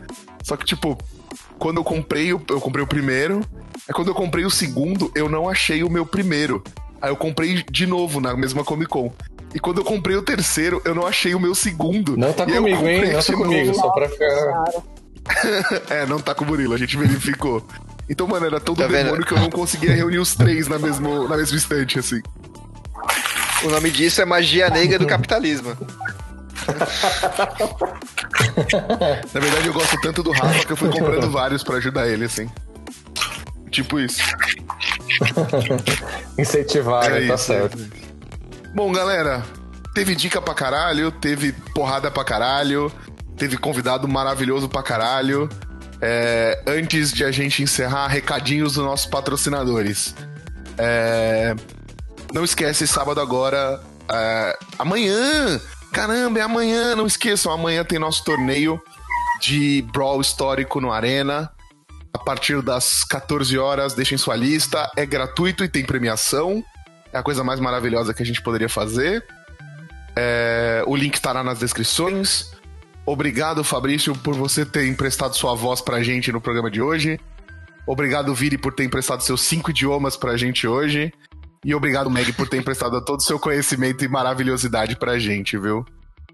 Só 0.45 0.57
que, 0.57 0.65
tipo, 0.65 0.97
quando 1.59 1.79
eu 1.79 1.85
comprei, 1.85 2.33
o- 2.33 2.41
eu 2.49 2.61
comprei 2.61 2.85
o 2.85 2.87
primeiro, 2.87 3.41
aí 3.89 3.93
quando 3.95 4.09
eu 4.09 4.15
comprei 4.15 4.45
o 4.45 4.51
segundo, 4.51 5.11
eu 5.17 5.29
não 5.29 5.49
achei 5.49 5.83
o 5.83 5.91
meu 5.91 6.07
primeiro. 6.07 6.63
Aí 7.05 7.11
eu 7.11 7.17
comprei 7.17 7.63
de 7.71 7.87
novo 7.87 8.19
na 8.19 8.35
mesma 8.35 8.65
Comic 8.65 8.89
Con. 8.91 9.13
E 9.55 9.59
quando 9.61 9.79
eu 9.83 9.85
comprei 9.85 10.17
o 10.17 10.23
terceiro, 10.23 10.81
eu 10.87 10.95
não 10.95 11.07
achei 11.07 11.35
o 11.35 11.39
meu 11.39 11.55
segundo. 11.55 12.17
Não 12.17 12.33
tá 12.33 12.45
E 12.45 12.53
comigo, 12.55 12.89
hein? 12.89 13.13
Não 13.13 13.21
tá 13.23 13.33
comigo, 13.35 13.67
novo. 13.67 13.79
só 13.79 13.91
pra 13.91 14.09
ficar. 14.09 14.65
É, 15.91 16.07
não 16.07 16.19
tá 16.19 16.35
com 16.35 16.45
o 16.45 16.47
Murilo, 16.49 16.73
a 16.75 16.79
gente 16.79 16.97
verificou. 16.97 17.63
Então, 18.09 18.27
mano, 18.27 18.47
era 18.47 18.59
todo 18.59 18.79
Tá 18.79 18.87
vendo? 18.87 19.05
demônio 19.05 19.27
que 19.27 19.33
eu 19.33 19.39
não 19.39 19.51
conseguia 19.51 19.95
reunir 19.95 20.19
os 20.19 20.35
três 20.35 20.67
na, 20.67 20.79
mesmo, 20.79 21.29
na 21.29 21.37
mesma 21.37 21.57
estante, 21.59 21.99
assim. 21.99 22.21
O 23.65 23.69
nome 23.69 23.91
disso 23.91 24.21
é 24.23 24.25
magia 24.25 24.69
negra 24.71 24.99
do 24.99 25.07
capitalismo. 25.07 25.77
Na 29.33 29.41
verdade, 29.41 29.67
eu 29.67 29.73
gosto 29.73 30.01
tanto 30.01 30.23
do 30.23 30.31
Rafa 30.33 30.65
que 30.67 30.73
eu 30.73 30.77
fui 30.77 30.89
comprando 30.93 31.31
vários 31.31 31.63
pra 31.63 31.77
ajudar 31.77 32.09
ele, 32.09 32.25
assim. 32.25 32.51
Tipo 33.75 33.99
isso. 33.99 34.23
Incentivar, 36.39 37.07
É 37.07 37.21
né? 37.21 37.27
Tá 37.27 37.35
isso, 37.35 37.45
certo. 37.45 37.77
Bom, 38.73 38.93
galera, 38.93 39.43
teve 39.93 40.15
dica 40.15 40.41
pra 40.41 40.55
caralho, 40.55 41.11
teve 41.11 41.53
porrada 41.75 42.09
pra 42.09 42.23
caralho, 42.23 42.91
teve 43.37 43.57
convidado 43.57 44.07
maravilhoso 44.07 44.69
pra 44.69 44.81
caralho. 44.81 45.49
É, 46.01 46.63
antes 46.69 47.13
de 47.13 47.25
a 47.25 47.33
gente 47.33 47.65
encerrar, 47.65 48.07
recadinhos 48.07 48.75
dos 48.75 48.85
nossos 48.85 49.07
patrocinadores. 49.07 50.15
É, 50.79 51.57
não 52.33 52.45
esquece, 52.45 52.87
sábado 52.87 53.21
agora. 53.21 53.81
é, 54.09 54.57
amanhã! 54.79 55.61
Caramba, 55.93 56.39
é 56.39 56.43
amanhã! 56.43 56.95
Não 56.95 57.07
esqueçam, 57.07 57.51
amanhã 57.51 57.83
tem 57.85 57.99
nosso 57.99 58.23
torneio 58.25 58.81
de 59.41 59.85
Brawl 59.93 60.21
histórico 60.21 60.81
no 60.81 60.93
Arena. 60.93 61.51
A 62.15 62.19
partir 62.19 62.63
das 62.63 63.03
14 63.03 63.59
horas, 63.59 63.93
deixem 63.93 64.17
sua 64.17 64.37
lista. 64.37 64.89
É 64.97 65.05
gratuito 65.05 65.65
e 65.65 65.69
tem 65.69 65.85
premiação. 65.85 66.65
É 67.13 67.19
a 67.19 67.23
coisa 67.23 67.43
mais 67.43 67.59
maravilhosa 67.59 68.15
que 68.15 68.23
a 68.23 68.27
gente 68.27 68.41
poderia 68.41 68.69
fazer. 68.69 69.25
É, 70.17 70.85
o 70.87 70.95
link 70.95 71.15
estará 71.15 71.43
nas 71.43 71.59
descrições. 71.59 72.53
Obrigado, 73.05 73.63
Fabrício, 73.65 74.15
por 74.15 74.35
você 74.35 74.65
ter 74.65 74.87
emprestado 74.87 75.35
sua 75.35 75.55
voz 75.55 75.81
pra 75.81 76.03
gente 76.03 76.31
no 76.31 76.41
programa 76.41 76.71
de 76.71 76.81
hoje. 76.81 77.19
Obrigado, 77.87 78.33
Viri, 78.33 78.57
por 78.57 78.73
ter 78.73 78.85
emprestado 78.85 79.23
seus 79.23 79.43
cinco 79.43 79.71
idiomas 79.71 80.17
pra 80.17 80.37
gente 80.37 80.67
hoje. 80.67 81.13
E 81.65 81.75
obrigado, 81.75 82.11
Meg, 82.11 82.33
por 82.33 82.49
ter 82.49 82.59
emprestado 82.59 83.05
todo 83.05 83.19
o 83.19 83.23
seu 83.23 83.39
conhecimento 83.39 84.05
e 84.05 84.09
maravilhosidade 84.09 84.97
pra 84.97 85.19
gente, 85.19 85.59
viu? 85.59 85.85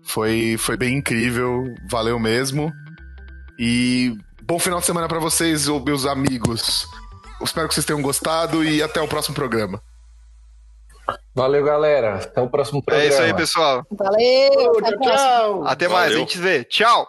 Foi, 0.02 0.56
foi 0.58 0.76
bem 0.76 0.98
incrível, 0.98 1.74
valeu 1.88 2.18
mesmo. 2.18 2.72
E 3.58 4.16
bom 4.50 4.58
final 4.58 4.80
de 4.80 4.86
semana 4.86 5.06
pra 5.06 5.20
vocês, 5.20 5.68
ô, 5.68 5.78
meus 5.78 6.04
amigos. 6.04 6.84
Eu 7.38 7.44
espero 7.44 7.68
que 7.68 7.74
vocês 7.74 7.86
tenham 7.86 8.02
gostado 8.02 8.64
e 8.64 8.82
até 8.82 9.00
o 9.00 9.06
próximo 9.06 9.32
programa. 9.32 9.80
Valeu, 11.32 11.64
galera. 11.64 12.16
Até 12.16 12.40
o 12.40 12.50
próximo 12.50 12.82
programa. 12.82 13.08
É 13.08 13.14
isso 13.14 13.22
aí, 13.22 13.32
pessoal. 13.32 13.86
valeu! 13.92 14.72
Próxima. 14.72 15.16
Tchau! 15.16 15.64
Até 15.64 15.86
mais, 15.86 16.12
a 16.12 16.16
gente 16.16 16.32
se 16.32 16.38
vê. 16.38 16.64
Tchau! 16.64 17.06